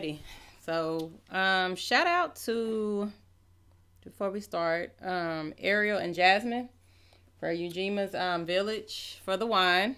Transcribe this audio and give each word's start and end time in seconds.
Alrighty. 0.00 0.18
So, 0.64 1.10
um, 1.30 1.76
shout 1.76 2.06
out 2.06 2.36
to 2.46 3.12
before 4.02 4.30
we 4.30 4.40
start, 4.40 4.94
um, 5.02 5.52
Ariel 5.58 5.98
and 5.98 6.14
Jasmine 6.14 6.70
for 7.38 7.52
Ujima's 7.52 8.14
um, 8.14 8.46
Village 8.46 9.20
for 9.24 9.36
the 9.36 9.46
wine. 9.46 9.96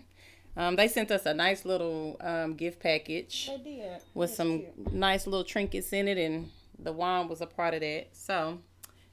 Um, 0.56 0.75
they 0.77 0.88
sent 0.88 1.11
us 1.12 1.25
a 1.25 1.33
nice 1.33 1.65
little 1.65 2.16
um, 2.20 2.55
gift 2.55 2.80
package 2.80 3.47
They 3.47 3.77
did. 3.77 4.01
with 4.12 4.30
some 4.34 4.65
nice 4.91 5.27
little 5.27 5.45
trinkets 5.45 5.92
in 5.92 6.09
it, 6.09 6.19
and 6.19 6.50
the 6.78 6.92
wine 6.92 7.28
was 7.28 7.41
a 7.41 7.47
part 7.47 7.75
of 7.75 7.80
that. 7.80 8.09
So, 8.12 8.59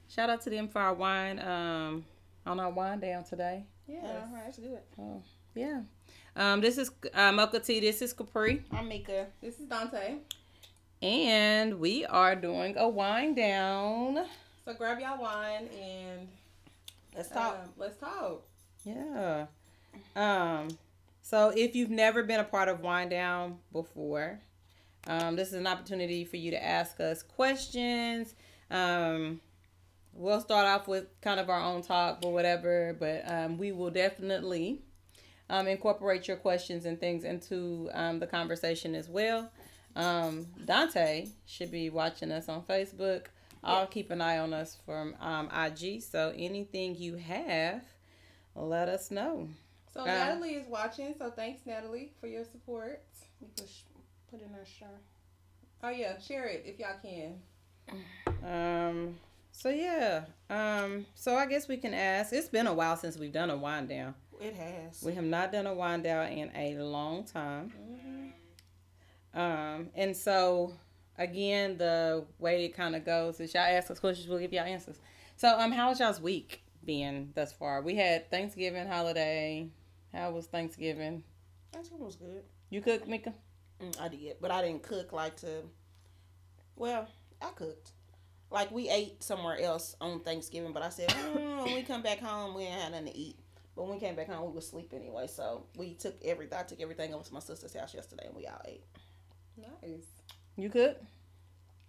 shout 0.08 0.28
out 0.28 0.40
to 0.42 0.50
them 0.50 0.66
for 0.68 0.80
our 0.80 0.94
wine 0.94 1.38
um, 1.38 2.04
on 2.44 2.58
our 2.58 2.70
wine 2.70 2.98
down 3.00 3.22
today. 3.24 3.64
Yeah, 3.86 4.24
that's 4.44 4.58
good. 4.58 4.80
Yeah. 5.54 5.82
Um, 6.36 6.60
this 6.60 6.78
is 6.78 6.90
uh, 7.14 7.32
Mocha 7.32 7.60
Tea. 7.60 7.80
This 7.80 8.02
is 8.02 8.12
Capri. 8.12 8.64
I'm 8.72 8.88
Mika. 8.88 9.26
This 9.40 9.58
is 9.58 9.66
Dante. 9.66 10.16
And 11.02 11.80
we 11.80 12.04
are 12.04 12.36
doing 12.36 12.76
a 12.76 12.88
wine 12.88 13.34
down. 13.34 14.26
So 14.64 14.74
grab 14.74 15.00
y'all 15.00 15.20
wine 15.20 15.68
and 15.80 16.28
Let's 17.16 17.30
um, 17.32 17.36
talk. 17.36 17.68
let's 17.78 17.96
talk. 17.96 18.42
Yeah. 18.84 19.46
Um, 20.14 20.68
so 21.22 21.52
if 21.56 21.74
you've 21.74 21.90
never 21.90 22.22
been 22.22 22.40
a 22.40 22.44
part 22.44 22.68
of 22.68 22.80
Wine 22.80 23.08
Down 23.08 23.58
before, 23.72 24.40
um, 25.06 25.36
this 25.36 25.48
is 25.48 25.54
an 25.54 25.66
opportunity 25.66 26.24
for 26.24 26.36
you 26.36 26.50
to 26.50 26.62
ask 26.62 27.00
us 27.00 27.22
questions. 27.22 28.34
Um, 28.70 29.40
we'll 30.12 30.40
start 30.40 30.66
off 30.66 30.86
with 30.86 31.06
kind 31.20 31.40
of 31.40 31.48
our 31.48 31.60
own 31.60 31.82
talk 31.82 32.20
or 32.24 32.32
whatever, 32.32 32.96
but 32.98 33.22
um, 33.26 33.58
we 33.58 33.72
will 33.72 33.90
definitely 33.90 34.82
um, 35.48 35.66
incorporate 35.66 36.28
your 36.28 36.36
questions 36.36 36.84
and 36.84 37.00
things 37.00 37.24
into 37.24 37.90
um, 37.92 38.18
the 38.20 38.26
conversation 38.26 38.94
as 38.94 39.08
well. 39.08 39.50
Um, 39.96 40.46
Dante 40.64 41.28
should 41.46 41.70
be 41.70 41.90
watching 41.90 42.30
us 42.32 42.48
on 42.48 42.62
Facebook. 42.62 43.26
I'll 43.62 43.86
keep 43.86 44.10
an 44.10 44.20
eye 44.20 44.38
on 44.38 44.54
us 44.54 44.78
from 44.86 45.14
um, 45.20 45.50
IG. 45.54 46.02
So 46.02 46.32
anything 46.36 46.94
you 46.96 47.16
have, 47.16 47.82
let 48.54 48.88
us 48.88 49.10
know. 49.10 49.48
So 49.92 50.00
Um, 50.00 50.06
Natalie 50.06 50.54
is 50.54 50.66
watching. 50.68 51.14
So 51.18 51.30
thanks 51.30 51.66
Natalie 51.66 52.12
for 52.20 52.26
your 52.26 52.44
support. 52.44 53.02
You 53.40 53.48
push, 53.56 53.82
put 54.30 54.40
in 54.40 54.48
our 54.54 54.64
shirt. 54.64 54.88
Oh 55.82 55.90
yeah, 55.90 56.18
share 56.18 56.46
it 56.46 56.64
if 56.66 56.78
y'all 56.78 56.96
can. 57.02 57.40
Um. 58.44 59.18
So 59.52 59.68
yeah. 59.68 60.24
Um. 60.48 61.06
So 61.14 61.36
I 61.36 61.46
guess 61.46 61.68
we 61.68 61.76
can 61.76 61.92
ask. 61.92 62.32
It's 62.32 62.48
been 62.48 62.66
a 62.66 62.72
while 62.74 62.96
since 62.96 63.16
we've 63.18 63.32
done 63.32 63.50
a 63.50 63.56
wine 63.56 63.86
down. 63.86 64.14
It 64.40 64.54
has. 64.54 65.02
We 65.02 65.12
have 65.14 65.24
not 65.24 65.52
done 65.52 65.66
a 65.66 65.74
wine 65.74 66.02
down 66.02 66.28
in 66.28 66.50
a 66.54 66.82
long 66.82 67.24
time. 67.24 67.72
Um. 69.34 69.90
And 69.94 70.16
so 70.16 70.74
again, 71.20 71.76
the 71.76 72.24
way 72.38 72.64
it 72.64 72.74
kind 72.74 72.96
of 72.96 73.04
goes 73.04 73.38
is 73.40 73.54
y'all 73.54 73.62
ask 73.62 73.90
us 73.90 74.00
questions, 74.00 74.28
we'll 74.28 74.38
give 74.38 74.52
y'all 74.52 74.64
answers. 74.64 74.98
So 75.36 75.58
um, 75.58 75.70
how 75.70 75.88
was 75.90 76.00
y'all's 76.00 76.20
week 76.20 76.62
been 76.84 77.30
thus 77.34 77.52
far? 77.52 77.82
We 77.82 77.94
had 77.94 78.30
Thanksgiving 78.30 78.88
holiday. 78.88 79.68
How 80.12 80.32
was 80.32 80.46
Thanksgiving? 80.46 81.22
Think 81.72 81.86
was 81.98 82.16
good. 82.16 82.42
You 82.70 82.80
cooked, 82.80 83.06
Mika? 83.06 83.32
Mm, 83.80 84.00
I 84.00 84.08
did, 84.08 84.36
but 84.40 84.50
I 84.50 84.62
didn't 84.62 84.82
cook 84.82 85.12
like 85.12 85.36
to. 85.36 85.62
Well, 86.76 87.06
I 87.40 87.50
cooked. 87.50 87.92
Like 88.50 88.72
we 88.72 88.88
ate 88.88 89.22
somewhere 89.22 89.60
else 89.60 89.94
on 90.00 90.20
Thanksgiving, 90.20 90.72
but 90.72 90.82
I 90.82 90.88
said 90.88 91.08
mm, 91.08 91.64
when 91.64 91.74
we 91.74 91.82
come 91.82 92.02
back 92.02 92.18
home, 92.18 92.54
we 92.54 92.64
ain't 92.64 92.80
had 92.80 92.92
nothing 92.92 93.06
to 93.06 93.16
eat. 93.16 93.36
But 93.76 93.84
when 93.84 93.94
we 93.94 94.00
came 94.00 94.16
back 94.16 94.28
home, 94.28 94.46
we 94.46 94.52
was 94.52 94.66
asleep 94.66 94.92
anyway. 94.94 95.28
So 95.28 95.64
we 95.76 95.94
took 95.94 96.16
everything. 96.24 96.58
I 96.58 96.64
took 96.64 96.80
everything 96.80 97.14
over 97.14 97.24
to 97.24 97.32
my 97.32 97.40
sister's 97.40 97.74
house 97.74 97.94
yesterday, 97.94 98.26
and 98.26 98.34
we 98.34 98.46
all 98.46 98.60
ate. 98.66 98.82
Nice. 99.56 100.06
You 100.56 100.70
cooked? 100.70 101.04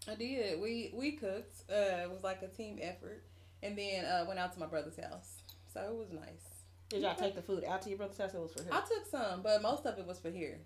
I 0.10 0.16
did. 0.16 0.60
We 0.60 0.92
we 0.94 1.12
cooked. 1.14 1.64
Uh, 1.70 2.04
it 2.04 2.10
was 2.10 2.24
like 2.24 2.42
a 2.42 2.48
team 2.48 2.80
effort, 2.82 3.24
and 3.62 3.78
then 3.78 4.06
uh, 4.06 4.26
went 4.28 4.40
out 4.40 4.54
to 4.54 4.60
my 4.60 4.66
brother's 4.66 5.00
house. 5.00 5.42
So 5.74 5.82
it 5.82 5.96
was 5.96 6.12
nice. 6.12 6.64
Did 6.90 7.04
y'all 7.04 7.16
take 7.16 7.36
the 7.36 7.42
food 7.42 7.64
out 7.64 7.82
to 7.84 7.90
your 7.90 7.98
brother's 7.98 8.18
house? 8.18 8.34
It 8.34 8.42
was 8.42 8.52
for 8.52 8.64
him. 8.64 8.74
I 8.74 8.82
took 8.82 9.06
some, 9.10 9.42
but 9.42 9.62
most 9.62 9.86
of 9.86 9.98
it 9.98 10.06
was 10.06 10.20
for 10.20 10.30
here. 10.30 10.60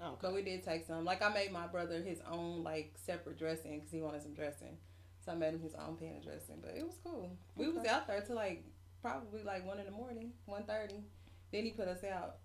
Oh, 0.00 0.08
okay. 0.08 0.16
But 0.22 0.34
we 0.34 0.42
did 0.42 0.62
take 0.62 0.86
some. 0.86 1.04
Like 1.04 1.22
I 1.22 1.32
made 1.32 1.52
my 1.52 1.66
brother 1.66 2.02
his 2.02 2.20
own 2.30 2.62
like 2.62 2.94
separate 3.04 3.38
dressing 3.38 3.78
because 3.78 3.90
he 3.90 4.00
wanted 4.00 4.22
some 4.22 4.34
dressing. 4.34 4.76
So 5.24 5.32
I 5.32 5.34
made 5.34 5.54
him 5.54 5.60
his 5.60 5.74
own 5.74 5.96
pan 5.96 6.16
of 6.16 6.24
dressing. 6.24 6.56
But 6.60 6.74
it 6.76 6.84
was 6.84 6.98
cool. 7.04 7.36
We 7.56 7.68
was 7.68 7.86
out 7.86 8.06
there 8.06 8.20
till 8.22 8.36
like 8.36 8.64
probably 9.02 9.42
like 9.42 9.66
one 9.66 9.78
in 9.78 9.86
the 9.86 9.92
morning, 9.92 10.32
one 10.46 10.64
thirty. 10.64 11.04
Then 11.52 11.64
he 11.64 11.70
put 11.70 11.88
us 11.88 12.04
out. 12.04 12.36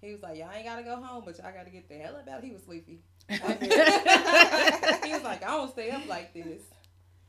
He 0.00 0.12
was 0.12 0.22
like, 0.22 0.38
"Y'all 0.38 0.50
ain't 0.52 0.64
gotta 0.64 0.82
go 0.82 0.96
home, 0.96 1.22
but 1.24 1.38
y'all 1.38 1.52
gotta 1.52 1.70
get 1.70 1.88
the 1.88 1.94
hell 1.96 2.16
up 2.16 2.28
out." 2.28 2.42
He 2.42 2.50
was 2.50 2.62
sleepy. 2.62 3.02
he 3.28 5.12
was 5.12 5.22
like, 5.22 5.42
"I 5.44 5.48
don't 5.48 5.70
stay 5.70 5.90
up 5.90 6.06
like 6.08 6.32
this." 6.34 6.62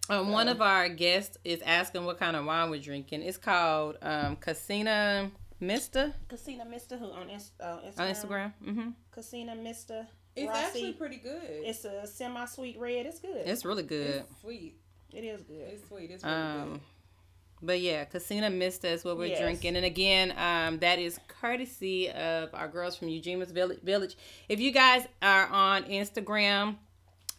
Um, 0.10 0.32
one 0.32 0.48
of 0.50 0.62
our 0.62 0.90
guests 0.90 1.38
is 1.46 1.62
asking 1.62 2.04
what 2.06 2.20
kind 2.20 2.36
of 2.36 2.46
wine 2.46 2.70
we're 2.70 2.82
drinking. 2.82 3.22
It's 3.22 3.38
called 3.38 3.98
um, 4.02 4.36
Casina 4.36 5.32
Mista 5.62 6.14
Casina 6.28 6.66
Mister 6.66 6.98
who 6.98 7.06
on, 7.12 7.30
Inst- 7.30 7.54
uh, 7.62 7.78
Instagram. 7.86 8.00
on 8.00 8.08
Instagram. 8.08 8.54
hmm 8.64 8.90
Casina 9.12 9.56
Mister. 9.56 10.08
It's 10.36 10.48
Rossi. 10.50 10.66
actually 10.66 10.94
pretty 10.94 11.18
good. 11.18 11.42
It's, 11.44 11.86
It's 11.86 11.94
a 11.94 12.08
semi-sweet 12.08 12.78
red. 12.80 13.06
It's 13.06 13.20
good. 13.20 13.46
It's 13.46 13.64
really 13.64 13.84
good. 13.84 14.24
sweet. 14.42 14.76
it 15.14 15.24
is 15.24 15.44
good. 15.44 15.68
It's 15.72 15.88
sweet. 15.88 16.10
It's 16.10 16.24
really 16.24 16.36
Um, 16.36 16.82
but 17.64 17.80
yeah, 17.80 18.06
Casina 18.06 18.50
missed 18.50 18.84
us 18.86 19.04
what 19.04 19.18
we're 19.18 19.28
Yes. 19.28 19.40
drinking. 19.40 19.76
And 19.78 19.86
again, 19.86 20.34
um, 20.38 20.80
that 20.80 21.00
is 21.00 21.20
courtesy 21.28 22.10
of 22.12 22.54
our 22.54 22.68
girls 22.68 22.96
from 22.98 23.08
Eugene's 23.10 23.52
Village. 23.52 24.16
If 24.50 24.60
you 24.60 24.72
guys 24.72 25.08
are 25.22 25.48
on 25.48 25.84
Instagram 25.86 26.78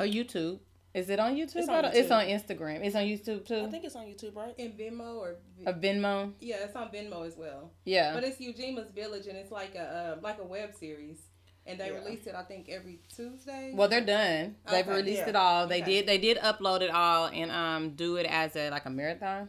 or 0.00 0.06
YouTube, 0.06 0.58
is 0.94 1.10
it 1.10 1.18
on 1.18 1.34
YouTube? 1.34 1.56
It's 1.56 1.68
on 1.68 1.82
don't- 1.82 1.94
It's 1.94 2.10
on 2.10 2.24
Instagram. 2.26 2.84
It's 2.84 2.94
on 2.96 3.02
YouTube 3.02 3.46
too. 3.46 3.64
I 3.66 3.70
think 3.70 3.84
it's 3.84 3.96
on 3.96 4.06
YouTube, 4.06 4.34
right? 4.36 4.54
In 4.58 4.72
Venmo 4.72 5.16
or 5.16 5.36
A 5.66 5.72
Venmo. 5.72 6.32
yeah, 6.40 6.56
it's 6.64 6.76
on 6.76 6.88
Venmo 6.90 7.26
as 7.26 7.36
well. 7.36 7.70
Yeah. 7.84 8.14
But 8.14 8.24
it's 8.24 8.40
Eugene's 8.40 8.88
Village, 8.94 9.26
and 9.26 9.36
it's 9.36 9.50
like 9.50 9.74
a 9.74 10.16
uh, 10.18 10.20
like 10.22 10.38
a 10.38 10.44
web 10.44 10.72
series, 10.74 11.18
and 11.66 11.80
they 11.80 11.88
Yeah. 11.88 11.98
release 11.98 12.26
it 12.28 12.34
I 12.36 12.42
think 12.44 12.68
every 12.68 13.00
Tuesday. 13.14 13.72
Well, 13.74 13.88
they're 13.88 14.04
done. 14.04 14.54
They've 14.70 14.86
Okay, 14.86 14.96
released 14.96 15.22
yeah. 15.22 15.28
it 15.30 15.36
all. 15.36 15.66
They 15.66 15.82
Okay. 15.82 15.90
did. 16.00 16.06
They 16.06 16.18
did 16.18 16.36
upload 16.38 16.80
it 16.82 16.90
all 16.90 17.26
and 17.26 17.50
um 17.50 17.90
do 17.96 18.14
it 18.16 18.26
as 18.26 18.54
a 18.54 18.70
like 18.70 18.84
a 18.86 18.90
marathon 18.90 19.48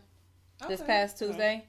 this 0.68 0.82
past 0.82 1.18
Tuesday. 1.18 1.66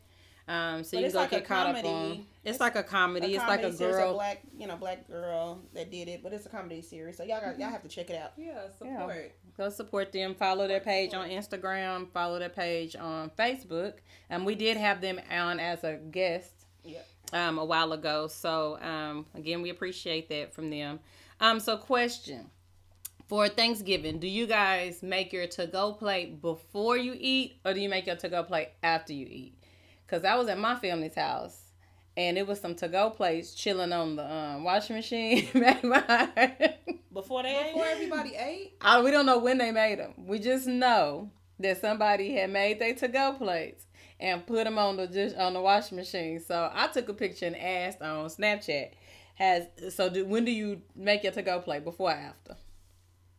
Um, 0.48 0.84
so 0.84 0.96
But 0.96 1.00
you 1.00 1.06
it's 1.06 1.14
go 1.14 1.20
like 1.20 1.30
get 1.30 1.42
a 1.42 1.44
caught 1.44 1.74
up 1.74 1.84
on. 1.84 2.12
It's, 2.12 2.20
It's 2.44 2.60
like 2.60 2.76
a 2.76 2.82
comedy. 2.84 3.34
it's 3.34 3.38
like 3.38 3.58
a 3.58 3.62
comedy 3.62 3.76
series, 3.76 3.96
girl. 3.96 4.14
black, 4.14 4.42
you 4.56 4.68
know, 4.68 4.76
black 4.76 5.08
girl 5.08 5.60
that 5.74 5.90
did 5.90 6.06
it, 6.06 6.22
but 6.22 6.32
it's 6.32 6.46
a 6.46 6.48
comedy 6.48 6.82
series. 6.82 7.16
So 7.16 7.24
y'all 7.24 7.40
got 7.40 7.58
y'all 7.58 7.70
have 7.70 7.82
to 7.82 7.88
check 7.88 8.10
it 8.10 8.16
out. 8.16 8.32
Yeah, 8.36 8.68
support. 8.78 9.32
Go 9.56 9.68
support 9.70 10.12
them. 10.12 10.34
Follow 10.36 10.68
their 10.68 10.78
page 10.80 11.14
on 11.14 11.28
Instagram. 11.28 12.08
Follow 12.12 12.38
their 12.38 12.48
page 12.48 12.94
on 12.94 13.30
Facebook. 13.30 13.94
And 14.30 14.46
we 14.46 14.54
did 14.54 14.76
have 14.76 15.00
them 15.00 15.18
on 15.30 15.58
as 15.58 15.82
a 15.82 15.96
guest. 15.96 16.52
Yeah. 16.84 17.00
Um, 17.32 17.58
a 17.58 17.64
while 17.64 17.92
ago. 17.92 18.28
So 18.28 18.78
um, 18.80 19.26
again, 19.34 19.62
we 19.62 19.70
appreciate 19.70 20.28
that 20.28 20.54
from 20.54 20.70
them. 20.70 21.00
Um, 21.40 21.58
so 21.58 21.76
question 21.76 22.50
for 23.26 23.48
Thanksgiving, 23.48 24.18
do 24.18 24.28
you 24.28 24.46
guys 24.46 25.02
make 25.02 25.32
your 25.32 25.46
to-go 25.46 25.92
plate 25.92 26.40
before 26.40 26.96
you 26.96 27.16
eat, 27.18 27.58
or 27.64 27.74
do 27.74 27.80
you 27.80 27.88
make 27.88 28.06
your 28.06 28.16
to-go 28.16 28.44
plate 28.44 28.68
after 28.82 29.12
you 29.12 29.26
eat? 29.28 29.54
Cause 30.06 30.24
I 30.24 30.36
was 30.36 30.48
at 30.48 30.58
my 30.58 30.76
family's 30.76 31.16
house. 31.16 31.62
And 32.16 32.38
it 32.38 32.46
was 32.46 32.60
some 32.60 32.74
to-go 32.76 33.10
plates 33.10 33.52
chilling 33.52 33.92
on 33.92 34.16
the 34.16 34.32
um, 34.32 34.64
washing 34.64 34.96
machine. 34.96 35.44
Before 35.52 37.42
they 37.42 37.72
Before 37.72 37.84
ate, 37.84 37.92
everybody 37.92 38.34
ate, 38.36 38.76
I, 38.80 39.02
we 39.02 39.10
don't 39.10 39.26
know 39.26 39.38
when 39.38 39.58
they 39.58 39.70
made 39.70 39.98
them. 39.98 40.14
We 40.16 40.38
just 40.38 40.66
know 40.66 41.30
that 41.58 41.80
somebody 41.80 42.34
had 42.34 42.50
made 42.50 42.78
their 42.78 42.94
to-go 42.94 43.34
plates 43.34 43.86
and 44.18 44.46
put 44.46 44.64
them 44.64 44.78
on 44.78 44.96
the 44.96 45.06
dish 45.06 45.34
on 45.36 45.52
the 45.52 45.60
washing 45.60 45.96
machine. 45.96 46.40
So 46.40 46.70
I 46.72 46.86
took 46.86 47.08
a 47.10 47.14
picture 47.14 47.46
and 47.46 47.56
asked 47.56 48.00
on 48.00 48.28
Snapchat. 48.28 48.92
Has 49.34 49.66
so 49.94 50.08
do, 50.08 50.24
when 50.24 50.46
do 50.46 50.50
you 50.50 50.80
make 50.94 51.22
your 51.22 51.32
to-go 51.32 51.60
plate? 51.60 51.84
Before 51.84 52.10
or 52.10 52.14
after? 52.14 52.56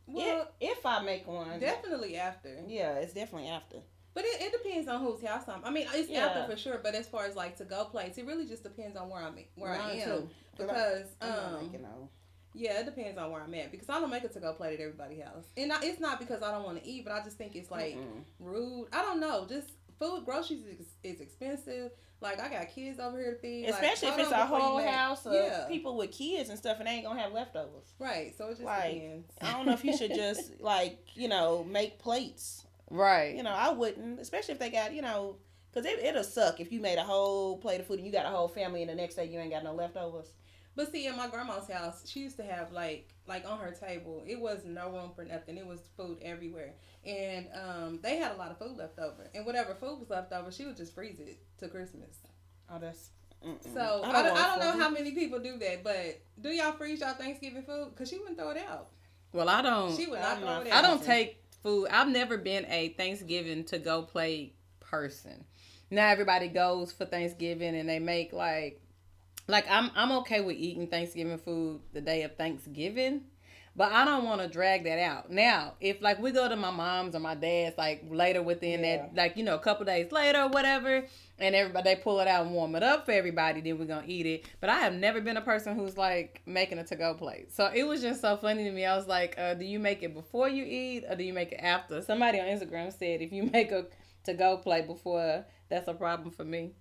Well, 0.08 0.48
if, 0.60 0.78
if 0.80 0.86
I 0.86 1.02
make 1.04 1.28
one, 1.28 1.60
definitely 1.60 2.18
after. 2.18 2.58
yeah, 2.68 2.94
it's 2.96 3.14
definitely 3.14 3.50
after. 3.50 3.78
But 4.14 4.26
it, 4.26 4.42
it 4.42 4.64
depends 4.64 4.88
on 4.88 5.02
whose 5.02 5.22
house 5.24 5.44
I'm. 5.48 5.64
I 5.64 5.70
mean, 5.70 5.86
it's 5.94 6.10
Yeah. 6.10 6.26
after 6.26 6.52
for 6.52 6.58
sure. 6.58 6.80
But 6.82 6.96
as 6.96 7.08
far 7.08 7.26
as 7.26 7.36
like 7.36 7.56
to 7.58 7.66
go 7.66 7.86
plates, 7.86 8.18
it 8.18 8.26
really 8.26 8.48
just 8.48 8.64
depends 8.64 8.98
on 8.98 9.10
where 9.10 9.22
I'm 9.22 9.36
where 9.56 9.74
I 9.74 9.92
am. 9.92 10.10
too. 10.10 10.30
Because 10.58 11.06
I'm 11.22 11.32
um, 11.56 11.64
making 11.64 11.84
no. 11.84 12.10
yeah, 12.56 12.80
it 12.80 12.86
depends 12.86 13.18
on 13.20 13.32
where 13.32 13.42
I'm 13.42 13.54
at. 13.54 13.70
Because 13.72 13.90
I 13.90 14.00
don't 14.00 14.10
make 14.10 14.24
it 14.24 14.34
to 14.34 14.40
go 14.40 14.54
plate 14.54 14.74
at 14.74 14.80
everybody's 14.80 15.24
house, 15.24 15.46
and 15.56 15.72
I, 15.72 15.78
it's 15.84 16.00
not 16.00 16.18
because 16.20 16.42
I 16.42 16.50
don't 16.52 16.64
want 16.64 16.82
to 16.84 16.90
eat, 16.90 17.06
but 17.06 17.14
I 17.14 17.24
just 17.24 17.38
think 17.38 17.56
it's 17.56 17.70
like 17.70 17.96
Mm-mm. 17.96 18.24
rude. 18.40 18.88
I 18.92 19.04
don't 19.04 19.20
know. 19.20 19.46
Just 19.48 19.70
food, 20.00 20.24
groceries 20.26 20.64
is, 20.80 20.88
is 21.04 21.22
expensive. 21.22 21.92
Like 22.20 22.40
I 22.40 22.50
got 22.50 22.70
kids 22.74 23.00
over 23.00 23.18
here 23.20 23.34
to 23.36 23.40
feed. 23.40 23.66
like, 23.66 23.74
Especially 23.76 24.10
if 24.10 24.18
it's 24.20 24.32
a 24.32 24.46
whole 24.46 24.80
house 24.82 25.26
of 25.28 25.34
yeah, 25.34 25.66
people 25.68 25.96
with 25.98 26.12
kids 26.12 26.50
and 26.50 26.58
stuff, 26.58 26.78
and 26.80 26.88
they 26.88 26.92
ain't 26.94 27.06
gonna 27.06 27.22
have 27.22 27.32
leftovers. 27.32 27.94
right. 28.00 28.36
So 28.38 28.48
it 28.48 28.52
just 28.54 28.62
Like, 28.64 28.94
depends. 28.96 29.34
I 29.42 29.52
don't 29.54 29.66
know 29.68 29.74
if 29.74 29.84
you 29.86 29.96
should 29.96 30.14
just 30.16 30.60
like 30.60 30.98
you 31.16 31.28
know 31.28 31.64
make 31.64 32.00
plates. 32.00 32.66
Right. 32.90 33.36
You 33.36 33.44
know, 33.44 33.52
I 33.52 33.70
wouldn't, 33.72 34.20
especially 34.20 34.54
if 34.54 34.60
they 34.60 34.70
got 34.72 34.94
you 34.94 35.02
know, 35.04 35.36
because 35.72 35.86
it, 35.86 36.00
it'll 36.00 36.24
suck 36.24 36.60
if 36.60 36.72
you 36.72 36.80
made 36.80 36.98
a 36.98 37.04
whole 37.04 37.58
plate 37.58 37.82
of 37.82 37.86
food 37.88 37.98
and 38.00 38.06
you 38.08 38.12
got 38.14 38.26
a 38.26 38.30
whole 38.30 38.48
family 38.48 38.82
and 38.82 38.90
the 38.90 38.96
next 38.96 39.16
day 39.16 39.26
you 39.26 39.38
ain't 39.40 39.52
got 39.52 39.64
no 39.64 39.74
leftovers. 39.74 40.34
But 40.76 40.92
see, 40.92 41.06
in 41.08 41.16
my 41.18 41.28
grandma's 41.28 41.70
house, 41.70 42.04
she 42.08 42.22
used 42.22 42.38
to 42.38 42.44
have 42.44 42.72
like 42.72 43.10
like 43.28 43.46
on 43.50 43.60
her 43.60 43.72
table, 43.72 44.24
it 44.26 44.40
was 44.40 44.64
no 44.66 44.90
room 44.90 45.12
for 45.16 45.24
nothing. 45.26 45.58
It 45.58 45.66
was 45.66 45.82
food 45.98 46.18
everywhere, 46.22 46.74
and 47.06 47.48
um, 47.54 48.00
they 48.02 48.18
had 48.18 48.32
a 48.32 48.36
lot 48.36 48.52
of 48.52 48.58
food 48.58 48.78
left 48.78 49.00
over. 49.00 49.30
And 49.36 49.46
whatever 49.46 49.76
food 49.76 50.00
was 50.00 50.10
left 50.10 50.32
over, 50.32 50.52
she 50.52 50.66
would 50.66 50.78
just 50.78 50.94
freeze 50.94 51.20
it 51.20 51.38
to 51.60 51.68
Christmas. 51.68 52.18
Oh, 52.70 52.80
that's. 52.80 53.10
mm-mm. 53.46 53.74
So 53.74 54.02
I 54.04 54.10
I 54.10 54.24
don't, 54.24 54.26
don't 54.26 54.38
I 54.38 54.48
don't, 54.48 54.60
know 54.60 54.84
how 54.84 54.90
many 54.90 55.12
people 55.12 55.40
do 55.40 55.58
that, 55.58 55.84
but 55.84 56.22
do 56.42 56.50
y'all 56.50 56.72
freeze 56.74 57.02
y'all 57.02 57.14
Thanksgiving 57.14 57.64
food? 57.64 57.92
Cause 57.96 58.10
she 58.10 58.18
wouldn't 58.18 58.38
throw 58.38 58.50
it 58.52 58.64
out. 58.70 58.90
Well, 59.34 59.50
I 59.50 59.62
don't. 59.62 59.96
She 59.96 60.08
would 60.08 60.20
I'm 60.20 60.24
not 60.24 60.40
throw 60.40 60.48
not 60.48 60.68
it 60.68 60.74
I 60.74 60.82
don't 60.82 61.04
take 61.04 61.44
food. 61.64 61.88
I've 61.92 62.08
never 62.08 62.38
been 62.38 62.66
a 62.70 62.90
Thanksgiving 62.90 63.64
to 63.66 63.78
go 63.80 64.04
play 64.04 64.54
person. 64.80 65.44
Now 65.90 66.10
everybody 66.10 66.48
goes 66.48 66.92
for 66.92 67.06
Thanksgiving 67.06 67.76
and 67.76 67.88
they 67.88 68.00
make 68.00 68.34
like 68.34 68.82
like 69.48 69.66
I'm 69.70 69.92
I'm 69.96 70.12
okay 70.20 70.42
with 70.42 70.58
eating 70.58 70.88
Thanksgiving 70.88 71.38
food 71.38 71.82
the 71.94 72.02
day 72.02 72.24
of 72.24 72.36
Thanksgiving, 72.36 73.22
but 73.76 73.92
I 73.92 74.04
don't 74.04 74.26
want 74.26 74.42
to 74.42 74.48
drag 74.48 74.84
that 74.84 75.00
out. 75.00 75.32
Now, 75.32 75.76
if 75.80 76.02
like 76.02 76.20
we 76.20 76.32
go 76.32 76.50
to 76.50 76.56
my 76.56 76.72
mom's 76.72 77.16
or 77.16 77.20
my 77.20 77.36
dad's 77.36 77.78
like 77.78 78.04
later 78.10 78.42
within 78.42 78.82
that 78.82 79.16
like 79.16 79.38
you 79.38 79.44
know 79.44 79.56
a 79.56 79.60
couple 79.60 79.86
days 79.86 80.12
later 80.12 80.42
or 80.42 80.50
whatever, 80.50 81.06
and 81.40 81.56
everybody 81.56 81.84
they 81.84 81.96
pull 81.96 82.20
it 82.20 82.28
out 82.28 82.46
and 82.46 82.54
warm 82.54 82.76
it 82.76 82.84
up 82.84 83.06
for 83.06 83.12
everybody, 83.12 83.62
then 83.62 83.78
we're 83.80 83.86
gonna 83.86 84.04
eat 84.06 84.26
it. 84.26 84.46
But 84.60 84.70
I 84.70 84.80
have 84.80 84.94
never 84.94 85.22
been 85.22 85.38
a 85.38 85.42
person 85.42 85.76
who's 85.76 85.98
like 85.98 86.42
making 86.46 86.80
a 86.80 86.84
to 86.84 86.96
go 86.98 87.14
plate. 87.14 87.54
So 87.54 87.72
it 87.74 87.84
was 87.84 88.02
just 88.02 88.20
so 88.20 88.36
funny 88.36 88.66
to 88.66 88.72
me. 88.72 88.84
I 88.86 88.98
was 88.98 89.08
like, 89.08 89.36
uh, 89.38 89.54
do 89.54 89.64
you 89.64 89.80
make 89.80 90.04
it 90.04 90.14
before 90.14 90.50
you 90.50 90.66
eat 90.66 91.06
or 91.10 91.16
do 91.16 91.24
you 91.24 91.34
make 91.34 91.54
it 91.54 91.60
after? 91.62 92.02
Somebody 92.02 92.40
on 92.40 92.48
Instagram 92.48 92.92
said 92.98 93.22
if 93.22 93.32
you 93.32 93.44
make 93.54 93.72
a 93.72 93.86
to 94.26 94.34
go 94.34 94.58
plate 94.58 94.88
before, 94.88 95.46
that's 95.70 95.88
a 95.88 95.94
problem 95.94 96.32
for 96.32 96.44
me. 96.44 96.74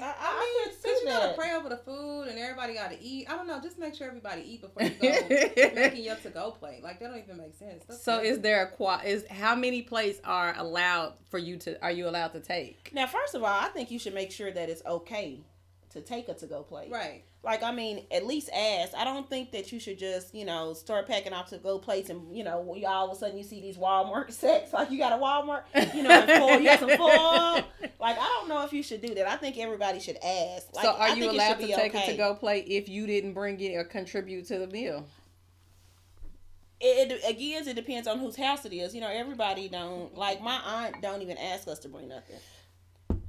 I, 0.00 0.06
I, 0.06 0.08
I 0.08 0.14
I 0.20 0.64
mean, 0.66 0.72
can 0.74 0.82
since 0.82 1.00
you 1.00 1.06
gotta 1.08 1.34
pray 1.34 1.52
over 1.54 1.68
the 1.68 1.76
food 1.76 2.28
and 2.28 2.38
everybody 2.38 2.74
gotta 2.74 2.96
eat, 3.00 3.30
I 3.30 3.36
don't 3.36 3.46
know. 3.46 3.60
Just 3.60 3.78
make 3.78 3.94
sure 3.94 4.06
everybody 4.06 4.42
eat 4.42 4.60
before 4.62 4.82
you 4.82 4.90
go 4.90 5.08
making 5.74 6.04
your 6.04 6.16
to 6.16 6.30
go 6.30 6.50
plate. 6.52 6.82
Like 6.82 6.98
that 7.00 7.08
don't 7.08 7.18
even 7.18 7.36
make 7.38 7.54
sense. 7.54 7.84
That's 7.86 8.02
So 8.02 8.18
crazy. 8.18 8.32
is 8.32 8.40
there 8.40 8.62
a 8.64 8.70
qua 8.70 9.00
is 9.04 9.26
how 9.28 9.54
many 9.54 9.82
plates 9.82 10.20
are 10.24 10.54
allowed 10.56 11.14
for 11.30 11.38
you 11.38 11.56
to 11.58 11.82
are 11.82 11.90
you 11.90 12.08
allowed 12.08 12.32
to 12.34 12.40
take? 12.40 12.90
Now, 12.92 13.06
first 13.06 13.34
of 13.34 13.42
all, 13.42 13.48
I 13.60 13.68
think 13.68 13.90
you 13.90 13.98
should 13.98 14.14
make 14.14 14.30
sure 14.32 14.50
that 14.50 14.68
it's 14.68 14.82
okay 14.86 15.40
to 15.90 16.00
take 16.00 16.28
a 16.28 16.34
to 16.34 16.46
go 16.46 16.62
plate. 16.62 16.90
right? 16.90 17.24
Like, 17.46 17.62
I 17.62 17.70
mean, 17.70 18.04
at 18.10 18.26
least 18.26 18.50
ask. 18.52 18.92
I 18.96 19.04
don't 19.04 19.30
think 19.30 19.52
that 19.52 19.70
you 19.70 19.78
should 19.78 20.00
just, 20.00 20.34
you 20.34 20.44
know, 20.44 20.72
start 20.72 21.06
packing 21.06 21.32
out 21.32 21.46
to 21.50 21.58
go 21.58 21.78
plates 21.78 22.10
and, 22.10 22.36
you 22.36 22.42
know, 22.42 22.74
you 22.76 22.88
all 22.88 23.08
of 23.08 23.16
a 23.16 23.18
sudden 23.20 23.38
you 23.38 23.44
see 23.44 23.60
these 23.60 23.76
Walmart 23.76 24.32
sets. 24.32 24.72
Like, 24.72 24.90
you 24.90 24.98
got 24.98 25.12
a 25.12 25.22
Walmart, 25.22 25.62
you 25.94 26.02
know, 26.02 26.26
full, 26.26 26.58
you 26.58 26.64
got 26.64 26.80
some 26.80 26.90
foil. 26.90 27.62
Like, 27.98 28.18
I 28.18 28.24
don't 28.24 28.48
know 28.48 28.62
if 28.64 28.72
you 28.72 28.82
should 28.82 29.00
do 29.00 29.14
that. 29.14 29.26
I 29.26 29.36
think 29.36 29.58
everybody 29.58 30.00
should 30.00 30.18
ask. 30.18 30.74
Like, 30.74 30.84
so 30.84 30.92
are 30.92 31.16
you 31.16 31.30
allowed 31.30 31.58
to 31.60 31.66
take 31.66 31.94
a 31.94 31.98
okay. 31.98 32.10
to 32.10 32.16
go 32.16 32.34
plate 32.34 32.66
if 32.68 32.88
you 32.88 33.06
didn't 33.06 33.32
bring 33.32 33.58
it 33.58 33.74
or 33.74 33.84
contribute 33.84 34.46
to 34.48 34.58
the 34.58 34.66
meal? 34.66 35.06
It, 36.78 37.10
it 37.10 37.22
again, 37.28 37.66
it 37.66 37.74
depends 37.74 38.06
on 38.06 38.18
whose 38.18 38.36
house 38.36 38.66
it 38.66 38.72
is. 38.72 38.94
You 38.94 39.00
know, 39.00 39.08
everybody 39.08 39.68
don't 39.68 40.14
like 40.14 40.42
my 40.42 40.56
aunt 40.56 41.00
don't 41.00 41.22
even 41.22 41.38
ask 41.38 41.66
us 41.68 41.78
to 41.80 41.88
bring 41.88 42.08
nothing. 42.08 42.36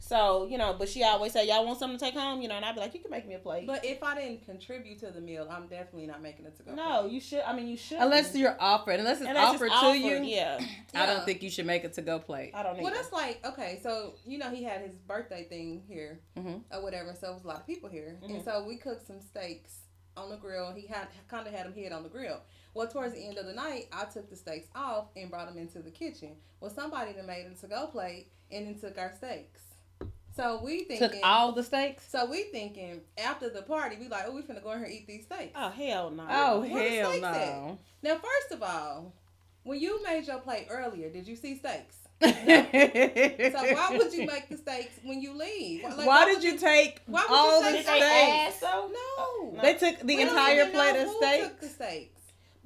So 0.08 0.48
you 0.50 0.58
know, 0.58 0.74
but 0.78 0.88
she 0.88 1.04
always 1.04 1.34
say, 1.34 1.48
"Y'all 1.48 1.66
want 1.66 1.80
something 1.80 2.00
to 2.00 2.06
take 2.06 2.14
home?" 2.14 2.42
You 2.42 2.48
know, 2.48 2.56
and 2.56 2.64
I'd 2.64 2.74
be 2.76 2.80
like, 2.82 2.94
"You 2.94 3.02
can 3.02 3.12
make 3.12 3.28
me 3.28 3.36
a 3.36 3.40
plate." 3.40 3.68
But 3.68 3.84
if 3.84 4.02
I 4.02 4.16
didn't 4.16 4.46
contribute 4.46 5.00
to 5.00 5.12
the 5.12 5.20
meal, 5.20 5.48
I'm 5.52 5.68
definitely 5.68 6.08
not 6.08 6.22
making 6.22 6.46
it 6.46 6.56
to 6.58 6.64
go. 6.64 6.74
no, 6.74 7.06
you 7.08 7.20
should. 7.20 7.42
I 7.42 7.54
mean, 7.54 7.68
you 7.68 7.76
should. 7.78 8.00
Unless 8.00 8.34
you're 8.34 8.56
offered, 8.60 9.00
unless 9.00 9.20
it's 9.20 9.28
Unless 9.30 9.56
it's 9.56 9.64
offered 9.64 9.72
offered, 9.72 9.94
to 9.94 9.98
you, 10.00 10.24
Yeah, 10.24 10.58
I 10.62 10.66
Yeah. 10.94 11.06
don't 11.08 11.26
think 11.26 11.44
you 11.44 11.50
should 11.50 11.66
make 11.66 11.84
it 11.84 11.94
to 11.94 12.02
go 12.02 12.20
plate. 12.20 12.52
I 12.54 12.64
don't 12.64 12.78
know. 12.78 12.84
Well, 12.84 12.94
that's 12.94 13.12
like 13.12 13.46
okay, 13.46 13.80
so 13.84 14.16
you 14.26 14.38
know 14.38 14.50
he 14.50 14.64
had 14.64 14.82
his 14.82 14.96
birthday 14.96 15.44
thing 15.44 15.84
here 15.88 16.22
Mhm. 16.38 16.64
or 16.72 16.82
whatever, 16.82 17.14
so 17.14 17.32
it 17.32 17.34
was 17.34 17.44
a 17.44 17.48
lot 17.48 17.58
of 17.60 17.66
people 17.68 17.90
here, 17.90 18.18
Mhm. 18.24 18.30
and 18.36 18.46
so 18.46 18.64
we 18.64 18.78
cooked 18.78 19.06
some 19.08 19.20
steaks 19.22 19.82
on 20.16 20.30
the 20.30 20.38
grill. 20.38 20.72
He 20.72 20.88
had 20.88 21.10
kind 21.28 21.46
of 21.48 21.54
had 21.54 21.66
them 21.66 21.74
hid 21.74 21.92
on 21.92 22.04
the 22.04 22.10
grill. 22.10 22.42
Well, 22.74 22.88
towards 22.88 23.14
the 23.14 23.24
end 23.26 23.38
of 23.38 23.46
the 23.46 23.54
night, 23.54 23.88
I 23.92 24.06
took 24.06 24.30
the 24.30 24.36
steaks 24.36 24.68
off 24.74 25.10
and 25.16 25.30
brought 25.30 25.48
them 25.48 25.58
into 25.58 25.80
the 25.80 25.92
kitchen. 25.92 26.38
Well, 26.60 26.72
somebody 26.72 27.12
that 27.14 27.26
made 27.26 27.46
it 27.46 27.60
to 27.62 27.68
go 27.68 27.88
plate 27.88 28.32
and 28.50 28.66
then 28.68 28.80
took 28.80 28.98
our 28.98 29.12
steaks. 29.14 29.67
So 30.38 30.62
we 30.64 30.84
thinking. 30.84 31.10
Took 31.10 31.18
all 31.24 31.52
the 31.52 31.64
steaks. 31.64 32.08
so 32.10 32.26
we 32.30 32.44
thinking 32.44 33.02
after 33.18 33.50
the 33.50 33.64
party, 33.64 33.98
we 34.00 34.08
like, 34.08 34.26
oh, 34.28 34.36
we 34.36 34.44
finna 34.44 34.64
go 34.64 34.72
in 34.72 34.78
here 34.78 34.86
and 34.86 34.94
eat 34.96 35.08
these 35.08 35.24
steaks. 35.24 35.52
Oh 35.56 35.70
hell 35.70 36.12
no. 36.12 36.28
Oh 36.30 36.60
Where 36.62 37.02
hell 37.02 37.10
steaks 37.12 37.22
no! 37.24 37.80
Now, 38.04 38.16
first 38.16 38.52
of 38.52 38.62
all, 38.62 39.14
when 39.64 39.80
you 39.80 40.02
made 40.04 40.28
your 40.28 40.38
plate 40.38 40.68
earlier, 40.70 41.10
did 41.10 41.28
you 41.28 41.36
see 41.36 41.58
steaks? 41.58 41.98
so 42.22 42.30
So 42.32 43.74
why 43.74 43.96
would 43.98 44.14
you 44.14 44.26
make 44.28 44.48
the 44.50 44.58
steaks 44.58 45.00
when 45.04 45.22
you 45.22 45.34
leave? 45.36 45.84
Like, 45.84 46.06
why 46.08 46.26
would 46.26 46.42
did 46.42 46.44
you 46.44 46.58
take 46.58 47.02
why 47.08 47.22
would 47.22 47.30
you 47.30 47.36
all 47.36 47.62
the 47.64 47.72
Did 47.72 47.86
steaks? 47.86 48.00
they 48.00 48.00
steaks? 48.00 48.48
ask 48.48 48.60
though? 48.62 48.92
No. 48.94 49.62
They 49.62 49.74
took 49.74 50.00
the 50.00 50.16
We 50.16 50.22
entire 50.22 50.70
plate 50.70 50.96
of 51.02 51.08
who 51.08 51.18
steaks. 51.18 51.48
Took 51.48 51.60
the 51.62 51.68
steaks. 51.68 52.17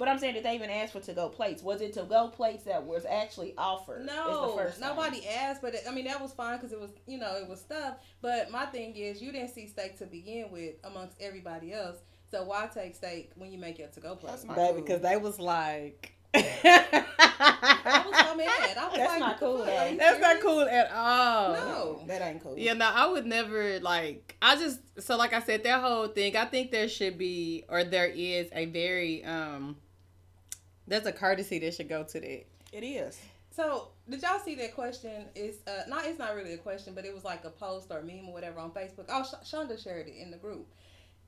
But 0.01 0.07
I'm 0.07 0.17
saying, 0.17 0.33
did 0.33 0.45
they 0.45 0.55
even 0.55 0.71
ask 0.71 0.93
for 0.93 0.99
to 1.01 1.13
go 1.13 1.29
plates? 1.29 1.61
Was 1.61 1.79
it 1.79 1.93
to 1.93 2.01
go 2.01 2.27
plates 2.29 2.63
that 2.63 2.83
was 2.83 3.05
actually 3.05 3.53
offered? 3.55 4.01
is 4.01 4.07
the 4.07 4.15
No, 4.15 4.55
first 4.57 4.79
thing. 4.79 4.87
nobody 4.87 5.27
asked, 5.27 5.61
but 5.61 5.75
it, 5.75 5.83
I 5.87 5.91
mean 5.93 6.05
that 6.05 6.19
was 6.19 6.33
fine 6.33 6.57
because 6.57 6.71
it 6.71 6.79
was 6.81 6.89
you 7.05 7.19
know 7.19 7.35
it 7.35 7.47
was 7.47 7.59
stuff. 7.59 7.97
But 8.19 8.49
my 8.49 8.65
thing 8.65 8.95
is 8.95 9.21
you 9.21 9.31
didn't 9.31 9.53
see 9.53 9.67
steak 9.67 9.99
to 9.99 10.07
begin 10.07 10.49
with 10.49 10.73
amongst 10.85 11.21
everybody 11.21 11.71
else. 11.71 11.97
So 12.31 12.41
why 12.45 12.67
take 12.73 12.95
steak 12.95 13.29
when 13.35 13.51
you 13.51 13.59
make 13.59 13.77
your 13.77 13.89
to 13.89 13.99
go 13.99 14.15
plate? 14.15 14.31
That's 14.31 14.43
not 14.43 14.55
Baby, 14.55 14.81
because 14.81 15.01
they 15.03 15.17
was 15.17 15.39
like. 15.39 16.13
I 16.33 18.03
was 18.07 18.17
so 18.17 18.35
mad. 18.35 18.77
I 18.79 18.87
was 18.87 18.97
That's 18.97 19.11
like, 19.11 19.19
not 19.19 19.39
cool, 19.39 19.57
fuck? 19.59 19.67
Dad. 19.67 19.99
That's 19.99 20.19
not 20.19 20.39
cool 20.39 20.61
at 20.61 20.91
all. 20.91 21.53
No. 21.53 22.03
that 22.07 22.21
ain't 22.23 22.41
cool. 22.41 22.57
Yeah, 22.57 22.73
no, 22.73 22.89
I 22.91 23.05
would 23.05 23.27
never 23.27 23.79
like. 23.81 24.35
I 24.41 24.55
just 24.55 24.79
so 24.99 25.15
like 25.15 25.33
I 25.33 25.41
said, 25.41 25.63
that 25.65 25.79
whole 25.83 26.07
thing. 26.07 26.35
I 26.35 26.45
think 26.45 26.71
there 26.71 26.89
should 26.89 27.19
be, 27.19 27.65
or 27.69 27.83
there 27.83 28.07
is 28.07 28.49
a 28.53 28.65
very 28.65 29.23
um. 29.25 29.75
There's 30.91 31.05
a 31.05 31.13
courtesy 31.13 31.57
that 31.59 31.73
should 31.73 31.87
go 31.87 32.03
to 32.03 32.19
that. 32.19 32.45
it 32.73 32.83
is. 32.83 33.17
So 33.49 33.87
did 34.09 34.21
y'all 34.21 34.39
see 34.39 34.55
that 34.55 34.75
question? 34.75 35.23
Is 35.35 35.59
uh 35.65 35.83
not 35.87 36.05
it's 36.05 36.19
not 36.19 36.35
really 36.35 36.51
a 36.53 36.57
question, 36.57 36.93
but 36.93 37.05
it 37.05 37.13
was 37.13 37.23
like 37.23 37.45
a 37.45 37.49
post 37.49 37.87
or 37.91 38.01
meme 38.01 38.27
or 38.27 38.33
whatever 38.33 38.59
on 38.59 38.71
Facebook. 38.71 39.05
Oh, 39.07 39.23
Sh- 39.23 39.49
Shonda 39.49 39.81
shared 39.81 40.07
it 40.09 40.15
in 40.21 40.31
the 40.31 40.37
group, 40.37 40.67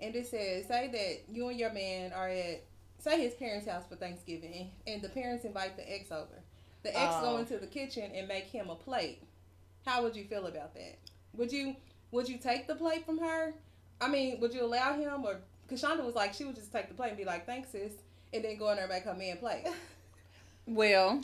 and 0.02 0.14
it 0.16 0.28
says, 0.28 0.68
"Say 0.68 0.90
that 0.90 1.34
you 1.34 1.48
and 1.48 1.58
your 1.58 1.72
man 1.72 2.12
are 2.12 2.28
at 2.28 2.64
say 3.00 3.22
his 3.22 3.36
parents' 3.36 3.66
house 3.66 3.84
for 3.88 3.96
Thanksgiving, 3.96 4.70
and 4.86 5.02
the 5.02 5.08
parents 5.08 5.46
invite 5.46 5.78
the 5.78 5.90
ex 5.94 6.12
over. 6.12 6.42
The 6.84 6.90
ex 6.98 7.16
go 7.22 7.36
Oh. 7.36 7.38
into 7.38 7.58
the 7.58 7.68
kitchen 7.68 8.12
and 8.14 8.28
make 8.28 8.46
him 8.48 8.70
a 8.70 8.76
plate. 8.76 9.22
How 9.86 10.04
would 10.04 10.16
you 10.18 10.26
feel 10.26 10.48
about 10.48 10.74
that? 10.76 10.98
Would 11.36 11.54
you 11.54 11.78
would 12.12 12.28
you 12.28 12.38
take 12.38 12.68
the 12.68 12.76
plate 12.76 13.06
from 13.06 13.18
her? 13.20 13.54
I 14.02 14.10
mean, 14.10 14.42
would 14.42 14.54
you 14.54 14.64
allow 14.66 14.94
him 14.94 15.24
or?" 15.24 15.40
Because 15.66 15.82
Shonda 15.82 16.04
was 16.04 16.16
like, 16.16 16.34
she 16.34 16.44
would 16.44 16.56
just 16.56 16.74
take 16.74 16.90
the 16.90 16.94
plate 16.94 17.10
and 17.10 17.18
be 17.18 17.24
like, 17.24 17.46
"Thanks, 17.46 17.70
sis," 17.70 17.94
and 18.34 18.44
then 18.44 18.58
go 18.58 18.70
in 18.70 18.76
there 18.78 18.86
and 18.86 18.94
make 18.94 19.04
her 19.04 19.14
man 19.14 19.38
plate. 19.38 19.64
Well, 20.66 21.20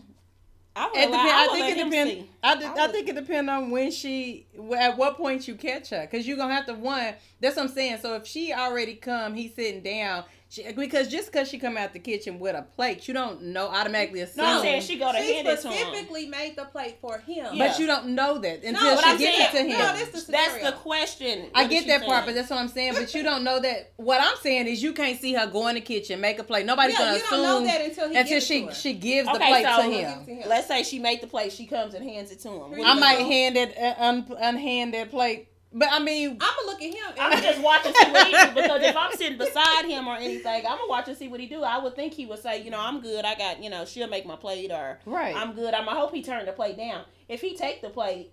I 0.76 0.88
it 0.94 1.06
depend, 1.08 1.14
I 1.16 1.46
I 1.46 1.48
think 1.54 1.70
it 1.70 1.78
him 1.78 1.90
depends. 1.90 2.12
see. 2.12 2.30
I, 2.44 2.56
d- 2.60 2.66
I 2.66 2.70
I 2.74 2.82
would- 2.86 2.92
think 2.92 3.08
it 3.10 3.16
depends 3.16 3.50
on 3.50 3.72
when 3.72 3.90
she, 3.92 4.48
at 4.78 4.98
what 4.98 5.16
point 5.18 5.48
you 5.48 5.56
catch 5.56 5.90
her, 5.92 6.02
because 6.02 6.28
you're 6.28 6.36
gonna 6.38 6.54
have 6.54 6.66
to 6.66 6.74
one. 6.74 7.14
That's 7.40 7.56
what 7.56 7.64
I'm 7.64 7.70
saying. 7.70 8.00
So 8.02 8.16
if 8.16 8.28
she 8.28 8.54
already 8.54 8.96
come, 8.96 9.34
he's 9.36 9.54
sitting 9.56 9.82
down. 9.82 10.26
She, 10.52 10.64
because 10.72 11.10
just 11.10 11.32
because 11.32 11.48
she 11.48 11.60
come 11.60 11.78
out 11.78 11.94
the 11.94 12.00
kitchen 12.00 12.40
with 12.40 12.56
a 12.56 12.64
plate, 12.64 13.08
you 13.08 13.14
don't 13.14 13.40
know 13.44 13.68
automatically 13.68 14.22
assume. 14.22 14.44
No, 14.46 14.50
I'm 14.58 14.62
saying 14.64 14.82
she 14.82 14.98
go 14.98 15.12
to 15.12 15.20
she 15.20 15.36
hand 15.36 15.48
it 15.48 15.62
to 15.62 15.68
him. 15.68 15.74
She 15.74 15.80
specifically 15.84 16.26
made 16.26 16.56
the 16.56 16.66
plate 16.66 16.98
for 17.00 17.20
him. 17.20 17.54
Yeah. 17.54 17.68
but 17.68 17.80
you 17.80 17.86
don't 17.86 18.08
know 18.16 18.40
that 18.40 18.64
until 18.64 18.74
No, 18.74 19.00
she 19.00 19.04
I'm 19.06 19.18
gets 19.20 19.38
saying- 19.38 19.48
it 19.48 19.52
to 19.70 19.74
him. 19.76 19.80
no, 19.80 19.94
this 19.96 20.26
the 20.26 20.32
That's 20.32 20.64
the 20.64 20.72
question. 20.72 21.52
I 21.54 21.68
get 21.68 21.86
that 21.86 22.02
she 22.02 22.08
part, 22.08 22.26
but 22.26 22.34
that's 22.34 22.50
what 22.50 22.58
I'm 22.58 22.68
saying. 22.68 22.94
But 22.96 23.14
you 23.14 23.22
don't 23.30 23.44
know 23.44 23.60
that. 23.60 23.94
What 23.98 24.22
I'm 24.24 24.38
saying 24.42 24.66
is, 24.66 24.82
you 24.82 24.94
can't 24.94 25.20
see 25.22 25.34
her 25.34 25.46
go 25.46 25.68
in 25.68 25.76
the 25.76 25.82
kitchen, 25.82 26.20
make 26.20 26.40
a 26.40 26.44
plate. 26.44 26.66
Nobody's 26.66 26.94
yeah, 26.98 27.06
gonna 27.06 27.18
you 27.18 27.24
assume 27.24 27.38
don't 27.44 27.64
know 27.64 27.68
that 27.72 27.82
until 27.86 28.10
he 28.10 28.16
until 28.18 28.40
gives 28.40 28.50
it 28.50 28.74
she 28.74 28.74
she 28.74 28.94
gives 28.94 29.28
the 29.32 29.38
plate 29.38 29.66
so- 29.66 29.84
to 29.84 29.84
him. 29.84 29.94
it 30.22 30.26
to 30.26 30.34
him. 30.34 30.50
Let's 30.50 30.68
say 30.68 30.82
she 30.82 30.98
made 30.98 31.22
the 31.22 31.28
plate. 31.28 31.52
She 31.52 31.68
comes 31.68 31.94
and 31.94 32.04
hands 32.04 32.32
it 32.32 32.40
to 32.40 32.50
him. 32.50 32.72
What 32.72 32.74
I 32.74 32.76
do 32.78 32.84
I 32.86 32.94
you 32.96 33.00
might 33.00 33.18
do? 33.20 33.26
hand 33.26 33.56
it 33.58 33.78
uh, 33.78 33.94
un, 34.00 34.26
unhand 34.42 34.96
that 34.96 35.12
plate 35.12 35.49
But 35.72 35.90
I 35.92 36.00
mean, 36.00 36.32
I'm 36.32 36.38
gonna 36.38 36.68
look 36.68 36.82
at 36.82 36.94
him. 36.94 37.14
I'm 37.20 37.44
just 37.44 37.62
watching 37.62 37.94
see 37.94 38.12
what 38.12 38.28
he 38.28 38.34
do 38.34 38.62
because 38.62 38.82
if 38.82 38.98
I'm 38.98 39.12
sitting 39.14 39.38
beside 39.38 39.86
him 39.86 40.08
or 40.08 40.16
anything, 40.16 40.66
I'm 40.66 40.78
gonna 40.78 40.90
watch 40.90 41.08
and 41.08 41.18
see 41.18 41.28
what 41.28 41.40
he 41.40 41.46
do. 41.46 41.64
I 41.64 41.78
would 41.78 41.96
think 41.96 42.14
he 42.14 42.26
would 42.26 42.42
say, 42.42 42.64
you 42.64 42.72
know, 42.72 42.80
I'm 42.80 43.02
good. 43.02 43.24
I 43.24 43.36
got, 43.36 43.64
you 43.64 43.70
know, 43.70 43.86
she'll 43.86 44.08
make 44.08 44.26
my 44.26 44.36
plate 44.36 44.72
or 44.72 45.00
Right. 45.06 45.36
I'm 45.36 45.54
good. 45.54 45.74
I'm. 45.74 45.88
I 45.88 45.94
hope 45.94 46.14
he 46.14 46.24
turned 46.24 46.48
the 46.48 46.54
plate 46.54 46.78
down. 46.78 47.04
If 47.28 47.42
he 47.42 47.56
take 47.56 47.82
the 47.82 47.90
plate, 47.90 48.32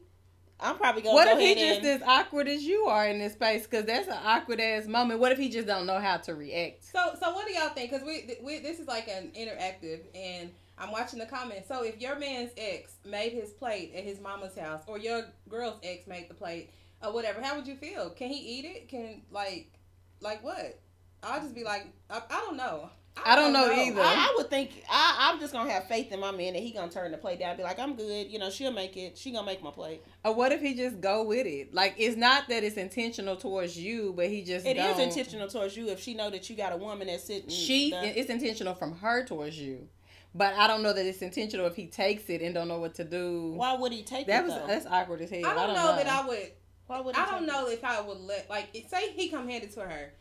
I'm 0.59 0.76
probably 0.76 1.02
gonna. 1.02 1.14
what 1.14 1.26
go 1.26 1.38
if 1.38 1.38
he 1.38 1.55
just 1.55 1.81
and, 1.81 2.02
as 2.02 2.02
awkward 2.02 2.49
as 2.49 2.62
you 2.62 2.85
are 2.87 3.07
in 3.07 3.19
this 3.19 3.35
space? 3.35 3.66
Because 3.66 3.85
that's 3.85 4.09
an 4.09 4.19
awkward 4.25 4.61
ass 4.61 4.87
moment. 4.87 5.21
What 5.21 5.33
if 5.33 5.38
he 5.38 5.50
just 5.50 5.66
don't 5.66 5.87
know 5.87 6.00
how 6.00 6.16
to 6.19 6.35
react? 6.35 6.85
So, 6.85 7.14
so 7.21 7.35
what 7.35 7.47
do 7.47 7.52
y'all 7.52 7.69
think? 7.69 7.90
Because 7.90 8.07
we, 8.07 8.37
we, 8.43 8.61
this 8.61 8.78
is 8.78 8.88
like 8.88 9.09
an 9.09 9.33
interactive, 9.38 10.00
and 10.14 10.50
I'm 10.78 10.90
watching 10.90 11.19
the 11.19 11.26
comments. 11.26 11.69
So, 11.69 11.85
if 11.85 12.00
your 12.00 12.19
man's 12.19 12.52
ex 12.57 12.93
made 13.05 13.33
his 13.33 13.50
plate 13.50 13.93
at 13.95 14.05
his 14.05 14.19
mama's 14.19 14.57
house, 14.57 14.81
or 14.87 14.99
your 14.99 15.26
girl's 15.50 15.78
ex 15.83 16.07
made 16.07 16.31
the 16.31 16.35
plate, 16.35 16.71
or 17.03 17.12
whatever, 17.12 17.43
how 17.43 17.57
would 17.57 17.67
you 17.67 17.76
feel? 17.76 18.11
Can 18.11 18.29
he 18.29 18.59
eat 18.59 18.65
it? 18.65 18.88
Can 18.88 19.23
like, 19.31 19.73
like 20.21 20.43
what? 20.43 20.79
I'll 21.23 21.41
just 21.41 21.55
be 21.55 21.65
like, 21.65 21.87
I, 22.11 22.23
I 22.31 22.41
don't 22.41 22.57
know. 22.57 22.91
I 23.25 23.35
don't 23.35 23.53
know 23.53 23.73
either. 23.73 24.00
I, 24.00 24.29
I 24.31 24.35
would 24.37 24.50
think 24.50 24.71
I, 24.91 25.31
I'm 25.31 25.41
just 25.41 25.53
gonna 25.53 25.71
have 25.71 25.88
faith 25.88 26.12
in 26.12 26.21
my 26.21 26.33
man 26.33 26.53
that 26.53 26.62
he 26.62 26.71
gonna 26.73 26.91
turn 26.91 27.11
the 27.12 27.17
plate 27.17 27.38
down. 27.38 27.50
and 27.50 27.59
Be 27.59 27.65
like, 27.65 27.79
I'm 27.79 27.97
good. 27.97 28.31
You 28.31 28.38
know, 28.38 28.50
she'll 28.50 28.73
make 28.73 28.97
it. 28.97 29.17
She 29.17 29.33
gonna 29.33 29.47
make 29.47 29.62
my 29.62 29.71
plate. 29.71 30.03
Or 30.25 30.35
what 30.35 30.53
if 30.53 30.61
he 30.61 30.75
just 30.75 31.00
go 31.00 31.23
with 31.25 31.47
it? 31.47 31.73
Like 31.73 31.95
it's 31.97 32.17
not 32.17 32.49
that 32.49 32.62
it's 32.62 32.76
intentional 32.76 33.37
towards 33.37 33.79
you, 33.79 34.12
but 34.15 34.29
he 34.29 34.43
just 34.45 34.67
It 34.67 34.76
is 34.76 34.97
don't. 34.97 35.09
intentional 35.09 35.49
towards 35.49 35.76
you 35.76 35.88
if 35.88 36.00
she 36.00 36.15
know 36.15 36.29
that 36.31 36.50
you 36.50 36.57
got 36.57 36.73
a 36.73 36.76
woman 36.76 37.07
that's 37.07 37.25
sitting. 37.25 37.49
She 37.49 37.91
there. 37.91 38.12
it's 38.15 38.29
intentional 38.29 38.75
from 38.75 38.97
her 38.99 39.25
towards 39.25 39.59
you, 39.59 39.88
but 40.35 40.55
I 40.55 40.67
don't 40.67 40.83
know 40.83 40.93
that 40.93 41.07
it's 41.07 41.23
intentional 41.23 41.67
if 41.67 41.75
he 41.75 41.87
takes 41.87 42.29
it 42.29 42.43
and 42.43 42.55
don't 42.55 42.69
know 42.69 42.79
what 42.79 42.95
to 42.97 43.05
do. 43.05 43.53
Why 43.55 43.75
would 43.76 43.93
he 43.93 44.03
take 44.03 44.26
that 44.26 44.45
it? 44.45 44.47
was 44.47 44.55
though? 44.55 44.67
that's 44.67 44.87
awkward 44.87 45.23
as 45.23 45.31
hell. 45.31 45.47
I 45.47 45.55
don't, 45.55 45.75
know, 45.75 45.97
that 45.97 46.07
I 46.07 46.26
would. 46.29 46.50
Why 46.87 47.00
would 47.00 47.16
I 47.16 47.26
don't 47.31 47.45
it? 47.45 47.47
know 47.47 47.69
if 47.69 47.85
I 47.85 48.00
would 48.00 48.19
let 48.19 48.49
like 48.49 48.69
say 48.88 49.11
he 49.12 49.28
come 49.28 49.49
hand 49.49 49.64
it 49.64 49.73
to 49.75 49.81
her. 49.81 50.12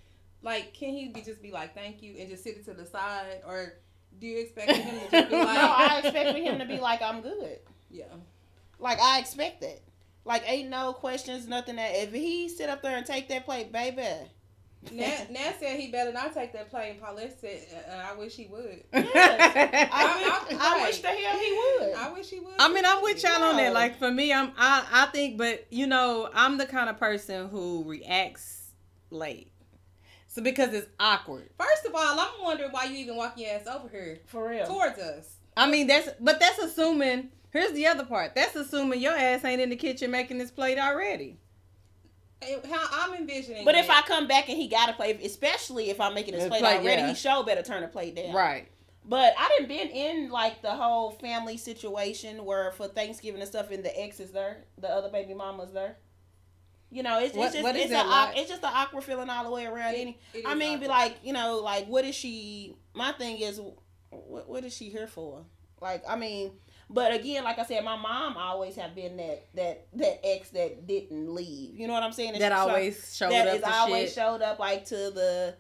Like, 0.42 0.74
can 0.74 0.90
he 0.90 1.08
be 1.08 1.22
just 1.22 1.42
be 1.42 1.52
like, 1.52 1.74
"Thank 1.74 2.02
you," 2.04 2.16
and 2.20 2.30
just 2.30 2.44
sit 2.44 2.56
it 2.58 2.66
to 2.66 2.74
the 2.74 2.86
side, 2.86 3.42
or 3.48 3.74
do 4.20 4.28
you 4.28 4.40
expect 4.40 4.72
him 4.72 5.00
to 5.00 5.00
just 5.12 5.12
be 5.12 5.18
like, 5.20 5.32
no, 5.32 5.74
I 5.78 6.02
expect 6.04 6.32
for 6.32 6.38
him 6.38 6.60
to 6.60 6.66
be 6.66 6.80
like, 6.80 7.02
I'm 7.02 7.22
good. 7.22 7.60
"Yeah"? 7.90 8.06
Like 8.80 9.00
I 9.00 9.20
expect 9.20 9.62
that. 9.62 9.82
Like 10.24 10.44
ain't 10.50 10.70
no 10.70 10.94
questions, 10.94 11.48
nothing 11.48 11.76
that 11.78 11.92
if 11.96 12.12
he 12.12 12.50
sit 12.50 12.70
up 12.70 12.82
there 12.82 12.98
and 12.98 13.06
take 13.06 13.28
that 13.30 13.46
plate, 13.46 13.72
baby. 13.72 14.04
Nat, 14.92 15.32
Nat 15.32 15.56
said 15.60 15.80
he 15.80 15.88
better 15.92 16.12
not 16.14 16.34
take 16.34 16.54
that 16.54 16.70
play, 16.70 16.92
and 16.92 17.02
Paulette 17.02 17.38
said, 17.40 17.62
uh, 17.90 18.12
"I 18.12 18.16
wish 18.18 18.36
he 18.36 18.48
would." 18.48 18.84
I, 18.94 19.00
I- 19.92 20.16
wish- 20.50 20.60
I- 20.60 20.80
I 20.82 20.84
wish 20.86 21.00
the 21.02 21.08
hell 21.08 21.40
he 21.40 21.52
would. 21.80 21.94
I 21.96 22.12
wish 22.14 22.30
he 22.30 22.40
would. 22.40 22.54
I 22.60 22.72
mean, 22.72 22.86
I'm 22.86 23.02
with 23.02 23.22
y'all 23.24 23.44
on 23.44 23.58
that. 23.58 23.74
Like 23.74 23.98
for 23.98 24.12
me, 24.12 24.32
I'm 24.34 24.52
I 24.58 24.86
I 24.92 25.06
think, 25.08 25.38
but 25.38 25.66
you 25.70 25.88
know, 25.88 26.30
I'm 26.34 26.58
the 26.58 26.66
kind 26.66 26.90
of 26.90 26.98
person 26.98 27.50
who 27.50 27.84
reacts 27.86 28.72
late. 29.10 29.52
So 30.28 30.42
because 30.42 30.74
it's 30.74 30.88
awkward. 31.00 31.50
First 31.58 31.86
of 31.86 31.96
all, 31.96 32.20
I'm 32.20 32.44
wondering 32.44 32.72
why 32.72 32.86
you 32.86 32.98
even 32.98 33.16
walk 33.16 33.36
your 33.38 33.52
ass 33.52 33.68
over 33.68 33.88
here 33.90 34.20
For 34.26 34.50
real. 34.50 34.66
towards 34.66 35.00
us. 35.00 35.38
I 35.56 35.70
mean, 35.70 35.88
that's 35.88 36.10
but 36.20 36.40
that's 36.40 36.60
assuming. 36.60 37.30
Here's 37.52 37.72
the 37.72 37.88
other 37.88 38.04
part. 38.04 38.36
That's 38.36 38.54
assuming 38.58 39.00
your 39.00 39.14
ass 39.18 39.46
ain't 39.46 39.62
in 39.62 39.70
the 39.70 39.78
kitchen 39.78 40.12
making 40.12 40.38
this 40.40 40.52
plate 40.52 40.78
already. 40.78 41.38
How 42.42 42.88
I'm 42.92 43.14
envisioning. 43.16 43.66
But 43.66 43.76
if 43.76 43.90
I 43.90 44.02
come 44.02 44.28
back 44.28 44.50
and 44.50 44.58
he 44.58 44.68
got 44.68 44.88
to 44.88 44.94
play, 44.94 45.12
especially 45.24 45.90
if 45.90 46.00
I'm 46.00 46.14
making 46.14 46.34
his 46.36 46.44
The 46.44 46.50
plate, 46.50 46.60
plate, 46.62 46.78
already, 46.82 47.02
yeah. 47.02 47.08
he 47.10 47.16
show 47.16 47.44
better 47.44 47.64
turn 47.64 47.82
the 47.82 47.88
plate 47.88 48.16
down. 48.16 48.34
Right. 48.34 48.68
But 49.08 49.34
I 49.38 49.48
didn't 49.50 49.68
been 49.70 49.90
in 49.90 50.30
like 50.30 50.62
the 50.62 50.72
whole 50.72 51.12
family 51.12 51.58
situation 51.58 52.44
where 52.46 52.72
for 52.72 52.88
Thanksgiving 52.88 53.40
and 53.40 53.48
stuff, 53.50 53.72
and 53.72 53.84
the 53.86 54.00
ex 54.02 54.20
is 54.20 54.32
there, 54.32 54.66
the 54.80 54.90
other 54.90 55.10
baby 55.10 55.34
mama's 55.34 55.72
there. 55.72 55.98
You 56.92 57.04
know, 57.04 57.20
it's, 57.20 57.36
What- 57.36 57.48
it's 57.54 57.56
just 57.62 57.76
it's, 57.76 57.90
that 57.92 58.06
a, 58.06 58.10
like? 58.10 58.38
it's 58.38 58.50
just 58.50 58.64
an 58.64 58.72
awkward 58.74 59.04
feeling 59.04 59.30
all 59.30 59.44
the 59.44 59.52
way 59.52 59.66
around. 59.66 59.96
It- 59.96 60.00
Any, 60.02 60.20
it 60.34 60.46
I 60.46 60.54
is 60.54 60.58
mean, 60.58 60.80
be 60.80 60.88
like, 60.88 61.18
you 61.24 61.34
know, 61.34 61.60
like 61.60 61.88
what 61.88 62.06
is 62.06 62.16
she? 62.16 62.76
My 62.94 63.12
thing 63.12 63.40
is, 63.40 63.60
what 64.10 64.48
what 64.50 64.64
is 64.66 64.76
she 64.76 64.90
here 64.90 65.08
for? 65.08 65.46
Like, 65.82 66.04
I 66.08 66.16
mean, 66.16 66.52
but 66.90 67.14
again, 67.14 67.44
like 67.44 67.58
I 67.60 67.66
said, 67.66 67.84
my 67.84 67.96
mom 67.98 68.38
always 68.38 68.76
have 68.76 68.94
been 68.96 69.18
that 69.18 69.48
that 69.56 69.88
that 69.94 70.20
ex 70.26 70.50
that 70.52 70.86
didn't 70.88 71.34
leave. 71.34 71.76
You 71.80 71.88
know 71.88 71.94
what 71.94 72.04
I'm 72.04 72.12
saying? 72.12 72.34
And 72.34 72.42
That 72.42 72.52
always 72.52 73.16
showed 73.16 73.32
that 73.32 73.48
up 73.48 73.56
is 73.56 73.62
to 73.62 73.74
always 73.74 74.04
shit. 74.10 74.14
showed 74.14 74.42
up 74.42 74.60
like 74.60 74.86
to 74.86 74.96
the 74.96 75.56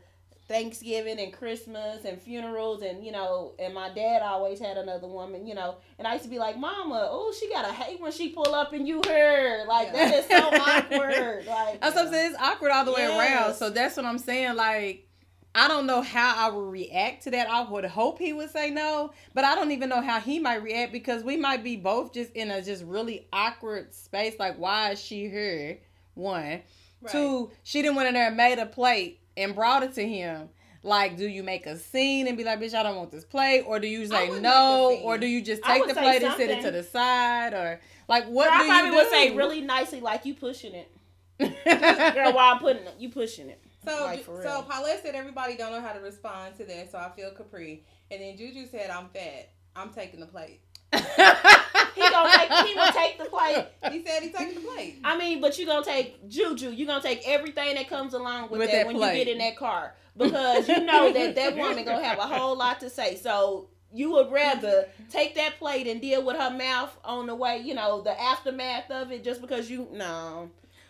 Thanksgiving 0.47 1.19
and 1.19 1.33
Christmas 1.33 2.05
and 2.05 2.21
funerals 2.21 2.83
and 2.83 3.03
you 3.03 3.11
know 3.11 3.53
and 3.57 3.73
my 3.73 3.89
dad 3.89 4.21
always 4.21 4.59
had 4.59 4.77
another 4.77 5.07
woman 5.07 5.47
you 5.47 5.55
know 5.55 5.77
and 5.97 6.07
I 6.07 6.13
used 6.13 6.25
to 6.25 6.29
be 6.29 6.37
like 6.37 6.55
mama 6.55 7.07
oh 7.09 7.33
she 7.37 7.49
got 7.49 7.65
to 7.65 7.73
hate 7.73 7.99
when 7.99 8.11
she 8.11 8.29
pull 8.29 8.53
up 8.53 8.71
and 8.71 8.87
you 8.87 9.01
her 9.07 9.65
like 9.65 9.91
that 9.91 10.13
is 10.13 10.27
so 10.27 10.35
awkward 10.37 11.47
like 11.47 11.81
That's 11.81 11.95
what 11.95 12.05
I'm 12.05 12.11
saying. 12.13 12.31
It's 12.33 12.39
awkward 12.39 12.69
all 12.71 12.85
the 12.85 12.93
way 12.93 13.05
around. 13.05 13.55
So 13.55 13.71
that's 13.71 13.97
what 13.97 14.05
I'm 14.05 14.19
saying. 14.19 14.55
Like, 14.55 15.07
I 15.57 15.69
don't 15.69 15.85
know 15.87 16.01
how 16.01 16.33
I 16.35 16.53
would 16.53 16.69
react 16.69 17.23
to 17.23 17.31
that. 17.31 17.49
I 17.49 17.63
would 17.63 17.85
hope 17.85 18.19
he 18.19 18.33
would 18.33 18.51
say 18.51 18.69
no, 18.71 19.11
but 19.33 19.45
I 19.45 19.55
don't 19.55 19.71
even 19.71 19.87
know 19.87 20.01
how 20.01 20.19
he 20.19 20.37
might 20.37 20.61
react 20.61 20.91
because 20.91 21.23
we 21.23 21.37
might 21.37 21.63
be 21.63 21.77
both 21.77 22.13
just 22.13 22.31
in 22.33 22.51
a 22.51 22.61
just 22.61 22.83
really 22.83 23.25
awkward 23.31 23.93
space. 23.93 24.35
Like, 24.37 24.57
why 24.57 24.91
is 24.91 25.01
she 25.01 25.29
here? 25.29 25.79
One, 26.13 26.61
Right. 27.01 27.11
two, 27.11 27.51
she 27.63 27.81
didn't 27.81 27.95
went 27.95 28.09
in 28.09 28.13
there 28.15 28.27
and 28.27 28.35
made 28.37 28.59
a 28.59 28.65
plate 28.65 29.19
and 29.37 29.55
brought 29.55 29.83
it 29.83 29.93
to 29.93 30.05
him. 30.07 30.49
Like, 30.83 31.17
do 31.17 31.27
you 31.27 31.41
make 31.41 31.65
a 31.65 31.77
scene 31.77 32.27
and 32.27 32.37
be 32.37 32.43
like, 32.43 32.59
bitch, 32.59 32.73
I 32.73 32.83
don't 32.83 32.95
want 32.97 33.11
this 33.11 33.25
plate? 33.25 33.61
Or 33.65 33.79
do 33.79 33.87
you 33.87 34.05
say 34.05 34.27
no? 34.29 34.89
make 34.89 34.97
a 34.97 34.99
scene. 34.99 35.05
Or 35.07 35.17
do 35.17 35.25
you 35.25 35.41
just 35.41 35.63
take 35.63 35.87
the 35.87 35.93
plate 35.93 36.21
and 36.21 36.35
sit 36.35 36.49
it 36.49 36.61
to 36.63 36.71
the 36.71 36.83
side? 36.83 37.53
Or 37.53 37.79
like, 38.07 38.25
what 38.27 38.49
Girl, 38.49 38.57
do 38.59 38.63
I 38.63 38.67
probably 38.67 38.85
you 38.85 38.91
do? 38.91 38.97
would 38.97 39.09
say 39.09 39.35
really 39.35 39.61
nicely 39.61 39.99
like 40.01 40.25
you 40.25 40.35
pushing 40.35 40.73
it 40.75 40.91
girl 41.39 42.33
while 42.33 42.53
I'm 42.53 42.59
putting 42.59 42.83
it 42.83 42.93
you 42.99 43.09
pushing 43.09 43.49
it 43.49 43.59
So, 43.85 44.03
Like, 44.03 44.25
so. 44.25 44.65
Paulette 44.69 45.01
said 45.03 45.15
everybody 45.15 45.55
don't 45.55 45.71
know 45.71 45.81
how 45.81 45.93
to 45.93 45.99
respond 45.99 46.55
to 46.57 46.65
that, 46.65 46.91
so 46.91 46.97
I 46.97 47.09
feel 47.15 47.31
Capri. 47.31 47.83
And 48.11 48.21
then 48.21 48.37
Juju 48.37 48.67
said 48.67 48.89
I'm 48.89 49.09
fat. 49.09 49.49
I'm 49.75 49.89
taking 49.89 50.19
the 50.19 50.25
plate. 50.25 50.61
he 50.93 50.99
gonna 50.99 52.31
take 52.37 52.51
he 52.67 52.73
will 52.75 52.91
take 52.93 53.17
the 53.17 53.25
plate 53.25 53.65
He 53.91 54.05
said 54.05 54.23
he's 54.23 54.31
taking 54.31 54.55
the 54.55 54.61
plate. 54.61 54.99
I 55.03 55.17
mean, 55.17 55.41
but 55.41 55.57
you 55.57 55.65
gonna 55.65 55.83
take 55.85 56.27
juju. 56.29 56.69
You 56.71 56.85
gonna 56.85 57.01
take 57.01 57.27
everything 57.27 57.75
that 57.75 57.89
comes 57.89 58.13
along 58.13 58.49
with, 58.49 58.59
With 58.59 58.71
that, 58.71 58.77
that 58.77 58.87
when 58.87 58.95
plate. 58.95 59.17
you 59.17 59.25
get 59.25 59.31
in 59.33 59.39
that 59.39 59.57
car 59.57 59.93
because 60.15 60.67
you 60.69 60.79
know 60.81 61.11
that 61.11 61.35
that 61.35 61.57
woman 61.57 61.83
gonna 61.83 62.03
have 62.03 62.19
a 62.19 62.27
whole 62.27 62.57
lot 62.57 62.79
to 62.81 62.89
say. 62.89 63.15
So 63.17 63.67
you 63.93 64.11
would 64.11 64.31
rather 64.31 64.87
take 65.09 65.35
that 65.35 65.57
plate 65.59 65.87
and 65.87 66.01
deal 66.01 66.23
with 66.23 66.37
her 66.37 66.49
mouth 66.51 66.95
on 67.03 67.27
the 67.27 67.35
way. 67.35 67.59
You 67.59 67.73
know 67.73 68.01
the 68.01 68.19
aftermath 68.19 68.89
of 68.91 69.11
it, 69.11 69.23
just 69.23 69.41
because 69.41 69.69
you 69.69 69.87
no. 69.91 70.49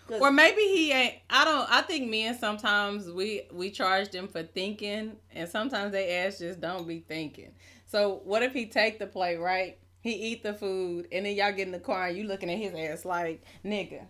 Or 0.09 0.31
maybe 0.31 0.61
he 0.61 0.91
ain't. 0.91 1.15
I 1.29 1.45
don't. 1.45 1.69
I 1.71 1.81
think 1.81 2.09
men 2.09 2.37
sometimes 2.37 3.09
we 3.09 3.43
we 3.51 3.71
charge 3.71 4.09
them 4.09 4.27
for 4.27 4.43
thinking, 4.43 5.17
and 5.31 5.49
sometimes 5.49 5.91
they 5.91 6.17
ask 6.17 6.39
just 6.39 6.61
don't 6.61 6.87
be 6.87 6.99
thinking. 6.99 7.51
So 7.85 8.21
what 8.23 8.43
if 8.43 8.53
he 8.53 8.67
take 8.67 8.99
the 8.99 9.07
plate 9.07 9.37
right? 9.37 9.77
He 10.01 10.13
eat 10.13 10.43
the 10.43 10.53
food, 10.53 11.07
and 11.11 11.25
then 11.25 11.35
y'all 11.35 11.51
get 11.51 11.65
in 11.65 11.71
the 11.71 11.79
car 11.79 12.07
and 12.07 12.17
you 12.17 12.25
looking 12.25 12.51
at 12.51 12.59
his 12.59 12.75
ass 12.75 13.05
like 13.05 13.43
nigga. 13.65 14.05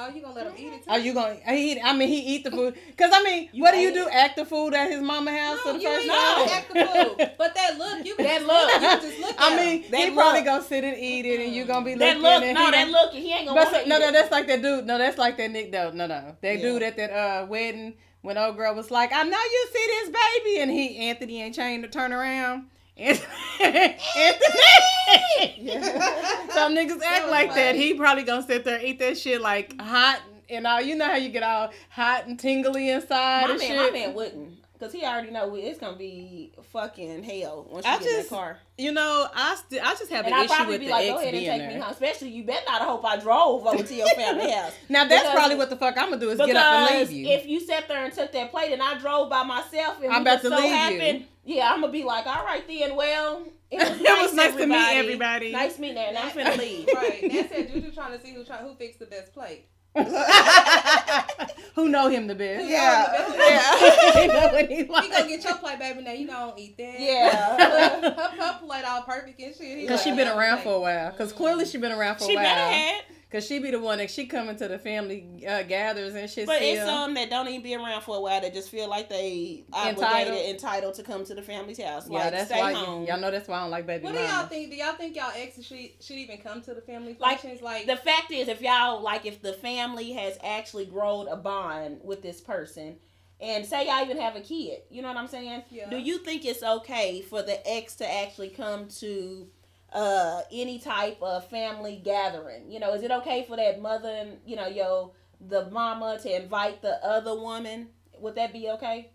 Oh, 0.00 0.08
you 0.14 0.20
gonna 0.22 0.34
let 0.34 0.46
him 0.46 0.54
eat 0.56 0.72
it 0.72 0.84
too? 0.84 0.90
Are 0.90 0.98
you 0.98 1.12
gonna? 1.12 1.34
He, 1.48 1.80
I 1.80 1.92
mean, 1.92 2.08
he 2.08 2.20
eat 2.36 2.44
the 2.44 2.52
food. 2.52 2.76
Cause 2.96 3.10
I 3.12 3.22
mean, 3.24 3.48
You 3.52 3.62
what 3.64 3.72
do 3.74 3.80
you 3.80 3.92
do? 3.92 4.06
it. 4.06 4.12
Act 4.14 4.36
the 4.36 4.44
food 4.44 4.72
at 4.74 4.88
his 4.90 5.02
mama 5.02 5.32
house 5.36 5.58
No, 5.64 5.72
for 5.72 5.72
the 5.72 5.82
you 5.82 5.88
first 5.88 6.02
ain't 6.02 6.12
time? 6.12 6.46
gotta 6.46 6.52
act 6.54 6.68
the 6.72 6.84
food. 7.18 7.30
But 7.38 7.54
that 7.56 7.78
look, 7.78 8.06
you 8.06 8.14
can 8.14 8.24
That 8.26 8.46
look. 8.46 9.02
you 9.02 9.08
just 9.10 9.20
look 9.20 9.34
I 9.38 9.56
mean, 9.56 9.82
him. 9.82 9.90
That 9.90 10.08
he 10.08 10.14
probably 10.14 10.42
gonna 10.42 10.62
sit 10.62 10.84
and 10.84 10.96
eat 10.96 11.26
it, 11.26 11.40
and 11.44 11.52
you 11.54 11.64
gonna 11.64 11.84
be 11.84 11.94
that 11.94 12.18
looking. 12.18 12.22
look, 12.22 12.42
and 12.44 12.54
no, 12.54 12.64
he 12.66 12.70
that 12.70 12.80
gonna- 12.84 12.92
look, 12.92 13.12
he 13.12 13.32
ain't 13.32 13.48
gonna. 13.48 13.60
But 13.60 13.70
so, 13.72 13.76
no, 13.78 13.96
eat 13.96 14.00
no, 14.00 14.08
it. 14.08 14.12
that's 14.12 14.30
like 14.30 14.46
that 14.46 14.62
dude. 14.62 14.86
No, 14.86 14.98
that's 14.98 15.18
like 15.18 15.36
that 15.38 15.50
Nick. 15.50 15.72
No, 15.72 15.90
no, 15.90 16.06
no. 16.06 16.36
That 16.42 16.56
Yeah. 16.56 16.62
dude 16.62 16.82
at 16.84 16.96
that 16.96 17.10
uh 17.10 17.46
wedding 17.46 17.94
when 18.22 18.38
old 18.38 18.56
girl 18.56 18.74
was 18.76 18.90
like, 18.92 19.12
"I 19.12 19.24
know 19.24 19.36
you 19.38 19.66
see 19.72 19.86
this 19.86 20.10
baby," 20.10 20.60
and 20.60 20.70
he 20.70 20.96
Anthony 21.08 21.42
ain't 21.42 21.54
chained 21.56 21.82
to 21.82 21.88
turn 21.90 22.12
around. 22.12 22.66
Anthony. 22.98 23.28
Some 26.52 26.74
niggas 26.74 27.00
act 27.02 27.28
like 27.28 27.54
that. 27.54 27.74
He 27.76 27.94
probably 27.94 28.24
gonna 28.24 28.46
sit 28.46 28.64
there 28.64 28.76
and 28.76 28.84
eat 28.84 28.98
that 28.98 29.16
shit 29.18 29.40
like 29.40 29.80
hot 29.80 30.20
and 30.48 30.66
all. 30.66 30.80
You 30.80 30.96
know 30.96 31.06
how 31.06 31.16
you 31.16 31.28
get 31.28 31.42
all 31.42 31.70
hot 31.90 32.26
and 32.26 32.38
tingly 32.38 32.90
inside 32.90 33.46
my 33.46 33.50
and 33.52 33.58
man, 33.58 33.68
shit. 33.68 33.76
my 33.76 33.90
man 33.98 34.14
wouldn't. 34.14 34.57
Cause 34.80 34.92
he 34.92 35.04
already 35.04 35.30
know 35.32 35.54
it's 35.56 35.80
gonna 35.80 35.96
be 35.96 36.52
fucking 36.72 37.24
hell 37.24 37.66
once 37.68 37.84
you 37.84 37.90
I 37.92 37.98
get 37.98 38.06
in 38.06 38.14
just- 38.16 38.30
that 38.30 38.36
car. 38.36 38.58
You 38.76 38.92
know, 38.92 39.26
I 39.34 39.56
still 39.56 39.80
I 39.84 39.90
just 39.96 40.08
have 40.12 40.24
And 40.24 40.32
an 40.32 40.38
I'll 40.38 40.44
issue 40.44 40.54
probably 40.54 40.72
with 40.74 40.80
be 40.82 40.86
the 40.86 40.92
like, 40.92 41.06
go 41.08 41.14
ex 41.16 41.22
ahead 41.22 41.34
and 41.34 41.44
take 41.44 41.58
there. 41.58 41.68
me 41.68 41.74
home. 41.80 41.90
Especially, 41.92 42.28
you 42.28 42.44
better 42.44 42.64
not 42.68 42.82
hope 42.82 43.04
I 43.04 43.16
drove 43.16 43.66
over 43.66 43.82
to 43.82 43.94
your 43.94 44.06
family 44.10 44.50
house. 44.52 44.72
Now 44.88 45.04
that's 45.08 45.22
Because- 45.22 45.34
probably 45.34 45.56
what 45.56 45.70
the 45.70 45.76
fuck 45.76 45.98
I'm 45.98 46.10
gonna 46.10 46.20
do 46.20 46.30
is 46.30 46.38
get 46.38 46.54
up 46.54 46.64
and 46.90 47.08
leave 47.08 47.10
you. 47.10 47.26
if 47.34 47.46
you 47.46 47.58
sat 47.58 47.88
there 47.88 48.04
and 48.04 48.12
took 48.14 48.30
that 48.32 48.50
plate 48.52 48.72
and 48.72 48.80
I 48.80 48.96
drove 48.98 49.28
by 49.30 49.42
myself 49.42 49.96
and 50.02 50.12
I'm 50.12 50.22
we 50.22 50.30
about 50.30 50.42
to 50.42 50.48
so 50.48 50.56
leave 50.56 51.02
you. 51.02 51.24
yeah, 51.56 51.72
I'm 51.72 51.80
gonna 51.80 51.92
be 51.92 52.04
like, 52.04 52.26
all 52.28 52.44
right 52.44 52.66
then, 52.68 52.94
well, 52.94 53.42
it 53.72 53.78
was 53.80 53.98
It 53.98 54.02
nice, 54.04 54.22
was 54.22 54.34
nice 54.34 54.52
to 54.54 54.66
meet 54.66 54.76
everybody. 54.76 54.96
everybody. 54.98 55.52
Nice 55.52 55.78
meeting 55.80 55.96
there, 55.96 56.08
and 56.08 56.18
I'm 56.18 56.30
finna 56.30 56.56
leave. 56.56 56.88
right. 56.94 57.22
Nat 57.24 57.48
said 57.50 57.72
Juju 57.72 57.90
trying 57.90 58.16
to 58.16 58.24
see 58.24 58.32
who 58.32 58.44
try 58.44 58.58
who 58.58 58.74
fixed 58.76 59.00
the 59.00 59.06
best 59.06 59.34
plate. 59.34 59.66
Who 61.74 61.88
know 61.88 62.08
him 62.08 62.26
the 62.26 62.34
best? 62.34 62.68
Yeah, 62.68 64.12
He 64.20 64.26
know 64.26 64.48
what 64.52 64.68
he 64.68 64.76
He 64.76 64.84
like. 64.84 65.10
gonna 65.10 65.28
get 65.28 65.44
your 65.44 65.54
plate, 65.56 65.78
baby. 65.78 66.02
Now 66.02 66.12
you 66.12 66.26
know 66.26 66.36
I 66.36 66.46
don't 66.46 66.58
eat 66.58 66.76
that. 66.78 67.00
Yeah. 67.00 68.10
her, 68.14 68.42
her 68.42 68.58
plate 68.60 68.84
all 68.84 69.02
perfect 69.02 69.40
and 69.40 69.54
shit. 69.54 69.78
He 69.78 69.86
Cause 69.86 70.04
like, 70.04 70.04
she 70.04 70.16
been 70.16 70.28
around 70.28 70.58
think. 70.58 70.64
for 70.68 70.74
a 70.76 70.80
while. 70.80 71.10
Cause 71.12 71.32
clearly 71.32 71.64
she 71.64 71.78
been 71.78 71.92
around 71.92 72.16
for 72.18 72.24
She 72.24 72.32
a 72.34 72.36
while. 72.36 72.44
She 72.44 72.50
better 72.50 72.72
had. 72.74 73.02
Cause 73.30 73.46
she 73.46 73.58
be 73.58 73.70
the 73.70 73.78
one 73.78 73.98
that 73.98 74.10
she 74.10 74.24
coming 74.24 74.56
to 74.56 74.68
the 74.68 74.78
family 74.78 75.44
uh, 75.46 75.62
gatherings 75.62 76.14
and 76.14 76.30
shit. 76.30 76.46
But 76.46 76.56
still. 76.56 76.76
it's 76.76 76.86
some 76.86 77.12
that 77.12 77.28
don't 77.28 77.46
even 77.48 77.62
be 77.62 77.74
around 77.74 78.00
for 78.00 78.16
a 78.16 78.20
while 78.22 78.40
that 78.40 78.54
just 78.54 78.70
feel 78.70 78.88
like 78.88 79.10
they 79.10 79.64
obligated, 79.70 79.98
Entitled. 80.02 80.46
entitled, 80.46 80.94
to 80.94 81.02
come 81.02 81.24
to 81.26 81.34
the 81.34 81.42
family's 81.42 81.78
house. 81.78 82.08
yeah, 82.08 82.20
like, 82.20 82.30
that's 82.30 82.48
stay 82.48 82.58
why 82.58 82.72
home. 82.72 83.04
y'all 83.04 83.20
know 83.20 83.30
that's 83.30 83.46
why 83.46 83.58
I 83.58 83.60
don't 83.60 83.70
like 83.70 83.86
baby 83.86 84.04
What 84.04 84.14
do 84.14 84.20
y'all 84.20 84.46
think? 84.46 84.70
Do 84.70 84.76
y'all 84.76 84.94
think 84.94 85.14
y'all 85.14 85.32
exes 85.36 85.66
should, 85.66 85.90
should 86.00 86.16
even 86.16 86.38
come 86.38 86.62
to 86.62 86.72
the 86.72 86.80
family 86.80 87.18
Like, 87.20 87.40
functions? 87.40 87.60
Like, 87.60 87.86
the 87.86 87.96
fact 87.96 88.30
is, 88.30 88.48
if 88.48 88.62
y'all 88.62 89.02
like, 89.02 89.26
if 89.26 89.42
the 89.42 89.52
family 89.52 90.12
has 90.12 90.38
actually 90.42 90.86
grown 90.86 91.28
a 91.28 91.36
bond 91.36 92.00
with 92.02 92.22
this 92.22 92.40
person, 92.40 92.96
and 93.40 93.64
say 93.66 93.86
y'all 93.86 94.02
even 94.02 94.18
have 94.18 94.36
a 94.36 94.40
kid, 94.40 94.80
you 94.90 95.02
know 95.02 95.08
what 95.08 95.18
I'm 95.18 95.28
saying? 95.28 95.64
Yeah. 95.70 95.90
Do 95.90 95.98
you 95.98 96.18
think 96.18 96.46
it's 96.46 96.62
okay 96.62 97.20
for 97.20 97.42
the 97.42 97.60
ex 97.68 97.94
to 97.96 98.10
actually 98.10 98.48
come 98.48 98.88
to 99.00 99.48
uh 99.92 100.42
any 100.52 100.78
type 100.78 101.18
of 101.22 101.46
family 101.48 102.00
gathering? 102.04 102.70
You 102.70 102.80
know, 102.80 102.92
is 102.94 103.02
it 103.02 103.10
okay 103.10 103.44
for 103.48 103.56
that 103.56 103.80
mother 103.80 104.08
and 104.10 104.38
you 104.46 104.56
know, 104.56 104.66
yo, 104.66 105.12
the 105.40 105.70
mama 105.70 106.18
to 106.22 106.36
invite 106.42 106.82
the 106.82 107.02
other 107.04 107.34
woman? 107.34 107.88
Would 108.20 108.34
that 108.34 108.52
be 108.52 108.68
okay? 108.70 109.10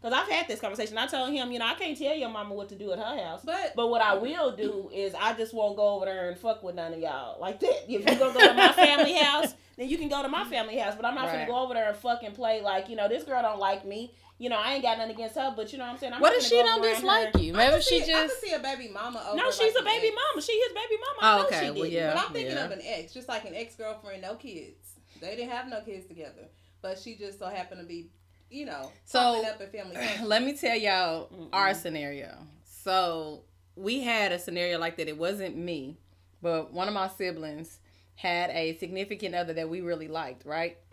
Because 0.00 0.18
I've 0.18 0.30
had 0.32 0.48
this 0.48 0.60
conversation. 0.60 0.96
I 0.96 1.06
told 1.06 1.30
him, 1.30 1.52
you 1.52 1.58
know, 1.58 1.66
I 1.66 1.74
can't 1.74 1.96
tell 1.98 2.14
your 2.14 2.30
mama 2.30 2.54
what 2.54 2.70
to 2.70 2.74
do 2.74 2.90
at 2.92 2.98
her 2.98 3.22
house. 3.22 3.42
but 3.44 3.74
But 3.76 3.88
what 3.90 4.00
I 4.00 4.14
will 4.14 4.56
do 4.56 4.90
is 4.94 5.14
I 5.14 5.34
just 5.34 5.52
won't 5.52 5.76
go 5.76 5.96
over 5.96 6.06
there 6.06 6.30
and 6.30 6.38
fuck 6.38 6.62
with 6.62 6.74
none 6.74 6.94
of 6.94 6.98
y'all 7.00 7.38
like 7.38 7.60
that. 7.60 7.84
If 7.86 8.06
you're 8.06 8.18
gonna 8.18 8.32
go 8.32 8.40
to 8.48 8.54
my 8.54 8.72
family 8.72 9.12
house, 9.22 9.54
then 9.76 9.90
you 9.90 9.98
can 9.98 10.08
go 10.08 10.22
to 10.22 10.28
my 10.28 10.44
family 10.44 10.78
house. 10.78 10.94
But 10.96 11.04
I'm 11.04 11.14
not 11.14 11.26
Right. 11.26 11.32
gonna 11.32 11.46
go 11.46 11.62
over 11.62 11.74
there 11.74 11.90
and 11.90 11.96
fucking 11.98 12.32
play 12.32 12.62
like 12.62 12.88
you 12.88 12.96
know 12.96 13.08
this 13.08 13.24
girl 13.24 13.42
don't 13.42 13.58
like 13.58 13.84
me. 13.84 14.14
You 14.40 14.48
know 14.48 14.56
I 14.58 14.72
ain't 14.72 14.82
got 14.82 14.96
nothing 14.96 15.14
against 15.14 15.34
her, 15.36 15.52
but 15.54 15.70
you 15.70 15.78
know 15.78 15.84
what 15.84 15.92
I'm 15.92 15.98
saying. 15.98 16.14
I'm 16.14 16.20
What 16.22 16.32
if 16.34 16.42
she 16.44 16.56
don't 16.56 16.66
around 16.66 16.82
her- 16.82 16.94
dislike 16.94 17.36
you? 17.38 17.52
I 17.54 17.56
Maybe 17.68 17.82
she 17.82 18.00
see, 18.00 18.04
I 18.12 18.22
just. 18.26 18.40
can 18.40 18.48
see 18.48 18.54
a 18.54 18.58
baby 18.58 18.88
mama. 18.88 19.22
Over 19.28 19.36
No, 19.36 19.50
she's 19.50 19.74
like 19.74 19.82
a 19.82 19.84
baby 19.84 20.06
ex. 20.08 20.16
mama. 20.16 20.42
She 20.42 20.52
his 20.58 20.72
baby 20.72 20.96
mama. 21.00 21.18
Oh, 21.20 21.26
I 21.26 21.36
know 21.42 21.46
okay. 21.46 21.60
she 21.66 21.70
Well, 21.72 21.82
did. 21.84 21.92
yeah. 21.92 22.14
But 22.14 22.24
I'm 22.26 22.32
thinking 22.32 22.56
yeah. 22.56 22.64
of 22.64 22.70
an 22.72 22.80
ex, 22.82 23.12
just 23.12 23.28
like 23.28 23.44
an 23.44 23.54
ex 23.54 23.74
girlfriend, 23.76 24.22
no 24.22 24.34
kids. 24.36 24.94
They 25.20 25.36
didn't 25.36 25.50
have 25.50 25.68
no 25.68 25.82
kids 25.82 26.06
together, 26.06 26.48
but 26.80 26.98
she 26.98 27.16
just 27.16 27.38
so 27.38 27.48
happened 27.48 27.82
to 27.82 27.86
be, 27.86 28.08
you 28.50 28.64
know, 28.64 28.90
So, 29.04 29.18
popping 29.18 29.50
up 29.50 29.60
at 29.60 29.72
family. 29.72 29.96
functions. 29.96 30.26
Let 30.28 30.42
me 30.42 30.54
tell 30.54 30.76
y'all 30.76 31.28
Mm-mm. 31.28 31.48
our 31.52 31.74
scenario. 31.74 32.34
So 32.64 33.42
we 33.76 34.00
had 34.00 34.32
a 34.32 34.38
scenario 34.38 34.78
like 34.78 34.96
that. 34.96 35.06
It 35.08 35.18
wasn't 35.18 35.54
me, 35.58 35.98
but 36.40 36.72
one 36.72 36.88
of 36.88 36.94
my 36.94 37.08
siblings 37.08 37.78
had 38.14 38.48
a 38.50 38.78
significant 38.78 39.34
other 39.34 39.52
that 39.52 39.68
we 39.68 39.82
really 39.82 40.08
liked. 40.08 40.46
Right? 40.46 40.78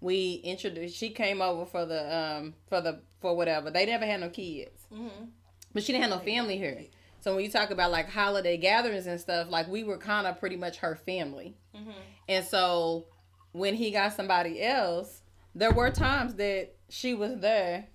we 0.00 0.34
introduced. 0.44 0.96
She 0.96 1.10
came 1.10 1.42
over 1.42 1.66
for 1.66 1.84
the 1.86 2.16
um 2.16 2.54
for 2.68 2.80
the 2.80 3.00
for 3.20 3.36
whatever. 3.36 3.70
They 3.70 3.86
never 3.86 4.06
had 4.06 4.20
no 4.20 4.28
kids, 4.30 4.80
Mhm. 4.92 5.28
but 5.72 5.82
she 5.82 5.92
didn't 5.92 6.10
have 6.10 6.18
no 6.18 6.24
family 6.24 6.56
here. 6.56 6.84
So 7.20 7.34
when 7.34 7.44
you 7.44 7.50
talk 7.50 7.70
about 7.70 7.90
like 7.90 8.08
holiday 8.08 8.56
gatherings 8.56 9.06
and 9.06 9.20
stuff, 9.20 9.50
like 9.50 9.68
we 9.68 9.84
were 9.84 9.98
kind 9.98 10.26
of 10.26 10.38
pretty 10.40 10.56
much 10.56 10.78
her 10.78 10.96
family. 10.96 11.54
Mhm. 11.74 11.92
And 12.28 12.44
so 12.46 13.06
when 13.52 13.74
he 13.74 13.90
got 13.90 14.14
somebody 14.14 14.62
else, 14.62 15.22
there 15.54 15.72
were 15.72 15.90
times 15.90 16.36
that 16.36 16.74
she 16.88 17.12
was 17.14 17.38
there 17.40 17.88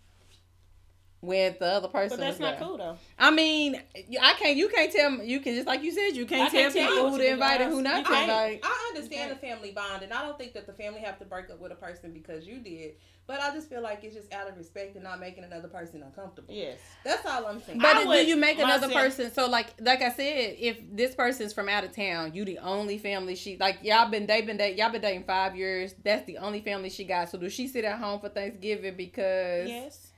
with 1.25 1.60
the 1.60 1.65
other 1.65 1.88
person. 1.88 2.17
But 2.17 2.25
that's 2.25 2.39
not 2.39 2.60
there. 2.60 2.67
cool 2.67 2.77
though. 2.77 2.98
I 3.17 3.32
mean, 3.32 3.82
I 4.22 4.34
can't. 4.34 4.58
You 4.58 4.70
can't 4.70 4.91
tell. 4.91 5.24
You 5.24 5.39
can 5.39 5.55
just 5.55 5.67
like 5.67 5.84
you 5.84 5.91
said. 5.91 6.15
You 6.15 6.25
can't 6.25 6.51
tell 6.51 6.62
can't 6.62 6.74
tell 6.74 6.88
people 6.88 7.10
who 7.12 7.17
to 7.17 7.27
invite 7.32 7.62
and 7.62 7.72
who 7.72 7.82
not 7.82 8.05
to 8.05 8.22
invite. 8.22 8.60
I 8.63 8.94
understand 8.94 9.32
the 9.32 9.36
family 9.36 9.72
bond, 9.72 10.03
and 10.03 10.13
I 10.13 10.22
don't 10.22 10.38
think 10.38 10.53
that 10.53 10.67
the 10.67 10.74
family 10.74 11.01
have 11.01 11.20
to 11.20 11.25
break 11.25 11.50
up 11.50 11.60
with 11.60 11.72
a 11.72 11.75
person 11.75 12.12
because 12.13 12.48
you 12.48 12.60
did. 12.60 12.94
But 13.27 13.41
I 13.41 13.51
just 13.55 13.70
feel 13.70 13.82
like 13.82 14.03
it's 14.03 14.15
just 14.15 14.32
out 14.32 14.48
of 14.48 14.55
respect 14.55 14.94
and 14.96 15.03
not 15.03 15.20
making 15.20 15.44
another 15.44 15.67
person 15.67 16.03
uncomfortable. 16.03 16.53
Yes. 16.53 16.77
That's 17.03 17.25
all 17.25 17.48
I'm 17.48 17.60
saying. 17.60 17.79
But 17.79 17.96
I 17.96 18.03
do 18.03 18.29
you 18.29 18.36
make 18.36 18.60
another 18.60 18.88
myself- 18.88 19.03
person? 19.03 19.34
So 19.34 19.50
like, 19.50 19.74
like 19.82 20.03
I 20.03 20.12
said, 20.12 20.55
if 20.60 20.77
this 20.91 21.15
person's 21.15 21.51
from 21.51 21.67
out 21.67 21.84
of 21.84 21.91
town, 21.91 22.36
you 22.36 22.46
the 22.46 22.60
only 22.60 23.00
family 23.00 23.36
she 23.36 23.58
like. 23.58 23.79
Y'all 23.82 24.10
been 24.10 24.27
they 24.27 24.41
been 24.41 24.58
dating. 24.58 24.77
Y'all 24.77 24.91
been 24.91 25.01
dating 25.01 25.24
five 25.24 25.55
years. 25.55 25.96
That's 26.03 26.25
the 26.25 26.38
only 26.38 26.62
family 26.62 26.89
she 26.89 27.03
got. 27.03 27.29
So 27.29 27.39
do 27.39 27.50
she 27.50 27.67
sit 27.67 27.84
at 27.84 27.98
home 27.98 28.20
for 28.20 28.29
Thanksgiving 28.29 28.96
because 28.96 29.70
Yes. 29.70 30.12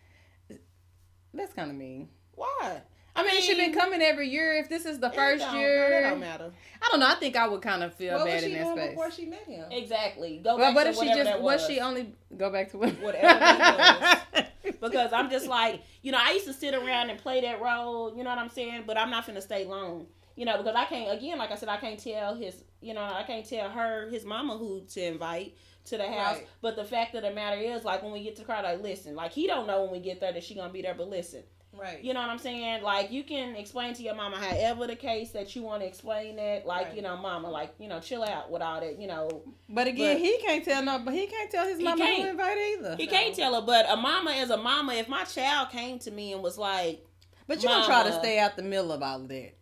That's 1.34 1.54
kind 1.54 1.70
of 1.72 1.78
mean. 1.78 2.10
Why? 2.36 2.82
I 3.16 3.24
mean, 3.24 3.42
she's 3.42 3.58
been 3.58 3.74
coming 3.74 4.00
every 4.02 4.30
year. 4.30 4.54
If 4.58 4.70
this 4.70 4.86
is 4.86 5.00
the 5.00 5.08
It 5.08 5.16
first 5.16 5.44
don't- 5.44 5.58
year, 5.58 5.90
That 6.04 6.10
don't 6.12 6.20
matter. 6.20 6.52
I 6.82 6.88
don't 6.92 7.00
know. 7.00 7.08
I 7.08 7.16
think 7.16 7.36
I 7.36 7.48
would 7.48 7.64
kind 7.64 7.82
of 7.84 7.96
feel 7.96 8.14
what 8.14 8.26
was 8.26 8.34
bad 8.34 8.40
she 8.44 8.46
in 8.52 8.54
that 8.54 8.64
doing 8.64 8.78
space. 8.78 8.90
before 8.92 9.12
she 9.12 9.26
met 9.26 9.44
him? 9.48 9.72
Exactly. 9.72 10.38
Go 10.44 10.56
Well, 10.56 10.68
back 10.68 10.76
what 10.76 10.84
to 10.84 10.90
if 10.92 10.96
she 10.96 11.00
whatever 11.00 11.18
just 11.24 11.32
that 11.32 11.42
was 11.42 11.62
was. 11.62 11.68
she 11.70 11.80
only 11.80 12.14
go 12.38 12.52
back 12.52 12.70
to 12.72 12.78
what? 12.78 12.90
Whatever 13.02 13.28
that 13.40 14.52
because 14.82 15.14
I'm 15.14 15.30
just 15.32 15.48
like, 15.48 15.82
you 16.04 16.12
know, 16.12 16.20
I 16.22 16.34
used 16.34 16.46
to 16.46 16.54
sit 16.54 16.76
around 16.76 17.10
and 17.10 17.18
play 17.20 17.42
that 17.42 17.60
role, 17.62 18.16
you 18.16 18.24
know 18.24 18.30
what 18.30 18.38
I'm 18.40 18.50
saying? 18.50 18.84
But 18.86 18.98
I'm 19.00 19.10
not 19.10 19.26
gonna 19.26 19.42
stay 19.42 19.66
long, 19.66 20.06
you 20.36 20.46
know, 20.46 20.58
because 20.58 20.76
I 20.76 20.86
can't, 20.86 21.18
again, 21.18 21.38
like 21.40 21.50
I 21.52 21.56
said, 21.56 21.70
I 21.70 21.78
can't 21.78 22.00
tell 22.00 22.36
his, 22.36 22.64
you 22.82 22.94
know, 22.94 23.02
I 23.02 23.24
can't 23.24 23.48
tell 23.50 23.70
her, 23.70 24.10
his 24.10 24.26
mama 24.26 24.58
who 24.58 24.82
to 24.94 25.04
invite 25.04 25.56
to 25.88 25.98
the 25.98 26.08
house. 26.08 26.38
Right. 26.38 26.48
But 26.62 26.76
the 26.76 26.86
fact 26.86 27.16
of 27.16 27.24
the 27.24 27.32
matter 27.32 27.58
is, 27.60 27.84
like, 27.84 28.04
when 28.04 28.12
we 28.12 28.24
get 28.24 28.36
to 28.38 28.42
the 28.42 28.48
car, 28.48 28.62
like, 28.64 28.82
listen, 28.82 29.16
like, 29.16 29.32
he 29.32 29.48
don't 29.48 29.68
know 29.68 29.84
when 29.84 29.92
we 29.92 30.00
get 30.00 30.20
there 30.20 30.32
that 30.34 30.44
she 30.44 30.56
gonna 30.56 30.72
be 30.72 30.82
there, 30.82 30.94
but 30.94 31.10
listen, 31.10 31.44
Right. 31.74 32.02
you 32.04 32.14
know 32.14 32.22
what 32.22 32.30
I'm 32.30 32.40
saying? 32.40 32.82
Like, 32.82 33.12
you 33.12 33.24
can 33.24 33.56
explain 33.56 33.94
to 33.96 34.04
your 34.04 34.16
mama 34.16 34.38
however 34.38 34.88
the 34.88 34.96
case 34.96 35.32
that 35.32 35.56
you 35.56 35.62
want 35.64 35.82
to 35.82 35.88
explain 35.88 36.36
that, 36.38 36.66
like, 36.66 36.88
Right. 36.88 36.96
you 36.96 37.02
know, 37.02 37.16
mama, 37.18 37.50
like, 37.50 37.74
you 37.80 37.88
know, 37.88 38.00
chill 38.00 38.24
out 38.24 38.50
with 38.50 38.62
all 38.62 38.80
that, 38.82 39.00
you 39.00 39.08
know, 39.08 39.44
But 39.70 39.88
again, 39.88 40.16
But- 40.16 40.22
he 40.26 40.38
can't 40.40 40.64
tell 40.66 40.82
no. 40.84 41.00
But 41.00 41.14
he 41.14 41.28
can't 41.28 41.52
tell 41.52 41.66
his 41.68 41.78
He 41.78 41.84
mama 41.84 42.04
can't. 42.04 42.22
who 42.24 42.28
invite 42.30 42.58
either. 42.58 42.96
he 42.96 43.06
can't 43.08 43.36
tell 43.36 43.54
her, 43.56 43.62
but 43.62 43.86
a 43.90 43.96
mama 43.98 44.32
is 44.32 44.50
a 44.50 44.58
mama. 44.58 44.94
If 44.94 45.08
my 45.08 45.24
child 45.26 45.70
came 45.70 46.00
to 46.00 46.12
me 46.12 46.34
and 46.34 46.42
was 46.42 46.58
like, 46.58 47.06
But 47.48 47.62
you 47.62 47.70
don't 47.70 47.86
try 47.86 48.04
to 48.04 48.12
stay 48.14 48.40
out 48.40 48.56
the 48.58 48.64
middle 48.64 48.92
of 48.92 49.02
all 49.04 49.22
of 49.22 49.28
that. 49.30 49.54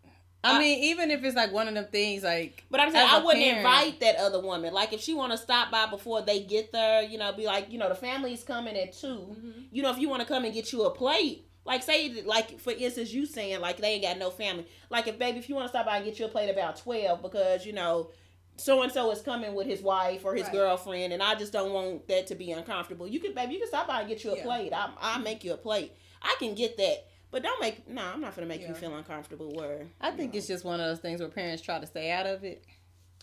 I, 0.45 0.55
I- 0.55 0.59
mean, 0.59 0.83
even 0.85 1.11
if 1.11 1.23
it's 1.23 1.35
like 1.35 1.51
one 1.51 1.67
of 1.67 1.73
them 1.73 1.87
things, 1.91 2.23
like 2.23 2.63
But 2.69 2.79
I'm 2.79 2.91
saying 2.91 3.09
I 3.09 3.23
wouldn't 3.23 3.43
parent- 3.43 3.57
invite 3.65 3.99
that 4.01 4.15
other 4.17 4.39
woman. 4.41 4.73
Like 4.73 4.93
if 4.93 5.01
she 5.01 5.13
want 5.13 5.31
to 5.31 5.37
stop 5.37 5.71
by 5.71 5.87
before 5.87 6.21
they 6.21 6.41
get 6.41 6.71
there, 6.71 7.01
you 7.03 7.17
know, 7.17 7.31
be 7.33 7.45
like, 7.45 7.71
you 7.71 7.77
know, 7.77 7.89
the 7.89 7.95
family's 7.95 8.43
coming 8.43 8.75
at 8.77 8.93
2 8.93 9.07
Mm-hmm. 9.07 9.49
You 9.71 9.83
know, 9.83 9.91
if 9.91 9.99
you 9.99 10.09
want 10.09 10.21
to 10.21 10.27
come 10.27 10.45
and 10.45 10.53
get 10.53 10.71
you 10.71 10.83
a 10.83 10.91
plate, 10.91 11.47
like 11.65 11.81
say, 11.83 12.21
like 12.25 12.59
for 12.59 12.71
instance, 12.71 13.11
you 13.11 13.25
saying 13.25 13.59
like 13.59 13.77
they 13.77 13.93
ain't 13.93 14.03
got 14.03 14.17
no 14.19 14.29
family. 14.29 14.67
Like 14.89 15.07
if 15.07 15.17
baby, 15.17 15.39
if 15.39 15.49
you 15.49 15.55
want 15.55 15.65
to 15.65 15.69
stop 15.69 15.85
by 15.87 15.97
and 15.97 16.05
get 16.05 16.19
you 16.19 16.25
a 16.25 16.29
plate 16.29 16.49
about 16.49 16.77
twelve 16.77 17.21
because 17.21 17.65
you 17.65 17.73
know. 17.73 18.11
So 18.57 18.83
and 18.83 18.89
so 18.91 19.11
is 19.11 19.19
coming 19.21 19.53
with 19.53 19.67
his 19.67 19.81
wife 19.81 20.23
or 20.23 20.33
his 20.33 20.43
Right. 20.43 20.53
girlfriend, 20.53 21.11
and 21.11 21.21
I 21.21 21.35
just 21.35 21.51
don't 21.51 21.73
want 21.73 22.07
that 22.07 22.27
to 22.27 22.35
be 22.35 22.51
uncomfortable. 22.53 23.05
You 23.05 23.19
can, 23.19 23.33
baby, 23.33 23.55
you 23.55 23.59
can 23.59 23.67
stop 23.67 23.85
by 23.85 23.99
and 23.99 24.07
get 24.07 24.23
you 24.23 24.31
a 24.31 24.37
Yeah. 24.37 24.43
plate. 24.43 24.71
I, 24.73 24.91
I'll 25.01 25.19
make 25.19 25.43
you 25.43 25.51
a 25.51 25.57
plate. 25.57 25.91
I 26.21 26.33
can 26.39 26.55
get 26.55 26.77
that, 26.77 27.05
but 27.35 27.43
don't 27.43 27.59
make. 27.59 27.85
No, 27.89 28.01
I'm 28.01 28.21
not 28.21 28.33
gonna 28.33 28.47
make 28.47 28.61
Yeah. 28.61 28.69
you 28.69 28.75
feel 28.75 28.95
uncomfortable. 28.95 29.51
Where 29.53 29.87
I 29.99 30.11
think 30.11 30.33
it's 30.35 30.47
just 30.47 30.63
one 30.63 30.79
of 30.79 30.85
those 30.87 30.99
things 30.99 31.19
where 31.19 31.27
parents 31.27 31.61
try 31.61 31.77
to 31.79 31.85
stay 31.85 32.09
out 32.09 32.25
of 32.25 32.45
it. 32.45 32.63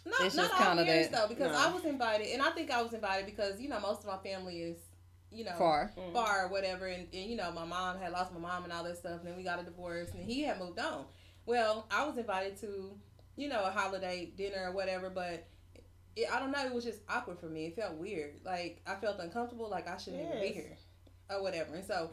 Not, 0.04 0.20
It's 0.20 0.34
not 0.36 0.50
just 0.50 0.60
all 0.60 0.66
kinda 0.66 0.84
parents 0.84 1.08
that- 1.08 1.22
though, 1.22 1.28
because 1.34 1.52
No. 1.52 1.58
I 1.58 1.72
was 1.72 1.86
invited, 1.86 2.26
and 2.26 2.42
I 2.42 2.50
think 2.50 2.70
I 2.70 2.82
was 2.82 2.92
invited 2.92 3.24
because 3.24 3.58
you 3.58 3.70
know 3.70 3.80
most 3.80 4.00
of 4.00 4.06
my 4.08 4.18
family 4.18 4.60
is, 4.60 4.76
you 5.30 5.44
know, 5.44 5.54
Far. 5.56 5.92
Mm. 5.96 6.12
far 6.12 6.44
or 6.44 6.48
whatever, 6.48 6.88
and, 6.88 7.08
and 7.14 7.30
you 7.30 7.36
know 7.36 7.50
my 7.52 7.64
mom 7.64 7.98
had 7.98 8.12
lost 8.12 8.34
my 8.34 8.38
mom 8.38 8.64
and 8.64 8.72
all 8.74 8.84
that 8.84 8.98
stuff, 8.98 9.20
and 9.20 9.26
then 9.28 9.36
we 9.36 9.42
got 9.44 9.58
a 9.58 9.62
divorce, 9.62 10.10
and 10.10 10.22
he 10.22 10.42
had 10.42 10.58
moved 10.58 10.78
on. 10.78 11.06
Well, 11.46 11.86
I 11.90 12.04
was 12.04 12.18
invited 12.18 12.58
to, 12.58 12.98
you 13.36 13.48
know, 13.48 13.64
a 13.64 13.70
holiday 13.70 14.26
dinner 14.26 14.68
or 14.68 14.72
whatever, 14.72 15.08
but. 15.08 15.46
It, 16.14 16.30
I 16.30 16.38
don't 16.38 16.50
know. 16.50 16.62
It 16.66 16.74
was 16.74 16.84
just 16.84 17.00
awkward 17.08 17.38
for 17.38 17.46
me. 17.46 17.64
It 17.68 17.74
felt 17.74 17.94
weird. 17.94 18.44
Like 18.44 18.82
I 18.86 18.96
felt 18.96 19.18
uncomfortable. 19.18 19.70
Like 19.70 19.88
I 19.88 19.96
shouldn't 19.96 20.22
even 20.28 20.42
be 20.42 20.48
here, 20.48 20.76
or 21.30 21.40
whatever. 21.42 21.74
And 21.74 21.86
so, 21.86 22.10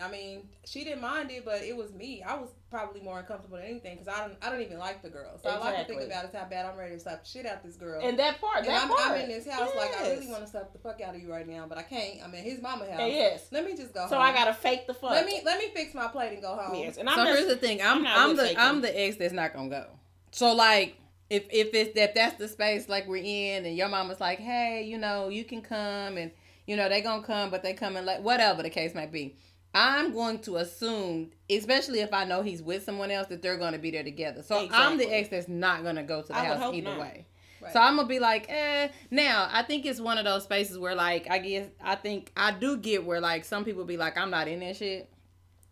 I 0.00 0.10
mean, 0.10 0.48
she 0.66 0.84
didn't 0.84 1.00
mind 1.00 1.30
it, 1.30 1.44
but 1.44 1.62
it 1.62 1.74
was 1.74 1.92
me. 1.92 2.22
I 2.22 2.34
was 2.34 2.50
probably 2.70 3.00
more 3.00 3.18
uncomfortable 3.18 3.56
than 3.56 3.66
anything 3.66 3.96
because 3.98 4.08
I 4.08 4.20
don't. 4.26 4.36
I 4.42 4.50
don't 4.50 4.60
even 4.60 4.78
like 4.78 5.02
the 5.02 5.08
girl. 5.08 5.38
So 5.42 5.48
all 5.48 5.62
I 5.62 5.74
can 5.74 5.86
think 5.86 6.02
about 6.02 6.26
is 6.26 6.34
how 6.34 6.44
bad 6.44 6.66
I'm 6.66 6.76
ready 6.76 6.94
to 6.94 7.00
slap 7.00 7.24
shit 7.24 7.46
out 7.46 7.64
this 7.64 7.76
girl. 7.76 8.02
and 8.02 8.18
that 8.18 8.40
part, 8.40 8.58
And 8.58 8.66
that 8.66 8.82
I'm, 8.82 8.88
part. 8.88 9.00
I'm 9.12 9.20
in 9.20 9.28
this 9.28 9.48
house 9.48 9.70
like 9.76 9.98
I 9.98 10.10
really 10.10 10.28
want 10.28 10.44
to 10.44 10.50
slap 10.50 10.72
the 10.72 10.78
fuck 10.78 11.00
out 11.00 11.14
of 11.14 11.22
you 11.22 11.32
right 11.32 11.48
now, 11.48 11.66
but 11.66 11.78
I 11.78 11.82
can't. 11.82 12.22
I'm 12.22 12.34
in 12.34 12.44
his 12.44 12.60
mama 12.60 12.84
house. 12.90 13.00
Yes. 13.00 13.46
Let 13.50 13.64
me 13.64 13.74
just 13.74 13.94
go. 13.94 14.06
So 14.08 14.16
home. 14.16 14.24
I 14.26 14.32
gotta 14.32 14.52
fake 14.54 14.86
the 14.86 14.94
fuck. 14.94 15.12
let 15.12 15.24
me 15.24 15.40
let 15.44 15.58
me 15.58 15.68
fix 15.74 15.94
my 15.94 16.08
plate 16.08 16.34
and 16.34 16.42
go 16.42 16.56
home. 16.56 16.74
Yes, 16.74 16.98
and 16.98 17.08
so 17.08 17.14
I'm 17.14 17.26
here's 17.26 17.46
just, 17.46 17.48
the 17.48 17.56
thing. 17.56 17.80
I'm 17.80 18.06
I'm 18.06 18.30
I'm, 18.30 18.36
the 18.36 18.42
faking. 18.42 18.58
I'm 18.58 18.80
the 18.82 19.00
ex 19.00 19.16
that's 19.16 19.32
not 19.32 19.54
gonna 19.54 19.70
go. 19.70 19.86
So 20.30 20.52
like 20.52 20.96
if 21.30 21.44
if 21.50 21.72
it's 21.72 21.94
that 21.94 22.14
that's 22.14 22.36
the 22.36 22.48
space 22.48 22.88
like 22.88 23.08
we're 23.08 23.16
in 23.24 23.64
and 23.64 23.76
your 23.76 23.88
mama's 23.88 24.20
like, 24.20 24.38
hey, 24.38 24.84
you 24.84 24.98
know, 24.98 25.28
you 25.28 25.44
can 25.44 25.62
come 25.62 26.16
and 26.18 26.30
you 26.66 26.76
know 26.76 26.88
they 26.88 27.00
gonna 27.00 27.22
come, 27.22 27.50
but 27.50 27.62
they 27.62 27.72
coming 27.72 28.04
like 28.04 28.22
whatever 28.22 28.62
the 28.62 28.70
case 28.70 28.94
might 28.94 29.10
be. 29.10 29.36
I'm 29.78 30.12
going 30.14 30.38
to 30.40 30.56
assume, 30.56 31.32
especially 31.50 32.00
if 32.00 32.14
I 32.14 32.24
know 32.24 32.40
he's 32.42 32.62
with 32.62 32.82
someone 32.82 33.10
else, 33.10 33.26
that 33.28 33.42
they're 33.42 33.58
going 33.58 33.74
to 33.74 33.78
be 33.78 33.90
there 33.90 34.02
together. 34.02 34.42
So 34.42 34.66
I'm 34.72 34.96
the 34.96 35.04
ex 35.06 35.28
that's 35.28 35.48
not 35.48 35.82
going 35.82 35.96
to 35.96 36.02
go 36.02 36.22
to 36.22 36.28
the 36.28 36.36
I 36.38 36.46
house 36.46 36.72
either 36.74 36.90
not. 36.90 37.00
way. 37.00 37.26
Right. 37.60 37.72
So 37.72 37.80
I'm 37.80 37.96
gonna 37.96 38.06
be 38.06 38.18
like, 38.18 38.46
eh. 38.50 38.88
Now 39.10 39.48
I 39.50 39.62
think 39.62 39.86
it's 39.86 39.98
one 40.00 40.18
of 40.18 40.24
those 40.24 40.44
spaces 40.44 40.78
where 40.78 40.94
like 40.94 41.28
I 41.30 41.38
guess 41.38 41.66
I 41.82 41.94
think 41.94 42.30
I 42.36 42.52
do 42.52 42.76
get 42.76 43.04
where 43.04 43.20
like 43.20 43.44
some 43.46 43.64
people 43.64 43.84
be 43.84 43.96
like, 43.96 44.16
I'm 44.18 44.30
not 44.30 44.46
in 44.46 44.60
that 44.60 44.76
shit. 44.76 45.10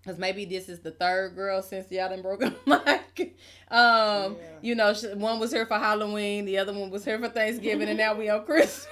Cause 0.04 0.18
maybe 0.18 0.44
this 0.44 0.68
is 0.68 0.80
the 0.80 0.90
third 0.90 1.34
girl 1.34 1.62
since 1.62 1.90
y'all 1.92 2.08
done 2.10 2.20
broke 2.22 2.42
up. 2.42 2.54
like, 2.66 3.36
um, 3.70 4.36
Yeah. 4.36 4.36
you 4.60 4.74
know, 4.74 4.94
one 5.14 5.38
was 5.38 5.50
here 5.52 5.64
for 5.66 5.78
Halloween, 5.78 6.44
the 6.46 6.58
other 6.58 6.72
one 6.72 6.90
was 6.90 7.04
here 7.06 7.18
for 7.18 7.28
Thanksgiving, 7.28 7.88
and 7.88 7.96
now 7.98 8.14
we 8.14 8.28
on 8.28 8.44
Christmas. 8.46 8.86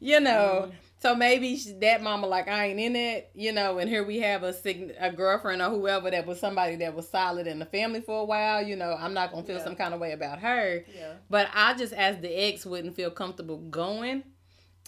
you 0.00 0.20
know, 0.20 0.70
So 1.02 1.14
maybe 1.14 1.56
that 1.80 2.02
mama 2.02 2.26
like 2.26 2.46
I 2.46 2.66
ain't 2.66 2.78
in 2.78 2.94
it, 2.94 3.30
you 3.34 3.52
know, 3.52 3.78
and 3.78 3.88
here 3.88 4.04
we 4.04 4.18
have 4.20 4.42
a 4.42 4.52
sign- 4.52 4.92
a 5.00 5.10
girlfriend 5.10 5.62
or 5.62 5.70
whoever 5.70 6.10
that 6.10 6.26
was 6.26 6.38
somebody 6.38 6.76
that 6.76 6.94
was 6.94 7.08
solid 7.08 7.46
in 7.46 7.58
the 7.58 7.64
family 7.64 8.02
for 8.02 8.20
a 8.20 8.24
while, 8.24 8.62
you 8.62 8.76
know, 8.76 8.94
I'm 8.98 9.14
not 9.14 9.30
gonna 9.32 9.42
feel 9.46 9.56
Yeah. 9.56 9.64
some 9.64 9.76
kind 9.76 9.94
of 9.94 10.00
way 10.00 10.12
about 10.12 10.40
her. 10.40 10.84
Yeah. 10.94 11.14
But 11.30 11.48
I 11.54 11.72
just 11.74 11.94
as 11.94 12.18
the 12.20 12.28
ex 12.28 12.66
wouldn't 12.66 12.94
feel 12.96 13.10
comfortable 13.10 13.56
going. 13.56 14.24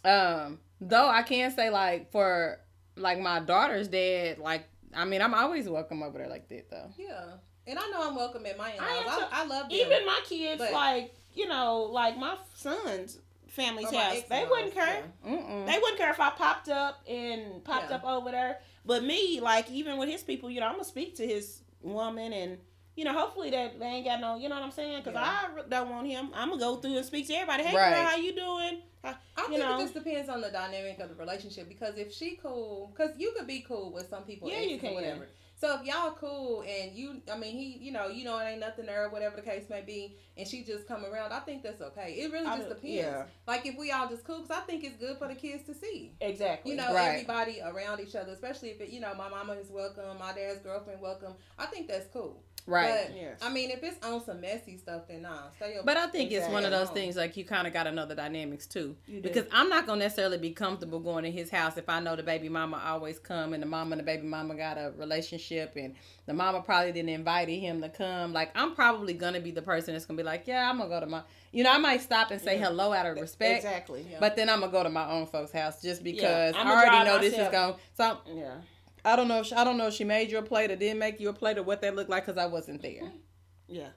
Um, 0.04 0.58
though 0.80 1.08
I 1.08 1.22
can 1.22 1.50
say 1.50 1.70
like 1.70 2.10
for 2.12 2.60
like 2.96 3.18
my 3.18 3.40
daughter's 3.40 3.88
dad, 3.88 4.38
like 4.38 4.68
I 4.94 5.06
mean 5.06 5.22
I'm 5.22 5.32
always 5.34 5.66
welcome 5.66 6.02
over 6.02 6.18
there 6.18 6.28
like 6.28 6.46
that 6.50 6.70
though. 6.70 6.90
Yeah. 6.98 7.24
And 7.66 7.78
I 7.78 7.88
know 7.90 8.06
I'm 8.08 8.16
welcome 8.16 8.44
at 8.44 8.58
my 8.58 8.72
in-laws. 8.72 8.88
I 8.90 9.28
I. 9.32 9.42
I, 9.42 9.46
love 9.46 9.68
them. 9.70 9.78
Even 9.78 10.04
my 10.04 10.20
kids, 10.24 10.58
But- 10.58 10.72
like 10.72 11.14
you 11.34 11.48
know, 11.48 11.84
like 11.84 12.18
my 12.18 12.36
son's 12.54 13.18
family's 13.52 13.92
my 13.92 13.98
house, 13.98 14.22
they 14.28 14.44
wouldn't 14.50 14.74
care. 14.74 15.04
yeah. 15.24 15.64
They 15.66 15.78
wouldn't 15.78 15.98
care 15.98 16.10
if 16.10 16.20
I 16.20 16.30
popped 16.30 16.68
up 16.68 17.02
and 17.08 17.62
popped 17.64 17.90
Yeah. 17.90 17.96
up 17.96 18.04
over 18.04 18.30
there. 18.30 18.60
But 18.84 19.04
me, 19.04 19.40
like 19.40 19.70
even 19.70 19.96
with 19.98 20.08
his 20.08 20.22
people, 20.22 20.50
you 20.50 20.60
know, 20.60 20.66
I'm 20.66 20.72
gonna 20.72 20.84
speak 20.84 21.16
to 21.16 21.26
his 21.26 21.60
woman 21.80 22.32
and. 22.32 22.58
You 22.94 23.06
know, 23.06 23.14
hopefully 23.14 23.48
that 23.48 23.78
they 23.78 23.86
ain't 23.86 24.04
got 24.04 24.20
no. 24.20 24.36
You 24.36 24.50
know 24.50 24.54
what 24.56 24.64
I'm 24.64 24.70
saying? 24.70 24.98
Because 25.02 25.14
Yeah. 25.14 25.48
I 25.56 25.62
don't 25.66 25.88
want 25.88 26.06
him. 26.06 26.28
I'm 26.34 26.50
gonna 26.50 26.60
go 26.60 26.76
through 26.76 26.98
and 26.98 27.06
speak 27.06 27.26
to 27.28 27.32
everybody. 27.32 27.62
Hey, 27.62 27.74
Right. 27.74 27.94
girl, 27.94 28.04
how 28.04 28.16
you 28.16 28.34
doing? 28.34 28.82
How- 29.02 29.16
I 29.34 29.42
you 29.44 29.48
think 29.48 29.60
know. 29.60 29.78
it 29.78 29.80
just 29.80 29.94
depends 29.94 30.28
on 30.28 30.42
the 30.42 30.50
dynamic 30.50 30.98
of 30.98 31.08
the 31.08 31.14
relationship 31.14 31.70
because 31.70 31.96
if 31.96 32.12
she 32.12 32.36
cool, 32.36 32.92
because 32.94 33.16
you 33.18 33.32
could 33.34 33.46
be 33.46 33.60
cool 33.60 33.92
with 33.92 34.10
some 34.10 34.24
people, 34.24 34.50
Yeah, 34.50 34.60
you 34.60 34.78
can. 34.78 34.92
whatever. 34.92 35.26
So 35.62 35.78
if 35.80 35.86
y'all 35.86 36.10
cool 36.10 36.64
and 36.68 36.90
you, 36.92 37.22
I 37.32 37.38
mean, 37.38 37.54
he, 37.56 37.78
you 37.80 37.92
know, 37.92 38.08
you 38.08 38.24
know, 38.24 38.36
it 38.40 38.46
ain't 38.50 38.58
nothing 38.58 38.84
there, 38.86 39.08
whatever 39.10 39.36
the 39.36 39.42
case 39.42 39.70
may 39.70 39.80
be, 39.80 40.16
and 40.36 40.44
she 40.44 40.64
just 40.64 40.88
come 40.88 41.04
around, 41.04 41.32
I 41.32 41.38
think 41.38 41.62
that's 41.62 41.80
okay. 41.80 42.14
It 42.18 42.32
really 42.32 42.46
just 42.46 42.68
depends. 42.68 42.84
yeah. 42.84 43.22
Like 43.46 43.64
if 43.64 43.78
we 43.78 43.92
all 43.92 44.08
just 44.08 44.24
cool, 44.24 44.40
because 44.40 44.56
I 44.58 44.62
think 44.62 44.82
it's 44.82 44.96
good 44.96 45.18
for 45.18 45.28
the 45.28 45.36
kids 45.36 45.62
to 45.66 45.74
see. 45.74 46.16
Exactly. 46.20 46.72
You 46.72 46.78
know, 46.78 46.92
Right. 46.92 47.10
everybody 47.10 47.60
around 47.64 48.00
each 48.00 48.16
other, 48.16 48.32
especially 48.32 48.70
if 48.70 48.80
it, 48.80 48.88
you 48.90 48.98
know, 48.98 49.14
my 49.14 49.28
mama 49.28 49.52
is 49.52 49.70
welcome, 49.70 50.18
my 50.18 50.32
dad's 50.32 50.58
girlfriend 50.58 51.00
welcome. 51.00 51.34
I 51.56 51.66
think 51.66 51.86
that's 51.86 52.08
cool. 52.12 52.42
Right. 52.64 53.08
But 53.08 53.16
Yes. 53.16 53.38
I 53.42 53.52
mean, 53.52 53.70
if 53.70 53.82
it's 53.82 54.04
on 54.06 54.24
some 54.24 54.40
messy 54.40 54.78
stuff, 54.78 55.08
then 55.08 55.22
nah, 55.22 55.50
stay 55.56 55.76
up. 55.78 55.84
But 55.84 55.96
I 55.96 56.06
think 56.06 56.30
it's 56.30 56.46
one 56.46 56.64
of 56.64 56.70
those 56.70 56.82
Exactly. 56.82 57.00
things 57.02 57.16
like 57.16 57.36
you 57.36 57.44
kind 57.44 57.66
of 57.66 57.72
got 57.72 57.84
to 57.84 57.92
know 57.92 58.06
the 58.06 58.14
dynamics 58.14 58.68
too, 58.68 58.96
You 59.08 59.16
do. 59.20 59.22
because 59.28 59.46
I'm 59.52 59.68
not 59.68 59.84
gonna 59.84 59.98
necessarily 59.98 60.38
be 60.38 60.50
comfortable 60.52 61.00
going 61.00 61.24
to 61.24 61.30
his 61.32 61.50
house 61.50 61.76
if 61.76 61.88
I 61.88 61.98
know 61.98 62.14
the 62.14 62.22
baby 62.22 62.48
mama 62.48 62.80
always 62.84 63.18
come 63.18 63.52
and 63.52 63.60
the 63.60 63.66
mama 63.66 63.92
and 63.92 64.00
the 64.00 64.04
baby 64.04 64.28
mama 64.28 64.54
got 64.54 64.78
a 64.78 64.92
relationship 64.96 65.51
and 65.58 65.94
the 66.26 66.32
mama 66.32 66.60
probably 66.62 66.92
didn't 66.92 67.08
invite 67.10 67.48
him 67.48 67.80
to 67.82 67.88
come. 67.88 68.32
Like 68.32 68.50
I'm 68.54 68.74
probably 68.74 69.12
gonna 69.14 69.40
be 69.40 69.50
the 69.50 69.62
person 69.62 69.94
that's 69.94 70.04
gonna 70.06 70.16
be 70.16 70.22
like, 70.22 70.46
yeah, 70.46 70.68
I'm 70.68 70.78
gonna 70.78 70.88
go 70.90 71.00
to 71.00 71.06
my, 71.06 71.22
you 71.52 71.64
know, 71.64 71.70
I 71.72 71.78
might 71.78 72.00
stop 72.02 72.30
and 72.30 72.40
say 72.40 72.58
Yeah. 72.58 72.66
hello 72.68 72.92
out 72.92 73.06
of 73.06 73.18
respect, 73.20 73.64
exactly. 73.64 74.06
Yeah. 74.10 74.18
but 74.20 74.36
then 74.36 74.48
I'm 74.48 74.60
gonna 74.60 74.72
go 74.72 74.82
to 74.82 74.90
my 74.90 75.10
own 75.10 75.26
folks' 75.26 75.52
house 75.52 75.80
just 75.82 76.02
because 76.02 76.54
I 76.56 76.70
already 76.70 77.04
know 77.04 77.18
this 77.18 77.32
is 77.32 77.38
myself. 77.38 77.52
going. 77.52 77.74
So 77.94 78.04
I'm- 78.04 78.16
Yeah. 78.38 78.54
I 79.04 79.16
don't 79.16 79.26
know 79.28 79.40
if 79.40 79.46
she, 79.46 79.54
I 79.56 79.64
don't 79.64 79.78
know 79.78 79.88
if 79.88 79.94
she 79.94 80.04
made 80.04 80.30
you 80.30 80.38
a 80.38 80.42
plate 80.42 80.70
or 80.70 80.76
didn't 80.76 80.98
make 81.00 81.18
you 81.18 81.28
a 81.28 81.32
plate 81.32 81.58
or 81.58 81.64
what 81.64 81.80
that 81.82 81.96
looked 81.96 82.08
like 82.10 82.24
because 82.24 82.38
I 82.38 82.46
wasn't 82.46 82.82
there. 82.82 83.10
Yeah. 83.66 83.88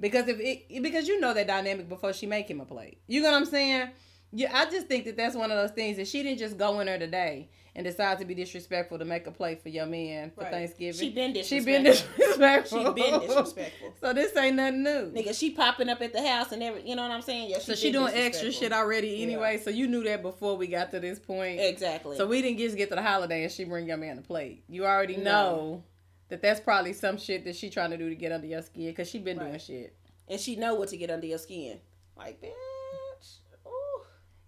Because 0.00 0.28
if 0.28 0.38
it 0.40 0.82
because 0.82 1.06
you 1.08 1.18
know 1.20 1.32
that 1.34 1.46
dynamic 1.46 1.88
before 1.88 2.12
she 2.12 2.26
make 2.26 2.48
him 2.50 2.60
a 2.60 2.64
plate. 2.64 2.98
You 3.06 3.20
know 3.22 3.30
what 3.30 3.36
I'm 3.36 3.44
saying? 3.46 3.90
Yeah, 4.32 4.50
I 4.54 4.70
just 4.70 4.86
think 4.88 5.06
that 5.06 5.16
that's 5.16 5.34
one 5.34 5.50
of 5.50 5.56
those 5.56 5.70
things 5.70 5.96
that 5.96 6.06
she 6.06 6.22
didn't 6.22 6.38
just 6.38 6.58
go 6.58 6.80
in 6.80 6.86
there 6.86 6.98
today 6.98 7.48
and 7.74 7.86
decide 7.86 8.18
to 8.18 8.24
be 8.24 8.34
disrespectful 8.34 8.98
to 8.98 9.04
make 9.04 9.26
a 9.26 9.30
plate 9.30 9.62
for 9.62 9.68
your 9.70 9.86
man 9.86 10.30
for 10.32 10.42
Right. 10.42 10.50
Thanksgiving. 10.52 10.98
She 11.00 11.10
been 11.10 11.32
disrespectful. 11.32 11.58
She 11.58 11.64
been 11.64 11.84
disrespectful. 11.84 12.78
She 12.78 12.92
been 13.10 13.20
disrespectful. 13.20 13.94
so 14.00 14.12
this 14.12 14.36
ain't 14.36 14.56
nothing 14.56 14.82
new. 14.82 15.12
Nigga, 15.12 15.38
she 15.38 15.52
popping 15.52 15.88
up 15.88 16.02
at 16.02 16.12
the 16.12 16.26
house 16.26 16.52
and 16.52 16.62
every, 16.62 16.86
you 16.86 16.94
know 16.96 17.02
what 17.02 17.10
I'm 17.12 17.22
saying? 17.22 17.48
Yeah, 17.50 17.58
so 17.60 17.74
she 17.74 17.90
doing 17.92 18.12
extra 18.14 18.50
shit 18.52 18.72
already 18.72 19.22
anyway. 19.22 19.58
So 19.58 19.70
you 19.70 19.86
knew 19.86 20.02
that 20.04 20.20
before 20.22 20.56
we 20.56 20.66
got 20.66 20.90
to 20.90 21.00
this 21.00 21.18
point. 21.18 21.60
Exactly. 21.60 22.16
So 22.16 22.26
we 22.26 22.42
didn't 22.42 22.58
just 22.58 22.76
get 22.76 22.88
to 22.90 22.96
the 22.96 23.02
holiday 23.02 23.44
and 23.44 23.52
she 23.52 23.64
bring 23.64 23.86
your 23.86 23.96
man 23.96 24.18
a 24.18 24.22
plate. 24.22 24.64
You 24.68 24.84
already 24.84 25.16
No. 25.16 25.22
know 25.22 25.84
that 26.28 26.42
that's 26.42 26.60
probably 26.60 26.92
some 26.92 27.16
shit 27.16 27.44
that 27.44 27.56
she 27.56 27.70
trying 27.70 27.90
to 27.92 27.96
do 27.96 28.08
to 28.10 28.14
get 28.14 28.32
under 28.32 28.46
your 28.46 28.60
skin 28.62 28.86
because 28.88 29.08
she 29.08 29.18
been 29.20 29.38
doing 29.38 29.58
shit. 29.58 29.94
and 30.26 30.38
she 30.38 30.56
know 30.56 30.74
what 30.74 30.88
to 30.90 30.96
get 30.98 31.10
under 31.10 31.26
your 31.26 31.38
skin. 31.38 31.78
Like, 32.16 32.42
bitch. 32.42 32.50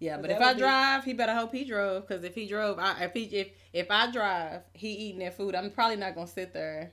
Ooh. 0.01 0.05
Yeah, 0.05 0.15
But 0.17 0.23
but 0.23 0.31
if 0.31 0.41
I 0.41 0.47
would 0.47 0.53
be- 0.55 0.59
drive, 0.61 1.03
he 1.05 1.13
better 1.13 1.33
hope 1.35 1.53
he 1.53 1.63
drove. 1.63 2.07
Cause 2.07 2.23
if 2.23 2.33
he 2.35 2.47
drove, 2.47 2.79
I, 2.79 3.03
if 3.03 3.13
he 3.13 3.23
if 3.25 3.49
if 3.73 3.87
I 3.91 4.11
drive, 4.11 4.61
he 4.73 4.89
eating 4.89 5.19
that 5.19 5.37
food. 5.37 5.53
I'm 5.55 5.69
probably 5.71 5.97
not 5.97 6.15
gonna 6.15 6.27
sit 6.27 6.53
there 6.53 6.91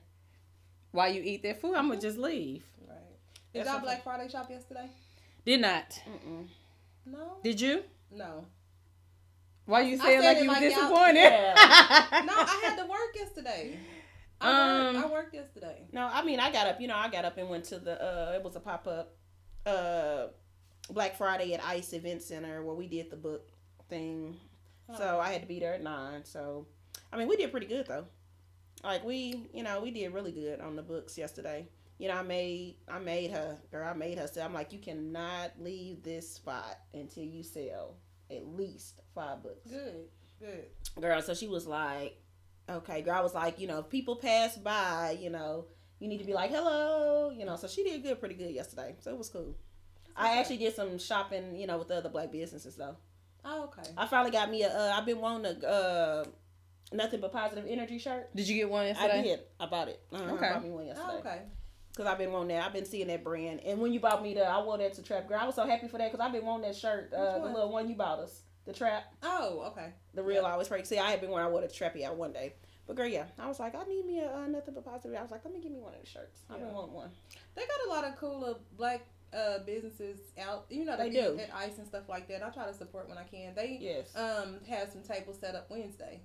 while 0.91 1.11
you 1.11 1.21
eat 1.23 1.43
that 1.43 1.59
food. 1.61 1.75
I'm 1.75 1.87
gonna 1.89 1.99
just 2.01 2.17
leave. 2.17 2.63
Right. 2.87 2.97
Did 3.53 3.61
That's 3.65 3.69
y'all. 3.71 3.79
Black 3.81 4.03
Friday 4.03 4.29
shop 4.29 4.49
yesterday? 4.49 4.89
Did 5.45 5.61
not. 5.61 5.89
Mm-mm. 6.07 6.47
No. 7.05 7.37
Did 7.43 7.59
you? 7.59 7.83
No. 8.11 8.45
Why 9.65 9.81
you 9.81 9.97
saying 9.97 10.23
like 10.23 10.37
you 10.37 10.47
were 10.47 10.53
like 10.53 10.61
y'all- 10.61 10.69
disappointed? 10.69 11.31
No, 12.25 12.33
I 12.35 12.61
had 12.63 12.75
to 12.77 12.85
work 12.89 13.15
yesterday. 13.15 13.77
I, 14.41 14.51
Um, 14.51 14.95
worked, 14.95 15.05
I 15.07 15.11
worked 15.11 15.33
yesterday. 15.33 15.87
No, 15.91 16.07
I 16.11 16.23
mean, 16.23 16.39
I 16.39 16.51
got 16.51 16.65
up, 16.67 16.79
you 16.81 16.87
know, 16.87 16.95
I 16.95 17.09
got 17.09 17.25
up 17.25 17.37
and 17.37 17.49
went 17.49 17.65
to 17.65 17.77
the, 17.79 18.01
uh, 18.01 18.31
it 18.35 18.43
was 18.43 18.55
a 18.55 18.59
pop 18.61 18.87
up, 18.87 19.13
uh, 19.65 20.27
Black 20.93 21.15
Friday 21.15 21.53
at 21.53 21.63
ICE 21.63 21.93
Event 21.93 22.21
Center 22.21 22.63
where 22.63 22.75
we 22.75 22.87
did 22.87 23.09
the 23.09 23.15
book 23.15 23.49
thing. 23.89 24.37
Oh. 24.89 24.97
So 24.97 25.19
I 25.19 25.31
had 25.31 25.41
to 25.41 25.47
be 25.47 25.59
there 25.59 25.73
at 25.73 25.83
nine. 25.83 26.25
So, 26.25 26.67
I 27.11 27.17
mean, 27.17 27.27
we 27.27 27.37
did 27.37 27.51
pretty 27.51 27.67
good 27.67 27.87
though. 27.87 28.05
Like 28.83 29.03
we, 29.03 29.49
you 29.53 29.63
know, 29.63 29.81
we 29.81 29.91
did 29.91 30.13
really 30.13 30.31
good 30.31 30.61
on 30.61 30.75
the 30.75 30.81
books 30.81 31.17
yesterday. 31.17 31.67
You 31.97 32.07
know, 32.07 32.15
I 32.15 32.23
made, 32.23 32.75
I 32.87 32.99
made 32.99 33.31
her, 33.31 33.57
girl, 33.71 33.89
I 33.89 33.93
made 33.93 34.17
her 34.17 34.27
say, 34.27 34.41
I'm 34.41 34.53
like, 34.53 34.71
you 34.71 34.79
cannot 34.79 35.51
leave 35.59 36.01
this 36.01 36.31
spot 36.31 36.79
until 36.93 37.25
you 37.25 37.43
sell 37.43 37.97
at 38.31 38.47
least 38.47 39.01
five 39.13 39.43
books. 39.43 39.69
Good. 39.69 40.07
Good. 40.39 40.65
Girl, 41.01 41.21
so 41.21 41.33
she 41.33 41.49
was 41.49 41.67
like, 41.67 42.17
okay, 42.69 43.01
girl, 43.01 43.15
I 43.15 43.21
was 43.21 43.35
like, 43.35 43.59
you 43.59 43.67
know, 43.67 43.79
if 43.79 43.89
people 43.89 44.15
pass 44.15 44.55
by, 44.55 45.17
you 45.19 45.29
know, 45.29 45.65
you 45.99 46.07
need 46.07 46.19
to 46.19 46.23
be 46.23 46.33
like, 46.33 46.51
hello, 46.51 47.31
you 47.31 47.45
know, 47.45 47.57
so 47.57 47.67
she 47.67 47.83
did 47.83 48.01
good, 48.01 48.19
pretty 48.19 48.35
good 48.35 48.51
yesterday. 48.51 48.95
So 48.99 49.11
it 49.11 49.17
was 49.17 49.29
cool. 49.29 49.55
I 50.15 50.31
okay. 50.31 50.39
actually 50.39 50.57
did 50.57 50.75
some 50.75 50.97
shopping, 50.99 51.55
you 51.55 51.67
know, 51.67 51.77
with 51.77 51.87
the 51.89 51.95
other 51.97 52.09
black 52.09 52.31
businesses 52.31 52.75
though. 52.75 52.95
Oh, 53.45 53.63
okay. 53.65 53.89
I 53.97 54.05
finally 54.07 54.31
got 54.31 54.49
me 54.51 54.63
a. 54.63 54.69
Uh, 54.69 54.93
I've 54.97 55.05
been 55.05 55.19
wanting 55.19 55.63
a 55.63 55.67
uh, 55.67 56.23
nothing 56.91 57.21
but 57.21 57.31
positive 57.31 57.65
energy 57.67 57.97
shirt. 57.99 58.35
Did 58.35 58.47
you 58.47 58.55
get 58.55 58.69
one 58.69 58.85
yesterday? 58.87 59.19
I 59.19 59.23
did. 59.23 59.39
I 59.59 59.65
bought 59.67 59.87
it. 59.87 59.99
Uh-huh, 60.11 60.33
Okay. 60.35 60.47
I 60.47 60.53
bought 60.53 60.63
me 60.63 60.69
one 60.71 60.85
yesterday. 60.87 61.09
Oh, 61.13 61.19
okay. 61.19 61.41
Cause 61.97 62.05
I've 62.07 62.17
been 62.17 62.31
wanting 62.31 62.55
that. 62.55 62.65
I've 62.65 62.71
been 62.73 62.85
seeing 62.85 63.07
that 63.07 63.23
brand. 63.25 63.59
And 63.65 63.79
when 63.81 63.91
you 63.91 63.99
bought 63.99 64.23
me 64.23 64.33
the, 64.33 64.45
I 64.45 64.61
wore 64.63 64.77
that 64.77 64.93
to 64.93 65.03
Trap 65.03 65.27
Girl. 65.27 65.37
I 65.41 65.45
was 65.45 65.55
so 65.55 65.65
happy 65.65 65.87
for 65.89 65.97
that 65.97 66.11
because 66.11 66.25
I've 66.25 66.31
been 66.31 66.45
wanting 66.45 66.67
that 66.69 66.75
shirt. 66.77 67.11
Uh, 67.13 67.39
the 67.39 67.45
little 67.45 67.71
one 67.71 67.89
you 67.89 67.95
bought 67.95 68.19
us, 68.19 68.43
the 68.65 68.71
Trap, 68.71 69.03
Oh, 69.21 69.71
okay. 69.71 69.91
the 70.13 70.23
real 70.23 70.45
always 70.45 70.69
break. 70.69 70.85
See, 70.85 70.97
I 70.97 71.11
had 71.11 71.19
been 71.19 71.29
wearing. 71.29 71.47
I 71.47 71.51
wore 71.51 71.59
the 71.61 71.67
Trappy 71.67 72.03
out 72.05 72.15
one 72.15 72.31
day. 72.31 72.53
But 72.87 72.95
girl, 72.95 73.07
yeah, 73.07 73.25
I 73.37 73.47
was 73.47 73.59
like, 73.59 73.75
I 73.75 73.83
need 73.83 74.05
me 74.05 74.19
a 74.19 74.33
uh, 74.33 74.47
nothing 74.47 74.73
but 74.75 74.85
positive. 74.85 75.17
I 75.17 75.21
was 75.21 75.31
like, 75.31 75.43
let 75.43 75.53
me 75.53 75.59
give 75.59 75.71
me 75.71 75.79
one 75.79 75.93
of 75.93 75.99
the 76.01 76.07
shirts. 76.07 76.41
I've 76.49 76.59
been 76.59 76.67
Yeah. 76.69 76.73
wanting 76.73 76.93
one. 76.93 77.09
They 77.55 77.61
got 77.63 77.87
a 77.87 77.89
lot 77.89 78.05
of 78.05 78.15
cool 78.17 78.59
black 78.77 79.01
uh, 79.33 79.59
businesses 79.65 80.19
out. 80.39 80.65
You 80.69 80.85
know, 80.85 80.97
They 80.97 81.09
they, 81.09 81.21
do. 81.21 81.39
at 81.39 81.53
Ice 81.55 81.77
and 81.77 81.87
stuff 81.87 82.09
like 82.09 82.27
that. 82.27 82.43
I 82.43 82.49
try 82.49 82.65
to 82.65 82.73
support 82.73 83.07
when 83.09 83.17
I 83.17 83.23
can. 83.23 83.53
They 83.55 83.77
Yes. 83.79 84.15
um 84.15 84.59
had 84.67 84.91
some 84.91 85.01
tables 85.03 85.37
set 85.39 85.55
up 85.55 85.69
Wednesday 85.69 86.21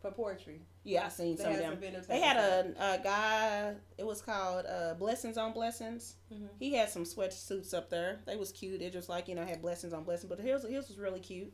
for 0.00 0.10
poetry. 0.10 0.60
Yeah, 0.82 1.06
I 1.06 1.08
seen 1.08 1.36
They 1.36 1.42
some 1.44 1.52
of 1.54 1.58
them. 1.58 2.04
They 2.08 2.20
had 2.20 2.36
a, 2.36 2.74
a 2.78 2.98
guy. 3.02 3.74
It 3.96 4.04
was 4.06 4.20
called 4.20 4.66
uh, 4.66 4.94
Blessings 4.94 5.38
on 5.38 5.52
Blessings. 5.52 6.16
Mhm. 6.32 6.48
He 6.58 6.74
had 6.74 6.90
some 6.90 7.04
sweatsuits 7.04 7.72
up 7.72 7.88
there. 7.90 8.20
They 8.26 8.36
was 8.36 8.52
cute. 8.52 8.82
It 8.82 8.92
just 8.92 9.08
like 9.08 9.28
you 9.28 9.34
know 9.34 9.44
had 9.44 9.62
blessings 9.62 9.92
on 9.92 10.04
blessings. 10.04 10.28
But 10.28 10.40
his 10.40 10.62
his 10.64 10.88
was 10.88 10.98
really 10.98 11.20
cute. 11.20 11.52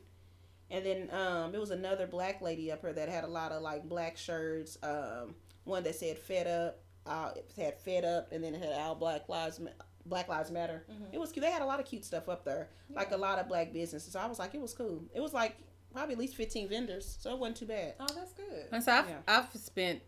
And 0.69 0.85
then 0.85 1.09
um, 1.11 1.53
it 1.53 1.59
was 1.59 1.71
another 1.71 2.07
black 2.07 2.41
lady 2.41 2.71
up 2.71 2.81
here 2.81 2.93
that 2.93 3.09
had 3.09 3.23
a 3.25 3.27
lot 3.27 3.51
of 3.51 3.61
like 3.61 3.87
black 3.89 4.17
shirts. 4.17 4.77
Um, 4.83 5.35
one 5.63 5.83
that 5.83 5.95
said 5.95 6.17
"Fed 6.17 6.47
Up." 6.47 6.79
Uh, 7.05 7.31
it 7.35 7.51
had 7.57 7.79
"Fed 7.79 8.05
Up," 8.05 8.31
and 8.31 8.43
then 8.43 8.53
it 8.53 8.61
had 8.61 8.73
"All 8.73 8.95
Black 8.95 9.27
Lives 9.29 9.59
Black 10.05 10.27
Lives 10.27 10.51
Matter." 10.51 10.85
Mhm. 10.91 11.13
It 11.13 11.19
was 11.19 11.31
cute. 11.31 11.43
They 11.45 11.51
had 11.51 11.61
a 11.61 11.65
lot 11.65 11.79
of 11.79 11.85
cute 11.85 12.05
stuff 12.05 12.27
up 12.29 12.43
there, 12.45 12.69
like 12.89 13.11
a 13.11 13.17
lot 13.17 13.39
of 13.39 13.47
black 13.47 13.71
businesses. 13.73 14.11
So 14.13 14.19
I 14.19 14.25
was 14.27 14.39
like, 14.39 14.53
it 14.55 14.61
was 14.61 14.73
cool. 14.73 15.03
It 15.13 15.19
was 15.21 15.33
like 15.33 15.57
probably 15.93 16.13
at 16.13 16.19
least 16.19 16.35
fifteen 16.35 16.67
vendors, 16.69 17.17
so 17.19 17.31
it 17.31 17.37
wasn't 17.39 17.57
too 17.57 17.65
bad. 17.65 17.95
Oh, 17.99 18.07
that's 18.15 18.33
good. 18.33 18.67
And 18.71 18.83
so 18.83 18.91
I've, 18.91 19.09
Yeah. 19.09 19.17
I've 19.27 19.53
spent. 19.55 20.01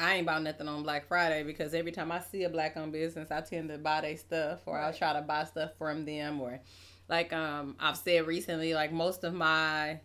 I 0.00 0.14
ain't 0.14 0.26
bought 0.26 0.42
nothing 0.42 0.68
on 0.68 0.84
Black 0.84 1.08
Friday 1.08 1.42
because 1.42 1.74
every 1.74 1.90
time 1.90 2.12
I 2.12 2.20
see 2.20 2.44
a 2.44 2.48
black 2.48 2.76
owned 2.76 2.92
business, 2.92 3.32
I 3.32 3.40
tend 3.40 3.68
to 3.70 3.78
buy 3.78 4.00
their 4.02 4.16
stuff 4.16 4.60
or 4.66 4.78
I'll 4.78 4.92
try 4.92 5.12
to 5.12 5.22
buy 5.22 5.42
stuff 5.44 5.72
from 5.76 6.04
them 6.04 6.40
or 6.40 6.60
like 7.08 7.32
um 7.32 7.74
I've 7.80 7.96
said 7.96 8.24
recently, 8.26 8.74
like 8.74 8.92
most 8.92 9.24
of 9.24 9.34
my 9.34 9.98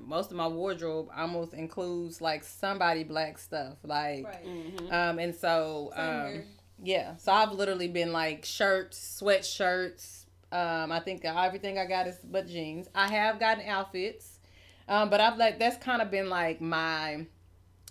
most 0.00 0.32
of 0.32 0.36
my 0.36 0.48
wardrobe 0.48 1.08
almost 1.16 1.54
includes 1.54 2.20
like 2.20 2.42
somebody 2.42 3.04
black 3.04 3.38
stuff. 3.38 3.76
Like 3.84 4.24
Right. 4.24 4.44
Mm-hmm. 4.44 4.92
um 4.92 5.18
and 5.20 5.32
so 5.32 5.92
Same 5.94 6.04
um 6.04 6.32
here. 6.32 6.44
Yeah. 6.84 7.16
So 7.16 7.32
I've 7.32 7.52
literally 7.52 7.88
been 7.88 8.12
like 8.12 8.44
shirts, 8.44 9.20
sweatshirts. 9.20 10.26
Um, 10.52 10.92
I 10.92 11.00
think 11.00 11.24
everything 11.24 11.78
I 11.78 11.86
got 11.86 12.06
is 12.06 12.16
but 12.22 12.46
jeans. 12.46 12.88
I 12.94 13.08
have 13.08 13.40
gotten 13.40 13.66
outfits. 13.66 14.38
Um, 14.86 15.08
but 15.08 15.20
I've 15.20 15.38
like 15.38 15.58
that's 15.58 15.82
kind 15.82 16.02
of 16.02 16.10
been 16.10 16.28
like 16.28 16.60
my 16.60 17.26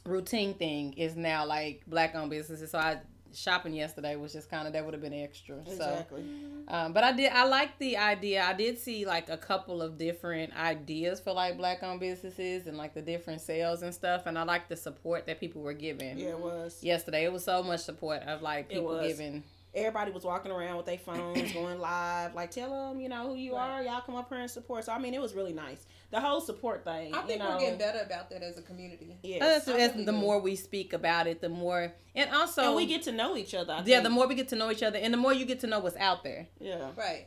routine 0.06 0.53
thing 0.53 0.93
is 0.93 1.15
now 1.15 1.45
like 1.45 1.82
black 1.88 2.13
owned 2.15 2.29
businesses. 2.29 2.71
So 2.71 2.77
I 2.77 2.99
shopping 3.33 3.73
yesterday 3.73 4.15
was 4.15 4.33
just 4.33 4.49
kind 4.49 4.67
of 4.67 4.73
that 4.73 4.83
would 4.85 4.93
have 4.93 5.01
been 5.03 5.13
extra. 5.13 5.57
Exactly. 5.67 6.23
So, 6.67 6.73
um, 6.73 6.93
but 6.93 7.03
I 7.03 7.11
did 7.11 7.31
I 7.31 7.45
like 7.45 7.77
the 7.79 7.97
idea. 7.97 8.43
I 8.43 8.53
did 8.53 8.77
see 8.79 9.05
like 9.05 9.29
a 9.29 9.37
couple 9.37 9.81
of 9.81 9.97
different 9.97 10.55
ideas 10.57 11.19
for 11.19 11.33
like 11.33 11.57
black 11.57 11.83
owned 11.83 11.99
businesses 11.99 12.67
and 12.67 12.77
like 12.77 12.93
the 12.93 13.01
different 13.01 13.41
sales 13.41 13.81
and 13.81 13.93
stuff. 13.93 14.25
And 14.25 14.37
I 14.37 14.43
like 14.43 14.69
the 14.69 14.75
support 14.77 15.25
that 15.27 15.39
people 15.39 15.61
were 15.61 15.73
giving. 15.73 16.17
Yeah, 16.17 16.29
it 16.29 16.39
was. 16.39 16.83
Yesterday, 16.83 17.25
it 17.25 17.33
was 17.33 17.43
so 17.43 17.63
much 17.63 17.81
support 17.81 18.21
of 18.23 18.41
like 18.41 18.69
people 18.69 18.99
giving. 19.01 19.43
Everybody 19.75 20.11
was 20.11 20.23
walking 20.23 20.51
around 20.51 20.77
with 20.77 20.85
their 20.85 20.99
phones, 20.99 21.51
going 21.53 21.79
live. 21.79 22.35
Like, 22.35 22.51
tell 22.51 22.69
them, 22.69 23.01
you 23.01 23.09
know, 23.09 23.29
who 23.29 23.33
you 23.35 23.55
Right. 23.55 23.79
are. 23.79 23.83
Y'all 23.83 24.01
come 24.01 24.15
up 24.15 24.29
here 24.29 24.37
and 24.37 24.49
support. 24.51 24.83
So, 24.85 24.91
I 24.91 24.99
mean, 24.99 25.15
it 25.15 25.21
was 25.21 25.33
really 25.33 25.51
nice. 25.51 25.87
The 26.13 26.19
whole 26.21 26.41
support 26.41 26.84
thing. 26.86 27.12
I 27.15 27.21
think 27.23 27.32
you 27.32 27.39
know, 27.39 27.56
we're 27.56 27.60
getting 27.62 27.80
better 27.80 28.02
about 28.06 28.30
that 28.30 28.43
as 28.43 28.60
a 28.60 28.62
community. 28.62 29.17
Yes. 29.23 29.63
As, 29.63 29.67
I 29.67 29.80
as 29.80 29.91
really 29.93 30.06
the 30.06 30.12
do. 30.12 30.17
more 30.19 30.39
we 30.39 30.56
speak 30.56 30.93
about 30.93 31.26
it, 31.26 31.41
the 31.41 31.49
more, 31.49 31.91
and 32.15 32.30
also 32.30 32.62
and 32.67 32.76
we 32.76 32.86
get 32.86 33.02
to 33.04 33.12
know 33.12 33.36
each 33.36 33.56
other. 33.56 33.73
I 33.73 33.78
yeah, 33.80 33.84
think. 33.84 34.04
the 34.04 34.10
more 34.12 34.28
we 34.28 34.36
get 34.36 34.49
to 34.49 34.56
know 34.56 34.69
each 34.69 34.84
other, 34.84 34.99
and 34.99 35.12
the 35.12 35.17
more 35.17 35.34
you 35.34 35.43
get 35.45 35.60
to 35.62 35.67
know 35.67 35.80
what's 35.80 35.97
out 35.97 36.23
there. 36.23 36.45
Yeah. 36.60 36.91
Right. 36.95 37.26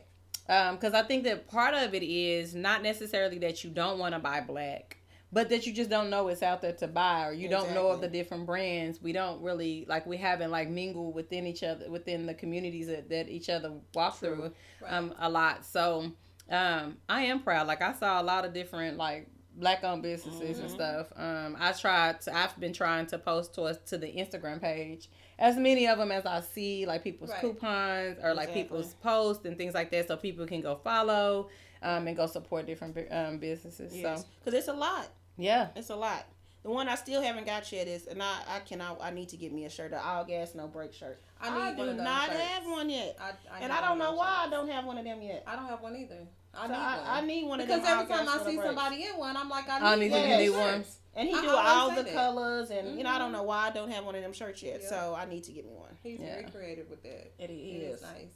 because 0.71 0.93
I 0.93 1.03
think 1.03 1.25
that 1.25 1.49
part 1.49 1.73
of 1.73 1.93
it 1.93 2.01
is 2.03 2.55
not 2.55 2.81
necessarily 2.81 3.37
that 3.39 3.61
you 3.65 3.69
don't 3.69 3.99
want 3.99 4.13
to 4.15 4.19
buy 4.19 4.39
black, 4.39 4.95
but 5.33 5.49
that 5.49 5.67
you 5.67 5.73
just 5.73 5.89
don't 5.89 6.09
know 6.09 6.29
it's 6.29 6.41
out 6.41 6.61
there 6.61 6.71
to 6.71 6.87
buy, 6.87 7.27
or 7.27 7.33
you 7.33 7.49
don't 7.49 7.73
know 7.73 7.87
of 7.87 7.99
the 7.99 8.07
different 8.07 8.45
brands. 8.45 9.01
We 9.01 9.11
don't 9.11 9.41
really 9.41 9.85
like 9.89 10.05
we 10.05 10.15
haven't 10.15 10.51
like 10.51 10.69
mingled 10.69 11.13
within 11.13 11.45
each 11.45 11.61
other 11.61 11.89
within 11.91 12.25
the 12.25 12.33
communities 12.33 12.87
that, 12.87 13.09
that 13.09 13.27
each 13.27 13.49
other 13.49 13.73
walk 13.93 14.15
through 14.17 14.53
Right. 14.81 14.93
um 14.93 15.13
a 15.19 15.29
lot. 15.29 15.65
So 15.65 16.13
um 16.49 16.97
I 17.09 17.23
am 17.23 17.41
proud. 17.41 17.67
Like 17.67 17.81
I 17.81 17.93
saw 17.93 18.21
a 18.21 18.23
lot 18.23 18.45
of 18.45 18.53
different 18.53 18.97
like 18.97 19.27
black 19.55 19.83
owned 19.83 20.03
businesses 20.03 20.59
and 20.59 20.69
Mhm. 20.69 20.73
stuff. 20.73 21.07
Um 21.15 21.55
I 21.59 21.71
tried 21.73 22.21
to, 22.21 22.35
I've 22.35 22.57
been 22.59 22.73
trying 22.73 23.07
to 23.07 23.17
post 23.17 23.53
towards 23.55 23.79
to 23.89 23.97
the 23.97 24.07
Instagram 24.07 24.61
page 24.61 25.09
as 25.39 25.55
many 25.57 25.87
of 25.87 25.97
them 25.97 26.11
as 26.11 26.25
I 26.25 26.41
see 26.41 26.85
like 26.85 27.03
people's 27.03 27.31
Right. 27.31 27.41
coupons 27.41 28.17
or 28.23 28.33
like 28.33 28.49
Exactly. 28.49 28.63
people's 28.63 28.93
posts 28.95 29.45
and 29.45 29.57
things 29.57 29.73
like 29.73 29.91
that 29.91 30.07
so 30.07 30.15
people 30.17 30.45
can 30.45 30.61
go 30.61 30.75
follow 30.75 31.49
um 31.81 32.07
and 32.07 32.15
go 32.15 32.27
support 32.27 32.65
different 32.65 32.97
um 33.11 33.37
businesses. 33.39 33.95
Yes. 33.95 34.21
So 34.21 34.27
Because 34.39 34.53
it's 34.59 34.67
a 34.67 34.73
lot. 34.73 35.07
yeah. 35.37 35.69
It's 35.75 35.89
a 35.89 35.95
lot. 35.95 36.25
The 36.67 36.73
one 36.73 36.89
I 36.89 36.95
still 36.95 37.21
haven't 37.21 37.45
got 37.45 37.71
yet 37.71 37.87
is, 37.87 38.07
and 38.07 38.21
I, 38.21 38.39
I 38.49 38.59
cannot, 38.59 38.97
I 39.01 39.09
need 39.11 39.29
to 39.29 39.37
get 39.37 39.53
me 39.53 39.63
a 39.63 39.69
shirt, 39.69 39.93
an 39.93 40.01
all 40.03 40.25
gas, 40.25 40.53
no 40.53 40.67
brake 40.67 40.91
shirt. 40.91 41.21
I 41.39 41.69
I, 41.69 41.71
do 41.71 41.77
one 41.77 41.95
not 41.95 42.27
shirts. 42.27 42.41
have 42.41 42.65
one 42.65 42.89
yet. 42.89 43.15
I, 43.21 43.29
I 43.55 43.59
and 43.61 43.71
I 43.71 43.79
don't 43.79 43.97
know 43.97 44.09
those 44.09 44.17
why 44.17 44.43
I 44.45 44.49
don't 44.49 44.69
have 44.69 44.83
one 44.83 44.97
of 44.97 45.05
them 45.05 45.21
yet. 45.21 45.45
I 45.47 45.55
don't 45.55 45.67
have 45.67 45.79
one 45.81 45.95
either. 45.95 46.27
I 46.53 46.63
So 46.63 46.67
need 46.67 46.73
I, 46.77 46.97
one. 46.97 47.07
I 47.07 47.21
need 47.21 47.43
one 47.47 47.61
of 47.61 47.67
them 47.69 47.79
because 47.79 47.89
every 48.01 48.13
time 48.13 48.27
I 48.27 48.37
see 48.39 48.57
brakes. 48.57 48.63
somebody 48.65 49.03
in 49.05 49.17
one, 49.17 49.37
I'm 49.37 49.47
like, 49.47 49.69
I 49.69 49.93
I 49.93 49.95
need, 49.95 50.01
need 50.01 50.11
one 50.11 50.19
of 50.19 50.27
get 50.27 50.37
those 50.39 50.49
me 50.49 50.57
one. 50.59 50.83
And 51.15 51.29
he 51.29 51.35
I 51.35 51.41
do 51.41 51.49
all 51.51 51.89
the 51.95 52.03
that. 52.03 52.13
colors, 52.13 52.69
and 52.69 52.97
you 52.97 53.03
know 53.05 53.11
I 53.11 53.17
don't 53.17 53.31
know 53.31 53.37
mm-hmm. 53.37 53.47
why 53.47 53.67
I 53.67 53.71
don't 53.71 53.89
have 53.89 54.03
one 54.03 54.15
of 54.15 54.21
them 54.21 54.33
shirts 54.33 54.61
yet. 54.61 54.81
Yeah. 54.83 54.89
So 54.89 55.15
I 55.17 55.23
need 55.23 55.45
to 55.45 55.53
get 55.53 55.65
me 55.65 55.71
one. 55.73 55.95
He's 56.03 56.19
Yeah. 56.19 56.33
very 56.35 56.51
creative 56.51 56.89
with 56.89 57.01
that. 57.03 57.31
It 57.39 57.49
It 57.49 57.53
is. 57.53 57.95
is 57.95 58.01
nice. 58.01 58.33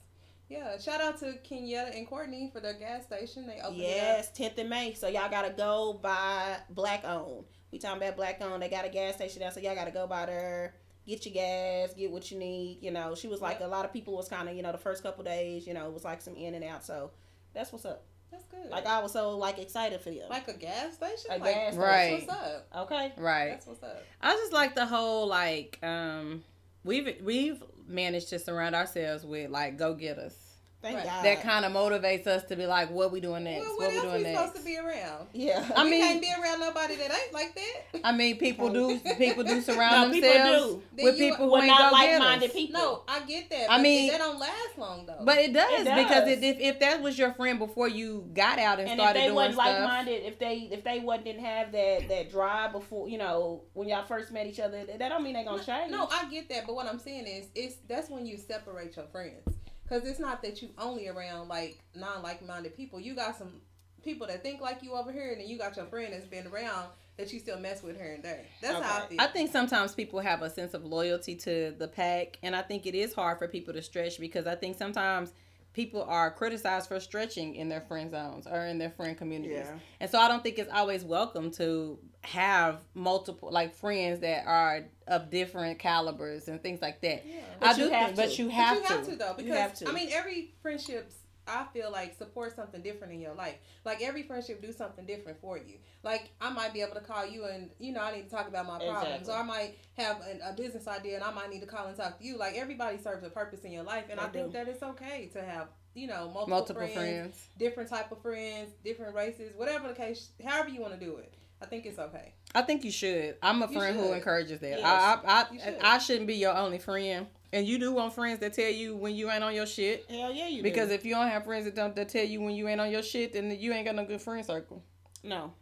Yeah, 0.48 0.78
shout 0.80 1.02
out 1.02 1.18
to 1.20 1.34
Kenyatta 1.50 1.98
and 1.98 2.08
Courtney 2.08 2.50
for 2.54 2.62
their 2.62 2.76
gas 2.76 3.04
station. 3.04 3.46
They 3.46 3.60
opened 3.60 3.76
Yes, 3.76 4.32
10th 4.38 4.58
of 4.58 4.68
May. 4.68 4.94
So 4.94 5.10
y'all 5.10 5.30
gotta 5.30 5.50
go 5.50 6.00
by 6.02 6.58
black 6.70 7.04
owned. 7.04 7.44
We 7.72 7.80
talking 7.80 8.02
about 8.02 8.16
black 8.18 8.42
owned. 8.42 8.62
They 8.62 8.70
got 8.70 8.86
a 8.86 8.90
gas 8.90 9.16
station 9.16 9.40
there, 9.42 9.52
so 9.52 9.60
y'all 9.60 9.76
gotta 9.76 9.92
go 9.92 10.08
by 10.08 10.26
there. 10.26 10.76
Get 11.08 11.26
your 11.26 11.34
gas, 11.34 11.94
get 11.96 12.12
what 12.12 12.30
you 12.32 12.38
need. 12.38 12.80
You 12.82 12.92
know, 12.92 13.16
she 13.16 13.28
was 13.28 13.42
like 13.42 13.60
Yep. 13.60 13.68
a 13.68 13.72
lot 13.72 13.86
of 13.86 13.94
people 13.94 14.16
was 14.16 14.28
kind 14.30 14.48
of 14.50 14.56
you 14.56 14.62
know 14.62 14.72
the 14.72 14.78
first 14.78 15.02
couple 15.04 15.24
days. 15.24 15.66
You 15.66 15.74
know, 15.74 15.88
it 15.88 15.94
was 15.94 16.04
like 16.04 16.22
some 16.22 16.36
in 16.36 16.54
and 16.54 16.64
out. 16.64 16.84
So 16.86 17.12
that's 17.54 17.72
what's 17.72 17.86
up. 17.86 18.04
That's 18.32 18.46
good. 18.46 18.70
Like 18.70 18.86
I 18.86 19.00
was 19.02 19.12
so 19.12 19.38
like 19.38 19.58
excited 19.60 20.00
for 20.02 20.10
you. 20.12 20.24
like 20.30 20.48
a 20.48 20.54
gas 20.54 20.94
station. 20.96 21.32
A 21.32 21.38
like, 21.38 21.54
gas 21.54 21.76
Right. 21.76 22.26
That's 22.28 22.28
what's 22.28 22.42
up. 22.42 22.68
okay. 22.84 23.14
Right. 23.18 23.50
That's 23.50 23.68
what's 23.68 23.84
up. 23.84 24.04
I 24.22 24.32
just 24.34 24.54
like 24.54 24.76
the 24.76 24.86
whole 24.86 25.28
like 25.28 25.80
um 25.84 26.44
we've 26.84 27.18
we've 27.24 27.62
managed 27.88 28.30
to 28.30 28.40
surround 28.40 28.76
ourselves 28.76 29.26
with 29.26 29.50
like 29.50 29.78
go 29.78 29.94
getters. 29.96 30.36
Thank 30.82 30.98
Right. 30.98 31.06
God. 31.06 31.24
That 31.26 31.42
kind 31.44 31.64
of 31.64 31.72
motivates 31.74 32.26
us 32.26 32.44
to 32.46 32.56
be 32.56 32.66
like, 32.66 32.90
what 32.90 33.12
we 33.12 33.20
doing 33.22 33.44
next? 33.44 33.62
Well, 33.68 33.78
what 33.78 33.80
what 33.80 33.90
we 33.92 33.96
else 33.98 34.06
doing 34.06 34.18
we 34.18 34.24
next? 34.24 34.40
supposed 34.40 34.56
to 34.58 34.64
be 34.66 34.78
around? 34.78 35.28
yeah. 35.34 35.70
I 35.76 35.84
we 35.84 35.92
mean- 35.92 36.02
can't 36.02 36.22
be 36.22 36.32
around 36.42 36.60
nobody 36.60 36.96
that 36.96 37.12
ain't 37.12 37.34
like 37.34 37.54
that. 37.56 38.00
I 38.04 38.12
mean, 38.12 38.38
people 38.38 38.70
do 38.74 39.00
people 39.18 39.44
do 39.44 39.62
surround 39.62 40.10
No, 40.10 40.14
people 40.14 40.30
themselves 40.30 40.74
do. 40.98 41.04
With 41.06 41.20
you- 41.20 41.30
people 41.32 41.46
who 41.46 41.52
We're 41.52 41.60
ain't 41.60 41.68
not 41.68 41.94
like-minded 41.94 42.52
people. 42.54 42.80
No, 42.82 43.04
I 43.08 43.20
get 43.22 43.50
that. 43.52 43.68
I 43.72 43.80
mean- 43.82 44.10
that 44.12 44.18
don't 44.18 44.40
last 44.40 44.78
long 44.78 45.06
though. 45.06 45.20
But 45.24 45.38
it 45.38 45.54
does, 45.54 45.82
It 45.82 45.84
does. 45.86 46.04
because 46.04 46.28
it, 46.28 46.44
if 46.44 46.60
if 46.60 46.80
that 46.80 47.02
was 47.02 47.18
your 47.18 47.34
friend 47.34 47.60
before 47.60 47.88
you 47.88 48.28
got 48.34 48.58
out 48.58 48.80
and, 48.80 48.90
and 48.90 49.00
if 49.00 49.04
started 49.04 49.20
they 49.20 49.26
doing 49.26 49.36
wasn't 49.36 49.54
stuff, 49.56 49.66
like 49.68 49.84
minded, 49.88 50.24
if 50.26 50.40
they 50.40 50.56
if 50.72 50.84
they 50.84 51.00
wasn't 51.00 51.26
didn't 51.26 51.46
have 51.46 51.72
that 51.74 52.08
that 52.10 52.32
drive 52.32 52.72
before, 52.72 53.08
you 53.08 53.20
know, 53.20 53.62
when 53.74 53.88
y'all 53.88 54.04
first 54.06 54.32
met 54.32 54.48
each 54.48 54.60
other, 54.60 54.84
that 54.86 55.10
don't 55.10 55.24
mean 55.24 55.34
they 55.34 55.44
gonna 55.44 55.64
change. 55.64 55.92
No, 55.92 56.08
I 56.12 56.26
get 56.32 56.50
that, 56.50 56.66
but 56.66 56.74
what 56.76 56.88
I'm 56.88 56.98
saying 56.98 57.28
is, 57.28 57.46
it's 57.54 57.76
that's 57.88 58.10
when 58.10 58.26
you 58.26 58.38
separate 58.38 58.96
your 58.96 59.06
friends, 59.06 59.44
because 59.92 60.08
it's 60.08 60.20
not 60.20 60.42
that 60.42 60.62
you 60.62 60.70
only 60.78 61.10
around 61.10 61.50
like 61.50 61.80
non 61.96 62.22
like 62.22 62.46
minded 62.46 62.76
people. 62.76 63.00
You 63.00 63.14
got 63.14 63.38
some 63.38 63.62
people 64.04 64.26
that 64.28 64.42
think 64.42 64.62
like 64.62 64.82
you 64.82 64.94
over 64.94 65.12
here, 65.12 65.32
and 65.32 65.42
then 65.42 65.48
you 65.48 65.58
got 65.58 65.76
your 65.76 65.86
friend 65.86 66.14
that's 66.14 66.26
been 66.26 66.48
around 66.48 66.88
that 67.18 67.32
you 67.34 67.40
still 67.40 67.60
mess 67.60 67.84
with 67.84 67.98
here 67.98 68.14
and 68.14 68.24
there. 68.24 68.46
That's 68.62 68.82
how 68.82 69.04
I 69.04 69.08
feel. 69.08 69.22
I 69.22 69.28
think 69.28 69.52
sometimes 69.52 69.94
people 69.94 70.20
have 70.22 70.42
a 70.42 70.50
sense 70.50 70.74
of 70.74 70.86
loyalty 70.86 71.36
to 71.36 71.76
the 71.78 71.88
pack, 71.88 72.38
and 72.42 72.56
I 72.56 72.62
think 72.62 72.86
it 72.86 72.96
is 72.96 73.14
hard 73.14 73.38
for 73.38 73.48
people 73.48 73.74
to 73.74 73.82
stretch 73.82 74.20
because 74.20 74.48
I 74.48 74.56
think 74.56 74.78
sometimes 74.78 75.34
people 75.74 76.04
are 76.04 76.32
criticized 76.32 76.88
for 76.88 77.00
stretching 77.00 77.56
in 77.56 77.68
their 77.68 77.82
friend 77.82 78.12
zones 78.12 78.48
or 78.48 78.66
in 78.66 78.78
their 78.78 78.92
friend 78.92 79.18
communities. 79.18 79.66
Yeah. 79.66 79.80
And 80.00 80.10
so 80.10 80.20
I 80.20 80.28
don't 80.30 80.42
think 80.42 80.58
it's 80.58 80.72
always 80.72 81.04
welcome 81.04 81.52
to 81.52 82.00
have 82.24 82.80
multiple 82.94 83.50
like 83.52 83.74
friends 83.76 84.20
that 84.22 84.46
are 84.46 84.84
of 85.08 85.30
different 85.30 85.80
calibers 85.80 86.48
and 86.48 86.62
things 86.62 86.82
like 86.82 87.02
that. 87.02 87.26
Yeah. 87.26 87.42
But 87.60 87.70
I 87.70 87.72
you 87.72 87.86
do 87.86 87.90
have 87.92 88.06
think, 88.08 88.16
but 88.18 88.30
to. 88.32 88.42
you 88.44 88.46
But 88.50 88.54
have 88.56 88.76
you 88.78 88.82
to. 88.84 88.88
have 88.94 89.06
to 89.08 89.16
though, 89.16 89.30
You 89.32 89.36
because 89.38 89.58
have 89.58 89.74
to. 89.76 89.90
I 89.90 89.92
mean, 89.92 90.10
every 90.12 90.54
friendships 90.62 91.16
I 91.48 91.66
feel 91.74 91.92
like 91.92 92.16
support 92.16 92.56
something 92.56 92.82
different 92.84 93.14
in 93.14 93.20
your 93.20 93.34
life. 93.34 93.56
Like 93.84 94.02
every 94.04 94.22
friendship 94.24 94.62
do 94.62 94.72
something 94.72 95.06
different 95.08 95.42
for 95.42 95.58
you. 95.58 95.78
Like 96.04 96.30
I 96.40 96.52
might 96.52 96.72
be 96.74 96.82
able 96.82 96.94
to 96.94 97.02
call 97.02 97.26
you 97.26 97.46
and 97.46 97.72
you 97.80 97.92
know 97.92 98.02
I 98.02 98.16
need 98.16 98.26
to 98.26 98.30
talk 98.30 98.48
about 98.48 98.68
my 98.68 98.78
problems, 98.78 99.22
Exactly. 99.22 99.34
or 99.34 99.38
I 99.38 99.44
might 99.44 99.78
have 99.98 100.22
an, 100.22 100.40
a 100.46 100.54
business 100.54 100.88
idea 100.88 101.16
and 101.16 101.24
I 101.24 101.32
might 101.32 101.50
need 101.50 101.62
to 101.62 101.68
call 101.68 101.88
and 101.88 101.98
talk 101.98 102.20
to 102.20 102.24
you. 102.24 102.38
Like 102.38 102.56
everybody 102.56 103.00
serves 103.00 103.26
a 103.26 103.30
purpose 103.30 103.62
in 103.62 103.72
your 103.72 103.84
life, 103.84 104.06
and 104.12 104.20
They 104.20 104.24
I 104.24 104.28
think 104.28 104.54
that 104.54 104.68
it's 104.68 104.84
okay 104.84 105.30
to 105.34 105.42
have 105.44 105.70
you 105.96 106.06
know 106.08 106.26
multiple, 106.26 106.48
Multiple 106.48 106.82
friends, 106.88 106.96
friends. 106.96 107.48
different 107.58 107.90
type 107.90 108.12
of 108.12 108.22
friends, 108.22 108.70
different 108.86 109.16
races, 109.16 109.52
whatever 109.58 109.88
the 109.88 109.96
case, 109.96 110.30
however 110.46 110.70
you 110.70 110.80
want 110.80 110.94
to 110.94 111.04
do 111.04 111.18
it. 111.18 111.34
I 111.62 111.66
think 111.68 111.86
it's 111.86 112.00
okay. 112.00 112.34
I 112.56 112.64
think 112.64 112.84
you 112.84 112.92
should. 112.92 113.36
I'm 113.42 113.62
a 113.62 113.68
You 113.72 113.78
friend 113.80 113.96
who 113.98 114.12
encourages 114.14 114.60
that. 114.62 114.80
Yes, 114.80 114.84
I 114.84 115.20
I 115.26 115.42
I, 115.42 115.46
should. 115.64 115.78
I 115.82 115.98
shouldn't 116.00 116.28
be 116.28 116.36
your 116.36 116.56
only 116.56 116.80
friend. 116.80 117.28
And 117.54 117.68
you 117.68 117.78
do 117.78 117.92
want 117.94 118.14
friends 118.14 118.40
that 118.40 118.54
tell 118.54 118.72
you 118.72 118.96
when 118.96 119.14
you 119.16 119.30
ain't 119.30 119.44
on 119.44 119.54
your 119.54 119.66
shit. 119.68 120.06
Hell 120.10 120.32
yeah, 120.32 120.48
you 120.48 120.58
do. 120.58 120.64
Because 120.64 120.88
do. 120.90 120.96
if 120.96 121.06
you 121.06 121.14
don't 121.14 121.28
have 121.28 121.44
friends 121.44 121.66
that 121.66 121.76
don't 121.76 121.96
that 121.96 122.10
tell 122.10 122.24
you 122.26 122.42
when 122.42 122.56
you 122.56 122.68
ain't 122.68 122.80
on 122.82 122.90
your 122.90 123.04
shit, 123.04 123.34
then 123.34 123.56
you 123.60 123.74
ain't 123.74 123.86
got 123.86 123.96
no 123.96 124.06
good 124.06 124.22
friend 124.22 124.46
circle. 124.46 124.82
no, 125.24 125.54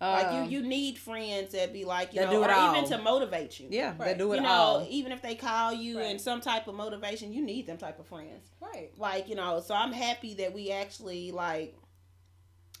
Um, 0.00 0.12
like 0.12 0.50
you, 0.50 0.58
you 0.58 0.66
need 0.66 0.98
friends 0.98 1.52
that 1.52 1.72
be 1.72 1.84
like 1.84 2.12
you 2.12 2.20
know, 2.22 2.30
do 2.30 2.42
it 2.42 2.50
or 2.50 2.52
all. 2.52 2.76
even 2.76 2.90
to 2.90 2.98
motivate 2.98 3.58
you. 3.60 3.68
yeah, 3.70 3.92
they 3.98 4.04
Right. 4.04 4.18
do 4.18 4.32
it 4.32 4.36
you 4.36 4.42
know, 4.42 4.48
all. 4.48 4.86
even 4.90 5.12
if 5.12 5.22
they 5.22 5.34
call 5.36 5.72
you 5.72 5.98
Right. 5.98 6.06
and 6.06 6.20
some 6.20 6.40
type 6.42 6.66
of 6.66 6.74
motivation, 6.74 7.32
you 7.32 7.40
need 7.40 7.66
them 7.66 7.78
type 7.78 7.98
of 8.00 8.06
friends. 8.06 8.50
Right. 8.60 8.90
Like 8.98 9.28
you 9.28 9.36
know, 9.36 9.60
so 9.60 9.74
I'm 9.74 9.92
happy 9.92 10.34
that 10.34 10.52
we 10.52 10.70
actually 10.72 11.30
like, 11.30 11.74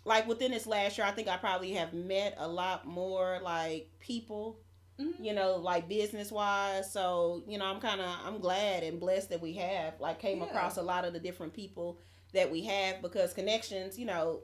like 0.06 0.26
within 0.26 0.52
this 0.52 0.66
last 0.66 0.96
year, 0.96 1.06
I 1.06 1.10
think 1.10 1.28
I 1.28 1.36
probably 1.36 1.72
have 1.72 1.92
met 1.92 2.34
a 2.38 2.48
lot 2.48 2.86
more 2.86 3.40
like 3.42 3.90
people 3.98 4.60
Mhm. 4.98 5.22
you 5.22 5.34
know, 5.34 5.56
like 5.56 5.88
business 5.90 6.32
wise. 6.32 6.90
So, 6.90 7.42
you 7.46 7.58
know, 7.58 7.66
I'm 7.66 7.80
kind 7.80 8.00
of 8.00 8.08
I'm 8.24 8.38
glad 8.38 8.82
and 8.82 8.98
blessed 8.98 9.28
that 9.28 9.42
we 9.42 9.52
have 9.54 10.00
like 10.00 10.18
came 10.18 10.38
Yeah. 10.38 10.46
across 10.46 10.78
a 10.78 10.82
lot 10.82 11.04
of 11.04 11.12
the 11.12 11.20
different 11.20 11.52
people 11.52 11.98
that 12.32 12.50
we 12.50 12.62
have 12.62 13.02
because 13.02 13.34
connections, 13.34 13.98
you 13.98 14.06
know, 14.06 14.40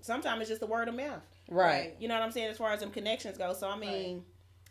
sometimes 0.00 0.40
it's 0.40 0.48
just 0.48 0.60
the 0.60 0.66
word 0.66 0.88
of 0.88 0.94
mouth. 0.94 1.20
Right. 1.50 1.94
You 1.98 2.08
know 2.08 2.14
what 2.14 2.22
I'm 2.22 2.32
saying 2.32 2.48
as 2.48 2.56
far 2.56 2.72
as 2.72 2.80
them 2.80 2.92
connections 2.92 3.36
go. 3.36 3.52
So, 3.52 3.68
I 3.68 3.76
mean, 3.76 4.24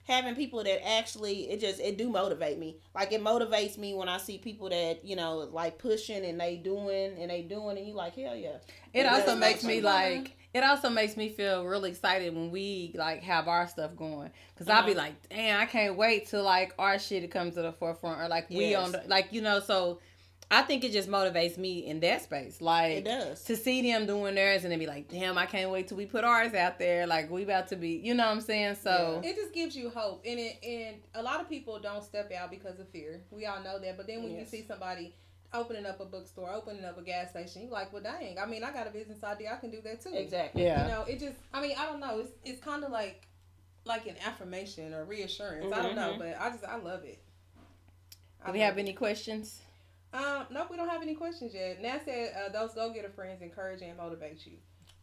having 0.05 0.35
people 0.35 0.63
that 0.63 0.85
actually 0.87 1.49
it 1.49 1.59
just 1.59 1.79
it 1.79 1.97
do 1.97 2.09
motivate 2.09 2.57
me. 2.59 2.77
Like 2.93 3.11
it 3.11 3.21
motivates 3.21 3.77
me 3.77 3.93
when 3.93 4.09
I 4.09 4.17
see 4.17 4.37
people 4.37 4.69
that, 4.69 5.03
you 5.05 5.15
know, 5.15 5.49
like 5.51 5.77
pushing 5.77 6.25
and 6.25 6.39
they 6.39 6.57
doing 6.57 7.15
and 7.19 7.29
they 7.29 7.41
doing 7.41 7.77
and 7.77 7.87
you 7.87 7.93
like, 7.93 8.15
hell 8.15 8.35
yeah. 8.35 8.57
It 8.93 9.01
It 9.01 9.05
also 9.07 9.35
makes 9.35 9.63
make 9.63 9.75
me 9.75 9.81
like 9.81 10.35
it 10.53 10.63
also 10.63 10.89
makes 10.89 11.17
me 11.17 11.29
feel 11.29 11.65
really 11.65 11.89
excited 11.89 12.33
when 12.35 12.51
we 12.51 12.93
like 12.95 13.23
have 13.23 13.47
our 13.47 13.67
stuff 13.67 13.95
going 13.95 14.29
because 14.53 14.69
I'll 14.69 14.85
be 14.85 14.91
Uh-huh. 14.91 15.01
like, 15.01 15.29
damn, 15.29 15.59
I 15.59 15.65
can't 15.65 15.95
wait 15.95 16.27
till 16.27 16.43
like 16.43 16.73
our 16.77 16.99
shit 16.99 17.29
comes 17.31 17.55
to 17.55 17.63
the 17.63 17.71
forefront 17.71 18.21
or 18.21 18.27
like 18.27 18.49
we 18.49 18.69
Yes. 18.71 18.83
on 18.85 18.91
the, 18.91 19.03
like 19.07 19.31
you 19.31 19.41
know. 19.41 19.59
So 19.61 19.99
I 20.53 20.61
think 20.63 20.83
it 20.83 20.91
just 20.91 21.09
motivates 21.09 21.57
me 21.57 21.85
in 21.85 21.99
that 22.01 22.21
space, 22.23 22.61
like 22.61 22.91
It 22.97 23.05
does. 23.05 23.43
to 23.45 23.55
see 23.55 23.81
them 23.81 24.05
doing 24.05 24.35
theirs 24.35 24.63
and 24.63 24.71
then 24.71 24.79
be 24.79 24.87
like, 24.87 25.07
damn, 25.09 25.37
I 25.37 25.45
can't 25.45 25.71
wait 25.71 25.87
till 25.87 25.97
we 25.97 26.05
put 26.05 26.23
ours 26.23 26.53
out 26.53 26.77
there. 26.79 27.07
Like 27.07 27.29
we 27.31 27.43
about 27.43 27.67
to 27.69 27.75
be, 27.75 27.91
you 28.03 28.13
know 28.13 28.25
what 28.25 28.31
I'm 28.33 28.41
saying? 28.41 28.75
So 28.75 29.21
It 29.23 29.35
just 29.35 29.53
gives 29.53 29.75
you 29.75 29.89
hope, 29.89 30.23
and 30.25 30.39
it 30.39 30.57
and 30.63 30.97
a 31.15 31.21
lot 31.23 31.41
of 31.41 31.49
people 31.49 31.79
don't 31.79 32.03
step 32.03 32.31
out 32.31 32.51
because 32.51 32.79
of 32.79 32.87
fear. 32.89 33.21
We 33.31 33.45
all 33.45 33.61
know 33.63 33.79
that. 33.79 33.97
But 33.97 34.07
then 34.07 34.21
when 34.23 34.31
Yes. 34.33 34.51
you 34.53 34.59
see 34.59 34.65
somebody 34.67 35.15
opening 35.53 35.85
up 35.85 35.99
a 35.99 36.05
bookstore, 36.05 36.51
opening 36.51 36.83
up 36.83 36.97
a 36.97 37.01
gas 37.03 37.29
station, 37.29 37.61
you're 37.63 37.71
like, 37.71 37.93
well, 37.93 38.01
dang. 38.01 38.39
I 38.39 38.45
mean, 38.45 38.63
I 38.63 38.71
got 38.71 38.87
a 38.87 38.89
business 38.89 39.23
idea. 39.23 39.53
I 39.53 39.57
can 39.57 39.69
do 39.71 39.81
that 39.81 40.01
too. 40.01 40.13
Exactly. 40.13 40.63
yeah, 40.63 40.83
You 40.83 40.91
know, 40.91 41.01
it 41.03 41.19
just. 41.19 41.35
I 41.53 41.61
mean, 41.61 41.75
I 41.77 41.85
don't 41.85 41.99
know. 41.99 42.19
It's 42.19 42.31
it's 42.45 42.61
kind 42.61 42.83
of 42.83 42.91
like 42.91 43.27
like 43.85 44.05
an 44.07 44.15
affirmation 44.25 44.93
or 44.93 45.03
reassurance. 45.05 45.71
I 45.73 45.81
don't 45.81 45.95
know, 45.95 46.13
Mhm. 46.13 46.19
but 46.19 46.37
I 46.39 46.49
just 46.51 46.63
I 46.63 46.77
love 46.77 47.03
it. 47.03 47.21
I 48.41 48.47
Do 48.47 48.53
we 48.53 48.59
have 48.59 48.77
it. 48.77 48.81
any 48.81 48.93
questions? 48.93 49.61
Um, 50.13 50.45
nope, 50.51 50.67
we 50.69 50.77
don't 50.77 50.89
have 50.89 51.01
any 51.01 51.15
questions 51.15 51.53
yet. 51.53 51.81
Nat 51.81 52.01
said 52.05 52.33
uh, 52.35 52.49
those 52.51 52.73
go 52.73 52.91
getter 52.93 53.09
friends 53.09 53.41
encourage 53.41 53.81
and 53.81 53.97
motivate 53.97 54.45
you. 54.45 54.53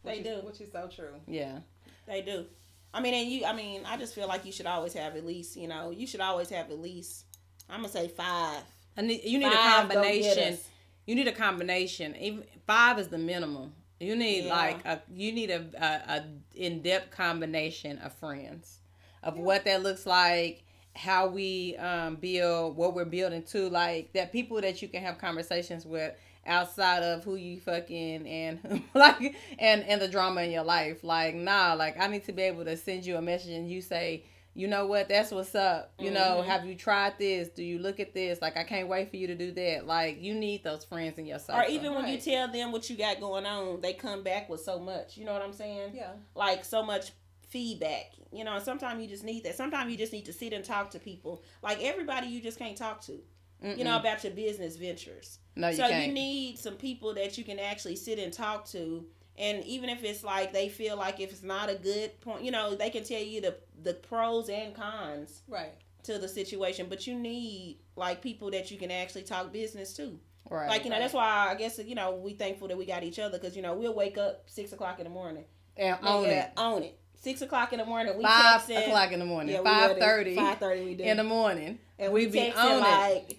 They 0.03 0.19
is, 0.19 0.23
do. 0.23 0.45
which 0.45 0.61
is 0.61 0.71
so 0.71 0.87
true. 0.87 1.15
Yeah. 1.27 1.59
They 2.07 2.21
do. 2.21 2.45
I 2.93 3.01
mean, 3.01 3.13
and 3.13 3.29
you. 3.29 3.45
I 3.45 3.53
mean, 3.53 3.83
I 3.85 3.97
just 3.97 4.15
feel 4.15 4.27
like 4.27 4.45
you 4.45 4.51
should 4.51 4.65
always 4.65 4.93
have 4.93 5.15
at 5.15 5.25
least. 5.25 5.55
You 5.55 5.67
know, 5.67 5.91
you 5.91 6.07
should 6.07 6.21
always 6.21 6.49
have 6.49 6.69
at 6.69 6.79
least. 6.79 7.25
I'm 7.69 7.81
gonna 7.81 7.89
say 7.89 8.07
five. 8.07 8.63
I 8.97 9.01
need, 9.01 9.23
you 9.23 9.39
need 9.39 9.47
a 9.47 9.55
combination. 9.55 10.57
You 11.05 11.15
need 11.15 11.27
a 11.27 11.31
combination. 11.31 12.15
Even 12.17 12.43
five 12.67 12.99
is 12.99 13.07
the 13.07 13.17
minimum. 13.17 13.73
You 13.99 14.15
need 14.15 14.45
Yeah. 14.45 14.55
like 14.55 14.85
a 14.85 15.01
you 15.13 15.31
need 15.31 15.51
a 15.51 15.65
a, 15.77 16.15
a 16.17 16.23
in 16.55 16.81
depth 16.81 17.11
combination 17.11 17.99
of 17.99 18.13
friends, 18.13 18.79
of 19.23 19.37
what 19.37 19.63
that 19.65 19.83
looks 19.83 20.05
like, 20.05 20.63
how 20.95 21.27
we 21.27 21.75
um 21.77 22.15
build, 22.15 22.75
what 22.75 22.93
we're 22.93 23.05
building 23.05 23.43
to, 23.43 23.69
like 23.69 24.13
that 24.13 24.31
people 24.31 24.59
that 24.61 24.81
you 24.81 24.87
can 24.87 25.01
have 25.01 25.17
conversations 25.17 25.85
with 25.85 26.13
outside 26.45 27.03
of 27.03 27.23
who 27.23 27.35
you 27.35 27.59
fucking 27.59 28.27
and 28.27 28.83
like 28.93 29.35
and 29.59 29.83
and 29.83 30.01
the 30.01 30.07
drama 30.07 30.41
in 30.41 30.51
your 30.51 30.63
life. 30.63 31.03
Like 31.03 31.35
nah, 31.35 31.73
like 31.73 31.99
I 31.99 32.07
need 32.07 32.25
to 32.25 32.31
be 32.33 32.43
able 32.43 32.65
to 32.65 32.75
send 32.77 33.05
you 33.05 33.17
a 33.17 33.21
message 33.21 33.51
and 33.51 33.69
you 33.69 33.81
say. 33.81 34.23
You 34.53 34.67
know 34.67 34.85
what? 34.85 35.07
That's 35.07 35.31
what's 35.31 35.55
up. 35.55 35.93
You 35.97 36.11
know, 36.11 36.41
Mhm. 36.41 36.45
have 36.45 36.65
you 36.65 36.75
tried 36.75 37.17
this? 37.17 37.47
Do 37.47 37.63
you 37.63 37.79
look 37.79 38.01
at 38.01 38.13
this? 38.13 38.41
Like, 38.41 38.57
I 38.57 38.65
can't 38.65 38.89
wait 38.89 39.09
for 39.09 39.15
you 39.15 39.27
to 39.27 39.35
do 39.35 39.53
that. 39.53 39.87
Like, 39.87 40.21
you 40.21 40.33
need 40.33 40.61
those 40.61 40.83
friends 40.83 41.17
in 41.17 41.25
your 41.25 41.39
circle. 41.39 41.61
Or 41.61 41.65
even 41.69 41.95
when 41.95 42.05
you 42.09 42.17
tell 42.17 42.49
them 42.49 42.73
what 42.73 42.89
you 42.89 42.97
got 42.97 43.21
going 43.21 43.45
on, 43.45 43.79
they 43.79 43.93
come 43.93 44.23
back 44.23 44.49
with 44.49 44.59
so 44.59 44.77
much. 44.77 45.15
You 45.15 45.23
know 45.23 45.31
what 45.31 45.41
I'm 45.41 45.53
saying? 45.53 45.93
Yeah. 45.93 46.11
Like 46.35 46.65
so 46.65 46.83
much 46.83 47.11
feedback. 47.51 48.13
You 48.31 48.43
know, 48.43 48.55
and 48.55 48.63
sometimes 48.63 49.01
you 49.01 49.07
just 49.07 49.23
need 49.23 49.43
that. 49.43 49.55
Sometimes 49.55 49.91
you 49.91 49.97
just 49.97 50.13
need 50.13 50.25
to 50.25 50.33
sit 50.33 50.53
and 50.53 50.63
talk 50.63 50.89
to 50.91 50.99
people. 50.99 51.43
Like 51.61 51.83
everybody, 51.83 52.27
you 52.27 52.41
just 52.41 52.57
can't 52.57 52.77
talk 52.77 53.01
to. 53.05 53.19
You 53.63 53.83
know 53.83 53.97
about 53.99 54.23
your 54.23 54.33
business 54.33 54.75
ventures. 54.75 55.37
no, 55.55 55.67
you 55.69 55.75
so 55.75 55.87
can't. 55.87 56.07
you 56.07 56.13
need 56.13 56.57
some 56.57 56.73
people 56.77 57.13
that 57.13 57.37
you 57.37 57.43
can 57.43 57.59
actually 57.59 57.95
sit 57.95 58.17
and 58.17 58.33
talk 58.33 58.65
to 58.69 59.05
and 59.37 59.63
even 59.65 59.87
if 59.87 60.03
it's 60.03 60.23
like 60.23 60.51
they 60.51 60.67
feel 60.67 60.97
like 60.97 61.19
if 61.19 61.31
it's 61.31 61.43
not 61.43 61.69
a 61.69 61.75
good 61.75 62.19
point 62.21 62.43
you 62.43 62.49
know 62.49 62.73
they 62.73 62.89
can 62.89 63.03
tell 63.03 63.21
you 63.21 63.39
the 63.39 63.55
the 63.83 63.93
pros 63.93 64.49
and 64.49 64.73
cons 64.73 65.43
Right. 65.47 65.73
to 66.03 66.17
the 66.17 66.27
situation 66.27 66.87
but 66.89 67.05
you 67.05 67.13
need 67.13 67.77
like 67.95 68.19
people 68.19 68.49
that 68.49 68.71
you 68.71 68.77
can 68.79 68.89
actually 68.89 69.21
talk 69.23 69.53
business 69.53 69.93
to 69.93 70.19
right. 70.49 70.67
like 70.67 70.83
you 70.83 70.89
know 70.89 70.97
that's 70.97 71.13
why 71.13 71.47
i 71.51 71.53
guess 71.53 71.77
you 71.85 71.93
know 71.93 72.15
we 72.15 72.33
thankful 72.33 72.67
that 72.67 72.77
we 72.77 72.85
got 72.87 73.03
each 73.03 73.19
other 73.19 73.37
because 73.37 73.55
you 73.55 73.61
know 73.61 73.75
we'll 73.75 73.93
wake 73.93 74.17
up 74.17 74.41
six 74.47 74.73
o'clock 74.73 74.97
in 74.99 75.03
the 75.03 75.09
morning 75.11 75.45
and 75.77 75.97
own 76.03 76.23
Yeah, 76.25 76.45
it. 76.45 76.51
own 76.57 76.81
it 76.81 76.97
six 77.21 77.41
o'clock 77.41 77.71
in 77.73 77.79
the 77.79 77.85
morning 77.85 78.17
we 78.17 78.23
Five 78.23 78.61
texting. 78.63 78.87
o'clock 78.87 79.11
in 79.11 79.19
the 79.19 79.25
morning. 79.25 79.55
Yeah, 79.55 79.63
Five 79.63 79.97
thirty 79.97 80.35
5:30 80.35 80.85
we 80.85 80.93
do 80.95 81.03
in 81.03 81.17
the 81.17 81.23
morning. 81.23 81.79
and 81.97 82.11
we 82.11 82.25
we, 82.25 82.31
be 82.31 82.51
on 82.51 82.77
it. 82.77 82.79
like 82.81 83.37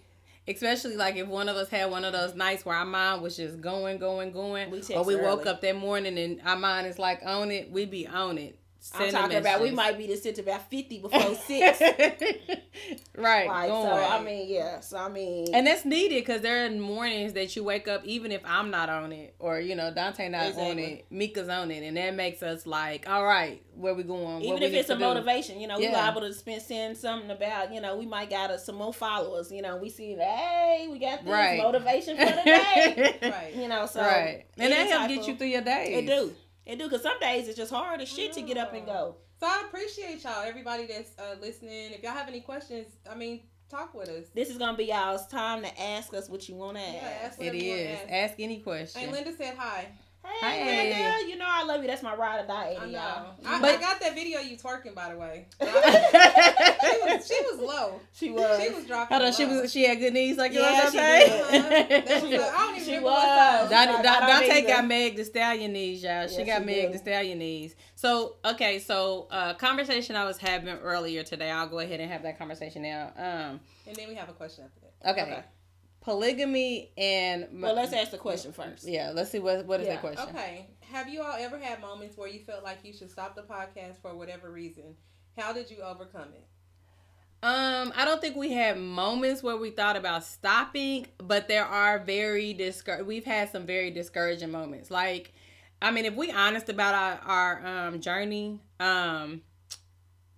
Especially 0.48 0.96
like 0.96 1.14
if 1.14 1.28
one 1.28 1.48
of 1.48 1.54
us 1.56 1.68
had 1.68 1.88
one 1.90 2.04
of 2.04 2.12
those 2.12 2.34
nights 2.34 2.64
where 2.66 2.74
our 2.74 2.84
mind 2.84 3.22
was 3.22 3.36
just 3.36 3.60
going, 3.60 3.98
going, 3.98 4.32
going, 4.32 4.70
We 4.72 4.82
or 4.92 5.04
we 5.04 5.14
woke 5.14 5.46
up 5.46 5.60
that 5.60 5.76
morning 5.76 6.18
and 6.18 6.40
our 6.44 6.56
mind 6.56 6.88
is 6.88 6.98
like 6.98 7.20
on 7.24 7.52
it. 7.52 7.70
We 7.70 7.84
be 7.86 8.08
on 8.08 8.38
it. 8.38 8.58
I'm 8.94 9.10
talking 9.10 9.36
about 9.38 9.60
we 9.60 9.70
might 9.70 9.96
be 9.98 10.06
to 10.08 10.16
sit 10.16 10.34
to 10.36 10.40
about 10.42 10.68
50 10.70 10.98
before 11.00 11.34
six 11.46 11.80
right. 13.16 13.46
Like, 13.48 13.68
so 13.68 13.92
I 13.92 14.22
mean, 14.22 14.48
yeah. 14.48 14.80
So 14.80 14.96
I 14.96 15.08
mean, 15.08 15.54
and 15.54 15.66
that's 15.66 15.84
needed 15.84 16.24
because 16.24 16.40
there 16.40 16.66
are 16.66 16.70
mornings 16.70 17.34
that 17.34 17.54
you 17.54 17.62
wake 17.64 17.86
up, 17.88 18.04
even 18.04 18.32
if 18.32 18.40
I'm 18.44 18.70
not 18.70 18.88
on 18.88 19.12
it, 19.12 19.34
or 19.38 19.60
you 19.60 19.74
know 19.74 19.92
Dante 19.92 20.28
not 20.28 20.58
on 20.58 20.78
it, 20.78 21.06
Mika's 21.10 21.48
on 21.48 21.70
it, 21.70 21.82
and 21.82 21.96
that 21.96 22.14
makes 22.14 22.42
us 22.42 22.66
like, 22.66 23.08
all 23.08 23.24
right, 23.24 23.62
where 23.74 23.94
we 23.94 24.02
going? 24.02 24.42
Even 24.42 24.62
if 24.62 24.72
it's 24.72 24.90
a 24.90 24.94
do? 24.94 25.00
motivation, 25.00 25.60
you 25.60 25.66
know, 25.66 25.78
we 25.78 25.84
Yeah. 25.84 25.92
liable 25.92 26.22
to 26.22 26.32
spend 26.32 26.62
send 26.62 26.96
something 26.96 27.30
about, 27.30 27.72
you 27.72 27.80
know, 27.80 27.96
we 27.96 28.06
might 28.06 28.30
got 28.30 28.50
us 28.50 28.64
some 28.64 28.76
more 28.76 28.92
followers. 28.94 29.52
You 29.52 29.62
know, 29.62 29.76
we 29.76 29.88
see, 29.90 30.14
hey, 30.14 30.88
we 30.90 30.98
got 30.98 31.24
this 31.24 31.32
Right. 31.32 31.58
motivation 31.58 32.16
for 32.16 32.24
the 32.24 32.42
day. 32.44 33.18
Right. 33.22 33.54
you 33.54 33.68
know, 33.68 33.86
so 33.86 34.00
right, 34.00 34.44
and 34.58 34.72
that 34.72 34.88
help 34.88 35.08
get 35.08 35.26
you 35.26 35.36
through 35.36 35.48
your 35.48 35.62
days. 35.62 35.98
It 35.98 36.06
do, 36.06 36.34
it 36.66 36.78
do, 36.78 36.84
because 36.84 37.02
some 37.02 37.18
days 37.20 37.48
it's 37.48 37.56
just 37.56 37.72
hard 37.72 38.00
as 38.00 38.08
shit 38.08 38.32
to 38.34 38.42
get 38.42 38.56
up 38.56 38.72
and 38.74 38.86
go. 38.86 39.16
So 39.40 39.46
I 39.46 39.64
appreciate 39.66 40.22
y'all, 40.22 40.42
everybody 40.44 40.86
that's 40.86 41.10
uh, 41.18 41.34
listening. 41.40 41.92
If 41.92 42.02
y'all 42.02 42.12
have 42.12 42.28
any 42.28 42.40
questions, 42.40 42.86
I 43.10 43.14
mean, 43.16 43.40
talk 43.68 43.92
with 43.94 44.08
us. 44.08 44.26
This 44.34 44.48
is 44.50 44.58
gonna 44.58 44.76
be 44.76 44.84
y'all's 44.84 45.26
time 45.26 45.62
to 45.62 45.82
ask 45.82 46.14
us 46.14 46.28
what 46.28 46.48
you 46.48 46.54
want 46.54 46.76
to 46.76 46.82
Yeah, 46.82 46.88
ask. 46.98 47.24
ask 47.24 47.32
It 47.34 47.38
whatever 47.38 47.56
you 47.56 47.70
wanna 47.70 47.82
is. 47.82 47.98
ask. 48.00 48.08
Ask 48.12 48.34
any 48.38 48.58
question. 48.60 49.02
And 49.02 49.12
Linda 49.12 49.34
said 49.36 49.56
hi. 49.56 49.88
Hey, 50.24 50.58
Hey. 50.62 50.90
Linda, 50.92 51.30
you 51.30 51.36
know 51.36 51.46
I 51.48 51.64
love 51.64 51.82
you. 51.82 51.88
That's 51.88 52.02
my 52.02 52.14
ride 52.14 52.44
or 52.44 52.46
die, 52.46 52.76
I 52.78 52.82
Eddie, 52.82 52.92
know. 52.92 52.98
y'all. 52.98 53.34
I, 53.44 53.60
But- 53.60 53.74
I 53.76 53.80
got 53.80 54.00
that 54.00 54.14
video 54.14 54.40
of 54.40 54.46
you 54.46 54.56
twerking, 54.56 54.94
by 54.94 55.12
the 55.12 55.18
way. 55.18 55.46
she 55.60 55.66
was 55.66 57.26
she 57.26 57.38
was 57.50 57.60
low. 57.60 58.00
She 58.12 58.30
was. 58.30 58.62
She 58.62 58.70
was 58.72 58.84
dropping. 58.86 59.16
Hold 59.16 59.26
on, 59.28 59.32
she 59.32 59.44
was 59.46 59.72
she 59.72 59.84
had 59.84 59.98
good 59.98 60.12
knees 60.12 60.36
like 60.36 60.52
Yeah, 60.52 60.80
yours, 60.82 60.92
she 60.92 60.98
Dante? 60.98 61.26
did. 61.88 62.06
That 62.06 62.22
was 62.22 62.30
She 62.30 62.36
a- 62.36 62.46
I 62.46 62.50
don't 62.56 62.70
even 62.76 62.84
she 62.84 62.90
remember 62.96 63.08
what 63.10 63.22
size. 63.22 63.60
was. 63.62 63.70
Dante, 63.70 63.92
I- 63.92 63.98
I 63.98 64.02
Dante, 64.02 64.20
don't 64.20 64.28
Dante 64.28 64.58
either. 64.58 64.68
got 64.68 64.84
Meg 64.86 65.16
the 65.16 65.24
Stallion 65.24 65.72
knees, 65.72 66.02
y'all. 66.02 66.28
She 66.28 66.36
Yeah, 66.38 66.44
got 66.46 66.58
she 66.60 66.64
Meg 66.66 66.86
do. 66.86 66.92
the 66.92 66.98
Stallion 66.98 67.38
knees. 67.38 67.74
So, 67.96 68.36
okay, 68.44 68.78
so 68.78 69.26
uh 69.30 69.54
conversation 69.54 70.14
I 70.16 70.24
was 70.24 70.38
having 70.38 70.68
earlier 70.78 71.22
today. 71.24 71.50
I'll 71.50 71.68
go 71.68 71.80
ahead 71.80 72.00
and 72.00 72.10
have 72.10 72.22
that 72.22 72.38
conversation 72.38 72.82
now. 72.82 73.12
Um, 73.16 73.60
And 73.86 73.96
then 73.96 74.08
we 74.08 74.14
have 74.14 74.28
a 74.28 74.32
question 74.32 74.64
after 74.64 74.80
that. 74.80 75.10
okay. 75.12 75.22
Okay. 75.32 75.44
Polygamy 76.02 76.90
and 76.98 77.48
Well, 77.62 77.74
let's 77.74 77.92
ask 77.92 78.10
the 78.10 78.18
question 78.18 78.52
first. 78.52 78.86
yeah, 78.86 79.12
let's 79.14 79.30
see 79.30 79.38
what 79.38 79.64
what 79.66 79.80
is 79.80 79.86
Yeah, 79.86 79.94
that 79.94 80.00
question. 80.00 80.28
Okay. 80.34 80.66
Have 80.80 81.08
you 81.08 81.22
all 81.22 81.34
ever 81.38 81.58
had 81.58 81.80
moments 81.80 82.16
where 82.18 82.28
you 82.28 82.40
felt 82.40 82.62
like 82.62 82.78
you 82.84 82.92
should 82.92 83.10
stop 83.10 83.34
the 83.34 83.42
podcast 83.42 84.02
for 84.02 84.14
whatever 84.14 84.50
reason? 84.50 84.96
How 85.38 85.52
did 85.52 85.70
you 85.70 85.78
overcome 85.78 86.28
it? 86.34 86.46
Um, 87.44 87.92
I 87.96 88.04
don't 88.04 88.20
think 88.20 88.36
we 88.36 88.52
had 88.52 88.78
moments 88.78 89.42
where 89.42 89.56
we 89.56 89.70
thought 89.70 89.96
about 89.96 90.22
stopping, 90.24 91.06
but 91.18 91.48
there 91.48 91.64
are 91.64 91.98
very 91.98 92.52
discour. 92.52 93.02
We've 93.02 93.24
had 93.24 93.50
some 93.50 93.66
very 93.66 93.90
discouraging 93.90 94.50
moments. 94.50 94.90
Like, 94.92 95.32
I 95.80 95.90
mean, 95.90 96.04
if 96.04 96.14
we 96.14 96.30
honest 96.30 96.68
about 96.68 96.94
our, 96.94 97.20
our 97.28 97.86
um 97.86 98.00
journey, 98.00 98.60
um, 98.78 99.42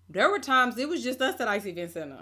there 0.09 0.31
were 0.31 0.38
times 0.38 0.79
it 0.79 0.88
was 0.88 1.03
just 1.03 1.20
us 1.20 1.38
at 1.40 1.48
Ice 1.48 1.66
Event 1.66 1.90
Center, 1.90 2.20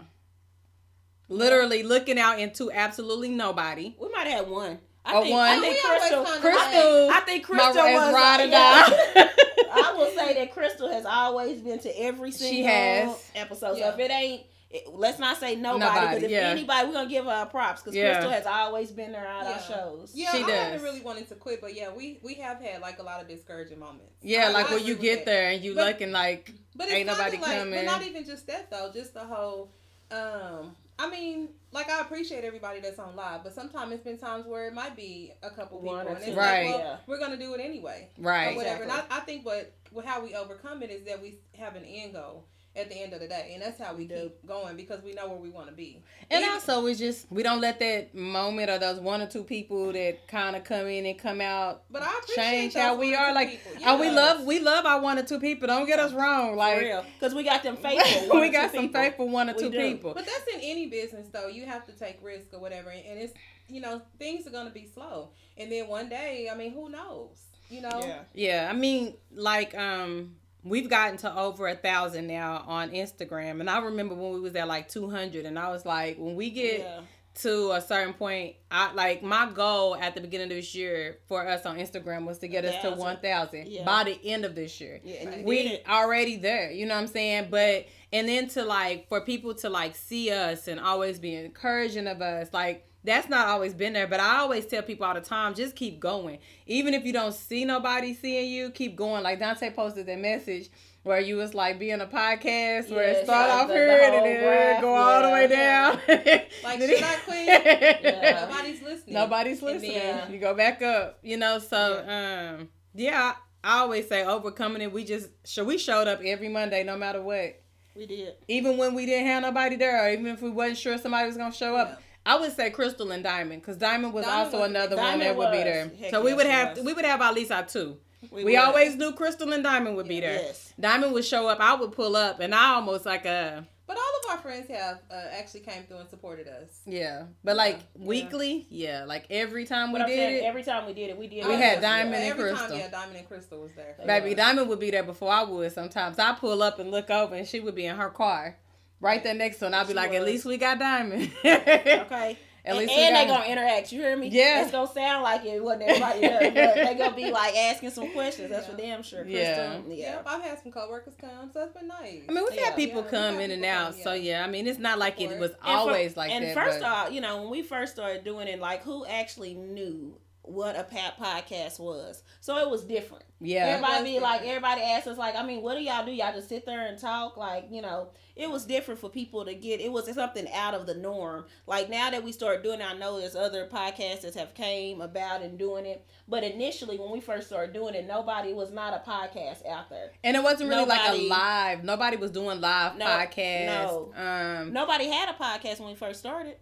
literally 1.29 1.83
looking 1.83 2.19
out 2.19 2.39
into 2.39 2.71
absolutely 2.73 3.29
nobody. 3.31 3.95
We 4.01 4.09
might 4.11 4.27
have 4.27 4.41
had 4.45 4.49
one. 4.51 4.79
I 5.05 5.21
think, 5.21 5.33
one. 5.35 5.49
I 5.49 5.59
think 5.61 5.81
Crystal. 5.81 6.25
Crystal, 6.25 7.11
I 7.11 7.21
think 7.27 7.45
Crystal 7.45 7.83
as 7.83 7.95
was 7.97 8.15
ride 8.15 8.41
or 8.41 8.47
yeah. 8.47 9.29
I 9.75 9.95
will 9.97 10.11
say 10.15 10.35
that 10.35 10.53
Crystal 10.53 10.89
has 10.89 11.05
always 11.05 11.61
been 11.61 11.79
to 11.81 12.01
every 12.01 12.31
She 12.31 12.39
single 12.39 12.67
has. 12.73 13.31
episode. 13.35 13.79
Yeah. 13.79 13.89
So 13.91 13.95
if 13.95 13.99
it 13.99 14.11
ain't, 14.13 14.43
it, 14.71 14.85
let's 14.95 15.19
not 15.19 15.39
say 15.39 15.57
nobody. 15.57 15.85
Nobody, 15.85 16.07
Because 16.07 16.23
if 16.23 16.31
yeah. 16.31 16.39
anybody, 16.51 16.87
we're 16.87 16.93
gonna 16.95 17.09
give 17.11 17.25
her 17.25 17.47
props 17.47 17.83
because 17.83 17.97
Yeah. 17.97 18.13
Crystal 18.13 18.31
has 18.31 18.47
always 18.47 18.93
been 18.93 19.11
there 19.11 19.27
on 19.27 19.45
Yeah. 19.45 19.53
our 19.55 19.61
shows. 19.61 20.13
Yeah, 20.15 20.31
She 20.31 20.39
I 20.45 20.47
does. 20.47 20.51
haven't 20.57 20.83
really 20.83 21.01
wanted 21.01 21.29
to 21.31 21.35
quit, 21.35 21.61
but 21.61 21.75
yeah, 21.75 21.91
we 21.93 22.21
we 22.23 22.35
have 22.35 22.61
had 22.61 22.81
like 22.81 23.01
a 23.01 23.03
lot 23.03 23.21
of 23.21 23.27
discouraging 23.29 23.81
moments. 23.81 24.13
yeah, 24.23 24.47
I- 24.49 24.51
like 24.53 24.71
I 24.71 24.75
when 24.77 24.85
you 24.87 24.95
get 24.95 25.25
there 25.27 25.51
and 25.51 25.65
you 25.65 25.75
But- 25.75 25.87
looking 25.89 26.13
like 26.13 26.53
But 26.77 26.91
Ain't 26.93 27.07
nobody 27.09 27.39
like, 27.39 27.45
coming. 27.59 27.75
But 27.75 27.85
not 27.87 28.03
even 28.07 28.25
just 28.25 28.47
that 28.47 28.71
though. 28.71 28.91
Just 28.95 29.15
the 29.15 29.25
whole. 29.25 29.73
Um, 30.13 30.77
I 30.99 31.11
mean, 31.11 31.49
like 31.73 31.91
I 31.91 32.01
appreciate 32.01 32.45
everybody 32.45 32.81
that's 32.81 32.99
on 32.99 33.17
live, 33.17 33.43
but 33.43 33.55
sometimes 33.55 33.93
it's 33.93 34.05
been 34.05 34.19
times 34.19 34.47
where 34.47 34.69
it 34.69 34.75
might 34.75 34.95
be 34.95 35.33
a 35.43 35.51
couple 35.51 35.81
people, 35.81 35.97
and 35.97 36.11
it's. 36.11 36.29
Right. 36.29 36.67
like, 36.67 36.75
well, 36.75 36.79
Yeah. 36.79 36.97
we're 37.07 37.19
gonna 37.19 37.39
do 37.39 37.55
it 37.55 37.61
anyway, 37.61 38.09
right. 38.19 38.53
or 38.53 38.57
whatever. 38.57 38.85
Exactly. 38.85 39.05
And 39.05 39.13
I, 39.13 39.17
I 39.17 39.21
think 39.21 39.45
what 39.45 39.73
what 39.91 40.05
how 40.05 40.23
we 40.23 40.35
overcome 40.35 40.83
it 40.83 40.91
is 40.91 41.05
that 41.07 41.21
we 41.21 41.39
have 41.59 41.77
an 41.77 41.85
end 41.85 42.15
goal 42.15 42.47
at 42.75 42.89
the 42.89 42.97
end 43.03 43.13
of 43.13 43.21
the 43.21 43.29
day, 43.29 43.51
and 43.53 43.63
that's 43.63 43.79
how 43.79 43.93
we, 43.93 44.07
We 44.07 44.15
keep 44.15 44.47
going 44.47 44.77
because 44.77 45.03
we 45.03 45.13
know 45.13 45.29
where 45.29 45.37
we 45.39 45.51
want 45.51 45.67
to 45.69 45.75
be. 45.75 46.03
And 46.31 46.43
Even- 46.43 46.55
also, 46.55 46.87
it's 46.87 46.99
just 46.99 47.27
we 47.31 47.43
don't 47.43 47.61
let 47.61 47.79
that 47.81 48.15
moment 48.15 48.71
or 48.71 48.79
those 48.79 48.99
one 48.99 49.21
or 49.21 49.27
two 49.27 49.45
people 49.45 49.93
that 49.93 50.27
kind 50.27 50.57
of 50.57 50.65
come 50.65 50.87
in 50.87 51.05
and 51.05 51.19
come 51.19 51.41
out 51.43 51.83
But 51.91 52.03
I 52.03 52.19
appreciate 52.23 52.45
change 52.45 52.75
how 52.75 52.95
we 52.97 53.15
are. 53.15 53.35
Like, 53.35 53.63
people. 53.63 53.83
oh, 53.87 54.01
we 54.01 54.11
love 54.11 54.45
we 54.47 54.59
love 54.61 54.87
our 54.87 55.01
one 55.03 55.19
or 55.19 55.23
two 55.23 55.39
people. 55.39 55.67
Don't 55.69 55.87
get 55.87 55.99
us 55.99 56.13
wrong. 56.15 56.57
Like, 56.57 56.81
real, 56.81 57.05
because 57.19 57.35
we 57.35 57.43
got 57.43 57.63
them 57.63 57.77
faithful. 57.83 58.41
we 58.41 58.49
got 58.49 58.73
some 58.73 58.87
people. 58.87 59.01
faithful 59.03 59.29
one 59.29 59.51
or 59.51 59.55
We 59.55 59.61
two 59.65 59.71
do. 59.71 59.79
people. 59.79 60.15
But 60.15 60.25
that's 60.25 60.47
in 60.55 60.61
any 60.63 60.87
business, 60.87 61.29
though. 61.29 61.49
You 61.49 61.67
have 61.67 61.85
to 61.87 61.93
take 61.93 62.19
risk 62.23 62.55
or 62.55 62.59
whatever, 62.61 62.89
and 62.91 63.05
and 63.05 63.19
it's 63.19 63.35
you 63.69 63.81
know 63.83 64.01
things 64.19 64.47
are 64.47 64.51
gonna 64.51 64.71
be 64.71 64.87
slow, 64.87 65.31
and 65.59 65.71
then 65.71 65.89
one 65.89 66.09
day, 66.09 66.49
I 66.51 66.57
mean, 66.57 66.73
who 66.73 66.89
knows? 66.89 67.39
You 67.69 67.81
know, 67.83 68.01
Yeah. 68.03 68.19
Yeah, 68.35 68.69
I 68.71 68.75
mean, 68.75 69.15
like, 69.35 69.75
um, 69.77 70.37
we've 70.65 70.89
gotten 70.89 71.17
to 71.19 71.37
over 71.37 71.67
a 71.69 71.75
thousand 71.75 72.27
now 72.27 72.65
on 72.67 72.91
Instagram, 72.91 73.61
and 73.61 73.69
I 73.71 73.81
remember 73.81 74.15
when 74.15 74.33
we 74.35 74.41
was 74.41 74.55
at 74.57 74.69
like 74.69 74.89
two 74.89 75.09
hundred, 75.11 75.45
and 75.47 75.59
I 75.59 75.69
was 75.71 75.85
like, 75.85 76.17
when 76.19 76.35
we 76.37 76.51
get 76.51 76.81
Yeah. 76.81 77.01
to 77.43 77.73
a 77.73 77.81
certain 77.81 78.13
point, 78.15 78.57
I 78.71 78.93
like 78.93 79.23
my 79.23 79.51
goal 79.53 79.97
at 79.97 80.15
the 80.15 80.21
beginning 80.21 80.49
of 80.51 80.57
this 80.57 80.75
year 80.75 81.19
for 81.29 81.47
us 81.49 81.65
on 81.65 81.79
Instagram 81.79 82.27
was 82.27 82.39
to 82.41 82.49
get 82.49 82.65
us 82.67 82.81
to 82.83 82.91
1,000. 82.91 83.67
Yeah. 83.69 83.85
by 83.85 84.05
the 84.05 84.19
end 84.25 84.45
of 84.45 84.55
this 84.55 84.81
year. 84.81 85.01
Yeah, 85.03 85.15
and 85.23 85.31
you 85.31 85.37
did 85.39 85.47
we 85.47 85.79
already 85.89 86.37
there 86.37 86.71
you 86.71 86.85
know 86.87 86.95
what 86.95 87.01
i'm 87.01 87.07
saying 87.07 87.49
but 87.51 87.87
and 88.13 88.29
then 88.29 88.49
to 88.49 88.65
like 88.65 89.09
for 89.09 89.23
people 89.23 89.55
to 89.55 89.71
like 89.71 89.97
see 89.97 90.31
us 90.31 90.69
and 90.69 90.79
always 90.79 91.19
be 91.19 91.35
encouraging 91.35 92.07
of 92.07 92.21
us 92.21 92.49
like 92.53 92.87
that's 93.05 93.29
not 93.29 93.49
always 93.49 93.75
been 93.75 93.93
there. 93.93 94.07
But 94.07 94.21
I 94.21 94.39
always 94.39 94.67
tell 94.67 94.83
people 94.83 95.07
all 95.07 95.15
the 95.15 95.21
time, 95.21 95.55
just 95.55 95.75
keep 95.77 95.99
going. 96.01 96.39
Even 96.67 96.95
if 96.95 97.05
you 97.05 97.13
don't 97.13 97.35
see 97.35 97.65
nobody 97.65 98.15
seeing 98.15 98.51
you, 98.51 98.71
keep 98.71 98.97
going. 98.97 99.23
Like 99.23 99.39
Dante 99.39 99.71
posted 99.71 100.07
that 100.07 100.19
message 100.19 100.71
where 101.03 101.21
you 101.21 101.37
was 101.37 101.53
like 101.53 101.79
being 101.79 102.01
a 102.01 102.07
podcast 102.07 102.91
where 102.91 103.09
it 103.11 103.25
start 103.25 103.51
off 103.51 103.69
the- 103.69 103.75
here 103.75 103.87
the 103.89 104.17
and 104.17 104.27
then 104.27 104.41
graph, 104.41 104.81
go 104.81 104.95
all 104.95 105.23
the 105.23 105.31
way 105.31 105.49
yeah. 105.51 105.91
down. 105.91 106.01
Like, 106.63 106.81
should 106.81 107.03
I 107.03 107.17
quit? 107.25 108.03
Yeah. 108.05 108.47
Nobody's 108.49 108.83
listening. 108.83 109.15
Nobody's 109.15 109.63
listening. 109.63 109.93
then- 109.95 110.33
you 110.33 110.39
go 110.39 110.55
back 110.55 110.81
up, 110.83 111.19
you 111.23 111.37
know. 111.37 111.59
So, 111.59 112.05
um, 112.07 112.69
yeah, 112.95 113.35
I, 113.65 113.77
I 113.77 113.79
always 113.81 114.09
say 114.09 114.25
overcoming 114.25 114.83
it. 114.83 114.93
We 114.93 115.05
just 115.05 115.29
so 115.45 115.65
we 115.65 115.77
showed 115.79 116.07
up 116.07 116.21
every 116.25 116.49
Monday, 116.49 116.85
no 116.85 116.97
matter 116.97 117.21
what. 117.21 117.61
We 117.97 118.07
did. 118.07 118.35
Even 118.49 118.77
when 118.79 118.95
we 118.95 119.05
didn't 119.05 119.27
have 119.27 119.43
nobody 119.43 119.77
there, 119.77 120.05
or 120.07 120.11
even 120.11 120.27
if 120.29 120.41
we 120.41 120.51
wasn't 120.51 120.79
sure 120.79 120.99
somebody 120.99 121.27
was 121.27 121.37
gonna 121.37 121.53
show 121.53 121.77
up. 121.77 122.01
Yeah. 122.27 122.35
I 122.35 122.41
would 122.41 122.53
say 122.55 122.71
Crystal 122.71 123.11
and 123.13 123.23
Diamond, 123.25 123.63
because 123.63 123.77
Diamond 123.77 124.13
was 124.13 124.25
Diamond 124.25 124.47
also 124.47 124.61
was- 124.61 124.71
another 124.71 124.97
one 124.97 125.05
Diamond 125.05 125.23
that 125.23 125.37
would 125.37 125.53
be 125.53 125.59
there. 125.59 125.91
Heck 126.01 126.11
so 126.11 126.23
we 126.23 126.31
yes, 126.31 126.37
would 126.37 126.47
have 126.47 126.77
was. 126.77 126.85
we 126.87 126.93
would 126.95 127.05
have 127.05 127.21
at 127.21 127.35
least 127.35 127.51
our 127.53 127.65
two. 127.65 127.99
We, 128.31 128.45
would. 128.45 128.55
always 128.55 128.95
knew 128.95 129.13
Crystal 129.15 129.53
and 129.53 129.65
Diamond 129.65 129.97
would 129.97 130.07
be 130.07 130.21
there. 130.21 130.35
Yes. 130.43 130.73
Diamond 130.79 131.13
would 131.13 131.25
show 131.25 131.49
up. 131.49 131.59
I 131.61 131.75
would 131.75 131.91
pull 131.91 132.15
up, 132.15 132.39
and 132.39 132.55
I 132.55 132.75
almost 132.75 133.05
like 133.05 133.25
a 133.27 133.67
But 133.85 133.97
all 133.97 134.03
of 134.03 134.37
our 134.37 134.43
friends 134.43 134.69
have 134.71 135.01
uh, 135.11 135.15
actually 135.37 135.61
came 135.61 135.83
through 135.83 135.97
and 135.99 136.09
supported 136.09 136.47
us. 136.47 136.69
yeah. 136.87 137.25
But 137.43 137.57
like 137.57 137.81
Yeah. 137.99 138.07
weekly, 138.07 138.67
yeah, 138.71 139.05
like 139.07 139.25
every 139.29 139.65
time 139.67 139.91
we 139.93 139.99
I'm 140.01 140.07
did 140.07 140.17
saying 140.17 140.37
it, 140.45 140.47
every 140.47 140.63
time 140.63 140.87
we 140.87 140.93
did 140.93 141.11
it, 141.11 141.19
we 141.19 141.27
did. 141.27 141.45
We 141.47 141.55
it. 141.55 141.59
had 141.59 141.75
Yeah. 141.75 141.81
Diamond 141.81 142.15
and 142.15 142.25
every 142.25 142.51
Crystal. 142.51 142.69
time, 142.69 142.79
yeah, 142.79 142.89
Diamond 142.91 143.17
and 143.17 143.27
Crystal 143.29 143.59
was 143.61 143.73
there. 143.75 143.97
Baby, 144.07 144.31
Yeah. 144.31 144.37
Diamond 144.37 144.69
would 144.69 144.79
be 144.81 144.93
there 144.93 145.03
before 145.03 145.33
I 145.33 145.43
would 145.43 145.73
sometimes. 145.73 146.17
I 146.21 146.33
pull 146.35 146.63
up 146.63 146.79
and 146.79 146.93
look 146.93 147.11
over 147.11 147.35
and 147.35 147.47
she 147.49 147.59
would 147.59 147.75
be 147.75 147.87
in 147.87 147.97
her 147.97 148.11
car. 148.11 148.57
Right 149.03 149.23
there 149.23 149.35
next 149.35 149.59
to 149.59 149.65
her. 149.65 149.67
And 149.67 149.77
I'll 149.77 149.85
be 149.85 149.91
She 149.91 149.95
like, 149.97 150.13
at 150.13 150.25
least 150.25 150.47
we 150.47 150.57
got 150.57 150.79
Diamond. 150.79 151.31
Okay. 151.45 152.39
At 152.65 152.71
and 152.71 152.79
least 152.79 152.95
we 152.95 153.03
and 153.03 153.17
they 153.17 153.27
gonna 153.27 153.45
interact. 153.45 153.91
You 153.91 154.01
hear 154.03 154.17
me? 154.17 154.29
Yeah. 154.29 154.63
It's 154.63 154.71
gonna 154.71 154.87
sound 154.87 155.25
like 155.25 155.45
it 155.45 155.61
wasn't 155.61 155.83
everybody 155.83 156.21
there, 156.21 156.39
but 156.53 156.75
they 156.77 156.95
gonna 156.97 157.17
be 157.17 157.29
like 157.33 157.57
asking 157.57 157.91
some 157.91 158.13
questions. 158.13 158.51
That's 158.51 158.69
for 158.69 158.77
damn 158.77 159.03
sure. 159.03 159.23
Crystal. 159.25 159.41
Yeah. 159.43 159.81
Yeah. 159.89 159.95
Yep, 159.97 160.23
I've 160.29 160.43
had 160.43 160.63
some 160.63 160.71
coworkers 160.71 161.15
come, 161.21 161.51
so 161.53 161.65
it's 161.65 161.77
been 161.77 161.89
nice. 161.89 162.21
I 162.29 162.33
mean, 162.33 162.45
we've 162.49 162.55
Yeah. 162.57 162.67
had 162.67 162.77
people 162.77 163.03
Yeah, 163.03 163.11
come 163.11 163.35
had 163.35 163.43
in 163.43 163.51
and 163.51 163.65
out. 163.65 163.95
come, 163.95 164.03
So, 164.05 164.13
yeah. 164.13 164.39
yeah, 164.39 164.45
I 164.45 164.49
mean, 164.49 164.69
it's 164.69 164.79
not 164.79 165.01
like 165.01 165.21
it 165.21 165.37
was 165.41 165.51
And 165.51 165.61
for- 165.61 165.67
always 165.67 166.17
like 166.17 166.31
and 166.31 166.45
that. 166.45 166.55
first 166.55 166.79
but- 166.79 166.89
off, 166.89 167.13
you 167.13 167.21
know, 167.21 167.41
when 167.43 167.51
we 167.51 167.63
first 167.63 167.95
started 167.95 168.23
doing 168.23 168.47
it, 168.47 168.61
like 168.61 168.85
who 168.85 169.05
actually 169.07 169.55
knew 169.55 170.15
what 170.45 170.77
a 170.79 170.83
pat 170.83 171.17
podcast 171.19 171.79
was? 171.79 172.23
So 172.41 172.59
it 172.59 172.69
was 172.69 172.83
different. 172.83 173.25
yeah. 173.41 173.67
everybody 173.67 174.03
was 174.03 174.13
be 174.13 174.19
like, 174.21 174.43
everybody 174.43 174.83
asked 174.83 175.07
us 175.07 175.17
like, 175.17 175.37
I 175.37 175.47
mean, 175.47 175.63
what 175.63 175.77
do 175.77 175.83
y'all 175.85 176.05
do? 176.05 176.11
Y'all 176.11 176.33
just 176.35 176.49
sit 176.49 176.67
there 176.67 176.87
and 176.87 176.99
talk? 176.99 177.37
Like, 177.37 177.67
you 177.71 177.81
know, 177.81 178.09
it 178.35 178.51
was 178.51 178.65
different 178.65 178.99
for 178.99 179.09
people 179.09 179.45
to 179.45 179.55
get. 179.55 179.81
It 179.81 179.93
was 179.93 180.13
something 180.13 180.51
out 180.53 180.75
of 180.75 180.87
the 180.87 180.95
norm. 180.95 181.45
Like 181.67 181.89
now 181.89 182.11
that 182.11 182.25
we 182.25 182.33
start 182.33 182.65
doing, 182.65 182.81
it, 182.81 182.85
I 182.85 182.95
know 182.99 183.21
there's 183.21 183.37
other 183.37 183.69
podcasts 183.73 184.23
that 184.23 184.35
have 184.35 184.53
came 184.55 185.01
about 185.01 185.43
and 185.43 185.57
doing 185.59 185.87
it. 185.87 186.05
But 186.27 186.43
initially, 186.43 186.99
when 186.99 187.13
we 187.13 187.21
first 187.21 187.47
started 187.47 187.73
doing 187.73 187.95
it, 187.95 188.07
nobody 188.09 188.53
was 188.53 188.73
not 188.73 188.95
a 188.95 189.09
podcast 189.09 189.65
out 189.69 189.91
there. 189.91 190.11
And 190.25 190.37
it 190.37 190.43
wasn't 190.43 190.71
really 190.71 190.87
like 190.87 191.09
a 191.09 191.29
live. 191.29 191.85
Nobody 191.85 192.17
was 192.17 192.33
doing 192.33 192.61
live 192.61 192.97
No, 192.97 193.05
podcasts. 193.07 193.67
no. 193.67 194.13
Um, 194.17 194.73
Nobody 194.73 195.07
had 195.09 195.29
a 195.29 195.35
podcast 195.35 195.79
when 195.79 195.91
we 195.91 195.95
first 195.95 196.19
started. 196.19 196.57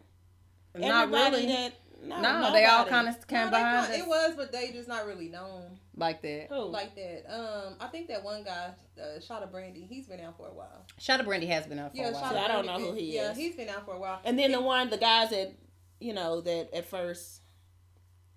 not 0.77 1.05
Everybody 1.05 1.37
really. 1.37 1.47
that 1.47 1.73
no, 2.03 2.21
no, 2.21 2.53
they 2.53 2.65
all 2.65 2.85
kind 2.85 3.09
of 3.09 3.27
came 3.27 3.47
No, 3.47 3.51
behind 3.51 3.87
kind- 3.87 3.93
us 3.93 3.99
It 3.99 4.09
was, 4.09 4.35
but 4.37 4.53
they 4.53 4.71
just 4.73 4.89
not 4.89 5.07
really 5.07 5.29
known 5.29 5.79
like 5.97 6.23
that. 6.23 6.47
Who? 6.51 6.65
like 6.67 6.95
that. 6.95 7.25
Um, 7.33 7.75
I 7.81 7.87
think 7.89 8.09
that 8.09 8.23
one 8.25 8.43
guy, 8.43 8.71
uh, 9.01 9.21
Shot 9.21 9.43
of 9.43 9.53
Brandy, 9.53 9.87
he's 9.89 10.07
been 10.07 10.21
out 10.21 10.37
for 10.37 10.49
a 10.49 10.53
while. 10.55 10.85
Shada 11.01 11.25
Brandy 11.25 11.47
has 11.47 11.67
been 11.67 11.79
out 11.79 11.91
for 11.93 11.99
Yeah, 11.99 12.09
a 12.09 12.13
while. 12.13 12.23
Shot 12.23 12.37
I 12.37 12.49
don't 12.49 12.65
Brandy 12.67 12.83
know 12.85 12.89
who 12.91 12.95
been- 12.97 13.05
he 13.05 13.15
Yeah, 13.17 13.35
he's 13.35 13.57
been 13.57 13.69
out 13.69 13.85
for 13.85 13.95
a 13.95 13.99
while. 13.99 14.21
And 14.25 14.39
then 14.39 14.53
the 14.53 14.61
one, 14.61 14.89
the 14.91 14.99
guys 14.99 15.31
that 15.31 15.53
you 16.01 16.15
know 16.15 16.41
that 16.41 16.73
at 16.75 16.87
first 16.89 17.41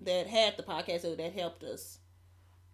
that 0.01 0.27
had 0.27 0.57
the 0.57 0.63
podcast 0.63 1.03
that 1.17 1.33
helped 1.33 1.63
us. 1.63 1.99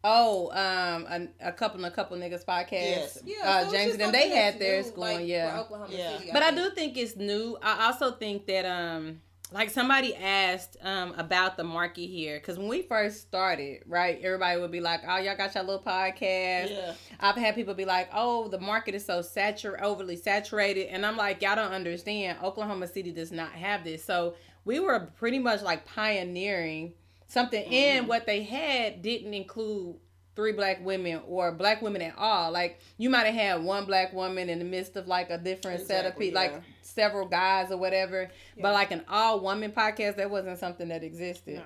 Oh, 0.04 0.50
um, 0.52 1.06
a, 1.42 1.50
a 1.50 1.52
couple, 1.52 1.84
a 1.84 1.92
couple 1.92 2.16
niggas 2.18 2.46
podcast. 2.46 2.72
Yes. 2.72 3.20
Yeah, 3.26 3.36
uh, 3.44 3.60
so 3.60 3.64
it's 3.66 3.74
James 3.74 3.92
and 3.92 4.02
them, 4.02 4.12
they 4.14 4.30
had 4.30 4.58
theirs 4.58 4.86
new, 4.88 4.92
going. 4.94 5.18
like, 5.18 5.28
yeah, 5.28 5.52
for 5.54 5.60
Oklahoma 5.66 5.94
Yeah. 5.94 6.18
City, 6.20 6.30
but 6.32 6.42
I 6.42 6.52
do 6.52 6.70
think 6.72 6.98
it's 6.98 7.18
new. 7.18 7.58
I 7.62 7.88
also 7.88 8.12
think 8.14 8.46
that 8.48 8.66
um 8.66 9.22
like 9.52 9.70
somebody 9.70 10.16
asked 10.16 10.78
um 10.84 11.14
about 11.18 11.58
the 11.58 11.64
market 11.64 12.08
here 12.08 12.40
because 12.40 12.58
when 12.58 12.68
we 12.68 12.84
first 12.84 13.22
started, 13.22 13.84
right, 13.88 14.20
everybody 14.22 14.60
would 14.60 14.72
be 14.72 14.82
like, 14.82 15.02
"Oh, 15.08 15.18
y'all 15.18 15.36
got 15.36 15.56
your 15.56 15.64
little 15.64 15.82
podcast." 15.82 16.70
Yeah. 16.70 16.94
I've 17.20 17.36
had 17.36 17.56
people 17.56 17.74
be 17.74 17.86
like, 17.86 18.10
"Oh, 18.14 18.48
the 18.48 18.60
market 18.60 18.96
is 18.96 19.06
so 19.06 19.22
saturated, 19.22 19.84
overly 19.84 20.16
saturated," 20.16 20.88
and 20.88 21.06
I'm 21.06 21.18
like, 21.18 21.42
"Y'all 21.42 21.56
don't 21.56 21.72
understand. 21.72 22.40
Oklahoma 22.44 22.88
City 22.88 23.12
does 23.12 23.32
not 23.32 23.52
have 23.54 23.84
this." 23.84 24.04
So 24.04 24.36
we 24.66 24.80
were 24.80 25.12
pretty 25.18 25.40
much 25.40 25.62
like 25.62 25.86
pioneering 25.86 26.94
something, 27.28 27.66
and 27.66 28.08
what 28.08 28.26
they 28.26 28.44
had 28.44 29.02
didn't 29.02 29.34
include 29.34 29.96
three 30.40 30.54
black 30.54 30.84
women 30.86 31.20
or 31.28 31.52
black 31.52 31.82
women 31.82 32.02
at 32.02 32.18
all. 32.18 32.50
Like 32.52 32.80
you 32.98 33.10
might 33.10 33.26
have 33.26 33.36
had 33.36 33.64
one 33.64 33.84
black 33.86 34.14
woman 34.14 34.50
in 34.50 34.60
the 34.60 34.66
midst 34.66 34.96
of 34.96 35.06
like 35.06 35.30
a 35.30 35.38
different 35.38 35.82
set 35.86 36.06
of 36.06 36.14
Exactly, 36.14 36.28
people, 36.28 36.42
like 36.42 36.62
several 36.82 37.28
guys 37.28 37.72
or 37.72 37.78
whatever. 37.78 38.30
Yeah. 38.56 38.62
But 38.62 38.74
like 38.74 38.92
an 38.92 39.04
all 39.10 39.42
woman 39.42 39.72
podcast, 39.74 40.16
that 40.16 40.30
wasn't 40.32 40.58
something 40.58 40.88
that 40.88 41.04
existed. 41.04 41.56
No. 41.58 41.64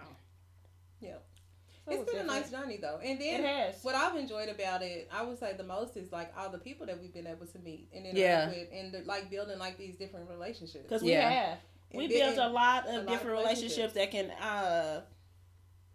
Yeah. 1.01 1.15
So 1.85 1.91
It's 1.91 2.01
it's 2.01 2.11
been 2.13 2.21
a 2.21 2.25
nice 2.25 2.49
journey 2.49 2.79
though, 2.81 2.97
and 3.03 3.21
then 3.21 3.41
It 3.41 3.45
has. 3.45 3.83
what 3.83 3.93
I've 3.93 4.15
enjoyed 4.15 4.49
about 4.49 4.81
it, 4.81 5.07
I 5.13 5.21
would 5.21 5.37
say 5.37 5.53
the 5.55 5.63
most 5.63 5.95
is 5.95 6.11
like 6.11 6.33
all 6.35 6.49
the 6.49 6.57
people 6.57 6.87
that 6.87 6.99
we've 6.99 7.13
been 7.13 7.27
able 7.27 7.45
to 7.45 7.59
meet 7.59 7.89
and 7.93 8.07
interact 8.07 8.17
Yeah. 8.17 8.49
with, 8.49 8.69
and 8.73 8.91
the, 8.91 9.01
like 9.05 9.29
building 9.29 9.59
like 9.59 9.77
these 9.77 9.95
different 9.97 10.27
relationships. 10.31 10.85
Because 10.89 11.03
we 11.03 11.11
Yeah. 11.11 11.29
have. 11.29 11.57
We 11.93 12.07
built 12.07 12.37
a 12.37 12.49
lot 12.49 12.85
a 12.87 12.89
of 12.89 12.95
lot 12.95 12.99
of 13.03 13.07
different 13.07 13.37
relationships 13.37 13.93
that 13.93 14.09
can, 14.09 14.31
uh, 14.31 15.01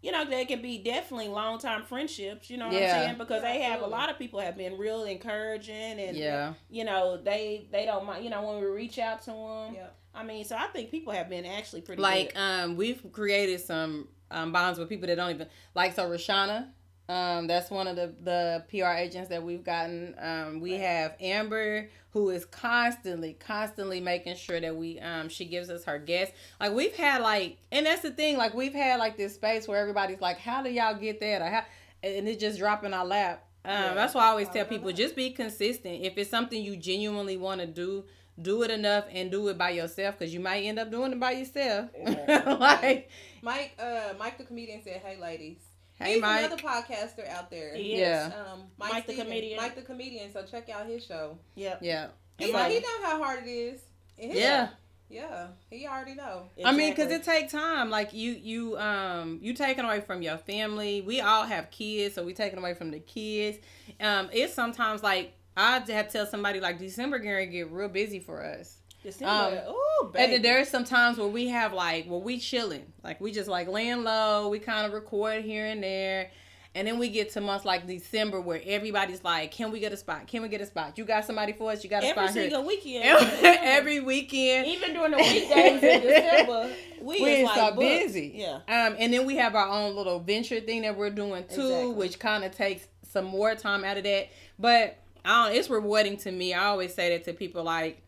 you 0.01 0.11
know, 0.11 0.23
they 0.25 0.45
can 0.45 0.61
be 0.61 0.77
definitely 0.77 1.27
long 1.27 1.59
time 1.59 1.83
friendships. 1.83 2.49
You 2.49 2.57
know 2.57 2.67
what 2.67 2.75
Yeah. 2.75 2.95
I'm 2.95 3.03
saying? 3.05 3.17
Because 3.17 3.43
Yeah, 3.43 3.53
they 3.53 3.61
have 3.61 3.81
a 3.81 3.87
lot 3.87 4.09
of 4.09 4.17
people 4.17 4.39
have 4.39 4.55
been 4.57 4.77
real 4.77 5.03
encouraging 5.03 5.99
and 5.99 6.15
Yeah. 6.17 6.53
you 6.69 6.83
know 6.85 7.17
they 7.17 7.67
they 7.71 7.85
don't 7.85 8.05
mind. 8.05 8.23
You 8.23 8.29
know 8.29 8.41
when 8.47 8.59
we 8.61 8.67
reach 8.67 8.97
out 8.99 9.21
to 9.23 9.31
them. 9.31 9.75
Yeah. 9.75 9.87
I 10.13 10.23
mean, 10.23 10.43
so 10.43 10.55
I 10.55 10.67
think 10.67 10.89
people 10.91 11.13
have 11.13 11.29
been 11.29 11.45
actually 11.45 11.81
pretty 11.81 12.01
like 12.01 12.33
good. 12.33 12.39
um 12.39 12.75
we've 12.77 13.01
created 13.11 13.61
some 13.61 14.07
um 14.31 14.51
bonds 14.51 14.79
with 14.79 14.89
people 14.89 15.07
that 15.07 15.15
don't 15.15 15.31
even 15.31 15.47
like 15.75 15.93
so 15.93 16.09
Rashana 16.09 16.67
um 17.09 17.47
that's 17.47 17.69
one 17.71 17.87
of 17.87 17.95
the 17.95 18.13
the 18.23 18.63
PR 18.69 18.91
agents 18.97 19.29
that 19.29 19.43
we've 19.43 19.63
gotten 19.63 20.15
um 20.19 20.59
we 20.61 20.71
Right. 20.73 20.81
have 20.81 21.15
Amber 21.19 21.89
who 22.11 22.29
is 22.29 22.45
constantly 22.45 23.33
constantly 23.33 23.99
making 23.99 24.35
sure 24.35 24.61
that 24.61 24.75
we 24.75 24.99
um 24.99 25.27
she 25.27 25.45
gives 25.45 25.69
us 25.69 25.83
her 25.85 25.97
guests 25.99 26.33
like 26.59 26.71
we've 26.73 26.95
had 26.95 27.21
like 27.21 27.57
and 27.71 27.85
that's 27.85 28.01
the 28.03 28.11
thing 28.11 28.37
like 28.37 28.53
we've 28.53 28.73
had 28.73 28.99
like 28.99 29.17
this 29.17 29.33
space 29.35 29.67
where 29.67 29.79
everybody's 29.81 30.21
like 30.21 30.37
how 30.37 30.61
do 30.63 30.69
y'all 30.69 30.95
get 30.95 31.19
that 31.19 31.41
or 31.41 31.45
how 31.49 31.63
and 32.03 32.27
it 32.27 32.39
just 32.39 32.59
drop 32.59 32.83
in 32.83 32.93
our 32.93 33.05
lap 33.05 33.43
um 33.65 33.71
Yeah. 33.71 33.93
that's 33.95 34.13
why 34.13 34.25
I 34.25 34.27
always 34.29 34.45
Drop 34.47 34.55
tell 34.55 34.65
people 34.65 34.87
lap. 34.87 34.95
just 34.95 35.15
be 35.15 35.31
consistent 35.31 36.03
if 36.03 36.17
it's 36.17 36.29
something 36.29 36.61
you 36.63 36.77
genuinely 36.77 37.37
want 37.37 37.59
to 37.61 37.67
do 37.67 38.05
do 38.41 38.63
it 38.63 38.71
enough 38.71 39.05
and 39.11 39.29
do 39.31 39.47
it 39.49 39.57
by 39.57 39.71
yourself 39.71 40.17
because 40.17 40.33
you 40.33 40.39
might 40.39 40.61
end 40.63 40.79
up 40.79 40.89
doing 40.91 41.11
it 41.11 41.19
by 41.19 41.31
yourself 41.31 41.89
Exactly. 41.95 42.53
like 42.59 43.09
Mike, 43.41 43.71
uh, 43.79 44.13
Mike 44.19 44.37
the 44.37 44.43
comedian 44.43 44.81
said, 44.83 45.01
"Hey, 45.03 45.17
ladies." 45.19 45.57
Hey, 45.99 46.13
He's 46.13 46.21
Mike. 46.21 46.45
another 46.45 46.61
podcaster 46.61 47.27
out 47.29 47.51
there. 47.51 47.75
He 47.75 47.93
is. 47.95 47.99
Yeah. 47.99 48.31
Um, 48.51 48.61
Mike 48.77 48.93
Mike, 48.93 49.07
the 49.07 49.15
comedian. 49.15 49.57
Mike 49.57 49.75
the 49.75 49.81
comedian. 49.81 50.31
So 50.31 50.43
check 50.43 50.69
out 50.69 50.87
his 50.87 51.05
show. 51.05 51.37
Yep. 51.55 51.79
Yeah. 51.81 52.07
He, 52.37 52.53
And 52.53 52.71
he 52.71 52.79
know 52.79 52.87
how 53.03 53.21
hard 53.21 53.43
it 53.45 53.49
is. 53.49 53.81
And 54.17 54.31
his- 54.31 54.39
Yeah. 54.39 54.69
Yeah. 55.09 55.47
He 55.69 55.87
already 55.87 56.13
know. 56.13 56.43
I 56.63 56.71
mean, 56.71 56.91
because 56.91 57.11
it 57.11 57.23
take 57.23 57.49
time. 57.49 57.89
Like 57.89 58.13
you, 58.13 58.31
you, 58.31 58.77
um, 58.77 59.39
you 59.41 59.53
taken 59.53 59.83
away 59.83 60.01
from 60.01 60.21
your 60.21 60.37
family. 60.37 61.01
We 61.01 61.19
all 61.19 61.43
have 61.43 61.69
kids, 61.71 62.15
so 62.15 62.23
we 62.23 62.33
taken 62.33 62.59
away 62.59 62.75
from 62.75 62.91
the 62.91 62.99
kids. 62.99 63.57
Um, 63.99 64.29
it's 64.31 64.53
sometimes 64.53 65.03
like 65.03 65.33
I 65.57 65.73
have 65.73 65.85
to 65.87 66.03
tell 66.03 66.25
somebody 66.27 66.59
like 66.61 66.79
December 66.79 67.19
gonna 67.19 67.45
get 67.47 67.71
real 67.71 67.89
busy 67.89 68.19
for 68.19 68.45
us. 68.45 68.77
December. 69.03 69.63
Um, 69.67 69.73
Ooh, 69.73 70.11
And 70.15 70.33
then 70.33 70.41
there's 70.41 70.67
some 70.69 70.83
times 70.83 71.17
where 71.17 71.27
we 71.27 71.47
have 71.47 71.73
like, 71.73 72.05
where 72.05 72.19
we 72.19 72.37
chilling, 72.39 72.91
like 73.03 73.19
we 73.21 73.31
just 73.31 73.47
like 73.49 73.67
laying 73.67 74.03
low. 74.03 74.49
We 74.49 74.59
kind 74.59 74.85
of 74.85 74.93
record 74.93 75.43
here 75.43 75.65
and 75.65 75.81
there. 75.83 76.31
And 76.75 76.87
then 76.87 76.99
we 76.99 77.09
get 77.09 77.31
to 77.31 77.41
months 77.41 77.65
like 77.65 77.87
December 77.87 78.39
where 78.39 78.61
everybody's 78.63 79.23
like, 79.23 79.49
"Can 79.49 79.71
we 79.71 79.79
get 79.79 79.91
a 79.91 79.97
spot? 79.97 80.27
Can 80.27 80.43
we 80.43 80.49
get 80.49 80.61
a 80.61 80.67
spot? 80.67 80.99
You 80.99 81.03
got 81.03 81.25
somebody 81.25 81.51
for 81.51 81.71
us? 81.71 81.83
You 81.83 81.89
got 81.89 82.03
a 82.03 82.07
every 82.07 82.27
spot 82.27 82.33
here?" 82.35 82.43
single 82.43 82.63
weekend. 82.63 83.05
Every, 83.05 83.47
every 83.47 83.99
weekend, 84.01 84.67
even 84.67 84.93
during 84.93 85.11
the 85.11 85.17
weekdays 85.17 85.81
in 85.81 86.01
December, 86.01 86.69
we 87.01 87.23
we 87.23 87.43
like 87.43 87.55
so 87.55 87.75
busy. 87.75 88.33
Yeah. 88.35 88.57
Um, 88.67 88.95
and 88.99 89.11
then 89.11 89.25
we 89.25 89.35
have 89.37 89.55
our 89.55 89.67
own 89.67 89.95
little 89.95 90.19
venture 90.19 90.59
thing 90.59 90.83
that 90.83 90.95
we're 90.95 91.09
doing 91.09 91.43
too, 91.51 91.61
Exactly. 91.61 91.93
which 91.93 92.19
kind 92.19 92.43
of 92.43 92.55
takes 92.55 92.87
some 93.11 93.25
more 93.25 93.55
time 93.55 93.83
out 93.83 93.97
of 93.97 94.03
that. 94.03 94.29
But 94.59 94.99
I 95.25 95.47
don't, 95.47 95.57
it's 95.57 95.71
rewarding 95.71 96.17
to 96.17 96.31
me. 96.31 96.53
I 96.53 96.65
always 96.65 96.93
say 96.93 97.09
that 97.09 97.25
to 97.25 97.33
people 97.33 97.63
like, 97.63 98.03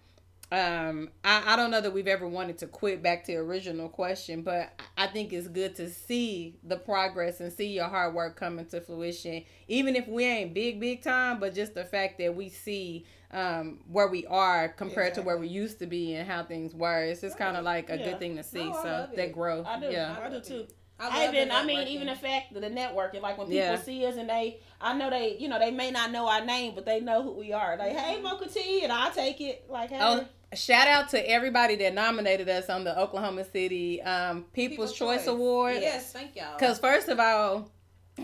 um, 0.51 1.09
I, 1.23 1.53
I 1.53 1.55
don't 1.55 1.71
know 1.71 1.79
that 1.79 1.93
we've 1.93 2.07
ever 2.07 2.27
wanted 2.27 2.57
to 2.59 2.67
quit 2.67 3.01
back 3.01 3.23
to 3.25 3.31
the 3.31 3.37
original 3.37 3.87
question, 3.87 4.41
but 4.41 4.77
I 4.97 5.07
think 5.07 5.31
it's 5.31 5.47
good 5.47 5.75
to 5.77 5.89
see 5.89 6.57
the 6.63 6.75
progress 6.75 7.39
and 7.39 7.53
see 7.53 7.67
your 7.67 7.87
hard 7.87 8.13
work 8.13 8.35
coming 8.35 8.65
to 8.67 8.81
fruition. 8.81 9.43
Even 9.69 9.95
if 9.95 10.07
we 10.09 10.25
ain't 10.25 10.53
big, 10.53 10.79
big 10.79 11.03
time, 11.03 11.39
but 11.39 11.55
just 11.55 11.73
the 11.73 11.85
fact 11.85 12.17
that 12.19 12.35
we 12.35 12.49
see 12.49 13.05
um, 13.31 13.79
where 13.87 14.07
we 14.07 14.25
are 14.25 14.67
compared 14.67 15.13
to 15.15 15.21
where 15.21 15.37
we 15.37 15.47
used 15.47 15.79
to 15.79 15.87
be 15.87 16.15
and 16.15 16.29
how 16.29 16.43
things 16.43 16.75
were. 16.75 17.01
It's 17.03 17.21
just 17.21 17.37
kind 17.37 17.55
of 17.55 17.63
like 17.63 17.89
a 17.89 17.97
Yeah. 17.97 18.03
good 18.03 18.19
thing 18.19 18.35
to 18.35 18.43
see. 18.43 18.71
No, 18.71 18.79
so 18.81 18.89
love 18.89 19.09
that 19.15 19.31
growth. 19.31 19.67
I 19.67 19.79
do. 19.79 19.87
Yeah. 19.89 20.17
I 20.21 20.29
do 20.29 20.41
too. 20.41 20.67
I 20.99 21.25
I 21.25 21.27
even, 21.29 21.49
I 21.51 21.63
mean, 21.65 21.87
even 21.87 22.07
the 22.07 22.15
fact 22.15 22.53
that 22.53 22.59
the 22.59 22.69
networking, 22.69 23.21
like 23.21 23.37
when 23.37 23.47
people 23.47 23.57
Yeah. 23.57 23.75
see 23.77 24.05
us 24.05 24.17
and 24.17 24.29
they, 24.29 24.59
I 24.79 24.95
know 24.95 25.09
they, 25.09 25.37
you 25.37 25.47
know, 25.47 25.57
they 25.57 25.71
may 25.71 25.89
not 25.89 26.11
know 26.11 26.27
our 26.27 26.45
name, 26.45 26.75
but 26.75 26.85
they 26.85 26.99
know 26.99 27.23
who 27.23 27.31
we 27.31 27.53
are. 27.53 27.75
Like, 27.77 27.97
hey, 27.97 28.21
Mocha 28.21 28.47
T, 28.49 28.83
and 28.83 28.91
I 28.91 29.09
take 29.09 29.41
it. 29.41 29.65
Like, 29.67 29.89
hey, 29.89 29.97
Oh, 29.99 30.25
shout 30.53 30.87
out 30.87 31.09
to 31.09 31.29
everybody 31.29 31.75
that 31.77 31.93
nominated 31.93 32.49
us 32.49 32.69
on 32.69 32.83
the 32.83 32.97
Oklahoma 32.99 33.45
City 33.45 34.01
um, 34.01 34.45
People's, 34.53 34.93
Choice, 34.93 35.27
Award. 35.27 35.77
Yes, 35.79 36.11
thank 36.11 36.35
y'all. 36.35 36.57
Because 36.57 36.79
first 36.79 37.07
of 37.09 37.19
all, 37.19 37.71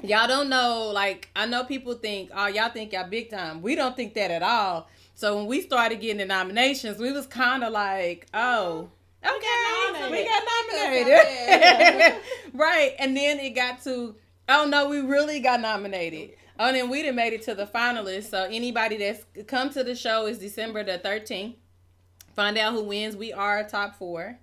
y'all 0.03 0.27
don't 0.27 0.49
know. 0.49 0.91
Like 0.93 1.29
I 1.35 1.45
know 1.45 1.63
people 1.63 1.93
think, 1.93 2.29
oh, 2.33 2.47
y'all 2.47 2.69
think 2.69 2.93
y'all 2.93 3.07
big 3.07 3.29
time. 3.29 3.61
We 3.61 3.75
don't 3.75 3.95
think 3.95 4.13
that 4.15 4.31
at 4.31 4.43
all. 4.43 4.87
So 5.15 5.35
when 5.35 5.47
we 5.47 5.61
started 5.61 5.99
getting 5.99 6.17
the 6.17 6.25
nominations, 6.25 6.99
we 6.99 7.11
was 7.11 7.25
kind 7.25 7.63
of 7.63 7.71
like, 7.71 8.27
oh. 8.33 8.89
Okay, 9.25 9.93
nominated. 9.93 10.11
we 10.11 10.25
got 10.25 10.43
nominated, 10.71 12.21
right? 12.53 12.93
And 12.99 13.17
then 13.17 13.39
it 13.39 13.51
got 13.51 13.81
to, 13.83 14.15
oh 14.47 14.67
no, 14.67 14.87
we 14.87 14.99
really 14.99 15.39
got 15.39 15.59
nominated. 15.59 16.35
Oh, 16.59 16.67
and 16.67 16.75
then 16.75 16.89
we 16.89 17.03
done 17.03 17.15
made 17.15 17.33
it 17.33 17.41
to 17.43 17.55
the 17.55 17.65
finalists. 17.65 18.29
So 18.29 18.43
anybody 18.43 18.97
that's 18.97 19.25
come 19.47 19.69
to 19.71 19.83
the 19.83 19.95
show 19.95 20.27
is 20.27 20.39
December 20.39 20.83
the 20.83 20.97
thirteenth. 20.99 21.55
Find 22.37 22.55
out 22.59 22.73
who 22.73 22.83
wins. 22.83 23.17
We 23.17 23.33
are 23.33 23.63
top 23.67 23.95
four. 23.95 24.37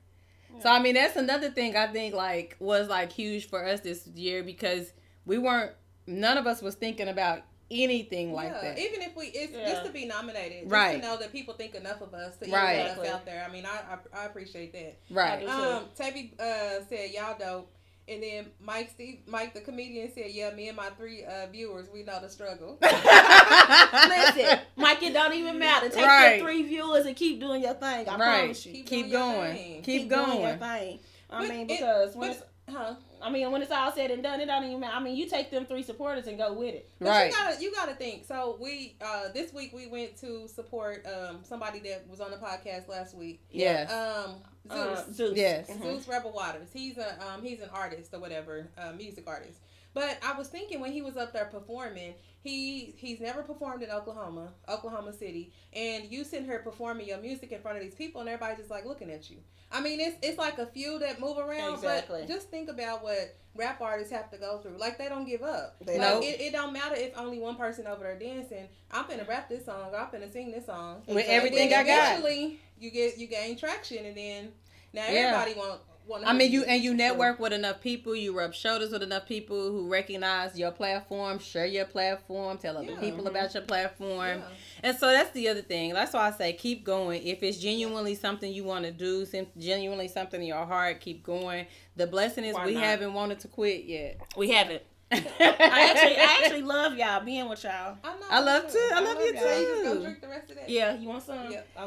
So 0.61 0.69
I 0.69 0.81
mean 0.81 0.95
that's 0.95 1.15
another 1.17 1.49
thing 1.51 1.77
I 1.77 1.87
think 1.87 2.13
like 2.13 2.57
was 2.59 2.89
like 2.89 3.13
huge 3.13 3.49
for 3.49 3.65
us 3.65 3.81
this 3.81 4.05
year 4.09 4.43
because 4.43 4.93
we 5.25 5.39
weren't 5.39 5.71
none 6.07 6.37
of 6.37 6.47
us 6.49 6.61
was 6.61 6.75
thinking 6.75 7.07
about 7.07 7.43
anything 7.71 8.33
like 8.33 8.51
yeah, 8.51 8.61
that. 8.61 8.79
even 8.79 9.01
if 9.01 9.17
we, 9.17 9.27
it's 9.27 9.53
Yeah. 9.53 9.67
just 9.69 9.87
to 9.87 9.93
be 9.93 10.07
nominated, 10.07 10.63
just 10.63 10.73
Right. 10.73 11.01
to 11.01 11.07
know 11.07 11.17
that 11.19 11.33
people 11.33 11.55
think 11.55 11.75
enough 11.77 12.01
of 12.03 12.13
us 12.15 12.37
to 12.39 12.51
Right. 12.51 12.81
even 12.81 12.95
put 12.97 13.07
us 13.07 13.13
out 13.15 13.25
there. 13.27 13.45
I 13.49 13.51
mean, 13.53 13.65
I 13.65 13.95
I, 13.95 14.23
I 14.23 14.25
appreciate 14.27 14.73
that. 14.73 14.97
right. 15.11 15.49
I. 15.49 15.73
Um, 15.77 15.85
Tabby 15.97 16.35
uh, 16.39 16.81
said 16.89 17.11
y'all 17.13 17.37
dope, 17.39 17.71
and 18.09 18.23
then 18.23 18.47
Mike 18.61 18.91
Steve 18.91 19.21
Mike 19.27 19.55
the 19.55 19.61
comedian 19.61 20.11
said, 20.15 20.31
yeah, 20.31 20.51
me 20.55 20.69
and 20.69 20.77
my 20.77 20.89
three 20.91 21.25
uh, 21.25 21.47
viewers, 21.51 21.89
we 21.93 22.03
know 22.03 22.21
the 22.21 22.29
struggle. 22.29 22.79
listen, 22.83 24.59
Mike, 24.77 25.03
it 25.03 25.13
don't 25.13 25.33
even 25.35 25.59
matter. 25.59 25.89
Take 25.89 26.05
Right. 26.05 26.37
your 26.37 26.45
three 26.47 26.63
viewers 26.65 27.07
and 27.07 27.17
keep 27.17 27.41
doing 27.41 27.63
your 27.63 27.75
thing. 27.75 28.09
I 28.09 28.17
right. 28.17 28.39
promise 28.41 28.67
you. 28.67 28.73
Keep, 28.73 28.87
Keep 28.87 29.11
doing 29.11 29.13
your 29.13 29.33
going. 29.35 29.57
thing. 29.57 29.83
Keep, 29.83 30.09
doing 30.09 30.21
your 30.43 30.57
going. 30.57 30.59
thing. 30.59 30.99
I 31.31 31.41
But 31.41 31.49
mean, 31.49 31.61
it- 31.63 31.69
because 31.69 32.15
when 32.15 32.29
but- 32.31 32.37
it's, 32.37 32.77
huh? 32.77 32.95
I 33.23 33.31
mean, 33.31 33.51
when 33.51 33.63
it's 33.63 33.73
all 33.73 33.91
said 33.91 34.11
and 34.11 34.23
done, 34.23 34.41
it 34.41 34.47
don't 34.47 34.65
even 34.65 34.81
matter. 34.81 34.97
I 34.97 35.01
mean, 35.01 35.17
you 35.17 35.27
take 35.27 35.51
them 35.51 35.65
three 35.65 35.83
supporters 35.83 36.27
and 36.27 36.37
go 36.37 36.53
with 36.53 36.75
it. 36.75 36.91
But 37.01 37.09
Right. 37.09 37.27
you 37.31 37.33
gotta 37.33 37.63
you 37.63 37.73
gotta 37.73 37.95
think. 37.95 38.27
So 38.27 38.59
we 38.61 38.97
uh 39.01 39.29
this 39.33 39.51
week 39.55 39.73
we 39.75 39.87
went 39.87 40.17
to 40.19 40.47
support 40.47 41.07
um 41.07 41.39
somebody 41.43 41.79
that 41.81 42.07
was 42.07 42.21
on 42.21 42.31
the 42.31 42.37
podcast 42.37 42.87
last 42.87 43.15
week. 43.17 43.41
Yeah. 43.51 44.25
Um 44.27 44.35
Zeus. 44.69 44.99
Uh, 44.99 45.13
Zeus. 45.13 45.37
Yes. 45.37 45.71
Zeus 45.83 46.09
Rebel 46.09 46.33
Waters. 46.33 46.69
He's 46.73 46.99
a 46.99 47.17
um 47.27 47.43
he's 47.43 47.61
an 47.61 47.71
artist 47.73 48.15
or 48.15 48.21
whatever, 48.21 48.69
uh, 48.79 48.93
music 48.93 49.25
artist. 49.27 49.59
But 49.95 50.19
I 50.25 50.37
was 50.37 50.49
thinking 50.49 50.81
when 50.81 50.93
he 50.93 51.03
was 51.03 51.17
up 51.17 51.33
there 51.33 51.45
performing, 51.47 52.15
he 52.43 52.95
he's 52.99 53.21
never 53.21 53.43
performed 53.43 53.83
in 53.83 53.91
Oklahoma, 53.91 54.49
Oklahoma 54.69 55.13
City, 55.13 55.53
and 55.73 56.05
you 56.11 56.25
sitting 56.25 56.45
here 56.47 56.59
performing 56.59 57.07
your 57.07 57.19
music 57.19 57.53
in 57.53 57.61
front 57.61 57.79
of 57.79 57.83
these 57.85 57.95
people, 57.95 58.21
and 58.21 58.29
everybody 58.29 58.57
just 58.57 58.71
like 58.71 58.85
looking 58.85 59.11
at 59.11 59.31
you. 59.31 59.37
I 59.73 59.81
mean, 59.81 60.01
it's 60.01 60.17
it's 60.23 60.37
like 60.39 60.59
a 60.59 60.67
few 60.67 60.99
that 60.99 61.21
move 61.21 61.39
around, 61.39 61.75
Exactly. 61.75 62.21
but 62.21 62.29
just 62.29 62.51
think 62.51 62.69
about 62.69 63.03
what 63.03 63.37
rap 63.57 63.81
artists 63.81 64.13
have 64.13 64.31
to 64.33 64.37
go 64.37 64.59
through. 64.59 64.77
Like 64.79 64.99
they 64.99 65.09
don't 65.09 65.25
give 65.27 65.43
up. 65.43 65.77
They 65.81 65.99
like 65.99 66.11
don't. 66.11 66.23
it, 66.25 66.41
it 66.41 66.53
don't 66.53 66.73
matter 66.73 66.97
if 66.97 67.17
only 67.17 67.39
one 67.39 67.55
person 67.57 67.87
over 67.87 68.03
there 68.03 68.19
dancing. 68.19 68.69
I'm 68.91 69.07
gonna 69.09 69.25
rap 69.25 69.49
this 69.49 69.65
song. 69.65 69.93
I'm 69.97 70.11
gonna 70.11 70.31
sing 70.31 70.51
this 70.51 70.67
song. 70.67 71.03
With 71.07 71.19
Exactly. 71.19 71.35
everything 71.35 71.73
I 71.73 71.85
got. 71.85 72.19
Eventually, 72.19 72.61
you 72.81 72.91
get 72.91 73.17
you 73.17 73.29
gain 73.29 73.57
traction, 73.57 74.05
and 74.05 74.17
then 74.17 74.53
now 74.93 75.07
Yeah. 75.09 75.21
everybody 75.21 75.55
want. 75.55 75.81
Want 76.07 76.27
I 76.27 76.33
mean, 76.33 76.51
you 76.53 76.65
and 76.65 76.83
you 76.83 76.95
network 76.95 77.39
with 77.41 77.53
enough 77.53 77.81
people, 77.81 78.15
you 78.15 78.37
rub 78.37 78.55
shoulders 78.55 78.91
with 78.93 79.03
enough 79.03 79.27
people 79.27 79.71
who 79.71 79.89
recognize 79.89 80.59
your 80.59 80.71
platform, 80.71 81.39
share 81.39 81.67
your 81.67 81.85
platform, 81.87 82.59
tell 82.59 82.77
other 82.77 82.93
Yeah. 82.93 83.01
people 83.01 83.27
about 83.27 83.55
your 83.55 83.63
platform. 83.63 84.39
Yeah. 84.39 84.45
And 84.83 84.97
so 84.99 85.09
that's 85.09 85.31
the 85.31 85.49
other 85.49 85.63
thing. 85.63 85.93
That's 85.95 86.13
why 86.13 86.29
I 86.29 86.31
say 86.33 86.53
keep 86.53 86.85
going. 86.85 87.27
If 87.27 87.43
it's 87.43 87.59
genuinely 87.59 88.15
something 88.15 88.53
you 88.53 88.65
want 88.65 88.85
to 88.85 88.91
do, 88.93 89.27
genuinely 89.59 90.09
something 90.09 90.41
in 90.41 90.47
your 90.47 90.65
heart, 90.67 91.01
keep 91.01 91.23
going. 91.23 91.67
The 91.97 92.07
blessing 92.07 92.45
is 92.45 92.55
Why 92.55 92.67
we 92.67 92.75
not? 92.75 92.83
haven't 92.85 93.15
wanted 93.15 93.41
to 93.41 93.49
quit 93.49 93.85
yet. 93.85 94.21
We 94.37 94.51
haven't. 94.51 94.83
I 95.13 95.19
actually, 95.21 96.17
I 96.17 96.41
actually 96.43 96.63
love 96.63 96.97
y'all 96.97 97.25
being 97.25 97.49
with 97.49 97.63
y'all. 97.63 97.97
I, 98.03 98.09
know, 98.15 98.21
I 98.31 98.41
me 98.41 98.47
love 98.47 98.67
to. 98.73 98.79
I 98.95 99.01
love 99.01 99.19
you 99.21 99.33
y'all. 99.35 99.43
So 99.43 99.59
you 99.61 99.67
just 99.67 99.83
too. 99.83 99.95
go 99.95 100.01
drink 100.03 100.21
the 100.21 100.29
rest 100.29 100.51
of 100.51 100.57
that. 100.57 100.69
Yeah, 100.69 100.99
you 100.99 101.09
want 101.09 101.23
some? 101.23 101.51
Yeah. 101.53 101.61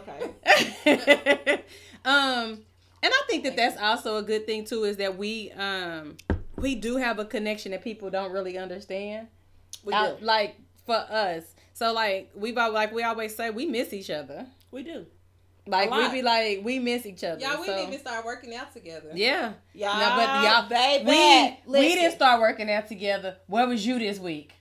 Okay. 0.86 1.64
um, 2.06 2.60
and 3.08 3.14
I 3.16 3.24
think 3.28 3.46
that 3.46 3.56
that's 3.56 3.78
also 3.82 4.18
a 4.18 4.22
good 4.24 4.46
thing 4.46 4.66
too. 4.66 4.84
Is 4.84 4.98
that 4.98 5.18
we 5.18 5.52
um 5.54 6.18
we 6.58 6.76
do 6.76 6.98
have 6.98 7.20
a 7.20 7.26
connection 7.26 7.72
that 7.72 7.82
people 7.82 8.10
don't 8.10 8.34
really 8.34 8.58
understand. 8.58 9.28
We 9.86 9.94
Out- 9.94 10.20
do. 10.20 10.26
like 10.26 10.58
for 10.86 10.96
us. 10.96 11.44
So 11.74 11.94
like 11.94 12.32
we've 12.36 12.58
all 12.58 12.74
like 12.74 12.92
we 12.94 13.04
always 13.04 13.34
say 13.34 13.50
we 13.50 13.66
miss 13.66 13.94
each 13.94 14.10
other. 14.10 14.46
We 14.72 14.84
do. 14.84 15.06
Like 15.66 15.90
we 15.90 16.10
be 16.10 16.22
like 16.22 16.62
we 16.64 16.80
miss 16.80 17.06
each 17.06 17.24
other. 17.24 17.40
Y'all, 17.40 17.62
we 17.62 17.68
so- 17.68 17.76
need 17.78 17.94
to 17.94 18.00
start 18.00 18.26
working 18.26 18.54
out 18.54 18.74
together. 18.74 19.12
Yeah. 19.14 19.54
Y'all, 19.74 20.00
No, 20.00 20.16
but 20.18 20.44
y'all, 20.44 20.70
baby, 20.70 21.06
we 21.66 21.72
we 21.80 21.96
didn't 21.96 22.16
start 22.16 22.42
working 22.42 22.70
out 22.70 22.88
together. 22.90 23.38
Where 23.48 23.68
was 23.68 23.86
you 23.86 24.00
this 24.00 24.20
week? 24.20 24.54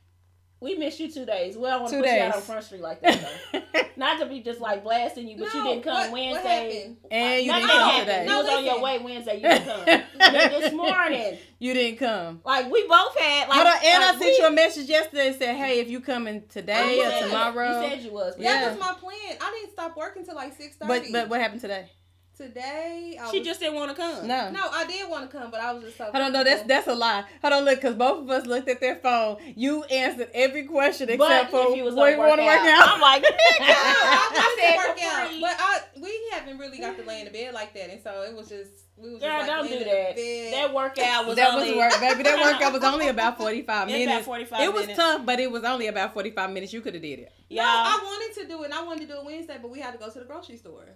We 0.59 0.75
missed 0.75 0.99
you 1.01 1.11
two 1.13 1.27
days. 1.27 1.55
We 1.57 1.65
don't 1.65 1.83
want 1.83 1.93
to 1.93 1.99
Two 1.99 2.03
put 2.03 2.13
you 2.13 2.19
out 2.21 2.35
on 2.37 2.41
Front 2.43 2.65
Street 2.65 2.81
like 2.81 3.01
that, 3.03 3.29
though. 3.53 3.61
Not 3.99 4.19
to 4.21 4.27
be 4.27 4.41
just 4.41 4.59
like 4.61 4.83
blasting 4.83 5.29
you, 5.29 5.37
but 5.39 5.53
you 5.53 5.63
didn't 5.63 5.83
come 5.83 5.95
what- 5.95 6.11
what 6.11 6.13
Wednesday. 6.13 6.49
happened? 6.79 6.97
and 7.11 7.43
you 7.45 7.49
Nothing 7.53 7.67
didn't 7.67 7.77
come 7.79 7.91
happened. 7.91 8.07
today. 8.07 8.27
You 8.27 8.37
was 8.37 8.47
No, 8.47 8.57
on 8.57 8.65
your 8.65 8.81
way 8.81 8.99
Wednesday. 8.99 9.35
You 9.37 9.41
didn't 9.43 9.65
come. 9.67 10.03
This 10.61 10.73
morning, 10.73 11.39
You 11.59 11.75
didn't 11.75 11.99
come. 11.99 12.41
like 12.45 12.71
we 12.71 12.87
both 12.89 13.19
had 13.19 13.49
like. 13.49 13.57
Hold 13.59 13.67
on, 13.67 13.75
and 13.85 14.03
I 14.05 14.11
like, 14.13 14.19
sent 14.23 14.25
we- 14.25 14.37
you 14.39 14.47
a 14.47 14.51
message 14.51 14.89
yesterday 14.89 15.27
and 15.29 15.37
said, 15.37 15.57
"Hey, 15.57 15.81
if 15.81 15.89
you 15.91 16.01
coming 16.01 16.43
Oh, 16.45 16.49
today 16.53 17.01
or 17.01 17.27
tomorrow." 17.27 17.83
You 17.83 17.89
said 17.91 18.01
you 18.03 18.13
was. 18.13 18.35
Yeah. 18.39 18.61
That 18.63 18.71
was 18.73 18.81
my 18.81 18.93
plan. 18.95 19.37
I 19.41 19.51
didn't 19.61 19.73
stop 19.73 19.97
working 19.97 20.25
till 20.25 20.35
like 20.35 20.57
six 20.57 20.77
thirty. 20.77 20.89
but 20.89 21.13
but 21.13 21.29
what 21.29 21.41
happened 21.41 21.61
today? 21.61 21.91
Today 22.37 23.19
I 23.21 23.31
She 23.31 23.39
was, 23.39 23.47
just 23.47 23.61
didn't 23.61 23.75
want 23.77 23.91
to 23.91 23.97
come. 23.97 24.27
No. 24.27 24.51
no, 24.51 24.61
I 24.71 24.87
did 24.87 25.09
want 25.09 25.31
to 25.31 25.37
come, 25.37 25.51
but 25.51 25.61
I 25.61 25.73
was 25.73 25.85
just 25.85 25.97
so. 25.97 26.05
Hold 26.05 26.17
on, 26.17 26.33
no, 26.33 26.45
that's 26.45 26.63
that's 26.65 26.87
a 26.87 26.95
lie. 26.95 27.25
Hold 27.43 27.55
on, 27.55 27.65
look, 27.65 27.77
because 27.81 27.95
both 27.95 28.21
of 28.23 28.31
us 28.31 28.47
looked 28.47 28.69
at 28.69 28.81
their 28.81 28.97
phone. 28.97 29.39
You 29.57 29.85
answered 29.85 30.29
every 30.35 30.65
question 30.65 31.07
But 31.07 31.15
except 31.31 31.51
for 31.51 31.71
if 31.71 31.77
you 31.77 31.85
was 31.85 31.95
where 31.95 32.13
you 32.13 32.19
want 32.19 32.41
to 32.41 32.45
work 32.47 32.61
out. 32.61 32.89
I'm 32.95 33.01
like, 33.01 33.23
No, 33.23 33.29
I 33.31 34.31
I 34.31 34.35
wanted 34.35 34.63
said 34.63 34.77
work 34.77 34.89
out, 35.03 35.25
Capri. 35.25 35.41
but 35.41 35.57
I 35.59 35.81
we 36.01 36.21
haven't 36.33 36.59
really 36.59 36.79
got 36.79 36.97
to 36.99 37.05
lay 37.05 37.21
in 37.21 37.25
the 37.27 37.33
bed 37.33 37.55
like 37.55 37.73
that, 37.75 37.91
and 37.91 38.03
so 38.03 38.23
it 38.23 38.35
was 38.35 38.49
just 38.49 38.71
we 38.97 39.13
was 39.13 39.21
Girl, 39.21 39.31
just 39.31 39.49
like 39.49 39.59
don't 39.61 39.79
do 39.79 39.85
that. 39.85 40.17
bed. 40.17 40.53
That 40.55 40.75
workout 40.75 41.27
was 41.27 41.37
that 41.37 41.53
only 41.55 41.71
was 41.75 41.79
work, 41.79 42.01
baby. 42.01 42.23
That 42.23 42.39
workout 42.41 42.73
was 42.73 42.83
only 42.93 43.09
about 43.09 43.37
forty 43.39 43.63
five 43.63 43.87
minutes. 43.89 44.07
about 44.11 44.25
45 44.25 44.61
it 44.61 44.73
was 44.73 44.83
minutes. 44.83 44.99
tough, 44.99 45.27
but 45.27 45.39
it 45.41 45.51
was 45.51 45.65
only 45.65 45.87
about 45.89 46.13
forty 46.15 46.31
five 46.31 46.51
minutes. 46.51 46.73
You 46.73 46.81
could 46.81 46.95
have 46.95 47.03
did 47.03 47.19
it. 47.21 47.33
No. 47.51 47.63
I 47.63 47.99
wanted 48.03 48.41
to 48.43 48.49
do 48.49 48.63
it. 48.63 48.67
and 48.67 48.75
I 48.75 48.83
wanted 48.85 49.03
to 49.09 49.15
do 49.15 49.21
it 49.21 49.25
Wednesday, 49.25 49.59
but 49.61 49.71
we 49.71 49.81
had 49.81 49.93
to 49.93 49.99
go 49.99 50.11
to 50.11 50.19
the 50.19 50.25
grocery 50.25 50.57
store. 50.57 50.89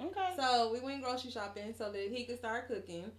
Okay. 0.00 0.30
So 0.36 0.72
we 0.72 0.80
went 0.80 1.02
grocery 1.02 1.30
shopping 1.30 1.74
so 1.76 1.90
that 1.90 2.08
he 2.10 2.24
could 2.24 2.38
start 2.38 2.68
cooking, 2.68 3.10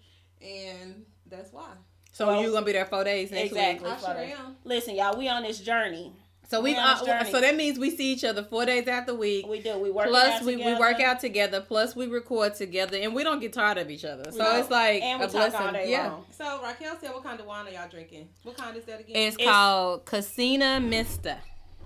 and 0.41 1.05
that's 1.29 1.51
why. 1.51 1.69
So 2.11 2.27
Well, 2.27 2.41
you 2.41 2.51
gonna 2.51 2.65
be 2.65 2.71
there 2.73 2.85
four 2.85 3.03
days 3.03 3.31
next 3.31 3.51
exactly. 3.51 3.89
week. 3.89 3.97
I 3.97 4.01
sure 4.01 4.17
am. 4.17 4.55
Listen, 4.63 4.95
y'all, 4.95 5.17
we 5.17 5.29
on 5.29 5.43
this 5.43 5.59
journey. 5.59 6.13
So 6.49 6.61
we 6.61 6.73
We 6.73 6.79
uh, 6.79 6.95
so 7.25 7.41
that 7.41 7.55
means 7.55 7.77
we 7.77 7.91
see 7.91 8.11
each 8.11 8.23
other 8.23 8.41
four 8.43 8.65
days 8.65 8.87
out 8.87 9.05
the 9.05 9.13
week. 9.13 9.45
We 9.45 9.59
do. 9.59 9.77
We 9.77 9.91
work. 9.91 10.07
Out 10.07 10.09
plus 10.09 10.43
we, 10.43 10.55
we 10.55 10.73
work 10.79 10.99
out 10.99 11.19
together. 11.19 11.61
Plus 11.61 11.95
we 11.95 12.07
record 12.07 12.55
together, 12.55 12.97
and 12.97 13.13
we 13.13 13.23
don't 13.23 13.39
get 13.39 13.53
tired 13.53 13.77
of 13.77 13.91
each 13.91 14.03
other. 14.03 14.31
So 14.31 14.39
don't. 14.39 14.59
it's 14.59 14.71
like 14.71 15.03
and 15.03 15.19
we 15.19 15.25
a 15.27 15.29
talk 15.29 15.51
blessing. 15.51 15.67
all 15.67 15.71
day 15.71 15.91
yeah. 15.91 16.09
long. 16.09 16.25
So 16.31 16.59
Raquel 16.63 16.97
said, 16.99 17.11
"What 17.11 17.23
kind 17.23 17.39
of 17.39 17.45
wine 17.45 17.67
are 17.67 17.69
y'all 17.69 17.87
drinking? 17.87 18.29
What 18.41 18.57
kind 18.57 18.75
is 18.75 18.85
that 18.85 18.99
again?" 18.99 19.15
It's, 19.15 19.35
It's- 19.35 19.47
called 19.47 20.05
Casina 20.05 20.79
Mista. 20.79 21.37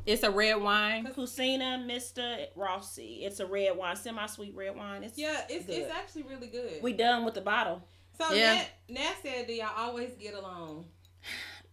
It's 0.05 0.23
a 0.23 0.31
red 0.31 0.55
wine. 0.61 1.07
Kusina, 1.15 1.85
Mister 1.85 2.37
Rossi. 2.55 3.21
It's 3.23 3.39
a 3.39 3.45
red 3.45 3.77
wine, 3.77 3.95
semi-sweet 3.95 4.53
red 4.55 4.75
wine. 4.75 5.03
It's 5.03 5.17
yeah, 5.17 5.41
it's 5.49 5.65
good. 5.65 5.75
it's 5.77 5.91
actually 5.93 6.23
really 6.23 6.47
good. 6.47 6.81
We 6.81 6.93
done 6.93 7.23
with 7.23 7.35
the 7.35 7.41
bottle. 7.41 7.81
so 8.17 8.33
Yeah. 8.33 8.55
Nat, 8.55 8.65
Nat 8.89 9.13
said, 9.23 9.47
"Do 9.47 9.53
y'all 9.53 9.69
always 9.77 10.11
get 10.19 10.33
along?" 10.33 10.85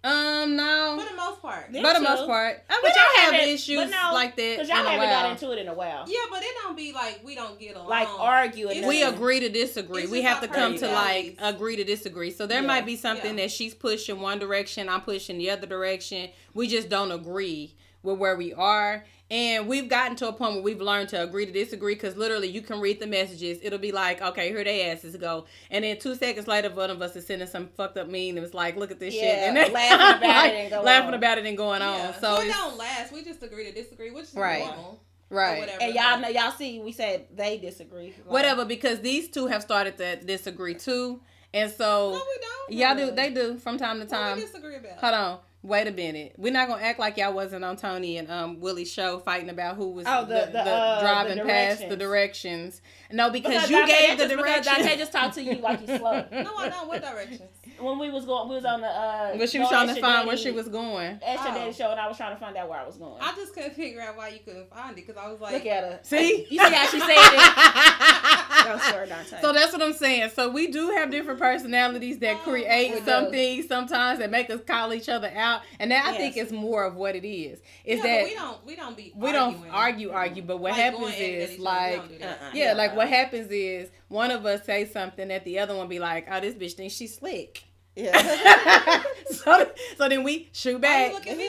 Um, 0.02 0.56
no. 0.56 0.98
For 0.98 1.10
the 1.10 1.16
most 1.16 1.42
part. 1.42 1.66
Yeah. 1.72 1.82
For 1.82 1.92
the 1.92 1.98
too. 1.98 2.04
most 2.10 2.26
part, 2.26 2.64
I 2.70 2.72
mean, 2.72 2.80
But 2.80 2.82
we 2.82 2.88
y'all 2.88 2.94
don't 2.94 3.18
have 3.20 3.34
haven't- 3.34 3.48
issues 3.50 3.90
no, 3.90 4.10
like 4.14 4.34
that 4.36 4.56
Cause 4.56 4.68
y'all 4.70 4.78
a 4.78 4.90
haven't 4.90 5.10
got 5.10 5.22
while. 5.24 5.30
into 5.32 5.50
it 5.52 5.58
in 5.58 5.68
a 5.68 5.74
while. 5.74 6.04
Yeah, 6.08 6.20
but 6.30 6.42
it 6.42 6.54
don't 6.62 6.74
be 6.74 6.92
like 6.94 7.20
we 7.22 7.34
don't 7.34 7.58
get 7.60 7.76
along. 7.76 7.88
Like 7.90 8.08
argue 8.08 8.68
and 8.68 8.78
It's 8.78 8.86
We 8.86 9.02
agree 9.02 9.40
to 9.40 9.50
disagree. 9.50 10.04
It's 10.04 10.10
We 10.10 10.22
have 10.22 10.40
to 10.40 10.48
come 10.48 10.78
to 10.78 10.88
like 10.88 11.36
agree 11.40 11.76
to 11.76 11.84
disagree. 11.84 12.30
So 12.30 12.46
there 12.46 12.62
Yeah. 12.62 12.66
might 12.66 12.86
be 12.86 12.96
something 12.96 13.36
Yeah. 13.36 13.44
that 13.44 13.50
she's 13.50 13.74
pushing 13.74 14.20
one 14.20 14.38
direction, 14.38 14.88
I'm 14.88 15.02
pushing 15.02 15.36
the 15.36 15.50
other 15.50 15.66
direction. 15.66 16.30
We 16.54 16.66
just 16.68 16.88
don't 16.88 17.12
agree 17.12 17.74
with 18.02 18.18
where 18.18 18.36
we 18.36 18.52
are. 18.54 19.04
And 19.32 19.68
we've 19.68 19.88
gotten 19.88 20.16
to 20.16 20.28
a 20.28 20.32
point 20.32 20.54
where 20.54 20.62
we've 20.62 20.80
learned 20.80 21.08
to 21.10 21.22
agree 21.22 21.46
to 21.46 21.52
disagree 21.52 21.94
because 21.94 22.16
literally 22.16 22.48
you 22.48 22.62
can 22.62 22.80
read 22.80 22.98
the 22.98 23.06
messages. 23.06 23.60
It'll 23.62 23.78
be 23.78 23.92
like, 23.92 24.20
okay, 24.20 24.48
here 24.48 24.64
they 24.64 24.90
asses 24.90 25.14
go. 25.16 25.44
And 25.70 25.84
then 25.84 25.98
two 26.00 26.16
seconds 26.16 26.48
later, 26.48 26.68
one 26.70 26.90
of 26.90 27.00
us 27.00 27.14
is 27.14 27.26
sending 27.28 27.46
some 27.46 27.68
fucked 27.68 27.96
up 27.96 28.06
meme. 28.08 28.36
It 28.36 28.40
was 28.40 28.54
like, 28.54 28.76
look 28.76 28.90
at 28.90 28.98
this 28.98 29.14
shit. 29.14 29.22
Yeah, 29.22 29.46
And 29.48 29.56
then 29.56 29.72
laughing 29.72 30.16
about 30.18 30.46
it 30.46 30.54
and 30.56 30.70
going 30.70 30.84
laughing 30.84 31.08
on. 31.08 31.14
about 31.14 31.38
it 31.38 31.46
and 31.46 31.56
going 31.56 31.80
Yeah. 31.80 32.06
on. 32.08 32.14
So, 32.14 32.20
So 32.36 32.40
it 32.42 32.46
it's, 32.48 32.56
don't 32.56 32.76
last. 32.76 33.12
We 33.12 33.22
just 33.22 33.40
agree 33.44 33.66
to 33.66 33.72
disagree, 33.72 34.10
which 34.10 34.24
is 34.24 34.34
Right. 34.34 34.64
normal. 34.66 35.00
or 35.30 35.36
right. 35.36 35.58
whatever. 35.60 35.80
And 35.80 35.94
y'all 35.94 36.18
know, 36.18 36.28
y'all 36.28 36.50
see, 36.50 36.80
we 36.80 36.90
said 36.90 37.26
they 37.32 37.56
disagree. 37.58 38.06
Like, 38.24 38.26
Whatever, 38.32 38.64
because 38.64 38.98
these 39.00 39.28
two 39.28 39.46
have 39.46 39.62
started 39.62 39.96
to 39.98 40.16
disagree 40.16 40.74
too. 40.74 41.20
And 41.54 41.70
so 41.70 42.10
No, 42.10 42.16
we 42.68 42.76
don't. 42.76 42.80
y'all 42.80 42.96
do 43.10 43.14
they 43.14 43.30
do 43.30 43.58
from 43.58 43.78
time 43.78 43.98
to 43.98 44.06
What 44.06 44.10
time. 44.10 44.36
we 44.38 44.42
disagree 44.42 44.74
about? 44.74 44.98
Hold 44.98 45.14
on. 45.14 45.38
Wait 45.62 45.86
a 45.86 45.90
minute. 45.92 46.32
We're 46.38 46.52
not 46.54 46.68
gonna 46.68 46.82
act 46.82 46.98
like 46.98 47.18
y'all 47.18 47.34
wasn't 47.34 47.64
on 47.66 47.76
Tony 47.76 48.16
and 48.16 48.30
um 48.30 48.60
Willie's 48.60 48.90
show 48.90 49.18
fighting 49.18 49.50
about 49.50 49.76
who 49.76 49.90
was 49.90 50.06
Oh, 50.08 50.24
the- 50.24 50.48
the, 50.50 50.58
uh, 50.60 51.00
driving 51.00 51.36
the 51.36 51.44
past 51.44 51.80
the 51.86 51.96
directions. 51.96 52.80
directions. 52.80 52.82
No, 53.12 53.30
because, 53.30 53.52
Because 53.52 53.70
you 53.70 53.76
Dante, 53.76 53.92
gave 53.92 54.18
the 54.18 54.28
directions. 54.28 54.66
Dante 54.66 54.96
just 54.96 55.12
talked 55.12 55.34
to 55.34 55.42
you 55.42 55.56
like 55.56 55.80
you 55.82 55.86
slow. 55.98 56.24
No, 56.32 56.56
I 56.56 56.68
don't. 56.70 56.88
What 56.88 57.02
directions? 57.02 57.42
when 57.78 57.98
we 57.98 58.10
was 58.10 58.24
going, 58.26 58.48
we 58.48 58.54
was 58.56 58.64
on 58.64 58.80
the. 58.80 58.86
uh 58.86 59.36
but 59.36 59.48
she 59.50 59.58
was 59.58 59.68
trying 59.68 59.86
to 59.88 59.92
Extra 59.92 60.08
find 60.08 60.26
where 60.26 60.36
she 60.38 60.50
was 60.50 60.68
going. 60.68 61.18
Extra 61.22 61.50
Oh. 61.50 61.54
Daddy 61.54 61.72
show, 61.74 61.90
and 61.90 62.00
I 62.00 62.08
was 62.08 62.16
trying 62.16 62.34
to 62.34 62.40
find 62.40 62.56
out 62.56 62.68
where 62.68 62.78
I 62.78 62.86
was 62.86 62.96
going. 62.96 63.20
I 63.20 63.34
just 63.34 63.52
couldn't 63.54 63.74
figure 63.74 64.00
out 64.00 64.16
why 64.16 64.28
you 64.28 64.38
couldn't 64.44 64.70
find 64.70 64.92
it 64.98 65.06
because 65.06 65.16
I 65.22 65.28
was 65.30 65.40
like, 65.40 65.52
Look 65.52 65.66
at 65.66 65.84
her. 65.84 66.00
See? 66.02 66.46
You 66.50 66.58
see 66.58 66.74
how 66.74 66.86
she 66.86 67.00
said 67.00 67.08
it? 67.10 68.46
Don't 68.70 68.82
swear, 68.82 69.06
Dante. 69.06 69.40
So 69.40 69.52
that's 69.52 69.72
what 69.72 69.82
I'm 69.82 69.92
saying. 69.92 70.30
So 70.34 70.48
we 70.50 70.68
do 70.68 70.90
have 70.90 71.10
different 71.10 71.38
personalities 71.40 72.18
that 72.20 72.36
Oh, 72.36 72.50
create 72.50 72.94
we 72.94 73.00
some 73.02 73.24
do. 73.26 73.30
things 73.30 73.66
sometimes 73.68 74.18
that 74.20 74.30
make 74.30 74.50
us 74.50 74.60
call 74.66 74.92
each 74.94 75.08
other 75.08 75.30
out, 75.34 75.62
and 75.78 75.90
that 75.90 76.04
I 76.06 76.16
think 76.16 76.36
Yes. 76.36 76.46
is 76.46 76.52
more 76.52 76.84
of 76.84 76.94
what 76.96 77.14
it 77.16 77.26
is. 77.26 77.58
Is 77.84 77.98
yeah, 77.98 78.02
that 78.02 78.24
we 78.24 78.34
don't 78.34 78.66
we 78.66 78.76
don't 78.76 78.96
be 78.96 79.12
we 79.16 79.32
don't 79.32 79.56
argue, 79.70 80.10
argue, 80.10 80.42
but 80.42 80.58
what 80.58 80.72
Like, 80.72 80.80
happens 80.80 81.00
going 81.02 81.14
at 81.14 81.20
it 81.20 81.24
at 81.42 81.50
is 81.50 81.50
each 81.52 81.58
other, 81.58 81.58
we 81.60 81.64
like 81.64 81.96
don't 81.96 82.08
do 82.08 82.18
that. 82.18 82.28
Uh-uh. 82.42 82.50
Yeah, 82.54 82.64
Yeah. 82.66 82.72
like 82.74 82.96
what 82.96 83.08
happens 83.08 83.50
is 83.50 83.88
one 84.08 84.30
of 84.30 84.44
us 84.46 84.64
say 84.64 84.86
something 84.86 85.28
that 85.28 85.44
the 85.44 85.58
other 85.58 85.76
one 85.76 85.88
be 85.88 85.98
like, 85.98 86.26
"Oh, 86.30 86.40
this 86.40 86.54
bitch 86.54 86.72
thinks 86.74 86.94
she's 86.94 87.14
slick." 87.16 87.64
Yeah. 87.96 89.02
so, 89.30 89.70
so 89.98 90.08
then 90.08 90.22
we 90.22 90.48
shoot 90.52 90.80
back 90.80 91.08
you 91.12 91.14
look 91.14 91.26
at 91.26 91.36
me 91.36 91.48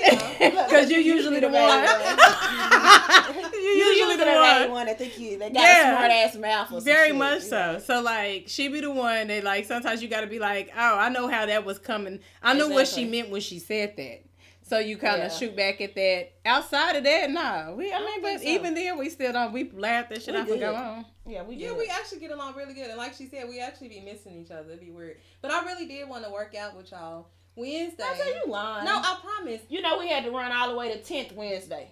though? 0.49 0.63
because 0.65 0.89
you're 0.91 0.99
usually 0.99 1.39
the 1.39 1.49
one. 1.49 1.87
You 3.61 3.77
you're 3.77 3.93
usually 3.93 4.15
the 4.17 4.25
one. 4.25 4.71
one 4.71 4.85
that 4.87 4.97
think 4.97 5.17
you 5.19 5.37
they 5.37 5.49
got 5.49 5.61
Yeah. 5.61 5.93
a 5.93 5.95
smart 5.97 6.11
ass 6.11 6.35
mouth. 6.35 6.71
Or 6.73 6.81
Very 6.81 7.09
shit. 7.09 7.15
much 7.15 7.43
Yeah. 7.43 7.77
so. 7.77 7.79
So 7.85 8.01
like 8.01 8.45
she 8.47 8.67
be 8.67 8.81
the 8.81 8.91
one 8.91 9.27
that 9.27 9.43
like 9.43 9.65
sometimes 9.65 10.01
you 10.01 10.09
got 10.09 10.21
to 10.21 10.27
be 10.27 10.39
like, 10.39 10.71
oh, 10.75 10.97
I 10.97 11.09
know 11.09 11.27
how 11.27 11.45
that 11.45 11.63
was 11.63 11.77
coming. 11.79 12.19
I 12.41 12.53
knew 12.53 12.69
what 12.69 12.87
she 12.87 13.05
meant 13.05 13.29
when 13.29 13.39
she 13.41 13.59
said 13.59 13.95
that. 13.97 14.23
So 14.71 14.79
you 14.79 14.95
kind 14.95 15.21
of 15.21 15.29
Yeah. 15.33 15.37
shoot 15.37 15.53
back 15.53 15.81
at 15.81 15.95
that. 15.95 16.31
Outside 16.45 16.95
of 16.95 17.03
that, 17.03 17.29
nah. 17.29 17.73
We, 17.73 17.91
I, 17.91 17.97
I 17.97 18.05
mean, 18.05 18.21
but 18.21 18.39
so. 18.39 18.47
even 18.47 18.73
then, 18.73 18.97
we 18.97 19.09
still 19.09 19.33
don't. 19.33 19.51
We 19.51 19.69
laugh 19.69 20.07
that 20.07 20.23
shit 20.23 20.33
We 20.33 20.39
off 20.39 20.49
and 20.49 20.59
go 20.61 20.71
good. 20.71 20.75
on. 20.77 21.05
Yeah, 21.27 21.43
we 21.43 21.55
Yeah, 21.55 21.73
we 21.77 21.87
actually 21.89 22.19
get 22.21 22.31
along 22.31 22.55
really 22.55 22.73
good, 22.73 22.87
and 22.87 22.95
like 22.97 23.13
she 23.13 23.25
said, 23.25 23.49
we 23.49 23.59
actually 23.59 23.89
be 23.89 23.99
missing 23.99 24.33
each 24.41 24.49
other. 24.49 24.69
It'd 24.69 24.79
be 24.79 24.89
weird, 24.89 25.17
but 25.41 25.51
I 25.51 25.65
really 25.65 25.87
did 25.87 26.07
want 26.07 26.23
to 26.23 26.31
work 26.31 26.55
out 26.55 26.77
with 26.77 26.89
y'all 26.89 27.27
Wednesday. 27.57 28.01
I 28.01 28.15
tell 28.15 28.27
you 28.33 28.43
lying. 28.47 28.85
No, 28.85 28.95
I 28.95 29.19
promise. 29.21 29.59
You 29.67 29.81
know 29.81 29.99
we 29.99 30.07
had 30.07 30.23
to 30.23 30.31
run 30.31 30.53
all 30.53 30.69
the 30.69 30.77
way 30.77 30.93
to 30.93 31.03
tenth 31.03 31.33
Wednesday. 31.33 31.91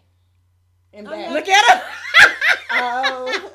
And 0.94 1.06
oh, 1.06 1.12
I 1.12 1.18
back. 1.18 1.28
know. 1.28 1.36
Look 1.36 1.50
at 1.50 1.66
her. 1.80 1.84
Oh. 2.72 3.52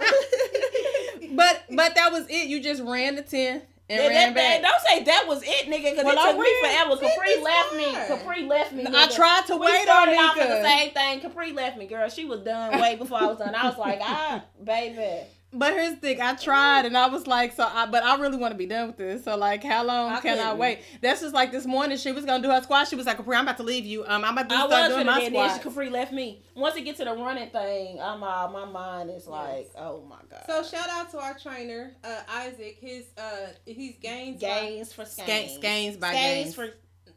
but 1.33 1.63
but 1.71 1.95
that 1.95 2.13
was 2.13 2.27
it. 2.29 2.49
You 2.49 2.61
just 2.61 2.83
ran 2.83 3.15
the 3.15 3.23
ten 3.23 3.63
and 3.89 4.01
That- 4.01 4.09
ran 4.09 4.35
that- 4.35 4.35
that- 4.35 4.63
don't 4.63 4.81
say 4.87 5.05
that 5.05 5.27
was 5.29 5.43
it, 5.43 5.67
nigga, 5.67 5.91
because 5.91 6.05
Well, 6.05 6.15
it 6.15 6.19
I 6.19 6.33
took 6.33 6.41
me 6.41 6.61
forever. 6.61 6.97
Capri 6.97 7.43
left 7.43 7.75
me. 7.75 7.93
Capri 7.93 8.43
left 8.47 8.73
me. 8.73 8.87
I 8.89 9.07
tried 9.09 9.47
to 9.49 9.57
We 9.57 9.67
wait 9.67 9.77
on 9.81 9.83
started 9.83 10.17
off 10.17 10.37
at 10.39 10.49
the 10.49 10.63
same 10.63 10.91
thing. 10.93 11.21
Capri 11.21 11.53
left 11.53 11.77
me, 11.77 11.87
girl. 11.87 12.09
She 12.09 12.25
was 12.25 12.41
done 12.41 12.81
way 12.81 12.97
before 12.97 13.19
I 13.23 13.27
was 13.27 13.39
done. 13.39 13.55
I 13.55 13.69
was 13.69 13.77
like, 13.79 14.01
ah, 14.03 14.43
baby. 14.63 15.27
But 15.57 15.73
here's 15.73 15.91
the 15.95 15.97
thing, 16.01 16.21
I 16.21 16.35
tried 16.35 16.85
and 16.85 16.97
I 16.97 17.07
was 17.07 17.27
like, 17.29 17.55
so 17.55 17.63
I 17.65 17.87
but 17.87 18.03
I 18.03 18.17
really 18.21 18.37
want 18.37 18.53
to 18.53 18.59
be 18.59 18.67
done 18.67 18.89
with 18.89 18.97
this. 18.97 19.23
So 19.25 19.37
like 19.37 19.63
how 19.63 19.85
long 19.85 20.13
I 20.13 20.21
can 20.21 20.39
I 20.39 20.43
couldn't. 20.43 20.59
wait? 20.59 20.81
That's 21.01 21.21
just 21.21 21.33
like 21.33 21.53
this 21.53 21.65
morning 21.65 21.97
she 21.97 22.11
was 22.13 22.25
gonna 22.25 22.43
do 22.43 22.51
her 22.51 22.61
squat. 22.63 22.89
She 22.89 22.97
was 22.97 23.07
like, 23.07 23.17
Capri, 23.19 23.37
I'm 23.37 23.45
about 23.45 23.59
to 23.59 23.63
leave 23.63 23.87
you. 23.87 24.05
Um 24.05 24.25
I'm 24.25 24.37
about 24.37 24.49
to 24.49 24.55
I 24.55 24.59
start 24.67 24.71
was 24.71 24.89
doing 24.97 25.07
gonna 25.07 25.11
my 25.21 25.29
be 25.29 25.35
then 25.37 25.49
squat. 25.51 25.63
Capri 25.63 25.91
left 25.91 26.13
me. 26.13 26.43
Once 26.57 26.75
it 26.77 26.83
get 26.83 26.97
to 26.97 27.05
the 27.05 27.13
running 27.15 27.51
thing, 27.51 28.01
I'm 28.03 28.23
uh, 28.23 28.49
my 28.49 28.65
mind 28.65 29.11
is 29.11 29.27
like, 29.27 29.71
oh 29.79 30.03
my 30.09 30.17
god. 30.31 30.43
So 30.47 30.63
shout 30.65 30.89
out 30.91 31.11
to 31.13 31.19
our 31.21 31.39
trainer, 31.39 31.95
uh, 32.03 32.21
Isaac. 32.29 32.79
His 32.81 33.05
uh, 33.17 33.49
he's 33.65 33.97
gains. 33.99 34.41
by- 34.43 34.49
gains 34.61 34.93
for 34.93 35.05
Scan- 35.05 35.27
scanes. 35.27 35.59
Scanes 35.59 35.97
by 36.01 36.13
Scanes 36.15 36.45
gains. 36.45 36.55
for 36.57 36.69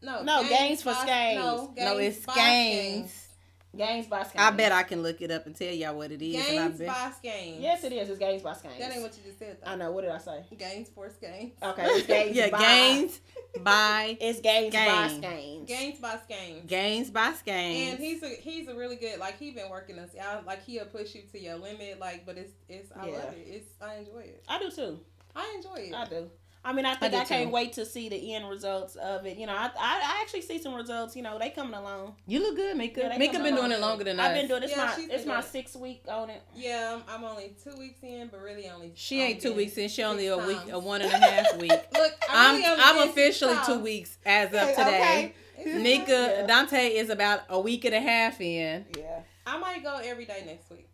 no, 0.04 0.22
No, 0.22 0.48
gains 0.48 0.84
for 0.84 0.94
by- 0.94 1.02
scanes. 1.02 1.44
No, 1.44 1.74
gains 1.76 1.90
no, 1.90 1.98
it's 1.98 2.20
by 2.26 2.34
skeins. 2.34 3.27
Gains 3.76 4.07
by 4.07 4.24
scanes. 4.24 4.36
I 4.43 4.51
bet 4.51 4.72
I 4.72 4.84
can 4.84 5.01
look 5.03 5.22
it 5.22 5.32
up 5.32 5.45
and 5.45 5.55
tell 5.55 5.72
y'all 5.74 5.95
what 5.95 6.11
it 6.11 6.22
is. 6.22 6.36
and 6.36 6.59
I 6.59 6.68
Gains 6.68 6.78
bet. 6.80 6.88
by 6.88 7.11
skeins. 7.18 7.61
Yes, 7.61 7.84
it 7.84 7.91
is. 7.93 8.09
It's 8.09 8.20
Games 8.20 8.41
by 8.41 8.53
scanes. 8.53 8.80
That 8.80 8.93
ain't 8.93 9.01
what 9.01 9.18
you 9.18 9.24
just 9.26 9.39
said. 9.39 9.57
Though. 9.63 9.72
I 9.72 9.76
know. 9.76 9.91
What 9.91 10.01
did 10.01 10.11
I 10.11 10.18
say? 10.18 10.43
Gains 10.57 10.89
for 10.89 11.09
skeins. 11.09 11.53
Okay, 11.61 11.84
it's 11.86 12.07
gains 12.07 12.36
yeah, 12.36 12.49
by. 12.49 12.59
gains 12.59 13.20
by 13.63 14.18
It's 14.22 14.39
gains 14.41 14.74
by 14.74 15.07
Skeins. 15.07 15.18
scanes. 15.18 15.68
Gains 15.68 15.99
by 15.99 16.18
skeins. 16.24 16.65
gains 16.68 17.09
by 17.09 17.34
skeins. 17.34 17.91
And 17.91 17.99
he's 17.99 18.24
a 18.24 18.30
he's 18.30 18.68
a 18.68 18.76
really 18.76 18.95
good 18.95 19.20
like 19.20 19.38
he 19.39 19.51
been 19.51 19.70
working 19.70 19.97
us 19.99 20.11
out 20.20 20.45
like 20.45 20.63
he'll 20.63 20.86
push 20.86 21.15
you 21.15 21.24
to 21.32 21.39
your 21.39 21.55
limit 21.55 21.99
like 21.99 22.26
but 22.26 22.38
it's 22.38 22.53
it's 22.70 22.91
I 22.95 23.07
Yeah. 23.07 23.13
love 23.13 23.34
it 23.34 23.45
it's 23.47 23.70
I 23.82 23.95
enjoy 23.95 24.20
it 24.20 24.43
I 24.47 24.59
do 24.59 24.70
too. 24.72 24.99
I 25.36 25.53
enjoy 25.55 25.88
it 25.89 25.93
I 25.95 26.05
do. 26.05 26.30
I 26.70 26.74
mean, 26.74 26.86
I 26.86 26.95
think 26.95 27.13
do 27.13 27.18
I, 27.20 27.24
can't 27.24 27.47
too. 27.47 27.53
wait 27.53 27.74
to 27.74 27.86
see 27.86 28.09
the 28.09 28.36
end 28.36 28.49
results 28.49 28.95
of 28.97 29.26
it. 29.26 29.38
You 29.38 29.45
know, 29.47 29.53
I, 29.53 29.68
I, 29.68 29.70
I 29.80 30.20
actually 30.22 30.41
see 30.41 30.61
some 30.61 30.74
results. 30.76 31.15
You 31.15 31.22
know, 31.24 31.39
they 31.39 31.49
coming 31.49 31.74
along. 31.74 32.15
you 32.28 32.41
look 32.41 32.57
good, 32.57 32.76
Mika. 32.76 32.99
Yeah, 33.01 33.09
they 33.09 33.18
Mika 33.18 33.34
come 33.36 33.43
been 33.43 33.55
doing 33.55 33.72
it 33.72 33.80
longer 33.80 34.03
than 34.03 34.20
I've 34.20 34.32
us. 34.32 34.38
been 34.38 34.47
doing 34.49 34.61
this. 34.61 34.72
Yeah, 34.72 34.86
my 34.86 34.95
she's 34.95 35.07
been 35.07 35.15
it's 35.15 35.26
my 35.26 35.34
doing 35.36 35.43
it. 35.45 35.49
sixth 35.49 35.76
week 35.78 36.01
on 36.09 36.30
it. 36.30 36.41
yeah 36.55 36.95
I'm, 37.07 37.24
I'm 37.24 37.24
only 37.30 37.55
two 37.63 37.78
weeks 37.80 37.99
in 38.03 38.28
but 38.28 38.41
really 38.41 38.68
only 38.70 38.91
She 38.95 39.22
only 39.22 39.32
ain't 39.34 39.41
two 39.41 39.53
weeks 39.53 39.78
in. 39.78 39.88
She 39.88 40.03
only 40.03 40.28
a 40.28 40.36
six 40.36 40.47
week, 40.47 40.57
times. 40.57 40.72
a 40.74 40.80
one 40.80 41.01
and 41.01 41.13
a 41.13 41.18
half 41.32 41.57
week. 41.57 41.72
look 41.72 42.13
I'm 42.30 42.55
I 42.55 42.57
really 42.57 42.65
only 42.65 42.84
I'm 42.84 42.95
been 42.95 43.03
six 43.03 43.11
officially 43.41 43.53
two 43.65 43.72
times. 43.74 43.82
weeks 43.84 44.18
as 44.26 44.47
of 44.47 44.51
today. 44.51 44.76
okay. 44.76 45.34
It's 45.59 45.84
Nika 45.84 46.11
Yeah. 46.11 46.45
Dante 46.47 46.88
is 46.95 47.09
about 47.09 47.43
a 47.49 47.59
week 47.61 47.86
and 47.86 47.95
a 47.95 48.01
half 48.01 48.39
in. 48.41 48.86
Yeah. 48.97 49.22
I 49.45 49.57
might 49.57 49.82
go 49.84 49.99
every 50.03 50.26
day 50.26 50.43
next 50.45 50.70
week 50.70 50.89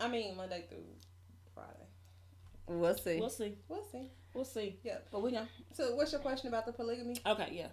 I 0.00 0.08
mean 0.08 0.36
Monday 0.36 0.64
through 0.68 0.78
Friday 1.54 1.86
We'll 2.66 2.96
see. 2.96 3.18
We'll 3.20 3.30
see. 3.30 3.54
we'll 3.68 3.84
see 3.84 4.08
We'll 4.34 4.44
see. 4.44 4.78
Yeah. 4.82 4.98
But 5.10 5.22
we 5.22 5.30
know. 5.30 5.46
so 5.72 5.94
what's 5.94 6.12
your 6.12 6.20
question 6.20 6.48
about 6.48 6.66
the 6.66 6.72
polygamy 6.72 7.16
Okay. 7.26 7.48
Yeah. 7.52 7.68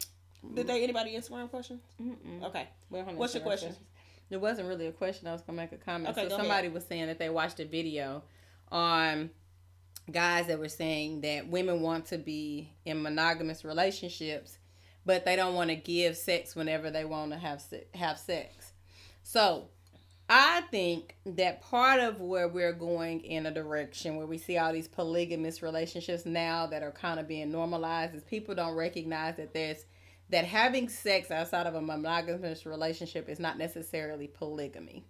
Did 0.53 0.67
they 0.67 0.83
anybody 0.83 1.15
Instagram 1.15 1.49
questions? 1.49 1.81
Mm-mm. 2.01 2.43
Okay. 2.43 2.67
We 2.89 2.99
don't 2.99 3.17
What's 3.17 3.33
your 3.33 3.43
question? 3.43 3.69
questions. 3.69 3.87
There 4.29 4.39
wasn't 4.39 4.67
really 4.67 4.87
a 4.87 4.91
question. 4.91 5.27
I 5.27 5.31
was 5.33 5.41
gonna 5.41 5.57
make 5.57 5.71
a 5.71 5.77
comment. 5.77 6.17
Okay, 6.17 6.29
so 6.29 6.29
go 6.29 6.37
somebody 6.37 6.69
was 6.69 6.85
saying 6.85 7.07
that 7.07 7.17
they 7.19 7.29
watched 7.29 7.59
a 7.59 7.65
video 7.65 8.23
on 8.71 9.31
guys 10.11 10.47
that 10.47 10.59
were 10.59 10.69
saying 10.69 11.21
that 11.21 11.47
women 11.47 11.81
want 11.81 12.05
to 12.07 12.17
be 12.17 12.71
in 12.85 13.01
monogamous 13.01 13.65
relationships, 13.65 14.57
but 15.05 15.25
they 15.25 15.35
don't 15.35 15.55
want 15.55 15.69
to 15.71 15.75
give 15.75 16.15
sex 16.15 16.55
whenever 16.55 16.91
they 16.91 17.05
want 17.05 17.31
to 17.31 17.37
have 17.37 17.59
se- 17.61 17.87
have 17.95 18.17
sex. 18.17 18.73
So 19.23 19.69
I 20.31 20.61
think 20.69 21.15
that 21.25 21.61
part 21.63 21.99
of 21.99 22.21
where 22.21 22.47
we're 22.47 22.71
going 22.73 23.21
in 23.21 23.47
a 23.47 23.51
direction 23.51 24.15
where 24.15 24.27
we 24.27 24.37
see 24.37 24.59
all 24.59 24.71
these 24.71 24.87
polygamous 24.87 25.63
relationships 25.63 26.23
now 26.23 26.67
that 26.67 26.83
are 26.83 26.91
kind 26.91 27.19
of 27.19 27.27
being 27.27 27.51
normalized 27.51 28.13
is 28.13 28.23
people 28.23 28.53
don't 28.53 28.75
recognize 28.75 29.37
that 29.37 29.55
there's 29.55 29.85
that 30.29 30.45
having 30.45 30.87
sex 30.87 31.31
outside 31.31 31.65
of 31.65 31.73
a 31.73 31.81
monogamous 31.81 32.63
relationship 32.67 33.27
is 33.27 33.39
not 33.39 33.57
necessarily 33.57 34.27
polygamy. 34.27 35.03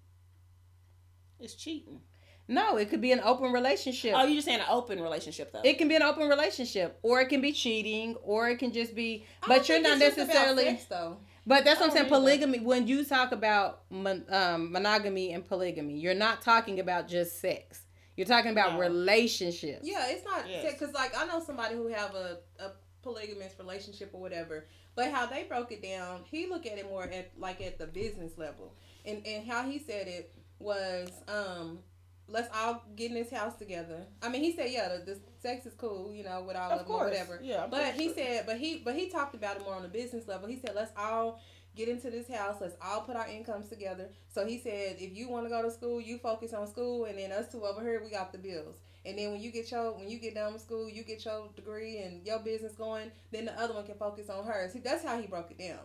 It's 1.38 1.55
cheating. 1.55 1.99
No, 2.47 2.78
it 2.78 2.89
could 2.89 3.01
be 3.01 3.11
an 3.11 3.20
open 3.20 3.51
relationship. 3.51 4.13
Oh, 4.15 4.24
you're 4.24 4.36
just 4.36 4.47
saying 4.47 4.61
an 4.61 4.65
open 4.70 5.01
relationship 5.01 5.51
though? 5.51 5.61
it 5.65 5.78
can 5.78 5.89
be 5.89 5.95
an 5.95 6.01
open 6.01 6.30
relationship, 6.30 6.97
or 7.03 7.20
it 7.20 7.28
can 7.28 7.41
be 7.41 7.51
cheating, 7.51 8.15
or 8.24 8.49
it 8.49 8.57
can 8.57 8.72
just 8.72 8.95
be. 8.95 9.26
But 9.45 9.67
you're 9.67 9.82
not 9.82 9.99
necessarily. 9.99 10.63
sex, 10.63 10.86
though 10.86 11.17
But 11.50 11.66
that's 11.66 11.80
what 11.80 11.89
I'm 11.89 11.95
saying. 11.95 12.10
don't. 12.10 12.20
Polygamy. 12.20 12.60
When 12.60 12.88
you 12.88 13.04
talk 13.04 13.32
about 13.32 13.82
mon, 13.89 14.24
um, 14.30 14.72
monogamy 14.72 15.34
and 15.34 15.43
polygamy, 15.43 15.95
you're 15.97 16.14
not 16.14 16.43
talking 16.43 16.80
about 16.80 17.08
just 17.08 17.41
sex. 17.41 17.82
You're 18.16 18.28
talking 18.28 18.52
about 18.52 18.74
No. 18.74 18.80
relationships. 18.80 19.82
Yeah, 19.84 20.10
it's 20.10 20.24
not 20.24 20.47
Yes. 20.47 20.72
because 20.74 20.93
like 20.93 21.18
I 21.18 21.26
know 21.26 21.41
somebody 21.43 21.74
who 21.74 21.88
have 21.88 22.14
a, 22.14 22.38
a 22.60 22.72
polygamous 23.02 23.54
relationship 23.58 24.12
or 24.14 24.22
whatever, 24.22 24.68
but 24.93 25.10
how 25.10 25.26
they 25.26 25.43
broke 25.45 25.72
it 25.72 25.82
down, 25.82 26.24
he 26.30 26.45
look 26.45 26.68
at 26.68 26.78
it 26.78 26.88
more 26.88 27.06
at 27.06 27.32
like 27.38 27.62
at 27.62 27.80
the 27.80 27.88
business 27.88 28.38
level, 28.38 28.76
and 29.04 29.26
and 29.26 29.47
how 29.47 29.64
he 29.64 29.80
said 29.80 30.08
it 30.08 30.32
was 30.60 31.10
um. 31.28 31.80
Let's 32.32 32.49
all 32.55 32.84
get 32.95 33.09
in 33.11 33.15
this 33.15 33.32
house 33.32 33.55
together. 33.55 34.05
I 34.21 34.30
mean, 34.30 34.43
he 34.43 34.55
said, 34.55 34.69
"Yeah, 34.71 34.89
the, 34.89 35.03
the 35.13 35.19
sex 35.41 35.65
is 35.65 35.73
cool, 35.73 36.11
you 36.13 36.23
know, 36.23 36.43
with 36.43 36.55
all 36.55 36.71
of, 36.71 36.82
of 36.82 36.88
them 36.88 36.95
or 36.95 37.05
whatever." 37.05 37.39
Yeah. 37.41 37.63
I'm 37.63 37.69
But 37.69 37.93
he 37.93 38.05
sure. 38.05 38.15
said, 38.15 38.45
but 38.45 38.57
he, 38.57 38.77
but 38.84 38.95
he 38.95 39.09
talked 39.09 39.36
about 39.36 39.57
it 39.57 39.63
more 39.63 39.75
on 39.75 39.82
the 39.84 39.88
business 39.89 40.27
level. 40.27 40.47
He 40.47 40.57
said, 40.59 40.71
let's 40.75 40.91
all 40.97 41.41
get 41.75 41.88
into 41.89 42.09
this 42.09 42.27
house. 42.30 42.57
Let's 42.61 42.75
all 42.82 43.01
put 43.01 43.15
our 43.15 43.27
incomes 43.27 43.67
together. 43.69 44.09
So 44.34 44.45
he 44.45 44.59
said, 44.59 44.97
if 44.99 45.15
you 45.15 45.30
want 45.30 45.45
to 45.45 45.49
go 45.49 45.61
to 45.61 45.71
school, 45.71 45.99
you 46.01 46.17
focus 46.17 46.53
on 46.53 46.67
school, 46.67 47.05
and 47.05 47.17
then 47.17 47.32
us 47.32 47.51
two 47.51 47.63
over 47.65 47.82
here, 47.82 48.01
we 48.03 48.09
got 48.11 48.32
the 48.32 48.38
bills. 48.38 48.77
And 49.05 49.17
then 49.17 49.32
when 49.32 49.39
you 49.41 49.51
get 49.51 49.71
your, 49.71 49.93
when 49.93 50.09
you 50.09 50.19
get 50.19 50.36
done 50.36 50.53
with 50.53 50.61
school, 50.61 50.89
you 50.89 51.03
get 51.03 51.23
your 51.23 51.47
degree 51.55 51.99
and 51.99 52.25
your 52.27 52.39
business 52.39 52.73
going. 52.73 53.11
Then 53.32 53.45
the 53.45 53.59
other 53.59 53.73
one 53.73 53.86
can 53.86 53.95
focus 53.95 54.30
on 54.30 54.45
hers. 54.45 54.73
See, 54.73 54.80
that's 54.80 55.03
how 55.05 55.19
he 55.19 55.25
broke 55.25 55.51
it 55.51 55.57
down. 55.57 55.80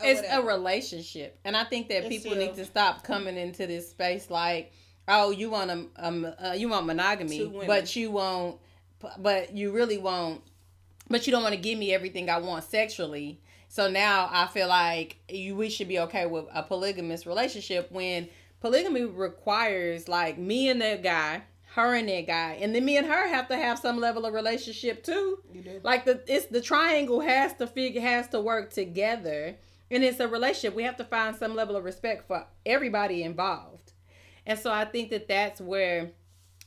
it's 0.00 0.20
whatever. 0.20 0.48
a 0.50 0.56
relationship 0.56 1.38
and 1.44 1.56
i 1.56 1.62
think 1.64 1.88
that 1.88 1.98
It's 2.04 2.08
people 2.08 2.32
still- 2.32 2.46
need 2.46 2.54
to 2.56 2.64
stop 2.64 3.04
coming 3.04 3.36
into 3.36 3.66
this 3.66 3.90
space 3.90 4.30
like 4.30 4.72
oh 5.08 5.30
you 5.30 5.50
want 5.50 5.70
a, 5.70 5.86
um 5.96 6.26
uh, 6.42 6.52
you 6.52 6.68
want 6.68 6.86
monogamy 6.86 7.38
but 7.66 7.96
you 7.96 8.10
won't 8.10 8.58
but 9.18 9.54
you 9.54 9.72
really 9.72 9.98
won't 9.98 10.42
but 11.08 11.26
you 11.26 11.32
don't 11.32 11.42
want 11.42 11.54
to 11.54 11.60
give 11.60 11.78
me 11.78 11.92
everything 11.92 12.30
i 12.30 12.38
want 12.38 12.64
sexually. 12.64 13.40
So 13.68 13.90
now 13.90 14.28
i 14.30 14.46
feel 14.46 14.68
like 14.68 15.16
you 15.28 15.56
we 15.56 15.70
should 15.70 15.88
be 15.88 15.98
okay 16.00 16.26
with 16.26 16.44
a 16.52 16.62
polygamous 16.62 17.26
relationship 17.26 17.90
when 17.90 18.28
polygamy 18.60 19.04
requires 19.04 20.08
like 20.08 20.38
me 20.38 20.68
and 20.68 20.80
that 20.82 21.02
guy 21.02 21.42
her 21.74 21.94
and 21.94 22.08
that 22.08 22.26
guy 22.26 22.58
and 22.60 22.74
then 22.74 22.84
me 22.84 22.98
and 22.98 23.06
her 23.06 23.28
have 23.28 23.48
to 23.48 23.56
have 23.56 23.78
some 23.78 23.98
level 23.98 24.26
of 24.26 24.34
relationship 24.34 25.02
too. 25.02 25.38
Like 25.82 26.04
the 26.04 26.22
it's 26.26 26.46
the 26.46 26.60
triangle 26.60 27.20
has 27.20 27.54
to 27.54 27.66
figure 27.66 28.02
has 28.02 28.28
to 28.28 28.40
work 28.40 28.70
together 28.72 29.56
and 29.90 30.04
it's 30.04 30.20
a 30.20 30.28
relationship. 30.28 30.74
We 30.74 30.82
have 30.84 30.96
to 30.98 31.04
find 31.04 31.34
some 31.34 31.54
level 31.54 31.74
of 31.76 31.84
respect 31.84 32.26
for 32.26 32.46
everybody 32.66 33.22
involved 33.22 33.71
and 34.46 34.58
so 34.58 34.70
i 34.72 34.84
think 34.84 35.10
that 35.10 35.28
that's 35.28 35.60
where 35.60 36.10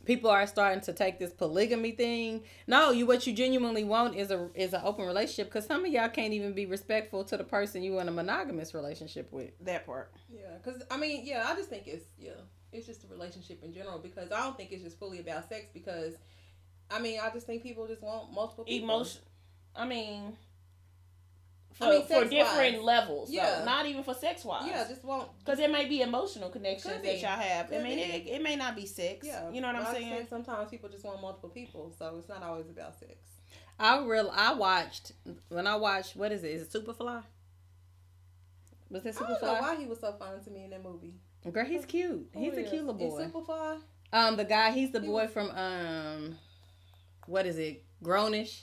people 0.06 0.30
are 0.30 0.46
starting 0.46 0.82
to 0.82 0.94
take 0.94 1.18
this 1.18 1.34
polygamy 1.34 1.92
thing 1.92 2.44
no 2.68 2.92
you 2.92 3.06
what 3.06 3.26
you 3.26 3.34
genuinely 3.34 3.84
want 3.84 4.16
is 4.16 4.32
a 4.32 4.50
is 4.54 4.74
an 4.74 4.82
open 4.84 5.06
relationship 5.06 5.48
because 5.48 5.66
some 5.66 5.84
of 5.84 5.92
y'all 5.92 6.10
can't 6.10 6.34
even 6.34 6.54
be 6.54 6.66
respectful 6.66 7.24
to 7.24 7.38
the 7.38 7.44
person 7.44 7.82
you 7.82 8.00
in 8.00 8.08
a 8.08 8.12
monogamous 8.12 8.74
relationship 8.74 9.32
with 9.32 9.52
That 9.62 9.86
part. 9.86 10.12
Yeah, 10.32 10.42
because 10.64 10.84
I 10.92 10.98
mean, 10.98 11.26
yeah, 11.26 11.46
I 11.48 11.56
just 11.56 11.70
think 11.70 11.88
it's 11.88 12.06
yeah, 12.20 12.32
it's 12.72 12.86
just 12.86 13.04
a 13.04 13.08
relationship 13.08 13.64
in 13.64 13.74
general 13.74 14.00
because 14.00 14.32
I 14.32 14.42
don't 14.42 14.58
think 14.58 14.72
it's 14.72 14.84
just 14.84 15.00
fully 15.00 15.20
about 15.20 15.48
sex 15.50 15.68
because, 15.74 16.16
I 16.92 17.00
mean, 17.00 17.20
I 17.22 17.30
just 17.32 17.48
think 17.48 17.64
people 17.64 17.88
just 17.88 18.02
want 18.02 18.32
multiple 18.34 18.66
people. 18.66 18.90
Emotion. 18.90 19.22
I 19.76 19.86
mean, 19.86 20.38
for, 21.76 21.84
I 21.86 21.90
mean, 21.92 22.06
for 22.08 22.26
different 22.26 22.84
levels. 22.84 23.30
Yeah. 23.32 23.60
Yeah. 23.60 23.66
Not 23.66 23.86
even 23.86 24.04
for 24.04 24.14
sex 24.14 24.44
wise. 24.44 24.68
Yeah, 24.68 24.88
just 24.88 25.04
won't. 25.04 25.30
Because 25.40 25.60
it 25.60 25.70
may 25.72 25.86
be 25.88 26.02
emotional 26.02 26.50
connections 26.50 26.94
Could 26.96 27.04
that 27.04 27.20
y'all 27.22 27.30
have. 27.32 27.68
I 27.68 27.70
Could 27.76 27.84
mean, 27.84 28.00
it, 28.00 28.28
it 28.28 28.42
may 28.42 28.56
not 28.56 28.76
be 28.76 28.86
sex. 28.86 29.26
Yeah, 29.28 29.52
You 29.52 29.62
know 29.62 29.68
what 29.68 29.78
but 29.84 29.88
I'm 29.90 29.94
saying? 29.96 30.16
think 30.16 30.30
sometimes 30.30 30.70
people 30.70 30.90
just 30.90 31.04
want 31.04 31.22
multiple 31.22 31.50
people, 31.50 31.94
so 32.00 32.16
it's 32.18 32.30
not 32.30 32.42
always 32.44 32.70
about 32.70 32.98
sex. 33.00 33.14
i 33.80 34.00
real 34.04 34.32
i 34.34 34.54
watched 34.54 35.12
when 35.50 35.68
i 35.68 35.76
watched 35.76 36.16
what 36.16 36.32
is 36.32 36.44
it 36.46 36.52
is 36.52 36.62
it 36.62 36.72
superfly 36.72 37.22
was 38.90 39.06
it 39.06 39.16
I 39.22 39.28
don't 39.28 39.42
know 39.42 39.54
why 39.56 39.76
he 39.76 39.86
was 39.86 40.00
so 40.00 40.14
fun 40.14 40.42
to 40.44 40.50
me 40.50 40.64
in 40.64 40.70
that 40.70 40.84
movie. 40.84 41.16
girl 41.52 41.66
he's 41.66 41.86
cute 41.86 42.30
Who 42.34 42.40
he's 42.40 42.54
a 42.54 42.62
is? 42.64 42.70
cute 42.70 42.86
little 42.86 43.02
Is 43.22 43.32
boy 43.34 43.40
Superfly? 43.42 43.80
Um, 44.14 44.38
the 44.38 44.46
guy, 44.46 44.72
he's 44.72 44.92
the 44.92 45.02
He 45.02 45.08
boy 45.08 45.24
was- 45.24 45.32
from 45.32 45.50
um, 45.52 46.38
what 47.26 47.46
is 47.46 47.58
it, 47.58 47.84
Grownish? 48.04 48.62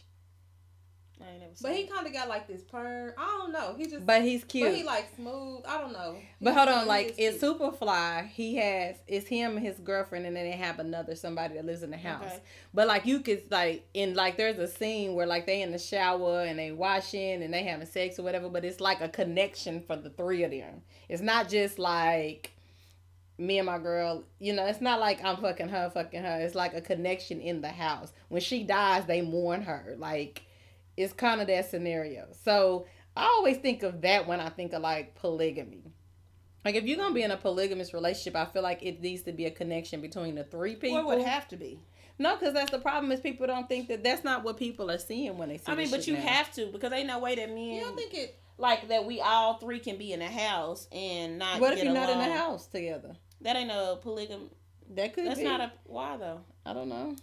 I 1.27 1.33
ain't 1.33 1.41
never 1.41 1.53
But 1.61 1.75
he 1.75 1.87
kind 1.87 2.07
of 2.07 2.13
got 2.13 2.29
like 2.29 2.47
this 2.47 2.63
perm. 2.63 3.13
I 3.17 3.39
don't 3.39 3.53
know. 3.53 3.75
He 3.77 3.87
just. 3.87 4.05
But 4.05 4.23
he's 4.23 4.45
cute. 4.45 4.69
But 4.69 4.77
he 4.77 4.83
like 4.83 5.09
smooth. 5.17 5.63
I 5.67 5.79
don't 5.81 5.93
know. 5.93 6.17
But 6.41 6.55
hold 6.55 6.69
on, 6.69 6.87
like 6.87 7.15
it's. 7.19 7.43
Superfly. 7.43 8.29
He 8.29 8.57
has 8.57 8.97
it's 9.07 9.27
him 9.27 9.57
and 9.57 9.67
his 9.67 9.79
girlfriend, 9.79 10.27
and 10.27 10.37
then 10.37 10.45
they 10.45 10.57
have 10.57 10.79
another 10.79 11.15
somebody 11.15 11.55
that 11.55 11.65
lives 11.65 11.83
in 11.83 11.91
the 11.91 11.97
house. 11.97 12.25
Okay. 12.25 12.41
But 12.75 12.89
like 12.89 13.07
you 13.07 13.21
could 13.21 13.45
like 13.51 13.85
in 13.95 14.15
like 14.15 14.37
there's 14.37 14.59
a 14.59 14.69
scene 14.69 15.15
where 15.15 15.27
like 15.27 15.47
they 15.47 15.63
in 15.63 15.73
the 15.73 15.79
shower 15.79 16.43
and 16.43 16.59
they 16.59 16.73
washing 16.73 17.43
and 17.43 17.53
they 17.53 17.63
having 17.63 17.87
sex 17.87 18.19
or 18.19 18.23
whatever. 18.23 18.49
But 18.49 18.65
it's 18.65 18.81
like 18.81 19.01
a 19.01 19.09
connection 19.09 19.81
for 19.81 19.97
the 19.97 20.11
three 20.11 20.43
of 20.45 20.51
them. 20.51 20.83
It's 21.09 21.23
not 21.23 21.49
just 21.49 21.79
like 21.79 22.53
me 23.39 23.59
and 23.59 23.67
my 23.67 23.79
girl. 23.79 24.25
You 24.39 24.53
know, 24.53 24.67
it's 24.67 24.81
not 24.81 25.01
like 25.01 25.23
I'm 25.25 25.37
fucking 25.37 25.69
her, 25.69 25.91
fucking 25.91 26.23
her. 26.23 26.41
It's 26.41 26.55
like 26.55 26.75
a 26.75 26.81
connection 26.81 27.41
in 27.41 27.61
the 27.61 27.69
house. 27.69 28.13
When 28.29 28.41
she 28.41 28.63
dies, 28.63 29.07
they 29.07 29.21
mourn 29.21 29.63
her. 29.63 29.95
Like 29.99 30.43
it's 30.97 31.13
kind 31.13 31.41
of 31.41 31.47
that 31.47 31.71
scenario. 31.71 32.27
So 32.45 32.87
I 33.17 33.25
always 33.25 33.59
think 33.59 33.83
of 33.83 34.01
that 34.03 34.27
when 34.27 34.41
I 34.41 34.49
think 34.49 34.73
of 34.73 34.83
like 34.83 35.15
polygamy. 35.15 35.85
Like 36.65 36.75
if 36.77 36.85
you're 36.85 36.97
gonna 36.99 37.15
be 37.15 37.23
in 37.23 37.31
a 37.31 37.37
polygamous 37.37 37.93
relationship, 37.93 38.37
I 38.37 38.45
feel 38.47 38.63
like 38.63 38.83
it 38.83 39.01
needs 39.01 39.23
to 39.23 39.33
be 39.33 39.47
a 39.47 39.51
connection 39.51 40.01
between 40.01 40.35
the 40.37 40.45
three 40.45 40.77
people. 40.77 41.05
Well, 41.05 41.11
it 41.13 41.19
would 41.19 41.27
have 41.27 41.49
to 41.49 41.57
be. 41.57 41.81
no, 42.19 42.37
because 42.37 42.55
that's 42.55 42.71
the 42.71 42.79
problem 42.79 43.11
is 43.11 43.21
people 43.21 43.47
don't 43.49 43.69
think 43.69 43.89
that 43.89 44.05
that's 44.05 44.23
not 44.23 44.45
what 44.45 44.57
people 44.59 44.91
are 44.91 44.99
seeing 44.99 45.37
when 45.39 45.49
they 45.49 45.59
see. 45.59 45.65
I 45.67 45.75
mean, 45.75 45.91
but 45.91 46.07
you 46.07 46.15
now. 46.15 46.21
have 46.21 46.53
to 46.53 46.67
because 46.67 46.93
ain't 46.93 47.09
no 47.09 47.19
way 47.19 47.35
that 47.35 47.49
men 47.49 47.59
You 47.59 47.81
don't 47.81 47.97
think 47.97 48.15
it? 48.15 48.39
like 48.59 48.89
that 48.89 49.05
we 49.05 49.21
all 49.21 49.55
three 49.55 49.81
can 49.81 49.97
be 49.99 50.13
in 50.13 50.23
a 50.23 50.31
house 50.31 50.87
and 50.93 51.39
not. 51.39 51.61
What 51.61 51.73
if 51.77 51.83
you're 51.83 51.93
not 51.93 52.11
in 52.11 52.19
the 52.19 52.33
house 52.33 52.67
together? 52.67 53.17
That 53.41 53.57
ain't 53.57 53.71
a 53.73 53.99
polygamy. 54.01 54.51
That 54.95 55.15
could 55.15 55.27
That's 55.27 55.39
be. 55.39 55.45
not 55.45 55.61
a 55.61 55.73
why 55.85 56.17
though. 56.17 56.43
I 56.65 56.73
don't 56.75 56.89
know. 56.89 57.17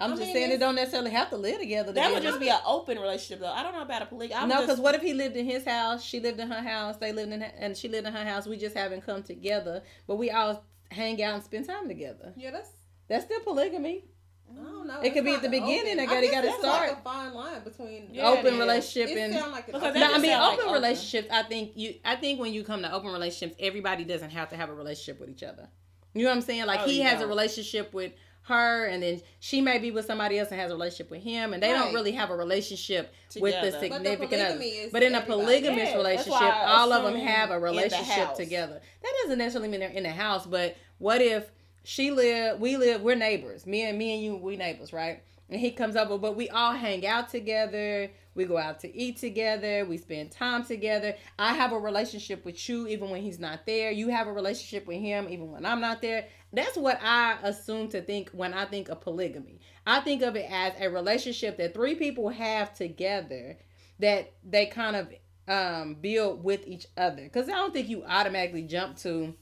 I'm 0.00 0.12
I 0.12 0.16
just 0.16 0.26
mean, 0.26 0.34
saying 0.34 0.52
it 0.52 0.58
don't 0.58 0.74
necessarily 0.76 1.10
have 1.10 1.30
to 1.30 1.36
live 1.36 1.58
together. 1.58 1.92
That 1.92 2.12
would 2.12 2.22
just 2.22 2.38
be 2.40 2.48
an 2.48 2.58
open 2.64 2.98
relationship 2.98 3.40
though. 3.40 3.52
I 3.52 3.62
don't 3.62 3.72
know 3.72 3.82
about 3.82 4.02
a 4.02 4.06
polygamy. 4.06 4.46
No, 4.46 4.60
because 4.60 4.78
what 4.80 4.94
if 4.94 5.02
he 5.02 5.12
lived 5.14 5.36
in 5.36 5.44
his 5.46 5.64
house, 5.64 6.04
she 6.04 6.20
lived 6.20 6.38
in 6.38 6.48
her 6.50 6.62
house, 6.62 6.96
they 6.98 7.12
lived 7.12 7.32
in, 7.32 7.42
and 7.42 7.76
she 7.76 7.88
lived 7.88 8.06
in 8.06 8.12
her 8.12 8.24
house. 8.24 8.46
We 8.46 8.56
just 8.56 8.76
haven't 8.76 9.04
come 9.04 9.22
together, 9.22 9.82
but 10.06 10.16
we 10.16 10.30
all 10.30 10.64
hang 10.90 11.22
out 11.22 11.34
and 11.34 11.42
spend 11.42 11.66
time 11.66 11.88
together. 11.88 12.32
Yeah, 12.36 12.50
that's. 12.52 12.70
That's 13.08 13.24
still 13.24 13.40
polygamy. 13.40 14.04
I 14.52 14.62
don't 14.62 14.86
know. 14.86 15.00
It 15.00 15.14
could 15.14 15.24
be 15.24 15.32
at 15.34 15.40
the 15.42 15.48
beginning, 15.48 15.98
open. 15.98 16.00
I 16.00 16.06
gotta- 16.06 16.26
guess 16.26 16.44
gotta 16.44 16.58
start. 16.58 16.88
Like 16.90 16.98
a 16.98 17.02
fine 17.02 17.32
line 17.34 17.64
between. 17.64 18.08
Yeah, 18.12 18.28
open 18.28 18.58
relationship 18.58 19.08
It 19.16 19.18
and 19.18 19.34
like 19.52 19.68
open- 19.74 19.94
no, 19.98 20.12
I 20.12 20.18
mean 20.18 20.30
sound 20.30 20.42
like 20.42 20.52
open 20.52 20.64
open. 20.66 20.72
relationships. 20.74 21.28
I 21.30 21.42
think 21.44 21.72
you. 21.74 21.94
I 22.04 22.16
think 22.16 22.38
when 22.38 22.52
you 22.52 22.64
come 22.64 22.82
to 22.82 22.92
open 22.92 23.10
relationships, 23.10 23.56
everybody 23.60 24.04
doesn't 24.04 24.30
have 24.30 24.50
to 24.50 24.56
have 24.56 24.68
a 24.68 24.74
relationship 24.74 25.20
with 25.20 25.30
each 25.30 25.42
other. 25.42 25.68
You 26.14 26.24
know 26.24 26.30
what 26.30 26.36
I'm 26.36 26.42
saying? 26.42 26.66
Like 26.66 26.80
Oh, 26.80 26.86
he 26.86 27.00
has 27.00 27.20
a 27.22 27.26
relationship 27.26 27.92
with 27.94 28.12
her, 28.48 28.86
and 28.86 29.02
then 29.02 29.20
she 29.40 29.60
may 29.60 29.78
be 29.78 29.90
with 29.90 30.06
somebody 30.06 30.38
else 30.38 30.50
and 30.50 30.60
has 30.60 30.70
a 30.70 30.74
relationship 30.74 31.10
with 31.10 31.22
him, 31.22 31.52
and 31.52 31.62
they 31.62 31.68
don't 31.68 31.94
really 31.94 32.12
have 32.12 32.30
a 32.30 32.36
relationship 32.36 33.12
with 33.40 33.54
the 33.54 33.70
Together. 33.70 33.88
But 33.88 34.02
the 34.02 34.08
significant 34.10 34.42
other. 34.42 34.88
But 34.92 35.02
in 35.02 35.14
a 35.14 35.20
polygamous 35.20 35.90
Yeah, 35.90 35.96
relationship, 35.96 36.32
why 36.32 36.64
all 36.66 36.92
of 36.92 37.04
them 37.04 37.16
have 37.20 37.50
a 37.50 37.58
relationship 37.58 38.34
together. 38.34 38.80
That 39.02 39.14
doesn't 39.22 39.38
necessarily 39.38 39.68
mean 39.68 39.80
they're 39.80 39.90
in 39.90 40.02
the 40.02 40.10
house, 40.10 40.46
but 40.46 40.76
what 40.98 41.20
if 41.20 41.50
she 41.84 42.10
live, 42.10 42.60
we 42.60 42.76
live, 42.76 43.02
we're 43.02 43.14
neighbors. 43.14 43.66
Me 43.66 43.82
and 43.82 43.96
me 43.96 44.14
and 44.14 44.22
you, 44.22 44.36
we 44.36 44.56
neighbors, 44.56 44.92
right? 44.92 45.22
And 45.50 45.60
he 45.60 45.70
comes 45.70 45.96
over, 45.96 46.18
but 46.18 46.36
we 46.36 46.50
all 46.50 46.72
hang 46.72 47.06
out 47.06 47.30
together. 47.30 48.10
We 48.34 48.44
go 48.44 48.58
out 48.58 48.80
to 48.80 48.94
eat 48.94 49.16
together. 49.16 49.84
We 49.84 49.96
spend 49.96 50.30
time 50.30 50.64
together. 50.64 51.14
I 51.38 51.54
have 51.54 51.72
a 51.72 51.78
relationship 51.78 52.44
with 52.44 52.68
you 52.68 52.86
even 52.86 53.10
when 53.10 53.22
he's 53.22 53.40
not 53.40 53.64
there. 53.64 53.90
You 53.90 54.08
have 54.08 54.26
a 54.26 54.32
relationship 54.32 54.86
with 54.86 54.98
him 55.00 55.26
even 55.30 55.50
when 55.50 55.64
I'm 55.64 55.80
not 55.80 56.02
there. 56.02 56.26
That's 56.52 56.76
what 56.76 56.98
I 57.02 57.36
assume 57.42 57.88
to 57.90 58.00
think 58.00 58.30
when 58.30 58.54
I 58.54 58.64
think 58.64 58.88
of 58.88 59.00
polygamy. 59.00 59.60
I 59.86 60.00
think 60.00 60.22
of 60.22 60.36
it 60.36 60.50
as 60.50 60.72
a 60.80 60.88
relationship 60.88 61.58
that 61.58 61.74
three 61.74 61.94
people 61.94 62.30
have 62.30 62.74
together 62.74 63.58
that 63.98 64.32
they 64.44 64.66
kind 64.66 64.96
of 64.96 65.08
um, 65.48 65.94
build 65.94 66.42
with 66.42 66.66
each 66.66 66.86
other. 66.96 67.22
Because 67.22 67.48
I 67.48 67.52
don't 67.52 67.72
think 67.72 67.88
you 67.88 68.04
automatically 68.04 68.62
jump 68.62 68.96
to 68.98 69.34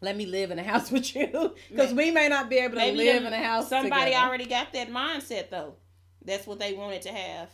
let 0.00 0.16
me 0.16 0.26
live 0.26 0.50
in 0.50 0.58
a 0.58 0.62
house 0.62 0.90
with 0.92 1.14
you 1.14 1.54
because 1.70 1.92
we 1.92 2.10
may 2.10 2.28
not 2.28 2.48
be 2.48 2.58
able 2.58 2.74
to 2.74 2.80
Maybe 2.80 2.98
live 2.98 3.24
in 3.24 3.32
a 3.32 3.42
house. 3.42 3.68
Somebody 3.68 4.06
together. 4.12 4.26
already 4.26 4.46
got 4.46 4.72
that 4.72 4.90
mindset 4.90 5.50
though. 5.50 5.74
That's 6.24 6.46
what 6.46 6.58
they 6.58 6.74
wanted 6.74 7.02
to 7.02 7.10
have. 7.10 7.50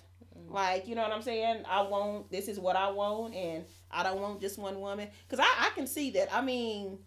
Like 0.49 0.87
you 0.87 0.95
know 0.95 1.03
what 1.03 1.13
I'm 1.13 1.23
saying? 1.23 1.65
I 1.69 1.83
want 1.83 2.31
this 2.31 2.49
is 2.49 2.61
what 2.61 2.77
I 2.77 2.91
want, 2.91 3.35
and 3.35 3.65
I 3.91 4.03
don't 4.03 4.21
want 4.21 4.41
just 4.41 4.59
one 4.59 4.81
woman. 4.81 5.09
Cause 5.29 5.39
I 5.41 5.47
I 5.59 5.71
can 5.75 5.87
see 5.87 6.11
that. 6.13 6.35
I 6.35 6.43
mean, 6.43 6.99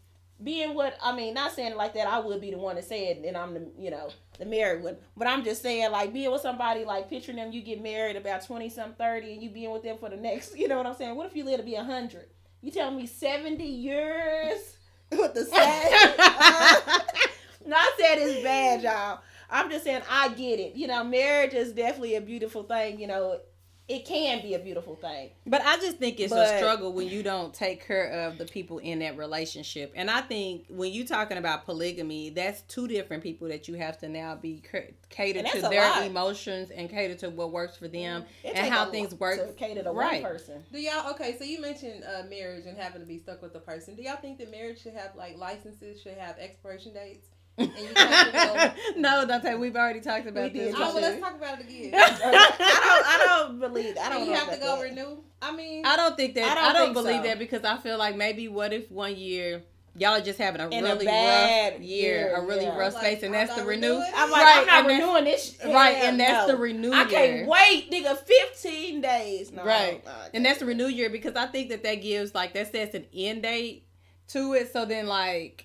being 0.43 0.75
what 0.75 0.97
I 1.01 1.15
mean, 1.15 1.33
not 1.33 1.53
saying 1.53 1.75
like 1.75 1.93
that. 1.95 2.07
I 2.07 2.19
would 2.19 2.39
be 2.41 2.51
the 2.51 2.57
one 2.57 2.75
to 2.75 2.83
say 2.83 3.07
it, 3.07 3.25
and 3.25 3.35
I'm 3.35 3.53
the 3.53 3.67
you 3.77 3.89
know 3.89 4.09
the 4.37 4.45
married 4.45 4.83
one. 4.83 4.97
But 5.15 5.27
I'm 5.27 5.43
just 5.43 5.61
saying 5.61 5.91
like 5.91 6.13
being 6.13 6.31
with 6.31 6.41
somebody 6.41 6.85
like 6.85 7.09
picturing 7.09 7.37
them. 7.37 7.51
You 7.51 7.61
get 7.61 7.81
married 7.81 8.15
about 8.15 8.45
twenty 8.45 8.69
some 8.69 8.93
thirty, 8.93 9.33
and 9.33 9.41
you 9.41 9.49
being 9.49 9.71
with 9.71 9.83
them 9.83 9.97
for 9.97 10.09
the 10.09 10.17
next. 10.17 10.55
You 10.57 10.67
know 10.67 10.77
what 10.77 10.85
I'm 10.85 10.95
saying? 10.95 11.15
What 11.15 11.25
if 11.25 11.35
you 11.35 11.43
live 11.43 11.59
to 11.59 11.65
be 11.65 11.75
a 11.75 11.83
hundred? 11.83 12.27
You 12.61 12.71
telling 12.71 12.97
me 12.97 13.07
seventy 13.07 13.67
years 13.67 14.77
with 15.11 15.33
the 15.33 15.45
same? 15.45 16.13
Uh, 16.19 16.99
not 17.65 17.87
saying 17.97 18.19
it's 18.21 18.43
bad, 18.43 18.81
y'all. 18.83 19.19
I'm 19.49 19.71
just 19.71 19.85
saying 19.85 20.01
I 20.09 20.29
get 20.29 20.59
it. 20.59 20.75
You 20.75 20.87
know, 20.87 21.03
marriage 21.03 21.53
is 21.53 21.71
definitely 21.71 22.15
a 22.15 22.21
beautiful 22.21 22.63
thing. 22.63 22.99
You 22.99 23.07
know, 23.07 23.39
it 23.87 24.05
can 24.05 24.41
be 24.41 24.53
a 24.53 24.59
beautiful 24.59 24.95
thing. 24.95 25.29
But 25.45 25.61
I 25.61 25.77
just 25.77 25.97
think 25.97 26.19
it's 26.19 26.33
a 26.33 26.57
struggle 26.57 26.91
when 26.91 27.07
you 27.07 27.23
don't 27.23 27.53
take 27.53 27.85
care 27.87 28.07
of 28.27 28.37
the 28.37 28.43
people 28.45 28.79
in 28.79 28.99
that 28.99 29.15
relationship. 29.17 29.93
And 29.95 30.11
I 30.11 30.19
think 30.21 30.65
when 30.67 30.91
you're 30.91 31.05
talking 31.07 31.37
about 31.37 31.63
polygamy, 31.63 32.29
that's 32.31 32.61
two 32.63 32.87
different 32.89 33.23
people 33.23 33.47
that 33.47 33.67
you 33.69 33.75
have 33.75 33.97
to 33.99 34.09
now 34.09 34.35
be 34.35 34.61
ca- 34.69 34.91
catered 35.09 35.45
to 35.47 35.61
their 35.61 35.81
lot. 35.89 36.05
emotions 36.05 36.69
and 36.69 36.89
cater 36.89 37.15
to 37.15 37.29
what 37.29 37.51
works 37.53 37.77
for 37.77 37.87
them 37.87 38.25
It 38.43 38.55
and 38.55 38.67
how 38.73 38.89
a 38.89 38.91
things 38.91 39.15
work. 39.15 39.37
to 39.47 39.53
cater 39.53 39.83
to 39.83 39.91
Right. 39.91 40.21
one 40.21 40.31
person. 40.33 40.65
Do 40.71 40.79
y'all 40.81 41.09
okay? 41.11 41.37
So 41.37 41.45
you 41.45 41.61
mentioned 41.61 42.03
uh, 42.03 42.23
marriage 42.29 42.65
and 42.65 42.77
having 42.77 42.99
to 43.01 43.07
be 43.07 43.17
stuck 43.19 43.41
with 43.41 43.55
a 43.55 43.59
person. 43.59 43.95
Do 43.95 44.01
y'all 44.03 44.17
think 44.17 44.37
that 44.39 44.51
marriage 44.51 44.81
should 44.81 44.95
have 44.95 45.15
like 45.15 45.37
licenses? 45.37 46.01
Should 46.01 46.17
have 46.17 46.37
expiration 46.39 46.93
dates? 46.93 47.27
And 47.57 47.71
you 47.77 47.87
have 47.95 48.75
to 48.75 48.75
no, 48.99 49.25
Dante, 49.25 49.55
we've 49.55 49.75
already 49.75 49.99
talked 50.01 50.27
about 50.27 50.51
We 50.53 50.59
this. 50.59 50.73
did. 50.73 50.75
Oh, 50.77 50.93
well, 50.93 51.01
let's 51.01 51.19
talk 51.19 51.35
about 51.35 51.59
it 51.59 51.65
again. 51.65 51.93
I 51.95 52.07
don't. 52.19 53.05
I 53.05 53.25
don't 53.27 53.59
believe. 53.59 53.97
I 53.97 54.05
I 54.05 54.09
don't. 54.09 54.19
don't 54.19 54.27
you 54.27 54.33
know 54.33 54.39
have 54.39 54.53
to 54.53 54.59
go 54.59 54.75
that. 54.77 54.83
renew. 54.83 55.17
I 55.41 55.55
mean, 55.55 55.85
I 55.85 55.95
don't 55.95 56.15
think 56.17 56.35
that. 56.35 56.57
I 56.57 56.69
I 56.69 56.73
don't 56.73 56.93
don't, 56.93 56.93
believe 56.93 57.17
so. 57.21 57.23
that 57.23 57.39
because 57.39 57.63
I 57.63 57.77
feel 57.77 57.97
like 57.97 58.15
maybe 58.15 58.47
what 58.47 58.73
if 58.73 58.89
one 58.91 59.15
year 59.15 59.63
y'all 59.95 60.13
are 60.13 60.21
just 60.21 60.37
having 60.37 60.61
a 60.61 60.69
In 60.69 60.85
a 60.85 60.89
really 60.93 61.05
bad 61.05 61.73
rough 61.73 61.81
year, 61.81 62.17
year, 62.27 62.35
a 62.35 62.45
really 62.45 62.65
yeah. 62.65 62.77
rough 62.77 62.93
Like, 62.93 63.03
space, 63.03 63.23
and 63.23 63.35
I'm 63.35 63.47
that's 63.47 63.55
the 63.55 63.61
not 63.61 63.67
renew. 63.67 63.95
I'm 64.15 64.29
like, 64.29 64.41
Right, 64.43 64.57
I'm 64.59 64.65
not 64.67 64.79
and 64.81 64.89
that's- 64.89 65.01
renewing 65.01 65.23
this. 65.23 65.57
shit. 65.59 65.65
Right, 65.73 65.95
Hell 65.95 66.07
and 66.09 66.19
that's 66.19 66.47
no. 66.47 66.53
the 66.53 66.59
renew 66.61 66.93
I 66.93 67.05
can't 67.05 67.47
wait, 67.47 67.89
nigga. 67.91 68.17
Fifteen 68.19 69.01
days. 69.01 69.51
No, 69.51 69.63
right, 69.63 70.05
no, 70.05 70.11
and 70.35 70.45
that's 70.45 70.59
the 70.59 70.65
renew 70.67 70.87
year 70.87 71.09
because 71.09 71.35
I 71.35 71.47
think 71.47 71.69
that 71.69 71.81
that 71.83 71.95
gives 71.95 72.35
like 72.35 72.53
that 72.53 72.71
sets 72.71 72.93
an 72.93 73.05
end 73.15 73.41
date 73.43 73.87
to 74.29 74.53
it. 74.53 74.71
So 74.71 74.85
then 74.85 75.07
like. 75.07 75.63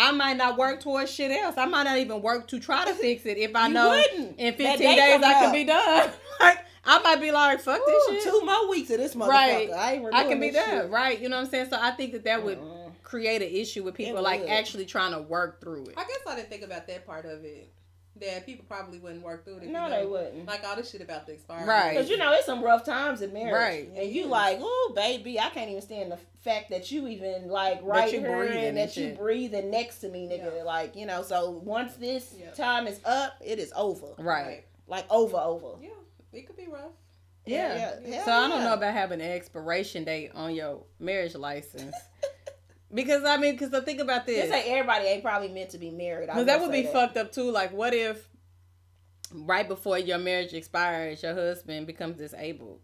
I 0.00 0.12
might 0.12 0.36
not 0.36 0.56
work 0.56 0.80
towards 0.80 1.10
shit 1.10 1.30
else. 1.30 1.56
I 1.58 1.66
might 1.66 1.84
not 1.84 1.98
even 1.98 2.22
work 2.22 2.48
to 2.48 2.58
try 2.60 2.84
to 2.86 2.94
fix 2.94 3.26
it 3.26 3.36
if 3.38 3.54
I 3.54 3.68
You 3.68 3.74
know 3.74 3.90
wouldn't. 3.90 4.38
in 4.38 4.54
15 4.54 4.78
day 4.78 4.96
days 4.96 5.22
I 5.22 5.32
can 5.34 5.52
be 5.52 5.64
done. 5.64 6.10
like 6.40 6.58
I 6.84 6.98
might 7.00 7.20
be 7.20 7.30
like, 7.30 7.60
fuck 7.60 7.78
Ooh, 7.80 7.84
this 8.10 8.24
shit. 8.24 8.32
two 8.32 8.44
more 8.44 8.70
weeks 8.70 8.90
of 8.90 8.98
this 8.98 9.14
motherfucker. 9.14 9.28
Right. 9.28 9.70
I 9.70 9.92
ain't 9.94 10.14
I 10.14 10.24
can 10.24 10.40
be 10.40 10.50
done, 10.50 10.68
shit. 10.82 10.90
right? 10.90 11.20
You 11.20 11.28
know 11.28 11.36
what 11.36 11.44
I'm 11.44 11.50
saying? 11.50 11.66
So 11.70 11.78
I 11.80 11.90
think 11.90 12.12
that 12.12 12.24
that 12.24 12.42
would 12.42 12.58
Mm-mm. 12.58 12.92
create 13.02 13.42
an 13.42 13.48
issue 13.50 13.82
with 13.84 13.94
people 13.94 14.16
It 14.18 14.22
like 14.22 14.40
would. 14.40 14.48
actually 14.48 14.86
trying 14.86 15.12
to 15.12 15.20
work 15.20 15.60
through 15.60 15.88
it. 15.88 15.94
I 15.98 16.04
guess 16.04 16.20
I 16.26 16.36
didn't 16.36 16.48
think 16.48 16.62
about 16.62 16.86
that 16.86 17.06
part 17.06 17.26
of 17.26 17.44
it. 17.44 17.70
That 18.16 18.44
people 18.44 18.64
probably 18.68 18.98
wouldn't 18.98 19.22
work 19.22 19.44
through 19.44 19.58
it. 19.58 19.68
No, 19.68 19.84
you 19.84 19.90
they 19.90 20.04
wouldn't. 20.04 20.44
Like 20.46 20.62
all 20.64 20.76
this 20.76 20.90
shit 20.90 21.00
about 21.00 21.26
the 21.26 21.32
expiring. 21.34 21.66
Right. 21.66 21.96
Cause 21.96 22.10
you 22.10 22.18
know 22.18 22.32
it's 22.32 22.44
some 22.44 22.62
rough 22.62 22.84
times 22.84 23.22
in 23.22 23.32
marriage, 23.32 23.52
Right. 23.54 23.88
And 23.96 24.10
you 24.12 24.22
Yes. 24.22 24.30
like, 24.30 24.58
oh 24.60 24.92
baby, 24.94 25.38
I 25.40 25.48
can't 25.50 25.70
even 25.70 25.80
stand 25.80 26.12
the 26.12 26.18
fact 26.42 26.70
that 26.70 26.90
you 26.90 27.06
even 27.08 27.48
like 27.48 27.80
right 27.82 28.10
here 28.12 28.42
and 28.42 28.52
and 28.58 28.76
that 28.76 28.94
you 28.96 29.08
shit. 29.10 29.18
breathing 29.18 29.70
next 29.70 30.00
to 30.00 30.08
me, 30.08 30.26
nigga. 30.28 30.56
Yeah. 30.56 30.62
Like 30.64 30.96
you 30.96 31.06
know, 31.06 31.22
so 31.22 31.50
once 31.50 31.94
this 31.94 32.34
Yeah. 32.38 32.50
time 32.50 32.86
is 32.86 33.00
up, 33.04 33.34
it 33.40 33.58
is 33.58 33.72
over. 33.76 34.08
Right. 34.18 34.64
Like 34.86 35.06
over, 35.10 35.36
over. 35.38 35.80
Yeah, 35.80 35.90
it 36.32 36.46
could 36.46 36.56
be 36.56 36.66
rough. 36.66 36.90
Yeah. 37.46 37.94
Hell 38.04 38.24
So 38.26 38.32
I 38.32 38.48
don't 38.48 38.64
know 38.64 38.74
about 38.74 38.92
having 38.92 39.20
an 39.20 39.30
expiration 39.30 40.04
date 40.04 40.32
on 40.34 40.54
your 40.54 40.82
marriage 40.98 41.34
license. 41.36 41.94
because 42.92 43.24
I 43.24 43.36
mean, 43.36 43.52
because 43.52 43.72
I 43.74 43.80
think 43.80 44.00
about 44.00 44.26
this. 44.26 44.48
Just 44.48 44.52
say 44.52 44.70
everybody 44.70 45.06
ain't 45.06 45.22
probably 45.22 45.48
meant 45.48 45.70
to 45.70 45.78
be 45.78 45.90
married. 45.90 46.26
Because 46.26 46.46
that 46.46 46.60
would 46.60 46.72
be 46.72 46.82
that. 46.82 46.92
fucked 46.92 47.16
up 47.16 47.32
too. 47.32 47.50
Like, 47.50 47.72
what 47.72 47.94
if 47.94 48.28
right 49.32 49.66
before 49.68 49.98
your 49.98 50.18
marriage 50.18 50.52
expires, 50.54 51.22
your 51.22 51.34
husband 51.34 51.86
becomes 51.86 52.16
disabled? 52.16 52.80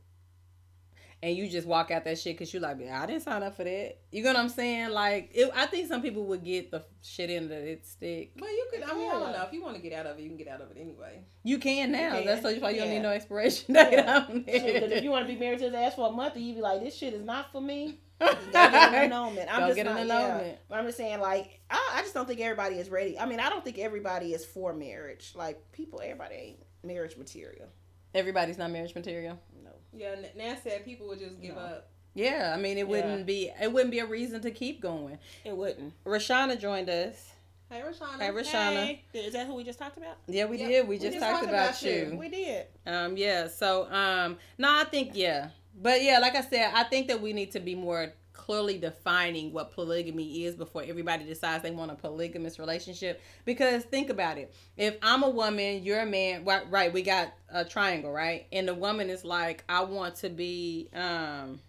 And 1.23 1.35
you 1.35 1.49
just 1.49 1.67
walk 1.67 1.91
out 1.91 2.05
that 2.05 2.19
shit 2.19 2.35
because 2.37 2.53
you 2.53 2.61
like, 2.61 2.77
I 2.89 3.07
didn't 3.07 3.23
sign 3.23 3.43
up 3.43 3.57
for 3.57 3.65
that. 3.65 3.97
You 4.13 4.23
know 4.23 4.35
what 4.35 4.39
I'm 4.39 4.49
saying? 4.51 4.91
Like, 4.91 5.31
it, 5.35 5.51
I 5.57 5.65
think 5.65 5.89
some 5.89 6.03
people 6.03 6.27
would 6.27 6.45
get 6.45 6.71
the 6.71 6.85
shit 7.03 7.31
in 7.31 7.49
that 7.49 7.63
it 7.67 7.87
stick. 7.87 8.33
But 8.37 8.51
you 8.51 8.67
could. 8.71 8.83
I 8.83 8.93
mean, 8.95 9.09
I 9.09 9.13
don't 9.15 9.33
know. 9.33 9.43
If 9.47 9.53
you 9.55 9.63
want 9.63 9.77
to 9.77 9.83
get 9.83 9.95
out 9.95 10.05
of 10.05 10.19
it, 10.19 10.23
you 10.23 10.29
can 10.29 10.37
get 10.37 10.47
out 10.49 10.61
of 10.61 10.71
it 10.71 10.77
anyway. 10.79 11.25
You 11.43 11.59
can 11.59 11.91
now. 11.91 12.13
can. 12.13 12.27
That's 12.27 12.43
why 12.61 12.71
you 12.71 12.81
don't 12.81 12.91
need 12.91 13.01
no 13.03 13.11
expiration 13.11 13.75
date 13.75 13.93
Yeah. 13.93 14.27
on 14.29 14.45
Shit, 14.47 14.83
'cause 14.83 14.93
if 14.93 15.03
you 15.03 15.11
want 15.11 15.27
to 15.27 15.33
be 15.33 15.41
married 15.41 15.59
to 15.61 15.65
his 15.65 15.75
ass 15.75 15.95
for 15.95 16.07
a 16.11 16.13
month, 16.13 16.37
and 16.37 16.45
you 16.47 16.55
be 16.55 16.61
like, 16.61 16.81
"This 16.83 16.95
shit 16.95 17.15
is 17.15 17.25
not 17.25 17.51
for 17.51 17.63
me." 17.63 17.99
Go 18.21 18.27
get 18.53 18.55
an 18.55 18.95
annulment. 19.13 19.49
I'm 19.53 19.61
Go 19.61 19.67
just 19.67 19.77
get 19.77 19.87
an 19.87 19.97
annulment. 19.99 20.47
Yeah. 20.47 20.55
But 20.69 20.79
I'm 20.79 20.87
just 20.87 20.97
saying, 20.97 21.21
like, 21.21 21.61
I, 21.71 21.93
I 21.97 22.03
just 22.03 22.15
don't 22.15 22.27
think 22.27 22.41
everybody 22.41 22.77
is 22.77 22.89
ready. 22.89 23.19
I 23.19 23.27
mean, 23.27 23.41
I 23.41 23.49
don't 23.51 23.65
think 23.65 23.79
everybody 23.79 24.33
is 24.33 24.45
for 24.45 24.73
marriage. 24.73 25.33
Like, 25.35 25.61
people, 25.73 26.01
everybody 26.03 26.35
ain't 26.35 26.59
marriage 26.83 27.17
material. 27.17 27.69
Everybody's 28.15 28.57
not 28.59 28.71
marriage 28.71 28.95
material. 28.95 29.39
No. 29.63 29.71
Yeah, 29.93 30.15
N- 30.17 30.27
Nan 30.37 30.57
said 30.63 30.85
people 30.85 31.09
would 31.09 31.19
just 31.19 31.41
give 31.41 31.55
No. 31.57 31.61
up. 31.61 31.91
Yeah, 32.15 32.55
I 32.57 32.59
mean, 32.59 32.79
it 32.79 32.89
wouldn't 32.89 33.27
be 33.27 33.51
it 33.61 33.71
wouldn't 33.71 33.91
be 33.91 33.99
a 33.99 34.07
reason 34.07 34.41
to 34.41 34.51
keep 34.51 34.81
going. 34.81 35.19
It 35.45 35.55
wouldn't. 35.55 35.93
Rashana 36.07 36.59
joined 36.59 36.89
us. 36.89 37.33
Hey, 37.69 37.83
Rashana. 37.83 38.19
Hey, 38.21 38.31
Rashana. 38.31 38.75
Hey, 38.87 39.03
is 39.13 39.35
that 39.35 39.47
who 39.47 39.55
we 39.55 39.65
just 39.65 39.79
talked 39.79 39.99
about? 39.99 40.17
Yeah, 40.27 40.47
we 40.47 40.57
Yep, 40.57 40.69
did. 40.69 40.89
We 40.89 40.95
we 40.97 40.99
just 40.99 41.13
just 41.13 41.21
talked 41.21 41.41
talked 41.41 41.49
about, 41.51 41.69
about 41.71 41.83
you. 41.83 42.09
you. 42.13 42.17
We 42.17 42.29
did. 42.31 42.67
Um, 42.87 43.19
yeah. 43.19 43.49
So, 43.49 43.91
um, 43.93 44.39
no, 44.57 44.73
I 44.73 44.85
think 44.85 45.11
yeah, 45.13 45.49
but 45.81 46.03
yeah, 46.03 46.19
like 46.19 46.35
I 46.35 46.43
said, 46.43 46.73
I 46.75 46.85
think 46.85 47.09
that 47.09 47.21
we 47.21 47.33
need 47.33 47.53
to 47.53 47.61
be 47.61 47.75
more 47.75 48.13
clearly 48.33 48.79
defining 48.79 49.53
what 49.53 49.73
polygamy 49.73 50.45
is 50.45 50.55
before 50.55 50.85
everybody 50.87 51.25
decides 51.25 51.63
they 51.63 51.71
want 51.71 51.91
a 51.91 51.95
polygamous 51.95 52.59
relationship. 52.59 53.21
Because 53.45 53.85
think 53.85 54.11
about 54.11 54.39
it: 54.39 54.55
if 54.77 54.97
I'm 55.03 55.23
a 55.23 55.31
woman, 55.31 55.83
you're 55.83 56.01
a 56.01 56.07
man, 56.07 56.45
right? 56.45 56.93
We 56.93 57.03
got 57.03 57.33
a 57.49 57.65
triangle, 57.65 58.13
right? 58.13 58.47
And 58.53 58.69
the 58.69 58.75
woman 58.75 59.11
is 59.11 59.25
like, 59.25 59.65
I 59.69 59.85
want 59.85 60.17
to 60.17 60.29
be, 60.29 60.89
um, 60.95 61.61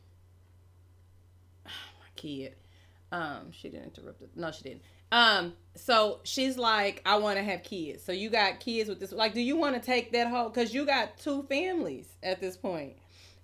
my 1.66 2.10
kid. 2.16 2.56
Um, 3.12 3.52
she 3.52 3.70
didn't 3.70 3.98
interrupt 3.98 4.22
it. 4.22 4.30
No, 4.36 4.52
she 4.52 4.64
didn't. 4.64 4.82
Um, 5.12 5.54
so 5.76 6.20
she's 6.24 6.58
like, 6.58 7.02
I 7.06 7.18
want 7.18 7.38
to 7.38 7.44
have 7.44 7.64
kids. 7.64 8.04
So 8.04 8.12
you 8.12 8.30
got 8.30 8.60
kids 8.60 8.90
with 8.90 9.00
this. 9.00 9.12
Like, 9.12 9.34
do 9.34 9.42
you 9.42 9.56
want 9.56 9.76
to 9.76 9.82
take 9.82 10.12
that 10.12 10.28
whole? 10.28 10.50
Because 10.50 10.74
you 10.74 10.86
got 10.86 11.18
two 11.18 11.44
families 11.44 12.08
at 12.22 12.42
this 12.42 12.58
point. 12.58 12.98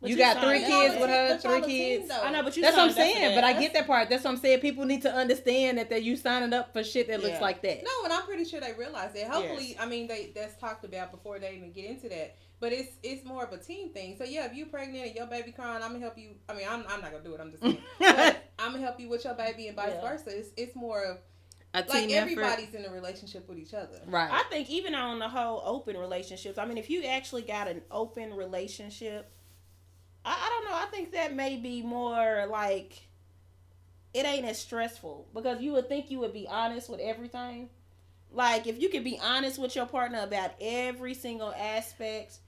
But 0.03 0.09
you 0.11 0.17
you 0.17 0.21
got 0.21 0.43
three 0.43 0.59
kids 0.59 0.95
with 0.99 1.09
her, 1.09 1.27
But 1.29 1.41
three 1.41 1.61
kids. 1.61 2.09
though. 2.09 2.21
I 2.21 2.31
know, 2.31 2.43
but 2.43 2.55
you. 2.55 2.61
That's 2.61 2.75
what 2.77 2.83
I'm 2.83 2.91
signed 2.91 2.99
up 3.07 3.13
for 3.13 3.19
saying. 3.19 3.35
that. 3.35 3.35
But 3.35 3.43
I 3.45 3.59
get 3.59 3.73
that 3.73 3.87
part. 3.87 4.09
That's 4.09 4.23
what 4.23 4.29
I'm 4.31 4.37
saying. 4.37 4.59
People 4.59 4.85
need 4.85 5.01
to 5.03 5.11
understand 5.13 5.77
that 5.79 5.89
that 5.89 6.03
you 6.03 6.15
signing 6.17 6.53
up 6.53 6.73
for 6.73 6.83
shit 6.83 7.07
that 7.07 7.23
looks 7.23 7.41
like 7.41 7.61
that. 7.63 7.83
No, 7.83 7.89
and 8.03 8.13
I'm 8.13 8.23
pretty 8.23 8.45
sure 8.45 8.59
they 8.59 8.73
realize 8.73 9.13
that. 9.13 9.27
Hopefully, 9.29 9.75
I 9.79 9.85
mean, 9.87 10.07
they 10.07 10.31
that's 10.35 10.55
talked 10.57 10.85
about 10.85 11.11
before 11.11 11.39
they 11.39 11.55
even 11.55 11.71
get 11.71 11.85
into 11.85 12.09
that. 12.09 12.35
But 12.59 12.71
it's 12.73 12.91
it's 13.01 13.25
more 13.25 13.43
of 13.43 13.51
a 13.51 13.57
team 13.57 13.89
thing. 13.89 14.15
So 14.17 14.23
yeah, 14.23 14.45
if 14.45 14.53
you're 14.53 14.67
pregnant 14.67 15.05
and 15.07 15.15
your 15.15 15.25
baby 15.27 15.51
crying, 15.51 15.81
I'm 15.81 15.89
gonna 15.93 15.99
help 15.99 16.17
you. 16.17 16.31
I 16.47 16.53
mean, 16.53 16.65
I'm, 16.69 16.83
I'm 16.87 17.01
not 17.01 17.11
gonna 17.11 17.23
do 17.23 17.33
it. 17.33 17.39
I'm 17.41 17.51
just 17.51 17.63
saying. 17.63 17.77
but 17.99 18.43
I'm 18.59 18.71
gonna 18.71 18.83
help 18.83 18.99
you 18.99 19.09
with 19.09 19.23
your 19.25 19.33
baby 19.33 19.67
and 19.67 19.75
vice 19.75 19.91
Yeah. 19.95 20.01
versa. 20.09 20.37
It's 20.37 20.49
it's 20.55 20.75
more 20.75 21.03
of 21.03 21.17
A 21.73 21.79
like 21.79 21.87
team 21.89 22.09
effort. 22.11 22.21
everybody's 22.21 22.73
in 22.73 22.85
a 22.85 22.89
relationship 22.89 23.49
with 23.49 23.57
each 23.57 23.73
other. 23.73 23.99
Right. 24.05 24.29
I 24.31 24.43
think 24.49 24.69
even 24.69 24.95
on 24.95 25.19
the 25.19 25.27
whole 25.27 25.61
open 25.65 25.97
relationships, 25.97 26.57
I 26.57 26.65
mean, 26.65 26.77
if 26.77 26.89
you 26.89 27.03
actually 27.03 27.41
got 27.41 27.67
an 27.67 27.81
open 27.91 28.33
relationship, 28.33 29.29
I, 30.25 30.31
I 30.31 30.49
don't 30.49 30.65
know. 30.71 30.75
I 30.77 30.85
think 30.85 31.11
that 31.13 31.33
may 31.35 31.57
be 31.57 31.81
more 31.81 32.45
like 32.49 32.93
it 34.13 34.25
ain't 34.25 34.45
as 34.45 34.59
stressful 34.59 35.27
because 35.33 35.61
you 35.61 35.71
would 35.73 35.89
think 35.89 36.11
you 36.11 36.19
would 36.19 36.33
be 36.33 36.47
honest 36.47 36.89
with 36.89 36.99
everything. 36.99 37.69
Like 38.31 38.67
if 38.67 38.81
you 38.81 38.89
could 38.89 39.03
be 39.03 39.19
honest 39.21 39.59
with 39.59 39.75
your 39.75 39.85
partner 39.85 40.19
about 40.21 40.51
every 40.61 41.13
single 41.13 41.53
aspect. 41.53 42.39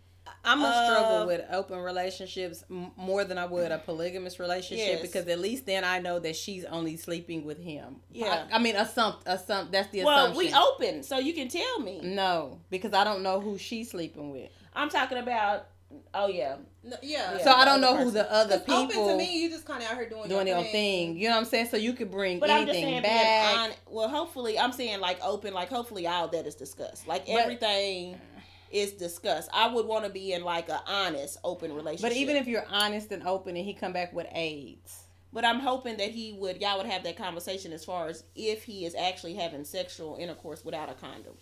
I'm 0.44 0.60
gonna 0.60 0.74
Uh, 0.76 0.86
struggle 0.90 1.28
with 1.28 1.46
open 1.52 1.78
relationships 1.80 2.64
more 2.70 3.24
than 3.26 3.38
I 3.38 3.46
would 3.46 3.72
a 3.72 3.78
polygamous 3.78 4.40
relationship 4.40 4.88
Yes. 4.88 5.02
because 5.04 5.28
at 5.28 5.38
least 5.40 5.68
then 5.68 5.84
I 5.84 6.00
know 6.00 6.18
that 6.18 6.36
she's 6.36 6.66
only 6.66 6.98
sleeping 6.98 7.46
with 7.46 7.60
him. 7.60 7.98
Yeah. 8.12 8.48
I, 8.52 8.56
I 8.56 8.60
mean, 8.60 8.74
assumpt, 8.74 9.24
assumpt. 9.26 9.70
That's 9.72 9.90
the 9.90 10.04
Well, 10.04 10.32
assumption. 10.32 10.38
we 10.48 10.54
open, 10.56 11.04
so 11.04 11.20
you 11.20 11.34
can 11.34 11.48
tell 11.48 11.80
me. 11.80 12.00
no, 12.02 12.60
because 12.72 12.94
I 12.94 13.04
don't 13.04 13.22
know 13.22 13.40
who 13.40 13.60
she's 13.60 13.92
sleeping 13.92 14.32
with. 14.32 14.50
I'm 14.74 14.90
talking 14.90 15.20
about. 15.20 15.68
Oh 16.14 16.28
yeah, 16.28 16.56
No, 16.84 16.98
yeah. 17.02 17.38
Yeah. 17.38 17.44
so 17.44 17.52
I 17.52 17.66
don't 17.66 17.82
know 17.82 17.96
other 17.96 18.04
who 18.04 18.12
the 18.12 18.32
other 18.32 18.60
people. 18.60 18.76
open 18.76 18.88
people 18.90 19.08
to 19.10 19.18
me, 19.18 19.42
you 19.42 19.50
just 19.50 19.66
kind 19.66 19.84
of 19.84 19.90
out 19.90 19.96
here 19.98 20.10
doing, 20.10 20.30
doing 20.30 20.48
your 20.48 20.62
their 20.62 20.72
thing. 20.72 21.18
You 21.18 21.30
know 21.30 21.36
what 21.36 21.40
I'm 21.42 21.46
saying? 21.46 21.68
So 21.68 21.78
you 21.78 21.94
could 21.94 22.12
bring 22.12 22.40
But 22.40 22.50
I'm 22.50 22.66
just 22.66 22.78
anything 22.78 23.02
saying, 23.02 23.04
back. 23.04 23.56
being 23.56 23.72
on, 23.72 23.78
well, 23.94 24.10
hopefully, 24.10 24.58
I'm 24.60 24.72
saying 24.72 25.00
like 25.00 25.20
open, 25.24 25.54
like 25.54 25.70
hopefully 25.70 26.08
all 26.08 26.28
that 26.30 26.46
is 26.46 26.56
discussed. 26.56 27.08
Like 27.08 27.26
But- 27.28 27.36
everything 27.42 28.20
is 28.72 28.92
discussed. 28.94 29.50
I 29.54 29.68
would 29.74 29.86
want 29.86 30.06
to 30.06 30.12
be 30.12 30.34
in 30.34 30.44
like 30.44 30.70
a 30.70 30.82
honest, 30.88 31.38
open 31.44 31.72
relationship. 31.74 32.10
but 32.10 32.18
even 32.18 32.36
if 32.36 32.48
you're 32.48 32.66
honest 32.70 33.12
and 33.12 33.26
open, 33.26 33.56
and 33.56 33.66
he 33.66 33.74
come 33.74 33.94
back 33.94 34.12
with 34.14 34.28
AIDS, 34.34 35.04
but 35.32 35.46
I'm 35.46 35.60
hoping 35.60 35.98
that 35.98 36.10
he 36.12 36.34
would, 36.34 36.62
y'all 36.62 36.78
would 36.78 36.86
have 36.88 37.04
that 37.04 37.16
conversation 37.18 37.72
as 37.74 37.86
far 37.86 38.08
as 38.08 38.24
if 38.36 38.64
he 38.64 38.86
is 38.86 38.96
actually 38.96 39.36
having 39.36 39.64
sexual 39.66 40.18
intercourse 40.18 40.66
without 40.66 40.90
a 40.90 40.94
condom. 40.94 41.36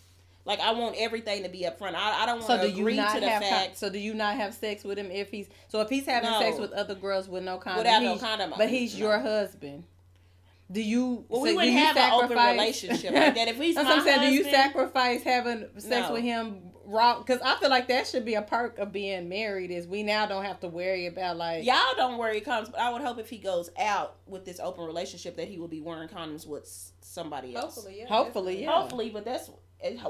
Like 0.46 0.60
I 0.60 0.72
want 0.74 0.96
everything 0.98 1.44
to 1.44 1.50
be 1.50 1.66
up 1.66 1.78
front. 1.78 1.96
I, 1.96 2.24
I 2.24 2.26
don't 2.26 2.40
want 2.40 2.48
so 2.48 2.58
to 2.58 2.64
do 2.70 2.74
you 2.76 2.82
agree 2.84 2.96
not 2.98 3.14
to 3.16 3.20
the 3.22 3.30
have? 3.30 3.42
Con- 3.42 3.50
fact 3.52 3.78
so 3.78 3.90
do 3.90 3.98
you 4.00 4.14
not 4.14 4.36
have 4.36 4.54
sex 4.54 4.84
with 4.84 4.98
him 4.98 5.10
if 5.12 5.30
he's? 5.30 5.48
So 5.70 5.80
if 5.82 5.90
he's 5.90 6.06
having 6.06 6.30
No. 6.30 6.40
sex 6.40 6.60
with 6.60 6.72
other 6.74 6.96
girls 6.96 7.30
with 7.30 7.44
no 7.44 7.58
condom, 7.58 7.80
without 7.84 8.04
no 8.04 8.18
condom. 8.18 8.54
but 8.58 8.70
he's 8.70 8.94
no. 8.94 9.00
your 9.08 9.20
husband. 9.20 9.84
Do 10.72 10.82
you? 10.82 11.26
Well, 11.30 11.42
so 11.42 11.44
we 11.44 11.50
do 11.52 11.56
wouldn't 11.58 11.74
you 11.74 11.80
have 11.80 11.98
an 11.98 12.12
open 12.14 12.30
sacrifice- 12.30 12.52
relationship 12.84 13.14
like 13.14 13.36
that. 13.36 13.48
If 13.48 13.58
he's 13.58 13.76
That's 13.76 13.86
my 13.88 13.92
what 13.98 14.00
I'm 14.00 14.06
saying. 14.06 14.30
Do 14.32 14.36
you 14.36 14.44
sacrifice 14.44 15.24
having 15.24 15.66
sex 15.78 16.08
No. 16.08 16.14
with 16.14 16.24
him 16.24 16.62
raw? 16.86 17.20
Because 17.20 17.40
I 17.42 17.56
feel 17.58 17.70
like 17.70 17.88
that 17.90 18.08
should 18.08 18.26
be 18.26 18.34
a 18.36 18.42
perk 18.42 18.80
of 18.80 18.92
being 18.92 19.30
married. 19.30 19.72
Is 19.72 19.88
we 19.88 20.04
now 20.04 20.26
don't 20.26 20.46
have 20.46 20.60
to 20.62 20.68
worry 20.68 21.06
about 21.06 21.38
like 21.38 21.64
Y'all 21.66 21.78
don't 21.96 22.18
worry 22.18 22.42
comes, 22.42 22.70
but 22.70 22.80
I 22.80 22.90
would 22.92 23.02
hope 23.02 23.20
if 23.20 23.30
he 23.30 23.38
goes 23.38 23.70
out 23.80 24.16
with 24.26 24.46
this 24.46 24.60
open 24.60 24.86
relationship 24.86 25.36
that 25.38 25.48
he 25.48 25.60
will 25.60 25.68
be 25.68 25.82
wearing 25.82 26.08
condoms 26.10 26.48
with 26.48 26.68
somebody 27.02 27.56
else. 27.56 27.76
Hopefully, 27.76 28.00
yeah. 28.00 28.08
Hopefully, 28.08 28.62
yeah. 28.64 28.72
Hopefully, 28.72 29.10
but 29.10 29.26
that's 29.26 29.48
and 29.48 29.58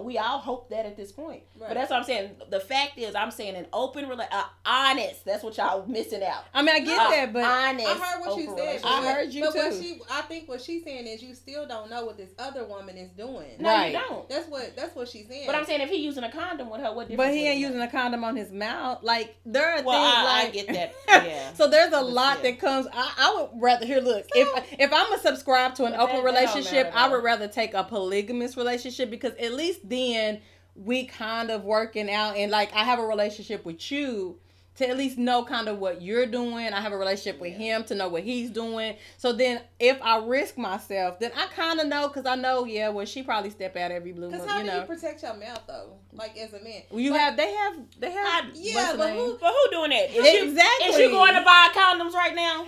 we 0.02 0.18
all 0.18 0.40
hope 0.40 0.70
that 0.70 0.86
at 0.86 0.96
this 0.98 1.12
point. 1.12 1.44
Right. 1.58 1.70
But 1.70 1.74
that's 1.76 1.90
what 1.90 1.98
I'm 2.00 2.04
saying. 2.06 2.32
The 2.50 2.60
fact 2.60 2.98
is, 2.98 3.16
I'm 3.16 3.32
saying 3.32 3.56
an 3.56 3.68
open, 3.74 4.06
rela- 4.06 4.28
uh, 4.32 4.44
honest. 4.66 5.26
That's 5.26 5.44
what 5.44 5.58
y'all 5.58 5.86
missing 5.88 6.24
out. 6.24 6.44
I 6.54 6.62
mean, 6.62 6.76
I 6.76 6.80
get 6.80 7.00
Uh, 7.00 7.10
that, 7.10 7.34
but 7.34 7.44
honest. 7.44 7.88
I 7.88 7.94
heard 7.94 8.20
what 8.22 8.38
you 8.38 8.46
said. 8.46 8.56
relationship. 8.56 8.86
I 8.86 9.14
heard 9.14 9.34
you 9.34 9.44
but 9.46 9.56
What 9.56 9.74
she, 9.74 10.00
I 10.12 10.22
think 10.22 10.48
what 10.50 10.62
she's 10.62 10.84
saying 10.84 11.08
is 11.08 11.22
you 11.24 11.34
still 11.34 11.68
don't 11.68 11.90
know 11.90 12.06
what 12.06 12.18
this 12.18 12.30
other 12.40 12.66
woman 12.66 12.98
is 12.98 13.10
doing. 13.12 13.56
No, 13.60 13.70
Right. 13.70 13.94
you 13.94 14.00
don't. 14.00 14.30
That's 14.30 14.48
what 14.48 14.76
that's 14.76 14.96
what 14.96 15.08
she's 15.08 15.28
saying. 15.28 15.46
But 15.48 15.56
I'm 15.56 15.66
saying 15.66 15.82
if 15.82 15.90
he 15.90 15.98
using 15.98 16.24
a 16.24 16.32
condom 16.32 16.70
with 16.70 16.82
her, 16.82 16.94
what 16.94 17.08
difference? 17.10 17.30
but 17.30 17.34
he 17.36 17.48
ain't 17.48 17.58
it 17.58 17.62
using 17.62 17.82
a 17.82 17.88
condom 17.90 18.24
on 18.24 18.36
his 18.36 18.52
mouth. 18.52 19.00
Like 19.02 19.36
there 19.46 19.70
are 19.78 19.82
Well, 19.84 19.94
things 20.02 20.28
I- 20.30 20.48
I 20.48 20.50
get 20.52 20.68
that, 20.68 20.94
yeah. 21.26 21.54
so 21.54 21.68
there's 21.68 21.88
a 21.88 21.92
But 21.92 22.10
lot 22.10 22.38
still. 22.40 22.52
that 22.52 22.60
comes. 22.60 22.88
I, 22.94 23.14
I 23.18 23.34
would 23.52 23.62
rather 23.62 23.86
here. 23.86 24.00
Look, 24.02 24.26
if 24.36 24.48
if 24.80 24.94
I'm 24.94 25.10
gonna 25.10 25.22
subscribe 25.22 25.76
to 25.76 25.86
an 25.86 25.94
open 25.96 26.18
that- 26.18 26.24
that 26.24 26.26
relationship, 26.26 26.88
matter, 26.94 26.98
I 26.98 27.08
would 27.10 27.24
rather 27.24 27.48
take 27.48 27.74
a 27.74 27.84
polygamous 27.84 28.56
relationship 28.58 29.10
because 29.10 29.34
at 29.36 29.54
least 29.54 29.63
then 29.84 30.42
we 30.76 31.06
kind 31.06 31.52
of 31.52 31.64
working 31.64 32.10
out 32.12 32.36
and 32.36 32.52
like 32.52 32.74
I 32.74 32.84
have 32.84 33.00
a 33.00 33.06
relationship 33.06 33.64
with 33.66 33.92
you 33.92 34.38
to 34.76 34.90
at 34.90 34.98
least 34.98 35.20
know 35.20 35.46
kind 35.46 35.68
of 35.68 35.78
what 35.78 36.02
you're 36.02 36.26
doing. 36.26 36.74
I 36.74 36.82
have 36.82 36.92
a 36.94 36.98
relationship 36.98 37.40
with 37.40 37.54
him 37.54 37.84
to 37.84 37.94
know 37.94 38.10
what 38.10 38.24
he's 38.24 38.50
doing. 38.50 38.96
So 39.20 39.32
then 39.32 39.62
if 39.80 40.02
I 40.02 40.18
risk 40.26 40.58
myself, 40.58 41.20
then 41.20 41.32
I 41.38 41.46
kind 41.56 41.80
of 41.80 41.86
know 41.86 42.08
because 42.08 42.26
I 42.26 42.34
know, 42.34 42.66
yeah, 42.66 42.90
well, 42.90 43.06
she 43.06 43.22
probably 43.22 43.52
step 43.52 43.76
out 43.78 43.92
every 43.92 44.14
blue 44.14 44.32
moon, 44.32 44.32
Because 44.32 44.48
how 44.48 44.58
you 44.58 44.64
do 44.64 44.70
know. 44.72 44.80
you 44.80 44.86
protect 44.88 45.22
your 45.22 45.36
mouth 45.36 45.62
though? 45.68 45.94
Like 46.12 46.36
as 46.40 46.54
a 46.54 46.64
man. 46.64 46.82
Well, 46.90 47.02
you 47.02 47.12
Like, 47.12 47.20
have, 47.22 47.38
they 47.38 47.54
have, 47.54 47.76
they 48.00 48.12
have. 48.12 48.46
I- 48.46 48.50
yeah, 48.56 48.74
what's 48.76 48.98
but 48.98 49.08
name? 49.10 49.18
who- 49.18 49.38
But 49.40 49.54
who 49.54 49.72
doing 49.72 49.90
that? 49.92 50.10
Is 50.10 50.16
you- 50.34 50.50
Exactly. 50.50 50.88
is 50.88 50.98
you 50.98 51.10
going 51.12 51.36
to 51.36 51.42
buy 51.42 51.70
condoms 51.76 52.14
right 52.14 52.34
now 52.34 52.66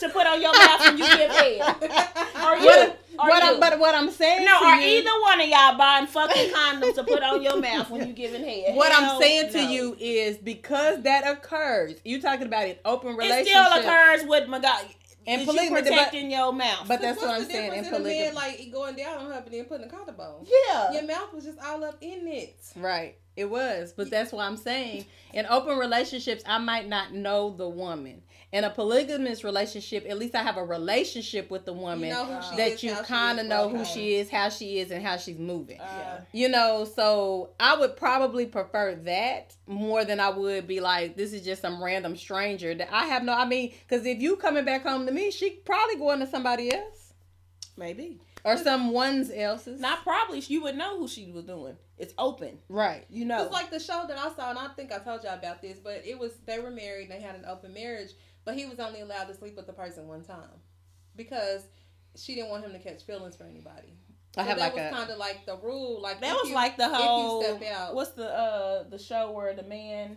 to 0.00 0.08
put 0.08 0.26
on 0.26 0.40
your 0.40 0.52
mouth 0.52 0.80
when 0.80 0.98
you 0.98 1.04
give 1.16 1.30
head? 1.30 1.60
Are 2.36 2.58
you? 2.58 2.64
What, 2.66 3.00
Are 3.18 3.28
what 3.28 3.42
you? 3.42 3.50
I'm, 3.50 3.60
but 3.60 3.78
what 3.78 3.94
I'm 3.94 4.10
saying 4.10 4.44
no, 4.44 4.58
to 4.58 4.64
are 4.64 4.80
you, 4.80 4.98
either 4.98 5.10
one 5.22 5.40
of 5.40 5.46
y'all 5.48 5.76
buying 5.76 6.06
fucking 6.06 6.52
condoms 6.52 6.94
to 6.94 7.04
put 7.04 7.22
on 7.22 7.42
your 7.42 7.60
mouth 7.60 7.90
when 7.90 8.06
you 8.06 8.12
giving 8.14 8.42
head? 8.42 8.74
What 8.76 8.92
Hell 8.92 9.16
I'm 9.16 9.20
saying 9.20 9.52
to 9.52 9.60
you 9.62 9.96
is 10.00 10.38
because 10.38 11.02
that 11.02 11.26
occurs, 11.28 11.94
you 12.04 12.20
talking 12.22 12.46
about 12.46 12.66
an 12.66 12.76
open 12.84 13.10
it 13.10 13.16
relationship. 13.18 13.48
still 13.48 13.72
occurs 13.80 14.24
with 14.26 14.48
my 14.48 14.58
God. 14.60 14.86
And 15.26 15.42
And 15.42 15.46
polygamy, 15.46 15.66
you 15.68 15.74
but- 15.74 15.84
protecting 15.84 16.30
your 16.30 16.50
mouth. 16.52 16.88
But 16.88 17.02
that's 17.02 17.20
what 17.20 17.28
I'm 17.30 17.44
saying 17.44 17.74
in 17.74 17.82
difference 17.84 18.06
in 18.06 18.10
a 18.10 18.14
man 18.24 18.34
like 18.34 18.72
going 18.72 18.96
down 18.96 19.18
on 19.18 19.26
her 19.26 19.42
and 19.44 19.52
then 19.52 19.64
putting 19.66 19.86
a 19.86 19.90
condom 19.90 20.18
on? 20.18 20.46
yeah. 20.68 20.92
Your 20.92 21.02
mouth 21.04 21.34
was 21.34 21.44
just 21.44 21.58
all 21.60 21.84
up 21.84 21.98
in 22.00 22.26
it. 22.26 22.56
Right. 22.74 23.16
It 23.36 23.48
was. 23.48 23.92
But 23.94 24.10
that's 24.10 24.32
what 24.32 24.44
I'm 24.46 24.56
saying. 24.56 25.04
In 25.34 25.44
open 25.46 25.76
relationships, 25.78 26.42
I 26.46 26.56
might 26.58 26.88
not 26.88 27.12
know 27.12 27.50
the 27.50 27.68
woman. 27.68 28.22
In 28.52 28.64
a 28.64 28.70
polygamous 28.70 29.44
relationship, 29.44 30.04
at 30.08 30.18
least 30.18 30.34
I 30.34 30.42
have 30.42 30.56
a 30.56 30.64
relationship 30.64 31.52
with 31.52 31.64
the 31.64 31.72
woman 31.72 32.08
You 32.08 32.14
know 32.14 32.40
that 32.56 32.72
is, 32.72 32.82
you 32.82 32.94
kind 33.04 33.38
of 33.38 33.46
know 33.46 33.66
okay. 33.66 33.78
who 33.78 33.84
she 33.84 34.16
is, 34.16 34.28
how 34.28 34.48
she 34.48 34.80
is, 34.80 34.90
and 34.90 35.04
how 35.06 35.18
she's 35.18 35.38
moving. 35.38 35.78
Uh, 35.80 36.22
You 36.32 36.48
know, 36.48 36.84
so 36.84 37.50
I 37.60 37.76
would 37.78 37.96
probably 37.96 38.46
prefer 38.46 38.96
that 39.04 39.54
more 39.68 40.04
than 40.04 40.18
I 40.18 40.30
would 40.30 40.66
be 40.66 40.80
like, 40.80 41.16
this 41.16 41.32
is 41.32 41.42
just 41.42 41.62
some 41.62 41.82
random 41.82 42.16
stranger 42.16 42.74
that 42.74 42.88
I 42.92 43.06
have 43.06 43.22
no. 43.22 43.34
I 43.34 43.46
mean, 43.46 43.72
because 43.88 44.04
if 44.04 44.20
you 44.20 44.34
coming 44.34 44.64
back 44.64 44.82
home 44.82 45.06
to 45.06 45.12
me, 45.12 45.30
she 45.30 45.50
probably 45.50 45.94
going 45.96 46.18
to 46.18 46.26
somebody 46.26 46.74
else 46.74 47.12
maybe. 47.76 48.20
or 48.44 48.56
someone's 48.56 49.30
else's. 49.30 49.80
Not 49.80 50.02
probably. 50.02 50.40
You 50.40 50.62
would 50.62 50.76
know 50.76 50.98
who 50.98 51.06
she 51.08 51.30
was 51.30 51.44
doing. 51.44 51.76
It's 51.98 52.14
open. 52.18 52.58
right. 52.68 53.04
You 53.10 53.26
know. 53.26 53.44
It's 53.44 53.52
like 53.52 53.70
the 53.70 53.78
show 53.78 54.06
that 54.08 54.18
I 54.18 54.34
saw, 54.34 54.50
and 54.50 54.58
I 54.58 54.68
think 54.68 54.90
I 54.90 54.98
told 54.98 55.22
y'all 55.22 55.34
about 55.34 55.60
this, 55.60 55.78
but 55.78 56.02
it 56.04 56.18
was 56.18 56.32
they 56.46 56.58
were 56.58 56.70
married, 56.70 57.10
they 57.10 57.20
had 57.20 57.34
an 57.34 57.44
open 57.46 57.74
marriage, 57.74 58.12
but 58.50 58.58
he 58.58 58.66
was 58.66 58.78
only 58.80 59.00
allowed 59.00 59.24
to 59.28 59.34
sleep 59.34 59.56
with 59.56 59.66
the 59.66 59.72
person 59.72 60.06
one 60.08 60.22
time 60.22 60.58
because 61.16 61.62
she 62.16 62.34
didn't 62.34 62.50
want 62.50 62.64
him 62.64 62.72
to 62.72 62.78
catch 62.78 63.02
feelings 63.04 63.36
for 63.36 63.44
anybody. 63.44 63.94
I 64.36 64.42
so 64.42 64.48
have 64.48 64.58
that 64.58 64.62
like 64.62 64.74
was 64.76 64.98
kind 64.98 65.10
of 65.10 65.18
like 65.18 65.46
the 65.46 65.56
rule. 65.56 66.00
Like 66.00 66.20
that 66.20 66.34
was 66.34 66.48
you- 66.48 66.54
like 66.54 66.76
the 66.76 66.84
if 66.84 66.90
you 66.90 66.96
whole. 66.96 67.42
step 67.42 67.62
out. 67.72 67.94
What's 67.94 68.10
the 68.12 68.26
uh 68.28 68.82
the 68.88 68.98
show 68.98 69.30
where 69.32 69.54
the 69.54 69.62
man 69.64 70.16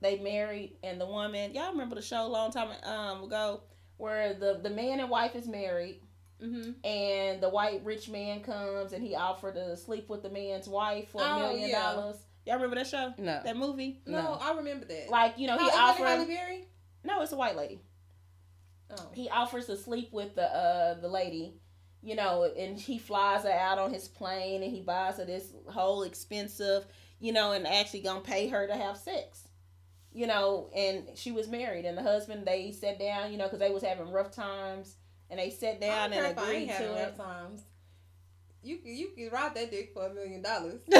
they 0.00 0.18
married 0.18 0.76
and 0.82 1.00
the 1.00 1.06
woman? 1.06 1.54
Y'all 1.54 1.72
remember 1.72 1.94
the 1.96 2.02
show 2.02 2.24
a 2.26 2.28
long 2.28 2.50
time 2.50 2.68
um 2.84 3.24
ago 3.24 3.62
where 3.96 4.34
the 4.34 4.60
the 4.62 4.70
man 4.70 5.00
and 5.00 5.10
wife 5.10 5.34
is 5.34 5.46
married 5.48 6.00
Mm-hmm. 6.42 6.72
and 6.86 7.40
the 7.42 7.48
white 7.48 7.80
rich 7.82 8.10
man 8.10 8.42
comes 8.42 8.92
and 8.92 9.02
he 9.02 9.14
offered 9.14 9.54
to 9.54 9.74
sleep 9.74 10.10
with 10.10 10.22
the 10.22 10.28
man's 10.28 10.68
wife 10.68 11.08
for 11.08 11.22
a 11.22 11.24
Oh, 11.24 11.38
million 11.38 11.70
yeah. 11.70 11.80
dollars. 11.94 12.16
Y'all 12.44 12.56
remember 12.56 12.76
that 12.76 12.86
show? 12.86 13.14
No. 13.16 13.40
That 13.42 13.56
movie? 13.56 14.02
No, 14.04 14.20
No. 14.20 14.32
I 14.38 14.54
remember 14.54 14.84
that. 14.84 15.08
Like 15.08 15.38
you 15.38 15.46
know 15.46 15.56
he 15.56 15.64
oh, 15.64 15.74
offered. 15.74 16.04
Halle 16.06 16.26
Berry? 16.26 16.68
No, 17.06 17.22
it's 17.22 17.32
a 17.32 17.36
white 17.36 17.56
lady. 17.56 17.80
Oh. 18.90 19.10
he 19.14 19.28
offers 19.28 19.66
to 19.66 19.76
sleep 19.76 20.12
with 20.12 20.36
the 20.36 20.44
uh 20.44 20.94
the 21.00 21.08
lady 21.08 21.54
you 22.02 22.14
know 22.14 22.48
and 22.56 22.78
he 22.78 22.98
flies 22.98 23.42
her 23.42 23.50
out 23.50 23.80
on 23.80 23.92
his 23.92 24.06
plane 24.06 24.62
and 24.62 24.70
he 24.70 24.80
buys 24.80 25.16
her 25.16 25.24
this 25.24 25.52
whole 25.66 26.04
expensive 26.04 26.86
you 27.18 27.32
know 27.32 27.50
and 27.50 27.66
actually 27.66 28.00
gonna 28.00 28.20
pay 28.20 28.46
her 28.46 28.64
to 28.68 28.76
have 28.76 28.96
sex 28.96 29.48
you 30.12 30.28
know 30.28 30.70
and 30.72 31.08
she 31.16 31.32
was 31.32 31.48
married 31.48 31.84
and 31.84 31.98
the 31.98 32.02
husband 32.02 32.46
they 32.46 32.70
sat 32.70 32.96
down 32.96 33.32
you 33.32 33.38
know 33.38 33.46
because 33.46 33.58
they 33.58 33.70
was 33.72 33.82
having 33.82 34.12
rough 34.12 34.30
times 34.30 34.94
and 35.30 35.40
they 35.40 35.50
sat 35.50 35.80
down 35.80 36.12
and 36.12 36.24
if 36.26 36.38
I 36.38 36.42
ain't 36.42 36.52
agreed 36.54 36.68
having 36.68 36.86
to 36.86 36.94
it 36.94 37.04
rough 37.06 37.16
times. 37.16 37.62
You 38.62 38.78
can 38.78 38.96
you 38.96 39.10
can 39.16 39.30
ride 39.30 39.54
that 39.54 39.70
dick 39.70 39.92
for 39.92 40.06
a 40.06 40.14
million 40.14 40.42
dollars. 40.42 40.80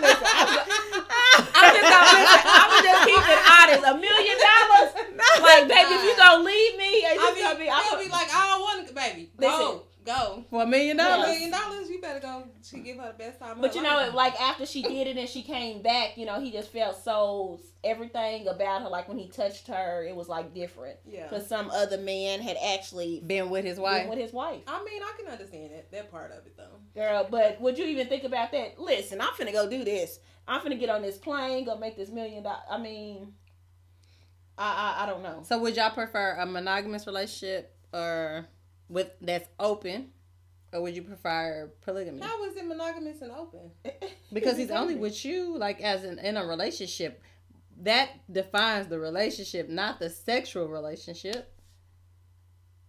Listen, 0.00 0.26
I'm, 0.28 1.42
I'm 1.54 1.70
just 1.74 1.88
gonna 1.90 2.12
listen. 2.18 2.42
I'm 2.44 2.68
gonna 2.70 2.86
just 2.86 3.02
keep 3.08 3.24
it 3.24 3.40
honest. 3.48 3.82
A 3.88 3.94
million 3.98 4.36
dollars, 4.38 4.88
like 5.42 5.64
baby, 5.68 5.92
if 5.96 6.02
you 6.04 6.14
gonna 6.16 6.44
leave 6.44 6.74
me, 6.78 6.90
it's 7.02 7.18
I 7.18 7.26
just 7.26 7.34
mean, 7.34 7.44
gonna 7.44 7.58
be. 7.58 7.68
I'm 7.70 7.82
he'll 7.84 7.98
be 7.98 8.08
like, 8.10 8.28
I 8.32 8.42
don't 8.52 8.62
want 8.62 8.88
to, 8.88 8.94
baby. 8.94 9.30
Listen. 9.38 9.58
Go, 9.58 9.87
go. 10.08 10.44
For 10.50 10.62
a 10.62 10.66
million 10.66 10.96
For 10.98 11.04
a 11.04 11.06
dollars. 11.06 11.28
million 11.28 11.50
dollars, 11.50 11.90
you 11.90 12.00
better 12.00 12.20
go. 12.20 12.44
She 12.62 12.80
give 12.80 12.96
her 12.98 13.08
the 13.12 13.18
best 13.18 13.38
time. 13.38 13.60
But 13.60 13.72
her 13.74 13.76
you 13.76 13.82
know, 13.82 13.94
life. 13.96 14.14
like 14.14 14.40
after 14.40 14.66
she 14.66 14.82
did 14.82 15.06
it 15.06 15.16
and 15.16 15.28
she 15.28 15.42
came 15.42 15.82
back, 15.82 16.16
you 16.16 16.26
know, 16.26 16.40
he 16.40 16.50
just 16.50 16.70
felt 16.72 17.02
so 17.02 17.60
everything 17.84 18.48
about 18.48 18.82
her. 18.82 18.88
Like 18.88 19.08
when 19.08 19.18
he 19.18 19.28
touched 19.28 19.68
her, 19.68 20.04
it 20.04 20.16
was 20.16 20.28
like 20.28 20.54
different 20.54 20.98
yeah. 21.06 21.28
because 21.28 21.46
some 21.46 21.70
other 21.70 21.98
man 21.98 22.40
had 22.40 22.56
actually 22.74 23.22
Been 23.26 23.50
with 23.50 23.64
his 23.64 23.76
been 23.76 23.82
wife. 23.84 24.08
with 24.08 24.18
his 24.18 24.32
wife, 24.32 24.62
I 24.66 24.82
mean, 24.84 25.02
I 25.02 25.12
can 25.18 25.28
understand 25.30 25.70
that 25.72 25.92
that 25.92 26.10
part 26.10 26.32
of 26.32 26.46
it 26.46 26.56
though. 26.56 26.80
girl. 26.94 27.26
But 27.30 27.60
would 27.60 27.78
you 27.78 27.84
even 27.86 28.08
think 28.08 28.24
about 28.24 28.50
that? 28.52 28.80
Listen, 28.80 29.20
I'm 29.20 29.28
finna 29.34 29.52
go 29.52 29.68
do 29.68 29.84
this. 29.84 30.18
I'm 30.46 30.60
finna 30.62 30.80
get 30.80 30.88
on 30.88 31.02
this 31.02 31.18
plane, 31.18 31.64
go 31.66 31.76
make 31.76 31.96
this 31.96 32.08
million 32.08 32.42
dollars. 32.42 32.62
I 32.70 32.78
mean, 32.78 33.34
I, 34.56 34.96
I 34.98 35.04
I 35.04 35.06
don't 35.06 35.22
know. 35.22 35.42
So 35.44 35.58
would 35.58 35.76
y'all 35.76 35.90
prefer 35.90 36.36
a 36.40 36.46
monogamous 36.46 37.06
relationship 37.06 37.74
or 37.92 38.46
with 38.88 39.10
that's 39.20 39.48
open, 39.58 40.10
or 40.72 40.82
would 40.82 40.94
you 40.96 41.02
prefer 41.02 41.70
polygamy? 41.82 42.20
How 42.20 42.42
is 42.44 42.56
it 42.56 42.66
monogamous 42.66 43.22
and 43.22 43.32
open? 43.32 43.70
Because 44.32 44.58
he's 44.58 44.70
only 44.70 44.94
with 44.94 45.24
you, 45.24 45.56
like 45.56 45.80
as 45.80 46.04
in 46.04 46.18
in 46.18 46.36
a 46.36 46.46
relationship. 46.46 47.22
That 47.82 48.10
defines 48.30 48.88
the 48.88 48.98
relationship, 48.98 49.68
not 49.68 50.00
the 50.00 50.10
sexual 50.10 50.66
relationship. 50.66 51.54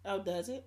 Oh, 0.03 0.19
does 0.19 0.49
it? 0.49 0.65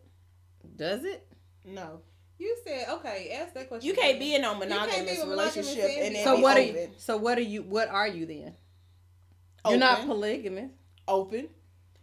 Does 0.76 1.04
it? 1.04 1.26
No. 1.64 2.00
You 2.38 2.56
said 2.64 2.86
okay. 2.88 3.36
Ask 3.40 3.54
that 3.54 3.68
question. 3.68 3.86
You 3.88 3.94
can't 3.94 4.18
be 4.18 4.34
in 4.34 4.44
a 4.44 4.54
monogamous 4.54 5.18
with 5.18 5.28
relationship 5.28 5.84
and 5.90 6.02
and 6.06 6.14
then 6.16 6.24
So 6.24 6.36
be 6.36 6.42
what 6.42 6.56
are 6.56 6.60
you? 6.60 6.90
So 6.96 7.16
what 7.16 7.38
are 7.38 7.42
you? 7.42 7.62
What 7.62 7.88
are 7.88 8.08
you 8.08 8.26
then? 8.26 8.54
You're 9.68 9.78
not 9.78 10.06
polygamous. 10.06 10.70
open. 11.06 11.48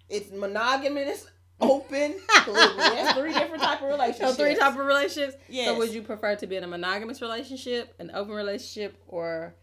It's 0.08 0.32
monogamous, 0.32 1.28
open, 1.62 2.16
polygamy. 2.44 2.78
That's 2.78 3.20
three 3.20 3.34
different 3.34 3.62
type 3.64 3.82
of 3.82 3.90
relationships. 3.90 4.38
So 4.38 4.44
three 4.44 4.56
type 4.56 4.74
of 4.74 4.86
relationships. 4.86 5.36
Yes. 5.48 5.68
So 5.68 5.78
would 5.78 5.94
you 5.94 6.02
prefer 6.02 6.36
to 6.36 6.48
be 6.48 6.56
in 6.56 6.64
a 6.64 6.68
monogamous 6.68 7.22
relationship, 7.22 7.94
an 8.00 8.12
open 8.14 8.34
relationship, 8.34 8.98
or 9.08 9.54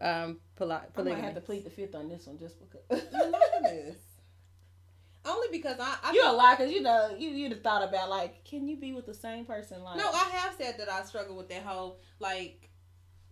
um, 0.00 0.38
poly- 0.56 0.72
I 0.72 0.78
might 0.78 0.94
polygamy? 0.94 1.22
have 1.22 1.34
to 1.34 1.40
plead 1.40 1.64
the 1.64 1.70
fifth 1.70 1.94
on 1.94 2.08
this 2.08 2.26
one 2.26 2.38
just 2.38 2.56
because. 2.60 3.02
monogamous. 3.12 3.96
Only 5.24 5.48
because 5.50 5.76
I. 5.80 5.96
I 6.04 6.12
you 6.12 6.22
a 6.24 6.30
lie 6.32 6.54
because 6.56 6.72
you 6.72 6.82
know 6.82 7.16
you 7.18 7.30
you'd 7.30 7.50
have 7.52 7.62
thought 7.62 7.82
about 7.82 8.08
like, 8.08 8.44
can 8.44 8.68
you 8.68 8.76
be 8.76 8.92
with 8.92 9.06
the 9.06 9.14
same 9.14 9.44
person? 9.44 9.82
Like, 9.82 9.96
No, 9.96 10.08
I 10.08 10.28
have 10.32 10.54
said 10.56 10.76
that 10.78 10.88
I 10.88 11.02
struggle 11.04 11.36
with 11.36 11.48
that 11.48 11.64
whole 11.64 11.98
like, 12.20 12.68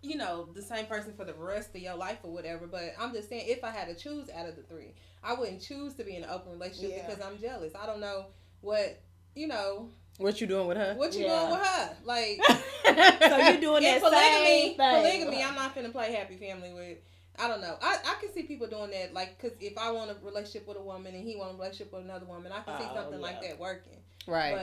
you 0.03 0.17
know, 0.17 0.49
the 0.55 0.63
same 0.63 0.87
person 0.87 1.13
for 1.17 1.25
the 1.25 1.35
rest 1.35 1.71
of 1.75 1.81
your 1.81 1.95
life 1.95 2.19
or 2.25 2.33
whatever. 2.33 2.67
But 2.67 2.95
I'm 2.99 3.13
just 3.13 3.29
saying, 3.29 3.45
if 3.47 3.63
I 3.63 3.71
had 3.71 3.87
to 3.87 3.95
choose 3.95 4.29
out 4.31 4.49
of 4.49 4.57
the 4.57 4.63
three, 4.63 4.95
I 5.25 5.35
wouldn't 5.35 5.63
choose 5.63 5.95
to 5.95 6.05
be 6.05 6.17
in 6.17 6.25
an 6.25 6.31
open 6.31 6.53
relationship 6.53 6.93
Yeah. 6.97 7.07
because 7.07 7.25
I'm 7.25 7.39
jealous. 7.39 7.73
I 7.75 7.87
don't 7.87 8.01
know 8.01 8.27
what 8.61 9.01
you 9.35 9.47
know 9.49 9.89
What 10.19 10.41
you 10.41 10.47
doing 10.47 10.67
with 10.69 10.77
her? 10.77 10.95
what 10.95 11.13
you 11.15 11.25
Yeah. 11.25 11.41
doing 11.41 11.51
with 11.59 11.67
her. 11.69 11.97
Like 12.05 12.41
so 13.31 13.37
you 13.51 13.61
doing 13.61 13.83
in 13.83 13.91
that 13.95 14.01
polygamy, 14.03 14.47
same 14.47 14.77
thing? 14.77 15.03
polygamy, 15.03 15.43
I'm 15.43 15.55
not 15.55 15.75
finna 15.75 15.91
play 15.93 16.13
happy 16.13 16.37
family 16.37 16.73
with. 16.73 16.99
I 17.37 17.49
don't 17.49 17.61
know. 17.61 17.77
I, 17.83 17.97
I 18.07 18.15
can 18.21 18.33
see 18.33 18.45
people 18.45 18.69
doing 18.69 18.93
that, 18.93 19.13
like, 19.13 19.41
cause 19.41 19.51
if 19.61 19.77
I 19.77 19.91
want 19.91 20.09
a 20.09 20.17
relationship 20.25 20.69
with 20.69 20.77
a 20.77 20.81
woman 20.83 21.17
and 21.17 21.27
he 21.27 21.35
want 21.35 21.51
a 21.51 21.55
relationship 21.55 21.93
with 21.93 22.05
another 22.05 22.27
woman, 22.27 22.53
I 22.53 22.61
can 22.61 22.79
see 22.79 22.87
Oh, 22.89 22.95
something 22.95 23.21
like 23.21 23.43
that 23.43 23.59
working. 23.59 23.99
right. 24.29 24.55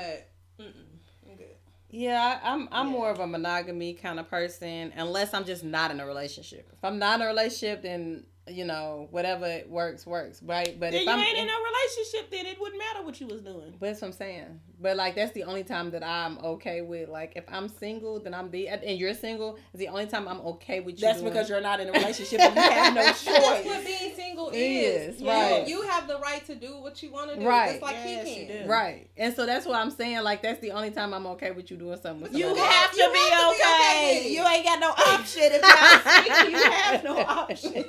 But 0.57 0.63
mm-mm, 0.65 1.29
I'm 1.29 1.35
good. 1.35 1.47
Yeah, 1.89 2.39
I- 2.41 2.49
I'm 2.53 2.69
I'm 2.71 2.85
Yeah. 2.87 2.91
more 2.93 3.09
of 3.09 3.19
a 3.19 3.27
monogamy 3.27 3.95
kind 3.95 4.21
of 4.21 4.29
person 4.29 4.93
unless 4.95 5.33
I'm 5.33 5.43
just 5.43 5.65
not 5.65 5.91
in 5.91 5.99
a 5.99 6.05
relationship. 6.05 6.69
If 6.71 6.81
I'm 6.85 6.97
not 6.97 7.19
in 7.19 7.25
a 7.25 7.27
relationship, 7.29 7.81
then 7.81 8.23
you 8.51 8.65
know 8.65 9.07
whatever 9.11 9.61
works 9.67 10.05
works, 10.05 10.41
right? 10.43 10.77
But 10.79 10.91
Then 10.91 11.01
if 11.01 11.05
you 11.05 11.11
I'm 11.11 11.19
ain't 11.19 11.37
in 11.37 11.47
a 11.49 11.51
relationship, 11.51 12.31
then 12.31 12.45
it 12.45 12.59
wouldn't 12.59 12.79
matter 12.79 13.03
what 13.03 13.19
you 13.19 13.27
was 13.27 13.41
doing. 13.41 13.73
but 13.79 13.87
that's 13.87 14.01
what 14.01 14.07
I'm 14.09 14.13
saying. 14.13 14.59
But 14.81 14.97
like 14.97 15.13
that's 15.15 15.31
the 15.33 15.43
only 15.43 15.63
time 15.63 15.91
that 15.91 16.03
I'm 16.03 16.39
okay 16.39 16.81
with. 16.81 17.07
Like 17.09 17.33
if 17.35 17.43
I'm 17.47 17.69
single, 17.69 18.19
then 18.19 18.33
I'm 18.33 18.49
the 18.49 18.67
and 18.67 18.97
you're 18.99 19.13
single. 19.13 19.57
It's 19.73 19.79
the 19.79 19.89
only 19.89 20.07
time 20.07 20.27
I'm 20.27 20.41
okay 20.41 20.79
with 20.79 20.95
you. 20.95 21.01
That's 21.01 21.19
doing- 21.21 21.31
because 21.31 21.49
you're 21.49 21.61
not 21.61 21.79
in 21.79 21.89
a 21.89 21.91
relationship 21.99 22.39
and 22.39 22.55
you 22.55 22.61
have 22.61 22.93
no 22.95 23.03
choice. 23.05 23.23
That's 23.25 23.65
what 23.65 23.85
being 23.85 24.15
single 24.15 24.49
Is, 24.53 25.17
is. 25.17 25.23
right. 25.23 25.67
You, 25.67 25.77
you 25.77 25.81
have 25.89 26.07
the 26.07 26.17
right 26.17 26.43
to 26.47 26.55
do 26.55 26.77
what 26.81 27.01
you 27.03 27.11
want 27.11 27.31
to 27.31 27.39
do. 27.39 27.45
Right. 27.47 27.71
Just 27.73 27.81
like 27.83 27.95
Yes, 27.95 28.27
he 28.27 28.39
you 28.41 28.47
can. 28.47 28.63
do. 28.65 28.69
right. 28.71 29.07
And 29.17 29.35
so 29.35 29.45
that's 29.45 29.65
what 29.67 29.75
I'm 29.75 29.91
saying. 29.91 30.23
Like 30.23 30.41
that's 30.41 30.59
the 30.61 30.71
only 30.71 30.89
time 30.91 31.13
I'm 31.13 31.27
okay 31.27 31.51
with 31.51 31.69
you 31.69 31.77
doing 31.77 31.99
something 32.01 32.21
with 32.23 32.33
You 32.35 32.47
have 32.55 32.91
to 32.91 32.97
You 33.01 33.11
be 33.13 33.19
have 33.19 33.51
to 33.51 33.57
be 33.57 33.63
okay 33.63 33.71
okay. 33.73 34.15
with 34.17 34.25
it. 34.25 34.31
You 34.31 34.47
ain't 34.47 34.65
got 34.65 34.79
no 34.79 34.89
option 35.13 35.43
if 35.43 35.61
you're 35.61 36.49
single. 36.49 36.59
You 36.59 36.71
have 36.71 37.03
no 37.03 37.19
option. 37.19 37.85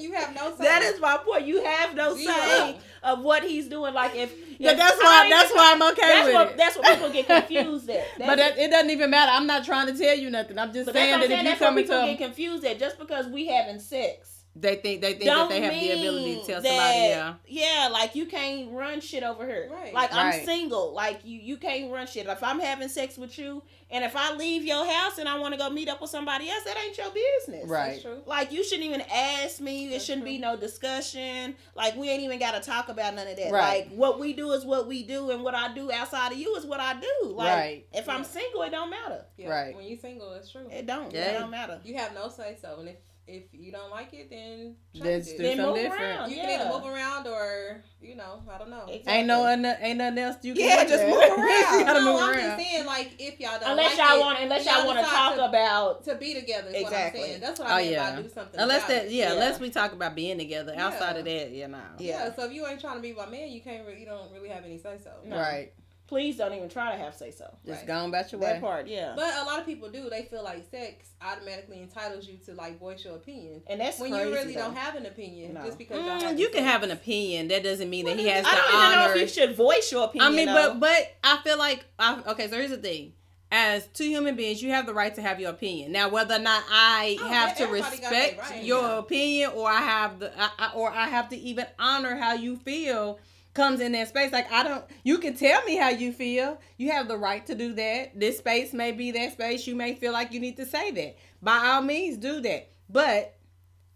You 0.00 0.12
have 0.12 0.34
no 0.34 0.50
say. 0.56 0.64
That 0.64 0.82
is 0.82 1.00
my 1.00 1.16
point. 1.18 1.46
You 1.46 1.64
have 1.64 1.94
no 1.94 2.16
Zero. 2.16 2.32
say 2.32 2.78
of 3.02 3.22
what 3.22 3.42
he's 3.42 3.68
doing. 3.68 3.94
Like 3.94 4.14
if, 4.14 4.34
Yeah, 4.58 4.74
that's 4.74 4.98
why 4.98 5.26
that's 5.28 5.52
why 5.52 5.72
I'm 5.74 5.82
okay 5.92 6.00
that's 6.02 6.26
with 6.26 6.34
what 6.34 6.50
it. 6.50 6.56
that's 6.56 6.76
what 6.76 6.86
people 6.94 7.10
get 7.10 7.26
confused 7.26 7.90
at. 7.90 8.04
That's, 8.18 8.18
but 8.30 8.36
that, 8.38 8.58
it 8.58 8.70
doesn't 8.70 8.90
even 8.90 9.10
matter. 9.10 9.32
I'm 9.32 9.46
not 9.46 9.64
trying 9.64 9.86
to 9.88 9.98
tell 9.98 10.16
you 10.16 10.30
nothing. 10.30 10.58
I'm 10.58 10.72
just 10.72 10.92
saying 10.92 11.14
I'm 11.14 11.20
that 11.20 11.28
saying. 11.28 11.46
if 11.46 11.52
you 11.60 11.66
come 11.66 11.78
into 11.78 11.90
get 11.92 12.18
confused 12.18 12.64
at. 12.64 12.78
Just 12.78 12.98
because 12.98 13.26
we 13.26 13.46
having 13.46 13.78
sex 13.80 14.41
They 14.54 14.76
think 14.76 15.00
they 15.00 15.14
think 15.14 15.24
that 15.24 15.48
they 15.48 15.62
have 15.62 15.72
the 15.72 15.90
ability 15.92 16.34
to 16.34 16.46
tell 16.46 16.62
somebody, 16.62 16.74
yeah. 16.74 17.34
yeah, 17.46 17.88
like 17.90 18.14
you 18.14 18.26
can't 18.26 18.70
run 18.70 19.00
shit 19.00 19.22
over 19.22 19.46
here. 19.46 19.70
Right. 19.72 19.94
Like 19.94 20.12
I'm 20.12 20.44
single. 20.44 20.92
Like 20.92 21.20
you, 21.24 21.40
you 21.40 21.56
can't 21.56 21.90
run 21.90 22.06
shit. 22.06 22.26
If 22.26 22.42
I'm 22.42 22.60
having 22.60 22.90
sex 22.90 23.16
with 23.16 23.38
you, 23.38 23.62
and 23.90 24.04
if 24.04 24.14
I 24.14 24.34
leave 24.34 24.62
your 24.64 24.84
house 24.84 25.16
and 25.16 25.26
I 25.26 25.38
want 25.38 25.54
to 25.54 25.58
go 25.58 25.70
meet 25.70 25.88
up 25.88 26.02
with 26.02 26.10
somebody 26.10 26.50
else, 26.50 26.64
that 26.64 26.76
ain't 26.76 26.98
your 26.98 27.10
business. 27.10 27.66
Right. 27.66 27.92
That's 27.92 28.02
true. 28.02 28.22
Like 28.26 28.52
you 28.52 28.62
shouldn't 28.62 28.86
even 28.86 29.02
ask 29.10 29.58
me. 29.58 29.94
It 29.94 30.02
shouldn't 30.02 30.24
true. 30.24 30.32
be 30.32 30.38
no 30.38 30.54
discussion. 30.56 31.54
Like 31.74 31.96
we 31.96 32.10
ain't 32.10 32.22
even 32.22 32.38
got 32.38 32.52
to 32.52 32.60
talk 32.60 32.90
about 32.90 33.14
none 33.14 33.28
of 33.28 33.36
that. 33.36 33.52
Right. 33.52 33.86
Like 33.86 33.96
what 33.96 34.20
we 34.20 34.34
do 34.34 34.52
is 34.52 34.66
what 34.66 34.86
we 34.86 35.02
do, 35.02 35.30
and 35.30 35.42
what 35.42 35.54
I 35.54 35.72
do 35.72 35.90
outside 35.90 36.32
of 36.32 36.38
you 36.38 36.54
is 36.56 36.66
what 36.66 36.78
I 36.78 37.00
do. 37.00 37.28
Like 37.28 37.56
Right. 37.56 37.86
if 37.94 38.06
I'm 38.06 38.24
single, 38.24 38.62
it 38.62 38.70
don't 38.70 38.90
matter. 38.90 39.24
Yeah. 39.38 39.48
Right. 39.48 39.74
When 39.74 39.86
you 39.86 39.96
single, 39.96 40.32
it's 40.34 40.52
true. 40.52 40.68
It 40.70 40.86
don't. 40.86 41.10
Yeah. 41.10 41.30
It 41.30 41.38
don't 41.38 41.50
matter. 41.50 41.80
You 41.84 41.96
have 41.96 42.12
no 42.12 42.28
say 42.28 42.58
so, 42.60 42.76
and 42.80 42.90
if 42.90 42.96
if 43.26 43.44
you 43.52 43.70
don't 43.70 43.90
like 43.90 44.12
it, 44.12 44.28
then 44.30 44.74
change 44.92 45.04
Then 45.04 45.20
it. 45.20 45.24
do 45.36 45.42
Then 45.42 45.56
something 45.58 45.66
move 45.66 45.76
different. 45.92 46.02
around. 46.18 46.30
you 46.30 46.36
yeah. 46.36 46.42
can 46.46 46.60
either 46.60 46.70
move 46.78 46.86
around 46.92 47.26
or 47.28 47.84
you 48.00 48.16
know, 48.16 48.42
I 48.52 48.58
don't 48.58 48.70
know. 48.70 48.84
Exactly. 48.88 49.12
Ain't 49.12 49.26
no 49.28 49.46
ain't 49.46 49.98
nothing 49.98 50.18
else 50.18 50.36
you 50.42 50.54
can 50.54 50.64
Yeah, 50.68 50.82
do 50.82 50.88
just 50.90 51.02
there. 51.02 51.08
move 51.10 51.22
you 51.38 51.44
around. 51.44 51.84
gotta 51.86 52.00
no, 52.00 52.12
move 52.12 52.20
I'm 52.22 52.30
around. 52.30 52.58
just 52.58 52.68
saying, 52.70 52.86
like, 52.86 53.10
if 53.20 53.38
y'all 53.40 53.60
don't 53.60 53.70
Unless 53.70 53.96
like 53.98 54.08
y'all 54.08 54.16
it, 54.16 54.20
want, 54.20 54.38
unless 54.40 54.66
y'all 54.66 54.74
y'all 54.78 54.86
want 54.86 54.98
to 54.98 55.04
talk 55.04 55.34
to- 55.36 55.44
about 55.44 56.04
to 56.04 56.14
be 56.16 56.34
together. 56.34 56.68
Is 56.70 56.74
Exactly. 56.82 57.20
what 57.20 57.24
I'm 57.26 57.30
saying. 57.30 57.40
That's 57.40 57.60
what 57.60 57.68
Oh 57.70 57.74
I 57.74 57.82
mean 57.82 57.92
yeah. 57.92 58.16
by 58.16 58.22
do 58.22 58.28
something. 58.28 58.60
Unless 58.60 58.78
about 58.84 58.88
that, 58.88 59.10
yeah, 59.12 59.24
Yeah. 59.28 59.32
unless 59.34 59.60
we 59.60 59.70
talk 59.70 59.92
about 59.92 60.14
being 60.16 60.38
together. 60.38 60.74
Outside 60.76 61.12
Yeah. 61.12 61.18
of 61.20 61.24
that, 61.24 61.50
yeah, 61.52 61.66
no. 61.68 61.78
Yeah. 61.98 62.24
Yeah. 62.26 62.34
So 62.34 62.44
if 62.46 62.52
you 62.52 62.66
ain't 62.66 62.80
trying 62.80 62.96
to 62.96 63.02
be 63.02 63.12
my 63.12 63.26
man, 63.28 63.50
you 63.50 63.60
can't. 63.60 63.86
Re- 63.86 63.98
you 64.00 64.06
don't 64.06 64.32
really 64.32 64.48
have 64.48 64.64
any 64.64 64.78
say 64.78 64.98
so. 65.02 65.10
No. 65.24 65.36
Right. 65.36 65.72
Please 66.12 66.36
don't 66.36 66.52
even 66.52 66.68
try 66.68 66.92
to 66.92 66.98
have 67.02 67.14
say 67.14 67.30
so. 67.30 67.46
Just 67.64 67.78
Right. 67.80 67.86
go 67.86 67.94
on 68.00 68.10
about 68.10 68.30
your 68.30 68.40
That 68.42 68.56
way. 68.56 68.60
part, 68.60 68.86
yeah. 68.86 69.14
But 69.16 69.32
a 69.40 69.44
lot 69.44 69.58
of 69.60 69.64
people 69.64 69.88
do. 69.88 70.10
They 70.10 70.24
feel 70.24 70.44
like 70.44 70.62
sex 70.70 71.08
automatically 71.22 71.80
entitles 71.80 72.28
you 72.28 72.36
to 72.44 72.52
like 72.54 72.78
voice 72.78 73.02
your 73.02 73.16
opinion 73.16 73.62
and 73.66 73.80
that's 73.80 73.98
when 73.98 74.10
crazy, 74.10 74.28
you 74.28 74.34
really 74.34 74.52
though. 74.54 74.60
don't 74.60 74.76
have 74.76 74.94
an 74.94 75.06
opinion 75.06 75.54
No. 75.54 75.64
just 75.64 75.78
because 75.78 76.04
y'all 76.04 76.18
Mm, 76.18 76.22
having 76.22 76.38
you 76.38 76.48
can 76.48 76.56
sex. 76.64 76.66
have 76.66 76.82
an 76.82 76.90
opinion. 76.90 77.48
That 77.48 77.62
doesn't 77.62 77.88
mean 77.88 78.04
that 78.04 78.18
he 78.18 78.26
has 78.28 78.44
I 78.46 78.54
don't 78.54 78.74
even 78.74 78.98
know 78.98 79.14
if 79.14 79.20
you 79.22 79.28
should 79.28 79.56
voice 79.56 79.90
your 79.90 80.04
opinion. 80.04 80.32
I 80.32 80.36
mean, 80.36 80.46
though. 80.46 80.74
but 80.74 80.80
but 80.80 81.14
I 81.24 81.38
feel 81.42 81.56
like 81.56 81.82
I, 81.98 82.20
okay. 82.32 82.46
So 82.50 82.56
here's 82.56 82.68
the 82.70 82.76
thing: 82.76 83.14
as 83.50 83.86
two 83.94 84.04
human 84.04 84.36
beings, 84.36 84.62
you 84.62 84.70
have 84.70 84.84
the 84.84 84.92
right 84.94 85.14
to 85.14 85.22
have 85.22 85.40
your 85.40 85.50
opinion. 85.50 85.92
Now, 85.92 86.10
whether 86.10 86.34
or 86.34 86.40
not 86.40 86.62
I 86.70 87.16
Oh, 87.20 87.28
have 87.28 87.56
to 87.56 87.62
everybody 87.62 87.96
got 87.98 88.10
that 88.10 88.36
respect 88.36 88.50
right, 88.50 88.62
your 88.64 88.82
yeah. 88.82 88.98
opinion, 88.98 89.50
or 89.54 89.66
I 89.70 89.80
have 89.80 90.18
the, 90.18 90.30
I, 90.38 90.50
I, 90.58 90.72
or 90.74 90.90
I 90.90 91.06
have 91.08 91.30
to 91.30 91.36
even 91.36 91.66
honor 91.78 92.16
how 92.16 92.34
you 92.34 92.56
feel, 92.56 93.18
comes 93.54 93.80
in 93.80 93.92
that 93.92 94.08
space. 94.08 94.32
Like 94.32 94.50
I 94.50 94.62
don't, 94.62 94.84
you 95.04 95.18
can 95.18 95.34
tell 95.34 95.62
me 95.64 95.76
how 95.76 95.90
you 95.90 96.12
feel. 96.12 96.58
You 96.78 96.90
have 96.92 97.08
the 97.08 97.16
right 97.16 97.44
to 97.46 97.54
do 97.54 97.72
that. 97.74 98.18
This 98.18 98.38
space 98.38 98.72
may 98.72 98.92
be 98.92 99.10
that 99.12 99.32
space. 99.32 99.66
You 99.66 99.74
may 99.74 99.94
feel 99.94 100.12
like 100.12 100.32
you 100.32 100.40
need 100.40 100.56
to 100.56 100.66
say 100.66 100.90
that. 100.90 101.16
By 101.42 101.58
all 101.58 101.82
means, 101.82 102.16
do 102.18 102.40
that. 102.40 102.70
But 102.88 103.34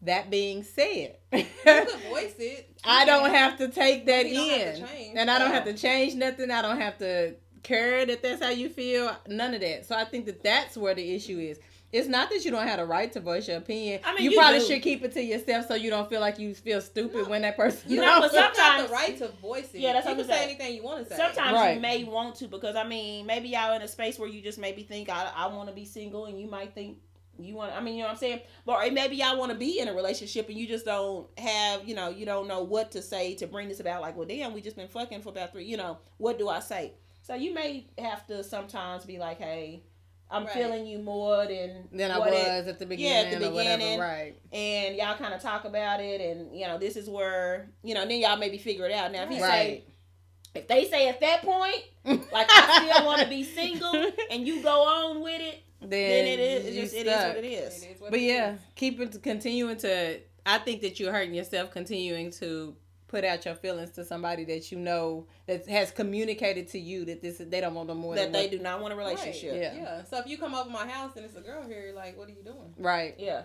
that 0.02 0.30
being 0.30 0.62
said. 0.62 1.16
You 1.32 1.44
can 1.64 1.86
voice 2.10 2.34
it. 2.38 2.70
I 2.84 3.04
don't 3.04 3.30
have 3.30 3.58
to 3.58 3.68
take 3.68 4.06
that 4.06 4.26
You 4.28 4.34
don't 4.34 4.48
have 4.60 4.74
to 4.88 4.96
in. 5.10 5.18
and 5.18 5.30
I 5.30 5.38
don't 5.38 5.50
have 5.50 5.64
to 5.64 5.74
change 5.74 6.14
nothing. 6.14 6.50
I 6.50 6.62
don't 6.62 6.80
have 6.80 6.96
to 6.98 7.34
care 7.62 8.06
that 8.06 8.22
that's 8.22 8.40
how 8.42 8.50
you 8.50 8.68
feel. 8.68 9.14
None 9.26 9.52
of 9.54 9.60
that. 9.60 9.84
So 9.86 9.96
I 9.96 10.04
think 10.04 10.26
that 10.26 10.42
that's 10.44 10.76
where 10.76 10.94
the 10.94 11.14
issue 11.14 11.38
is. 11.38 11.58
It's 11.92 12.08
not 12.08 12.28
that 12.30 12.44
you 12.44 12.50
don't 12.50 12.66
have 12.66 12.78
a 12.80 12.84
right 12.84 13.10
to 13.12 13.20
voice 13.20 13.46
your 13.48 13.58
opinion. 13.58 14.00
I 14.04 14.14
mean, 14.14 14.24
you, 14.24 14.30
you 14.32 14.36
probably 14.36 14.58
do. 14.58 14.66
should 14.66 14.82
keep 14.82 15.02
it 15.04 15.12
to 15.12 15.22
yourself 15.22 15.66
so 15.68 15.74
you 15.76 15.88
don't 15.88 16.08
feel 16.08 16.20
like 16.20 16.38
you 16.38 16.54
feel 16.54 16.80
stupid 16.80 17.28
when 17.28 17.42
that 17.42 17.56
person. 17.56 17.90
You 17.90 18.00
know, 18.00 18.20
but 18.20 18.32
You 18.32 18.38
have 18.40 18.54
sometimes- 18.56 18.88
the 18.88 18.92
right 18.92 19.18
to 19.18 19.28
voice 19.40 19.72
it. 19.72 19.80
Yeah, 19.80 19.92
that's 19.94 20.04
you 20.06 20.16
what 20.16 20.22
can 20.26 20.30
I'm 20.30 20.36
say 20.38 20.44
anything 20.44 20.74
you 20.74 20.82
want 20.82 21.04
to 21.04 21.10
say. 21.10 21.16
Sometimes 21.16 21.52
Right. 21.54 21.74
you 21.76 21.80
may 21.80 22.04
want 22.04 22.34
to 22.36 22.48
because 22.48 22.74
I 22.76 22.84
mean 22.86 23.24
maybe 23.26 23.48
y'all 23.48 23.72
in 23.74 23.82
a 23.82 23.88
space 23.88 24.18
where 24.18 24.28
you 24.28 24.42
just 24.42 24.58
maybe 24.58 24.82
think 24.82 25.08
I, 25.08 25.30
I 25.34 25.46
want 25.46 25.68
to 25.68 25.74
be 25.74 25.84
single 25.84 26.26
and 26.26 26.38
you 26.40 26.48
might 26.50 26.74
think 26.74 26.98
you 27.38 27.54
want 27.54 27.72
I 27.74 27.80
mean 27.80 27.94
you 27.96 28.00
know 28.00 28.06
what 28.08 28.12
I'm 28.14 28.18
saying 28.18 28.40
but 28.64 28.72
or 28.86 28.90
maybe 28.90 29.16
y'all 29.16 29.38
want 29.38 29.52
to 29.52 29.58
be 29.58 29.78
in 29.78 29.88
a 29.88 29.92
relationship 29.94 30.48
and 30.48 30.56
you 30.58 30.66
just 30.66 30.86
don't 30.86 31.26
have 31.38 31.86
you 31.86 31.94
know 31.94 32.08
you 32.08 32.24
don't 32.26 32.48
know 32.48 32.62
what 32.62 32.90
to 32.92 33.02
say 33.02 33.34
to 33.36 33.46
bring 33.46 33.68
this 33.68 33.78
about 33.78 34.00
like 34.00 34.16
well 34.16 34.26
damn 34.26 34.54
we 34.54 34.62
just 34.62 34.74
been 34.74 34.88
fucking 34.88 35.20
for 35.20 35.28
about 35.28 35.52
three 35.52 35.64
you 35.64 35.76
know 35.76 35.98
what 36.16 36.38
do 36.38 36.48
I 36.48 36.60
say 36.60 36.94
so 37.22 37.34
you 37.34 37.52
may 37.52 37.86
have 37.98 38.26
to 38.28 38.42
sometimes 38.42 39.04
be 39.04 39.18
like 39.18 39.38
hey 39.38 39.82
I'm 40.30 40.44
Right. 40.44 40.52
feeling 40.54 40.86
you 40.86 40.98
more 40.98 41.46
than 41.46 41.88
than 41.92 42.10
I 42.10 42.18
was 42.18 42.32
it- 42.32 42.68
at 42.68 42.78
the 42.78 42.86
beginning. 42.86 43.12
yeah, 43.12 43.34
at 43.34 43.40
the 43.40 43.48
or 43.48 43.52
whatever. 43.52 43.76
beginning. 43.76 44.00
Right. 44.00 44.34
and 44.52 44.96
y'all 44.96 45.16
kind 45.16 45.32
of 45.34 45.40
talk 45.40 45.64
about 45.64 46.00
it 46.00 46.20
and 46.20 46.56
you 46.58 46.66
know 46.66 46.78
this 46.78 46.96
is 46.96 47.08
where 47.08 47.70
you 47.84 47.94
know 47.94 48.04
then 48.06 48.18
y'all 48.20 48.36
maybe 48.36 48.58
figure 48.58 48.86
it 48.86 48.92
out 48.92 49.12
now 49.12 49.22
if 49.24 49.30
you 49.30 49.38
say 49.40 49.84
if 50.54 50.66
they 50.68 50.86
say 50.88 51.08
at 51.08 51.20
that 51.20 51.42
point 51.42 51.82
like 52.32 52.46
I 52.50 52.86
still 52.90 53.06
want 53.06 53.20
to 53.22 53.28
be 53.28 53.42
single 53.44 54.10
and 54.30 54.46
you 54.46 54.62
go 54.62 54.82
on 54.82 55.20
with 55.22 55.40
it, 55.40 55.62
then, 55.80 55.90
then 55.90 56.26
it 56.26 56.38
is. 56.40 56.66
It 56.66 56.72
you 56.74 56.82
just 56.82 56.94
it 56.94 57.06
is 57.06 57.12
stuck. 57.12 57.28
what 57.36 57.36
it 57.38 57.44
It 57.44 57.48
is. 57.52 57.84
is 57.84 58.00
what 58.00 58.10
But 58.10 58.20
it 58.20 58.22
yeah, 58.22 58.52
is. 58.54 58.60
keep 58.74 59.00
it 59.00 59.22
continuing 59.22 59.76
to. 59.78 60.20
I 60.46 60.58
think 60.58 60.80
that 60.82 60.98
you're 61.00 61.12
hurting 61.12 61.34
yourself 61.34 61.70
continuing 61.72 62.30
to 62.32 62.74
put 63.08 63.24
out 63.24 63.44
your 63.44 63.54
feelings 63.54 63.90
to 63.92 64.04
somebody 64.04 64.44
that 64.44 64.72
you 64.72 64.78
know 64.78 65.26
that 65.46 65.66
has 65.68 65.90
communicated 65.90 66.68
to 66.68 66.78
you 66.78 67.04
that 67.04 67.22
this 67.22 67.38
they 67.38 67.60
don't 67.60 67.74
want 67.74 67.88
no 67.88 67.94
more 67.94 68.14
That 68.14 68.24
than 68.24 68.32
they 68.32 68.42
what- 68.42 68.50
do 68.50 68.58
not 68.58 68.80
want 68.80 68.92
a 68.94 68.96
relationship. 68.96 69.52
Right. 69.52 69.60
Yeah. 69.60 69.74
Yeah. 69.74 70.04
So 70.04 70.18
if 70.18 70.26
you 70.26 70.38
come 70.38 70.54
over 70.54 70.68
my 70.70 70.86
house 70.88 71.12
and 71.16 71.24
it's 71.24 71.36
a 71.36 71.40
girl 71.40 71.66
here, 71.66 71.92
like, 71.94 72.18
what 72.18 72.28
are 72.28 72.32
you 72.32 72.42
doing? 72.42 72.74
right. 72.78 73.14
Yeah. 73.18 73.42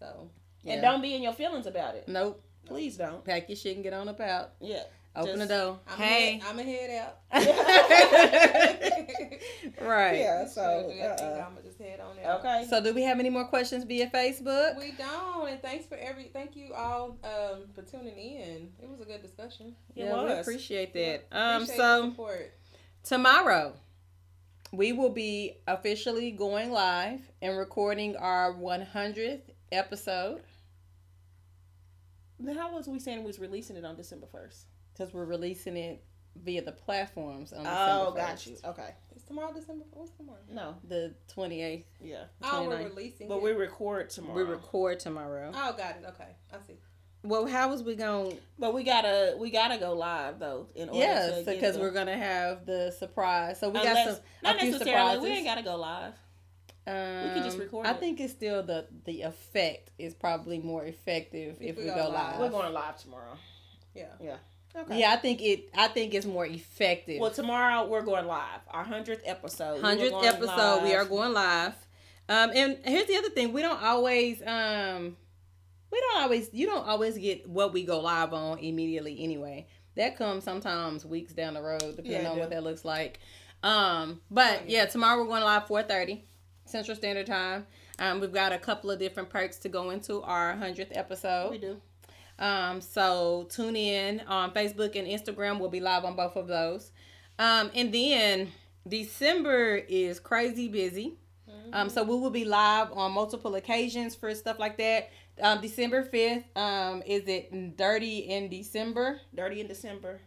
So 0.00 0.30
Yeah. 0.62 0.74
And 0.74 0.82
don't 0.82 1.00
be 1.02 1.14
in 1.14 1.22
your 1.22 1.32
feelings 1.32 1.66
about 1.66 1.94
it. 1.94 2.08
Nope. 2.08 2.42
Please 2.66 2.96
don't. 2.96 3.24
Pack 3.24 3.48
your 3.48 3.54
shit 3.56 3.76
and 3.76 3.84
get 3.84 3.92
on 3.92 4.08
up 4.08 4.20
out. 4.20 4.54
Yeah. 4.60 4.82
Open 5.16 5.36
Just- 5.36 5.48
the 5.48 5.54
door. 5.54 5.78
I'm 5.88 5.98
hey. 5.98 6.38
head, 6.38 6.42
I'm 6.48 6.58
a 6.58 6.62
head 6.62 7.02
out. 7.02 7.18
right. 9.80 10.18
Yeah. 10.18 10.46
So. 10.46 10.62
I 10.62 10.82
think 10.86 11.00
Uh-uh. 11.00 11.44
I'm 11.46 11.54
gonna 11.54 11.66
just 11.66 11.78
head 11.78 12.00
on 12.00 12.16
out. 12.24 12.40
Okay. 12.40 12.66
So 12.68 12.82
do 12.82 12.94
we 12.94 13.02
have 13.02 13.18
any 13.18 13.30
more 13.30 13.46
questions 13.46 13.84
via 13.84 14.10
Facebook? 14.10 14.78
We 14.78 14.92
don't, 14.92 15.48
and 15.48 15.60
thanks 15.62 15.86
for 15.86 15.96
every. 15.96 16.24
Thank 16.32 16.54
you 16.54 16.74
all 16.74 17.18
um, 17.24 17.62
for 17.74 17.82
tuning 17.82 18.16
in. 18.18 18.68
It 18.80 18.88
was 18.88 19.00
a 19.00 19.04
good 19.04 19.22
discussion. 19.22 19.74
It 19.94 20.04
yeah, 20.04 20.24
we 20.24 20.32
appreciate 20.32 20.92
that. 20.92 21.26
Yeah, 21.32 21.56
um, 21.56 21.62
appreciate 21.62 21.76
the 21.78 22.14
so 22.14 22.38
tomorrow 23.02 23.72
we 24.72 24.92
will 24.92 25.10
be 25.10 25.54
officially 25.66 26.30
going 26.30 26.70
live 26.70 27.20
and 27.40 27.56
recording 27.56 28.16
our 28.16 28.52
100th 28.52 29.40
episode 29.72 30.42
Then 32.38 32.56
how 32.56 32.74
was 32.74 32.86
we 32.86 32.98
saying 32.98 33.20
we 33.20 33.26
was 33.26 33.38
releasing 33.38 33.76
it 33.76 33.84
on 33.84 33.96
December 33.96 34.26
first? 34.30 34.66
Because 34.96 35.12
we're 35.12 35.24
releasing 35.24 35.76
it 35.76 36.02
via 36.42 36.62
the 36.62 36.72
platforms 36.72 37.52
on 37.52 37.66
Oh, 37.66 38.12
December 38.14 38.20
got 38.20 38.46
you. 38.46 38.56
Okay. 38.64 38.94
Is 39.14 39.22
tomorrow 39.22 39.52
December? 39.52 39.84
What's 39.92 40.10
tomorrow? 40.12 40.38
No. 40.50 40.76
The 40.88 41.14
28th. 41.34 41.84
Yeah. 42.00 42.24
Oh, 42.42 42.66
we're 42.68 42.84
releasing. 42.84 43.28
But 43.28 43.38
it. 43.38 43.42
we 43.42 43.52
record 43.52 44.10
tomorrow. 44.10 44.34
We 44.36 44.42
record 44.42 45.00
tomorrow. 45.00 45.50
Oh, 45.54 45.74
got 45.76 45.96
it. 45.96 46.04
Okay, 46.08 46.28
I 46.52 46.56
see. 46.66 46.74
Well, 47.22 47.46
how 47.46 47.70
was 47.70 47.82
we 47.82 47.96
going? 47.96 48.38
But 48.58 48.72
we 48.72 48.84
gotta 48.84 49.34
we 49.38 49.50
gotta 49.50 49.78
go 49.78 49.94
live 49.94 50.38
though 50.38 50.68
in 50.76 50.88
order 50.90 51.00
Yes, 51.00 51.44
to 51.44 51.50
because 51.50 51.74
the- 51.74 51.80
we're 51.80 51.90
gonna 51.90 52.16
have 52.16 52.66
the 52.66 52.92
surprise. 52.92 53.58
So 53.58 53.68
we 53.70 53.82
got 53.82 53.96
some 54.06 54.16
not 54.44 54.56
a 54.56 54.58
few 54.60 54.70
necessarily. 54.72 55.14
surprises. 55.14 55.22
We 55.22 55.30
ain't 55.30 55.44
gotta 55.46 55.62
go 55.62 55.76
live. 55.76 56.12
Um, 56.86 57.34
could 57.34 57.42
just 57.42 57.58
record 57.58 57.84
I 57.86 57.92
it. 57.92 57.98
think 57.98 58.20
it's 58.20 58.32
still 58.32 58.62
the 58.62 58.86
the 59.06 59.22
effect 59.22 59.90
is 59.98 60.14
probably 60.14 60.60
more 60.60 60.84
effective 60.84 61.56
if, 61.60 61.70
If 61.70 61.76
we, 61.78 61.82
we 61.84 61.88
go, 61.88 61.96
go 61.96 62.02
live. 62.10 62.12
live. 62.12 62.40
We're 62.40 62.50
going 62.50 62.72
live 62.72 62.96
tomorrow. 63.02 63.36
Yeah. 63.92 64.12
Yeah. 64.22 64.36
Okay. 64.76 65.00
Yeah, 65.00 65.12
I 65.12 65.16
think 65.16 65.40
it. 65.42 65.70
I 65.74 65.88
think 65.88 66.12
it's 66.12 66.26
more 66.26 66.44
effective. 66.44 67.20
Well, 67.20 67.30
tomorrow 67.30 67.86
we're 67.86 68.02
going 68.02 68.26
live. 68.26 68.60
Our 68.70 68.84
hundredth 68.84 69.22
episode. 69.24 69.80
Hundredth 69.80 70.22
episode, 70.22 70.82
we 70.82 70.94
are 70.94 71.04
going 71.04 71.32
live. 71.32 71.74
Um, 72.28 72.50
and 72.54 72.78
here's 72.84 73.06
the 73.06 73.16
other 73.16 73.30
thing: 73.30 73.52
we 73.52 73.62
don't 73.62 73.82
always, 73.82 74.42
um, 74.46 75.16
we 75.90 76.00
don't 76.00 76.22
always, 76.22 76.50
you 76.52 76.66
don't 76.66 76.86
always 76.86 77.16
get 77.16 77.48
what 77.48 77.72
we 77.72 77.84
go 77.84 78.00
live 78.00 78.34
on 78.34 78.58
immediately. 78.58 79.22
Anyway, 79.22 79.66
that 79.94 80.16
comes 80.18 80.44
sometimes 80.44 81.06
weeks 81.06 81.32
down 81.32 81.54
the 81.54 81.62
road, 81.62 81.96
depending 81.96 82.22
Yeah, 82.22 82.28
on 82.28 82.34
do. 82.34 82.40
what 82.40 82.50
that 82.50 82.62
looks 82.62 82.84
like. 82.84 83.20
Um, 83.62 84.20
but 84.30 84.68
yeah, 84.68 84.84
tomorrow 84.84 85.18
we're 85.22 85.28
going 85.28 85.42
live 85.42 85.66
four 85.66 85.82
thirty 85.84 86.24
Central 86.66 86.96
Standard 86.96 87.26
Time. 87.26 87.66
Um, 87.98 88.20
we've 88.20 88.32
got 88.32 88.52
a 88.52 88.58
couple 88.58 88.90
of 88.90 88.98
different 88.98 89.30
perks 89.30 89.56
to 89.58 89.70
go 89.70 89.88
into 89.90 90.20
our 90.22 90.54
hundredth 90.54 90.94
episode. 90.94 91.50
We 91.52 91.58
do. 91.58 91.80
Um, 92.38 92.80
so 92.80 93.46
tune 93.50 93.76
in 93.76 94.20
on 94.20 94.52
Facebook 94.52 94.96
and 94.96 95.06
Instagram. 95.08 95.58
We'll 95.58 95.70
be 95.70 95.80
live 95.80 96.04
on 96.04 96.16
both 96.16 96.36
of 96.36 96.48
those. 96.48 96.90
Um, 97.38 97.70
and 97.74 97.92
then 97.92 98.52
December 98.86 99.76
is 99.88 100.20
crazy 100.20 100.68
busy. 100.68 101.14
Um, 101.72 101.88
so 101.88 102.02
we 102.02 102.16
will 102.16 102.30
be 102.30 102.44
live 102.44 102.92
on 102.92 103.12
multiple 103.12 103.54
occasions 103.56 104.14
for 104.14 104.34
stuff 104.34 104.58
like 104.58 104.78
that. 104.78 105.10
Um, 105.40 105.60
December 105.60 106.02
fifth. 106.04 106.44
Um, 106.56 107.02
is 107.06 107.24
it 107.26 107.76
Dirty 107.76 108.18
in 108.18 108.48
December? 108.48 109.20
Dirty 109.34 109.60
in 109.60 109.66
December. 109.66 110.20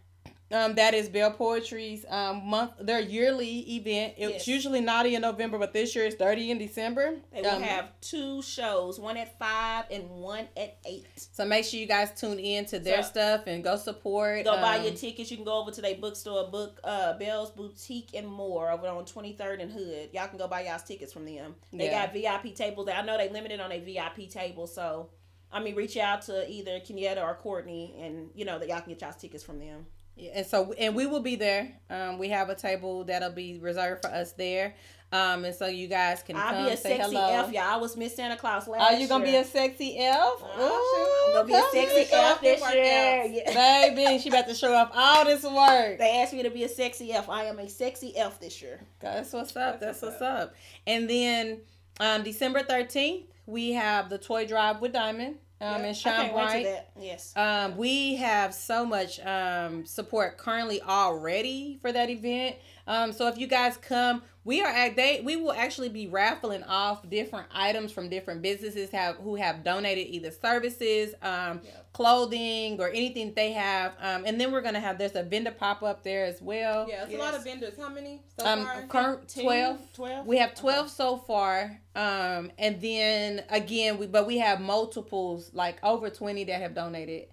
Um, 0.52 0.74
that 0.76 0.95
is 0.95 1.10
Bell 1.10 1.30
Poetry's 1.32 2.06
um 2.10 2.47
month, 2.47 2.72
their 2.80 3.00
yearly 3.00 3.60
event. 3.76 4.16
It's 4.18 4.32
Yes. 4.34 4.47
usually 4.47 4.82
naughty 4.82 5.14
in 5.14 5.22
November, 5.22 5.60
but 5.60 5.74
this 5.74 5.95
year 5.95 6.06
it's 6.06 6.16
Dirty 6.16 6.50
in 6.50 6.58
December. 6.58 7.18
They 7.32 7.41
will 7.41 7.50
Um, 7.52 7.62
have 7.62 7.89
two 8.02 8.41
shows, 8.41 9.00
one 9.00 9.16
at 9.18 9.38
five 9.38 9.86
and 9.91 10.10
one 10.10 10.47
at 10.58 10.78
eight. 10.86 11.06
So 11.34 11.45
make 11.45 11.66
sure 11.66 11.80
you 11.80 11.86
guys 11.86 12.20
tune 12.20 12.39
in 12.39 12.66
to 12.66 12.80
their 12.80 13.04
So- 13.04 13.10
stuff 13.10 13.43
and 13.45 13.64
go 13.64 13.76
support. 13.78 14.43
Go 14.43 14.56
buy 14.56 14.80
um, 14.80 14.86
your 14.86 14.93
tickets. 14.95 15.30
You 15.30 15.38
can 15.38 15.45
go 15.45 15.60
over 15.60 15.70
to 15.70 15.82
their 15.82 15.95
bookstore, 15.95 16.47
book 16.50 16.80
uh 16.84 17.14
Bell's 17.14 17.52
Boutique 17.52 18.16
and 18.16 18.28
more 18.28 18.72
over 18.72 18.88
on 18.88 19.06
23rd 19.06 19.62
and 19.62 19.72
Hood. 19.72 20.10
Y'all 20.14 20.28
can 20.30 20.39
go 20.39 20.47
buy 20.47 20.62
y'all's 20.66 20.82
tickets 20.84 21.14
from 21.14 21.26
them. 21.26 21.56
They 21.72 21.86
Yeah. 21.86 22.05
got 22.08 22.13
VIP 22.13 22.55
tables. 22.55 22.89
I 22.92 23.04
know 23.04 23.17
they 23.17 23.30
limited 23.30 23.59
on 23.59 23.71
a 23.71 23.80
VIP 23.80 24.26
table, 24.28 24.66
so 24.66 25.12
I 25.51 25.59
mean, 25.59 25.74
reach 25.76 25.97
out 25.97 26.21
to 26.24 26.47
either 26.50 26.80
Kenyatta 26.80 27.24
or 27.24 27.34
Courtney, 27.36 27.96
and 28.00 28.30
you 28.36 28.46
know 28.46 28.58
that 28.59 28.67
y'all 28.67 28.82
can 28.82 28.93
get 28.93 29.01
y'all's 29.01 29.16
tickets 29.16 29.43
from 29.43 29.59
them. 29.59 29.88
Yeah, 30.20 30.32
and 30.36 30.46
so 30.46 30.74
and 30.74 30.96
we 30.96 31.05
will 31.05 31.21
be 31.21 31.36
there. 31.36 31.71
Um, 31.89 32.17
we 32.17 32.29
have 32.29 32.50
a 32.50 32.55
table 32.55 33.05
that'll 33.05 33.32
be 33.32 33.58
reserved 33.59 34.01
for 34.01 34.09
us 34.09 34.33
there. 34.33 34.75
Um, 35.12 35.43
and 35.43 35.55
so 35.55 35.66
you 35.66 35.87
guys 35.87 36.21
can 36.21 36.36
I'll 36.36 36.54
come 36.54 36.66
be 36.66 36.71
a 36.71 36.78
say 36.78 36.97
sexy 36.97 37.16
hello. 37.16 37.46
F, 37.46 37.51
y'all. 37.51 37.63
I 37.63 37.78
was 37.78 37.97
Miss 37.97 38.16
Santa 38.16 38.36
Claus 38.36 38.67
last 38.67 38.82
Are 38.82 39.00
you 39.00 39.08
gonna 39.08 39.25
be 39.25 39.36
a 39.36 39.43
sexy 39.43 39.97
elf? 40.00 40.43
I'm 40.55 41.33
gonna 41.33 41.47
be 41.47 41.54
a 41.54 41.63
sexy. 41.71 42.13
F 42.13 42.41
this 42.41 42.74
year. 42.74 43.25
Yeah. 43.47 43.93
baby. 43.96 44.20
She 44.20 44.29
about 44.29 44.47
to 44.47 44.54
show 44.54 44.74
off 44.74 44.91
all 44.93 45.25
this 45.25 45.43
work. 45.43 45.97
They 45.97 46.21
asked 46.21 46.33
me 46.33 46.43
to 46.43 46.51
be 46.51 46.63
a 46.63 46.70
sexy 46.70 47.12
F. 47.12 47.28
I 47.28 47.46
am 47.46 47.58
a 47.58 47.67
sexy 47.67 48.16
F 48.16 48.39
this 48.39 48.62
year. 48.62 48.82
That's 49.00 49.33
what's 49.33 49.55
up. 49.55 49.79
That's, 49.79 50.00
That's 50.01 50.20
what's 50.20 50.21
up. 50.21 50.54
And 50.86 51.09
then 51.09 51.62
um, 52.00 52.24
December 52.24 52.62
thirteenth, 52.62 53.25
we 53.47 53.71
have 53.71 54.09
the 54.09 54.20
toy 54.20 54.46
drive 54.46 54.79
with 54.79 54.93
Diamond 54.93 55.37
um, 55.62 55.68
Yeah, 55.72 55.78
in 55.80 55.86
I 55.86 55.92
Shine 55.94 56.14
can't 56.16 56.28
to 56.30 56.34
Bright. 56.34 56.64
that. 56.66 56.90
Yes. 57.00 57.34
Um, 57.36 57.78
we 57.78 58.16
have 58.16 58.54
so 58.54 58.86
much 58.86 59.20
um, 59.26 59.86
support 59.86 60.38
currently 60.38 60.82
already 60.82 61.78
for 61.82 61.92
that 61.92 62.10
event. 62.10 62.56
Um, 62.89 63.13
so 63.13 63.28
if 63.28 63.37
you 63.37 63.45
guys 63.45 63.78
come, 63.78 64.24
we 64.43 64.61
are 64.61 64.67
at 64.67 64.95
they 64.95 65.21
we 65.24 65.36
will 65.36 65.51
actually 65.53 65.89
be 65.89 66.07
raffling 66.07 66.63
off 66.63 67.07
different 67.07 67.45
items 67.53 67.91
from 67.91 68.09
different 68.09 68.41
businesses 68.41 68.89
have 68.89 69.17
who 69.17 69.36
have 69.36 69.63
donated 69.63 70.07
either 70.07 70.32
services, 70.32 71.13
um, 71.21 71.61
Yep. 71.63 71.93
clothing, 71.93 72.82
or 72.82 72.89
anything 72.89 73.32
they 73.36 73.51
have. 73.51 73.93
Um, 74.01 74.24
and 74.25 74.41
then 74.41 74.51
we're 74.51 74.61
gonna 74.61 74.79
have 74.79 74.97
there's 74.97 75.16
a 75.16 75.21
vendor 75.21 75.51
pop 75.51 75.83
up 75.83 76.01
there 76.03 76.25
as 76.25 76.41
well. 76.41 76.87
Yeah, 76.89 77.03
it's 77.03 77.11
Yes. 77.11 77.21
a 77.21 77.24
lot 77.24 77.36
of 77.36 77.43
vendors. 77.43 77.74
How 77.79 77.89
many 77.89 78.24
so 78.39 78.45
Um, 78.45 78.66
far? 78.66 78.82
current 78.87 79.33
twelve. 79.39 79.93
12? 79.93 80.25
We 80.25 80.37
have 80.39 80.55
12 80.55 80.89
so 80.89 81.17
far. 81.17 81.79
Um, 81.95 82.51
and 82.57 82.82
then 82.82 83.43
again, 83.51 83.99
we 83.99 84.07
but 84.07 84.25
we 84.25 84.39
have 84.39 84.61
multiples, 84.61 85.53
like 85.53 85.78
over 85.83 86.09
20 86.09 86.43
that 86.45 86.59
have 86.59 86.74
donated. 86.74 87.28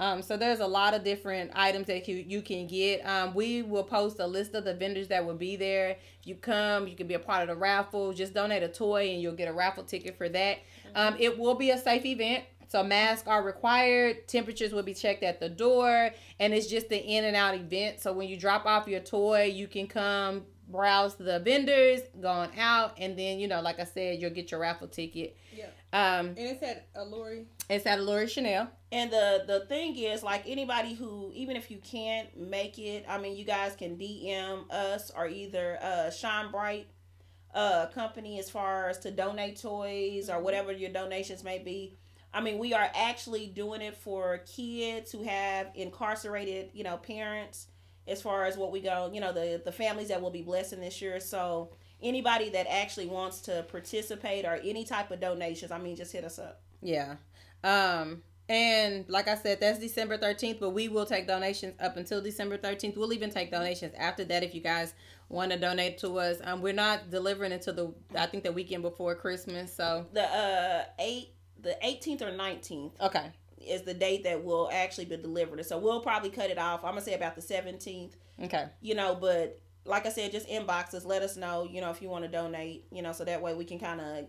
Um, 0.00 0.22
so 0.22 0.38
there's 0.38 0.60
a 0.60 0.66
lot 0.66 0.94
of 0.94 1.04
different 1.04 1.50
items 1.54 1.86
that 1.88 2.08
you, 2.08 2.24
you 2.26 2.40
can 2.40 2.66
get. 2.66 3.02
Um, 3.02 3.34
we 3.34 3.60
will 3.60 3.84
post 3.84 4.18
a 4.18 4.26
list 4.26 4.54
of 4.54 4.64
the 4.64 4.72
vendors 4.72 5.08
that 5.08 5.26
will 5.26 5.34
be 5.34 5.56
there. 5.56 5.90
If 6.20 6.26
you 6.26 6.36
come, 6.36 6.88
you 6.88 6.96
can 6.96 7.06
be 7.06 7.14
a 7.14 7.18
part 7.18 7.42
of 7.42 7.48
the 7.48 7.54
raffle. 7.54 8.14
Just 8.14 8.32
donate 8.32 8.62
a 8.62 8.68
toy 8.68 9.10
and 9.10 9.20
you'll 9.20 9.34
get 9.34 9.46
a 9.46 9.52
raffle 9.52 9.84
ticket 9.84 10.16
for 10.16 10.30
that. 10.30 10.60
Um, 10.94 11.16
it 11.20 11.38
will 11.38 11.54
be 11.54 11.70
a 11.70 11.76
safe 11.76 12.06
event. 12.06 12.44
So 12.68 12.82
masks 12.82 13.28
are 13.28 13.42
required. 13.42 14.26
Temperatures 14.26 14.72
will 14.72 14.84
be 14.84 14.94
checked 14.94 15.22
at 15.22 15.38
the 15.40 15.48
door, 15.48 16.10
and 16.38 16.54
it's 16.54 16.68
just 16.68 16.86
an 16.86 17.00
in 17.00 17.24
and 17.24 17.34
out 17.34 17.54
event. 17.56 18.00
So 18.00 18.12
when 18.12 18.28
you 18.28 18.36
drop 18.36 18.64
off 18.64 18.86
your 18.86 19.00
toy, 19.00 19.52
you 19.52 19.66
can 19.66 19.88
come 19.88 20.44
browse 20.68 21.16
the 21.16 21.40
vendors, 21.40 22.00
going 22.20 22.50
out, 22.58 22.94
and 22.96 23.18
then 23.18 23.40
you 23.40 23.48
know, 23.48 23.60
like 23.60 23.80
I 23.80 23.84
said, 23.84 24.20
you'll 24.20 24.30
get 24.30 24.52
your 24.52 24.60
raffle 24.60 24.86
ticket. 24.86 25.36
Yeah. 25.52 25.66
Um, 25.92 26.28
And 26.28 26.38
it's 26.38 26.62
at 26.62 26.86
Allure. 26.94 27.44
it's 27.68 27.86
at 27.86 27.98
Allure 27.98 28.28
Chanel. 28.28 28.68
And 28.92 29.10
the 29.10 29.44
the 29.46 29.60
thing 29.66 29.96
is, 29.96 30.22
like 30.22 30.44
anybody 30.46 30.94
who, 30.94 31.30
even 31.34 31.56
if 31.56 31.70
you 31.70 31.78
can't 31.78 32.36
make 32.36 32.78
it, 32.78 33.04
I 33.08 33.18
mean, 33.18 33.36
you 33.36 33.44
guys 33.44 33.74
can 33.76 33.96
DM 33.96 34.70
us 34.70 35.10
or 35.16 35.26
either 35.28 35.78
uh 35.82 36.10
Shine 36.10 36.50
Bright 36.50 36.86
uh 37.54 37.86
company 37.88 38.38
as 38.38 38.48
far 38.48 38.88
as 38.88 38.98
to 39.00 39.10
donate 39.10 39.60
toys 39.60 40.30
or 40.30 40.40
whatever 40.40 40.72
your 40.72 40.90
donations 40.90 41.42
may 41.42 41.58
be. 41.58 41.96
I 42.32 42.40
mean, 42.40 42.58
we 42.58 42.72
are 42.74 42.88
actually 42.94 43.46
doing 43.48 43.80
it 43.80 43.96
for 43.96 44.38
kids 44.38 45.10
who 45.10 45.24
have 45.24 45.68
incarcerated, 45.74 46.70
you 46.72 46.84
know, 46.84 46.96
parents. 46.98 47.66
As 48.06 48.22
far 48.22 48.44
as 48.44 48.56
what 48.56 48.72
we 48.72 48.80
go, 48.80 49.10
you 49.12 49.20
know, 49.20 49.32
the 49.32 49.60
the 49.64 49.72
families 49.72 50.08
that 50.08 50.20
will 50.22 50.30
be 50.30 50.42
blessing 50.42 50.80
this 50.80 51.00
year. 51.02 51.20
So 51.20 51.70
anybody 52.02 52.50
that 52.50 52.66
actually 52.68 53.06
wants 53.06 53.40
to 53.42 53.64
participate 53.70 54.44
or 54.44 54.60
any 54.64 54.84
type 54.84 55.10
of 55.10 55.20
donations, 55.20 55.70
I 55.70 55.78
mean, 55.78 55.96
just 55.96 56.12
hit 56.12 56.24
us 56.24 56.38
up. 56.38 56.60
Yeah. 56.82 57.16
Um, 57.62 58.22
and 58.48 59.04
like 59.08 59.28
I 59.28 59.36
said, 59.36 59.60
that's 59.60 59.78
December 59.78 60.18
13th, 60.18 60.58
but 60.58 60.70
we 60.70 60.88
will 60.88 61.06
take 61.06 61.26
donations 61.26 61.74
up 61.80 61.96
until 61.96 62.20
December 62.20 62.58
13th. 62.58 62.96
We'll 62.96 63.12
even 63.12 63.30
take 63.30 63.50
donations 63.50 63.94
after 63.96 64.24
that 64.24 64.42
if 64.42 64.54
you 64.54 64.60
guys 64.60 64.94
want 65.28 65.52
to 65.52 65.58
donate 65.58 65.98
to 65.98 66.18
us. 66.18 66.38
Um, 66.42 66.60
we're 66.60 66.72
not 66.72 67.10
delivering 67.10 67.52
until 67.52 67.74
the 67.74 67.94
I 68.18 68.26
think 68.26 68.42
the 68.42 68.50
weekend 68.50 68.82
before 68.82 69.14
Christmas. 69.14 69.72
So 69.72 70.06
the 70.12 70.24
uh 70.24 70.84
eight 70.98 71.34
the 71.62 71.76
18th 71.84 72.22
or 72.22 72.32
19th 72.32 72.92
okay. 73.00 73.26
is 73.58 73.82
the 73.82 73.94
date 73.94 74.24
that 74.24 74.42
will 74.42 74.70
actually 74.72 75.04
be 75.04 75.16
delivered 75.16 75.64
so 75.64 75.78
we'll 75.78 76.00
probably 76.00 76.30
cut 76.30 76.50
it 76.50 76.58
off 76.58 76.84
i'm 76.84 76.92
gonna 76.92 77.00
say 77.00 77.14
about 77.14 77.34
the 77.34 77.42
17th 77.42 78.12
Okay. 78.42 78.66
you 78.80 78.94
know 78.94 79.14
but 79.14 79.60
like 79.84 80.06
i 80.06 80.08
said 80.10 80.30
just 80.30 80.48
inbox 80.48 80.94
us 80.94 81.04
let 81.04 81.22
us 81.22 81.36
know 81.36 81.66
you 81.70 81.80
know 81.80 81.90
if 81.90 82.00
you 82.02 82.08
want 82.08 82.24
to 82.24 82.30
donate 82.30 82.84
you 82.92 83.02
know 83.02 83.12
so 83.12 83.24
that 83.24 83.40
way 83.40 83.54
we 83.54 83.64
can 83.64 83.78
kind 83.78 84.00
of 84.00 84.26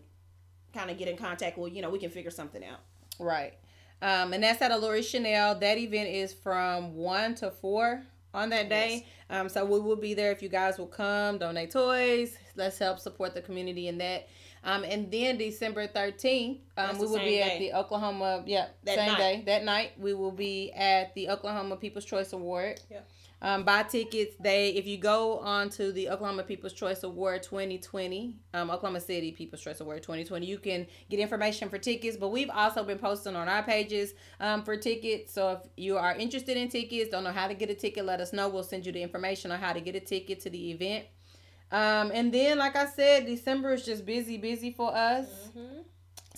kind 0.73 0.89
of 0.89 0.97
get 0.97 1.07
in 1.07 1.17
contact 1.17 1.57
well 1.57 1.67
you 1.67 1.81
know 1.81 1.89
we 1.89 1.99
can 1.99 2.09
figure 2.09 2.31
something 2.31 2.63
out 2.63 2.79
Right. 3.19 3.53
Um, 4.01 4.33
and 4.33 4.41
that's 4.43 4.61
at 4.63 4.71
Allure 4.71 5.03
Chanel. 5.03 5.53
That 5.59 5.77
event 5.77 6.09
is 6.09 6.33
from 6.33 6.95
one 6.95 7.35
to 7.35 7.51
four 7.51 8.01
on 8.33 8.49
that 8.49 8.67
day. 8.67 9.05
Yes. 9.29 9.39
Um, 9.41 9.47
so 9.49 9.63
we 9.63 9.79
will 9.79 9.95
be 9.95 10.15
there 10.15 10.31
if 10.31 10.41
you 10.41 10.49
guys 10.49 10.79
will 10.79 10.87
come, 10.87 11.37
donate 11.37 11.69
toys. 11.69 12.35
Let's 12.55 12.79
help 12.79 12.97
support 12.99 13.35
the 13.35 13.41
community 13.41 13.87
in 13.89 13.99
that. 13.99 14.27
Um, 14.63 14.83
and 14.83 15.11
then 15.11 15.37
December 15.37 15.87
13th, 15.87 16.59
um, 16.77 16.97
we 16.97 17.05
will 17.05 17.19
be 17.19 17.37
day. 17.37 17.41
at 17.41 17.59
the 17.59 17.73
Oklahoma, 17.73 18.43
yeah, 18.47 18.67
That 18.85 18.95
same 18.95 19.07
night. 19.09 19.17
day, 19.17 19.43
that 19.45 19.63
night. 19.65 19.91
We 19.99 20.15
will 20.15 20.31
be 20.31 20.71
at 20.71 21.13
the 21.13 21.29
Oklahoma 21.29 21.75
People's 21.75 22.05
Choice 22.05 22.33
Award. 22.33 22.79
Yep. 22.89 23.07
Um, 23.43 23.63
buy 23.63 23.83
tickets. 23.83 24.35
They, 24.39 24.69
if 24.69 24.85
you 24.85 24.97
go 24.97 25.39
on 25.39 25.69
to 25.71 25.91
the 25.91 26.09
Oklahoma 26.09 26.43
People's 26.43 26.73
Choice 26.73 27.03
Award 27.03 27.41
2020, 27.41 28.35
um, 28.53 28.69
Oklahoma 28.69 28.99
City 28.99 29.31
People's 29.31 29.61
Choice 29.61 29.81
Award 29.81 30.03
2020, 30.03 30.45
you 30.45 30.59
can 30.59 30.85
get 31.09 31.19
information 31.19 31.67
for 31.67 31.79
tickets. 31.79 32.17
But 32.17 32.29
we've 32.29 32.51
also 32.51 32.83
been 32.83 32.99
posting 32.99 33.35
on 33.35 33.47
our 33.47 33.63
pages 33.63 34.13
um, 34.39 34.63
for 34.63 34.77
tickets. 34.77 35.33
So 35.33 35.53
if 35.53 35.59
you 35.75 35.97
are 35.97 36.15
interested 36.15 36.55
in 36.55 36.69
tickets, 36.69 37.09
don't 37.09 37.23
know 37.23 37.31
how 37.31 37.47
to 37.47 37.55
get 37.55 37.69
a 37.71 37.75
ticket, 37.75 38.05
let 38.05 38.21
us 38.21 38.31
know. 38.31 38.47
We'll 38.47 38.63
send 38.63 38.85
you 38.85 38.91
the 38.91 39.01
information 39.01 39.51
on 39.51 39.59
how 39.59 39.73
to 39.73 39.81
get 39.81 39.95
a 39.95 39.99
ticket 39.99 40.39
to 40.41 40.49
the 40.49 40.71
event. 40.71 41.05
Um, 41.71 42.11
and 42.13 42.33
then, 42.33 42.57
like 42.57 42.75
I 42.75 42.85
said, 42.85 43.25
December 43.25 43.73
is 43.73 43.85
just 43.85 44.05
busy, 44.05 44.37
busy 44.37 44.71
for 44.71 44.93
us. 44.93 45.27
Mm-hmm. 45.57 45.81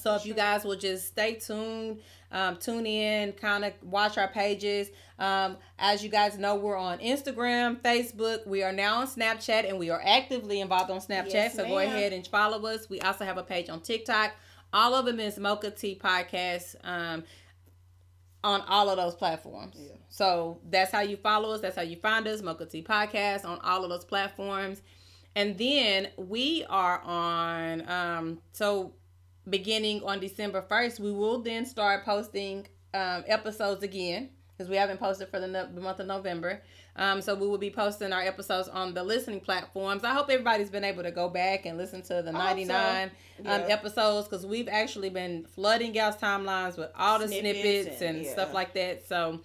So 0.03 0.15
if 0.15 0.25
you 0.25 0.33
guys 0.33 0.65
will 0.65 0.75
just 0.75 1.07
stay 1.07 1.35
tuned, 1.35 2.01
um, 2.29 2.57
tune 2.57 2.85
in, 2.85 3.31
kind 3.31 3.63
of 3.63 3.71
watch 3.81 4.17
our 4.17 4.27
pages. 4.27 4.89
Um, 5.17 5.55
as 5.79 6.03
you 6.03 6.09
guys 6.09 6.37
know, 6.37 6.55
we're 6.55 6.75
on 6.75 6.97
Instagram, 6.99 7.79
Facebook. 7.79 8.45
We 8.45 8.63
are 8.63 8.73
now 8.73 8.99
on 8.99 9.07
Snapchat, 9.07 9.69
and 9.69 9.79
we 9.79 9.89
are 9.91 10.01
actively 10.03 10.59
involved 10.59 10.91
on 10.91 10.99
Snapchat. 10.99 11.33
Yes, 11.33 11.55
so 11.55 11.65
go 11.65 11.77
ahead 11.79 12.11
and 12.11 12.27
follow 12.27 12.65
us. 12.67 12.89
We 12.89 12.99
also 12.99 13.23
have 13.23 13.37
a 13.37 13.43
page 13.43 13.69
on 13.69 13.79
TikTok. 13.79 14.33
All 14.73 14.93
of 14.93 15.05
them 15.05 15.21
is 15.21 15.39
Mocha 15.39 15.71
Tea 15.71 15.97
Podcast. 16.03 16.75
Um, 16.83 17.23
on 18.43 18.59
all 18.67 18.89
of 18.89 18.97
those 18.97 19.15
platforms. 19.15 19.77
So 20.09 20.59
that's 20.69 20.91
how 20.91 20.99
you 20.99 21.15
follow 21.15 21.53
us. 21.53 21.61
That's 21.61 21.77
how 21.77 21.81
you 21.81 21.95
find 21.95 22.27
us, 22.27 22.41
Mocha 22.41 22.65
Tea 22.65 22.83
Podcast, 22.83 23.45
on 23.45 23.57
all 23.59 23.85
of 23.85 23.89
those 23.89 24.03
platforms. 24.03 24.81
And 25.33 25.57
then 25.57 26.09
we 26.17 26.65
are 26.69 26.99
on, 26.99 27.89
um, 27.89 28.39
so 28.51 28.95
beginning 29.49 30.03
on 30.03 30.19
December 30.19 30.61
1st, 30.69 30.99
we 30.99 31.11
will 31.11 31.39
then 31.41 31.65
start 31.65 32.05
posting 32.05 32.67
um, 32.93 33.23
episodes 33.27 33.83
again 33.83 34.29
because 34.55 34.69
we 34.69 34.77
haven't 34.77 34.99
posted 34.99 35.27
for 35.29 35.39
the, 35.39 35.47
no- 35.47 35.67
the 35.73 35.81
month 35.81 35.99
of 35.99 36.07
November. 36.07 36.61
Um, 36.95 37.21
so 37.21 37.33
we 37.33 37.47
will 37.47 37.57
be 37.57 37.71
posting 37.71 38.13
our 38.13 38.21
episodes 38.21 38.67
on 38.67 38.93
the 38.93 39.03
listening 39.03 39.39
platforms. 39.39 40.03
I 40.03 40.13
hope 40.13 40.29
everybody's 40.29 40.69
been 40.69 40.83
able 40.83 41.01
to 41.01 41.09
go 41.09 41.27
back 41.27 41.65
and 41.65 41.75
listen 41.75 42.03
to 42.03 42.21
the 42.21 42.29
I 42.35 42.49
hope 42.53 42.59
so. 42.59 42.65
99 42.67 43.11
um, 43.47 43.61
episodes 43.71 44.27
because 44.27 44.45
we've 44.45 44.69
actually 44.69 45.09
been 45.09 45.45
flooding 45.55 45.95
y'all's 45.95 46.15
timelines 46.17 46.77
with 46.77 46.91
all 46.95 47.17
the 47.17 47.27
Snippets 47.27 47.59
snippets, 47.61 48.01
and- 48.01 48.17
and, 48.17 48.25
yeah. 48.25 48.31
stuff 48.31 48.53
like 48.53 48.73
that. 48.75 49.07
So, 49.07 49.39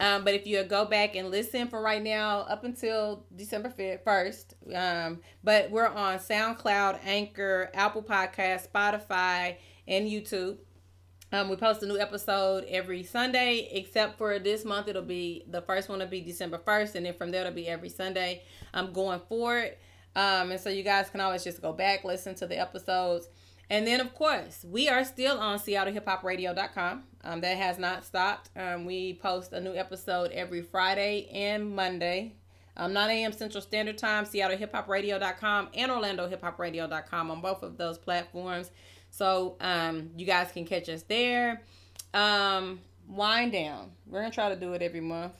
um, 0.00 0.24
but 0.24 0.34
if 0.34 0.46
you 0.46 0.62
go 0.62 0.84
back 0.84 1.16
and 1.16 1.30
listen 1.30 1.68
for 1.68 1.80
right 1.80 2.02
now, 2.02 2.40
up 2.40 2.64
until 2.64 3.24
December 3.34 3.70
fifth, 3.70 4.04
first, 4.04 4.54
um, 4.74 5.20
but 5.42 5.70
we're 5.70 5.88
on 5.88 6.18
SoundCloud, 6.18 7.00
Anchor, 7.04 7.70
Apple 7.74 8.02
Podcast, 8.02 8.68
Spotify, 8.70 9.56
and 9.88 10.06
YouTube. 10.06 10.58
Um, 11.30 11.50
we 11.50 11.56
post 11.56 11.82
a 11.82 11.86
new 11.86 11.98
episode 11.98 12.64
every 12.68 13.02
Sunday, 13.02 13.68
except 13.72 14.16
for 14.16 14.38
this 14.38 14.64
month. 14.64 14.88
It'll 14.88 15.02
be 15.02 15.44
the 15.48 15.62
first 15.62 15.88
one 15.88 15.98
will 15.98 16.06
be 16.06 16.20
December 16.20 16.58
first, 16.64 16.94
and 16.94 17.04
then 17.04 17.14
from 17.14 17.30
there 17.30 17.42
it'll 17.42 17.52
be 17.52 17.66
every 17.66 17.90
Sunday. 17.90 18.44
I'm 18.72 18.92
going 18.92 19.20
forward, 19.28 19.76
um, 20.14 20.52
and 20.52 20.60
so 20.60 20.70
you 20.70 20.84
guys 20.84 21.10
can 21.10 21.20
always 21.20 21.44
just 21.44 21.60
go 21.60 21.72
back, 21.72 22.04
listen 22.04 22.34
to 22.36 22.46
the 22.46 22.58
episodes, 22.58 23.28
and 23.70 23.86
then 23.86 24.00
of 24.00 24.14
course 24.14 24.64
we 24.68 24.88
are 24.88 25.04
still 25.04 25.38
on 25.38 25.58
SeattleHipHopRadio.com. 25.58 27.04
Um, 27.24 27.40
that 27.40 27.56
has 27.56 27.78
not 27.78 28.04
stopped. 28.04 28.50
Um, 28.56 28.84
we 28.86 29.14
post 29.14 29.52
a 29.52 29.60
new 29.60 29.74
episode 29.74 30.30
every 30.30 30.62
Friday 30.62 31.28
and 31.32 31.74
Monday. 31.74 32.34
Um, 32.76 32.92
9 32.92 33.10
a.m. 33.10 33.32
Central 33.32 33.60
Standard 33.60 33.98
Time, 33.98 34.24
SeattleHipHopRadio.com 34.24 35.68
and 35.74 35.90
OrlandoHipHopRadio.com 35.90 37.30
on 37.30 37.40
both 37.40 37.62
of 37.62 37.76
those 37.76 37.98
platforms. 37.98 38.70
So 39.10 39.56
um, 39.60 40.10
you 40.16 40.24
guys 40.26 40.52
can 40.52 40.64
catch 40.64 40.88
us 40.88 41.02
there. 41.02 41.62
Um, 42.14 42.80
wine 43.08 43.50
down. 43.50 43.90
We're 44.06 44.20
gonna 44.20 44.32
try 44.32 44.48
to 44.50 44.56
do 44.56 44.72
it 44.74 44.82
every 44.82 45.00
month. 45.00 45.32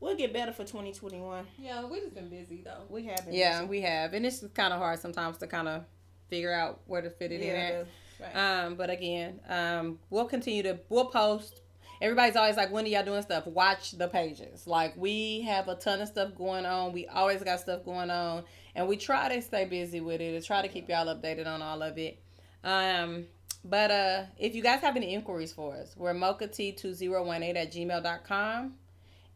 we'll 0.00 0.16
get 0.16 0.32
better 0.32 0.52
for 0.52 0.64
2021 0.64 1.46
Yeah, 1.58 1.84
we've 1.84 2.02
just 2.02 2.14
been 2.14 2.28
busy 2.28 2.62
though. 2.64 2.82
we 2.88 3.04
have 3.06 3.24
been 3.24 3.34
Yeah, 3.34 3.60
busy. 3.60 3.70
we 3.70 3.80
have, 3.82 4.12
and 4.14 4.24
it's 4.26 4.44
kind 4.54 4.72
of 4.72 4.78
hard 4.80 4.98
sometimes 4.98 5.38
to 5.38 5.46
kind 5.46 5.68
of 5.68 5.84
figure 6.30 6.52
out 6.52 6.80
where 6.86 7.02
to 7.02 7.10
fit 7.10 7.32
it 7.32 7.40
in. 7.42 7.46
yeah 7.48 7.52
At. 7.54 7.84
the- 7.84 7.90
Right. 8.22 8.36
Um, 8.36 8.74
but 8.74 8.90
again, 8.90 9.40
um, 9.48 9.98
we'll 10.10 10.26
continue 10.26 10.62
to 10.64 10.78
we'll 10.90 11.06
post. 11.06 11.62
Everybody's 12.02 12.36
always 12.36 12.54
like, 12.56 12.70
when 12.70 12.84
are 12.84 12.88
y'all 12.88 13.02
doing 13.02 13.22
stuff? 13.22 13.46
Watch 13.46 13.92
the 13.92 14.08
pages. 14.08 14.66
Like 14.66 14.92
we 14.94 15.40
have 15.42 15.68
a 15.68 15.74
ton 15.74 16.02
of 16.02 16.08
stuff 16.08 16.34
going 16.34 16.66
on. 16.66 16.92
We 16.92 17.06
always 17.06 17.42
got 17.42 17.60
stuff 17.60 17.82
going 17.82 18.10
on, 18.10 18.44
and 18.74 18.86
we 18.86 18.98
try 18.98 19.34
to 19.34 19.40
stay 19.40 19.64
busy 19.64 20.00
with 20.02 20.20
it 20.20 20.34
and 20.34 20.44
try 20.44 20.60
to 20.60 20.68
keep 20.68 20.90
y'all 20.90 21.06
updated 21.06 21.46
on 21.46 21.62
all 21.62 21.80
of 21.82 21.96
it. 21.96 22.20
Um, 22.62 23.24
but 23.64 23.90
uh, 23.90 24.22
if 24.38 24.54
you 24.54 24.62
guys 24.62 24.80
have 24.80 24.96
any 24.96 25.14
inquiries 25.14 25.54
for 25.54 25.74
us, 25.76 25.94
we're 25.96 26.12
mocha 26.12 26.46
t2018 26.46 27.56
at 27.56 27.72
gmail.com. 27.72 28.74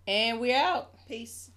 And 0.06 0.40
we're 0.40 0.56
out. 0.58 0.90
Peace. 1.08 1.50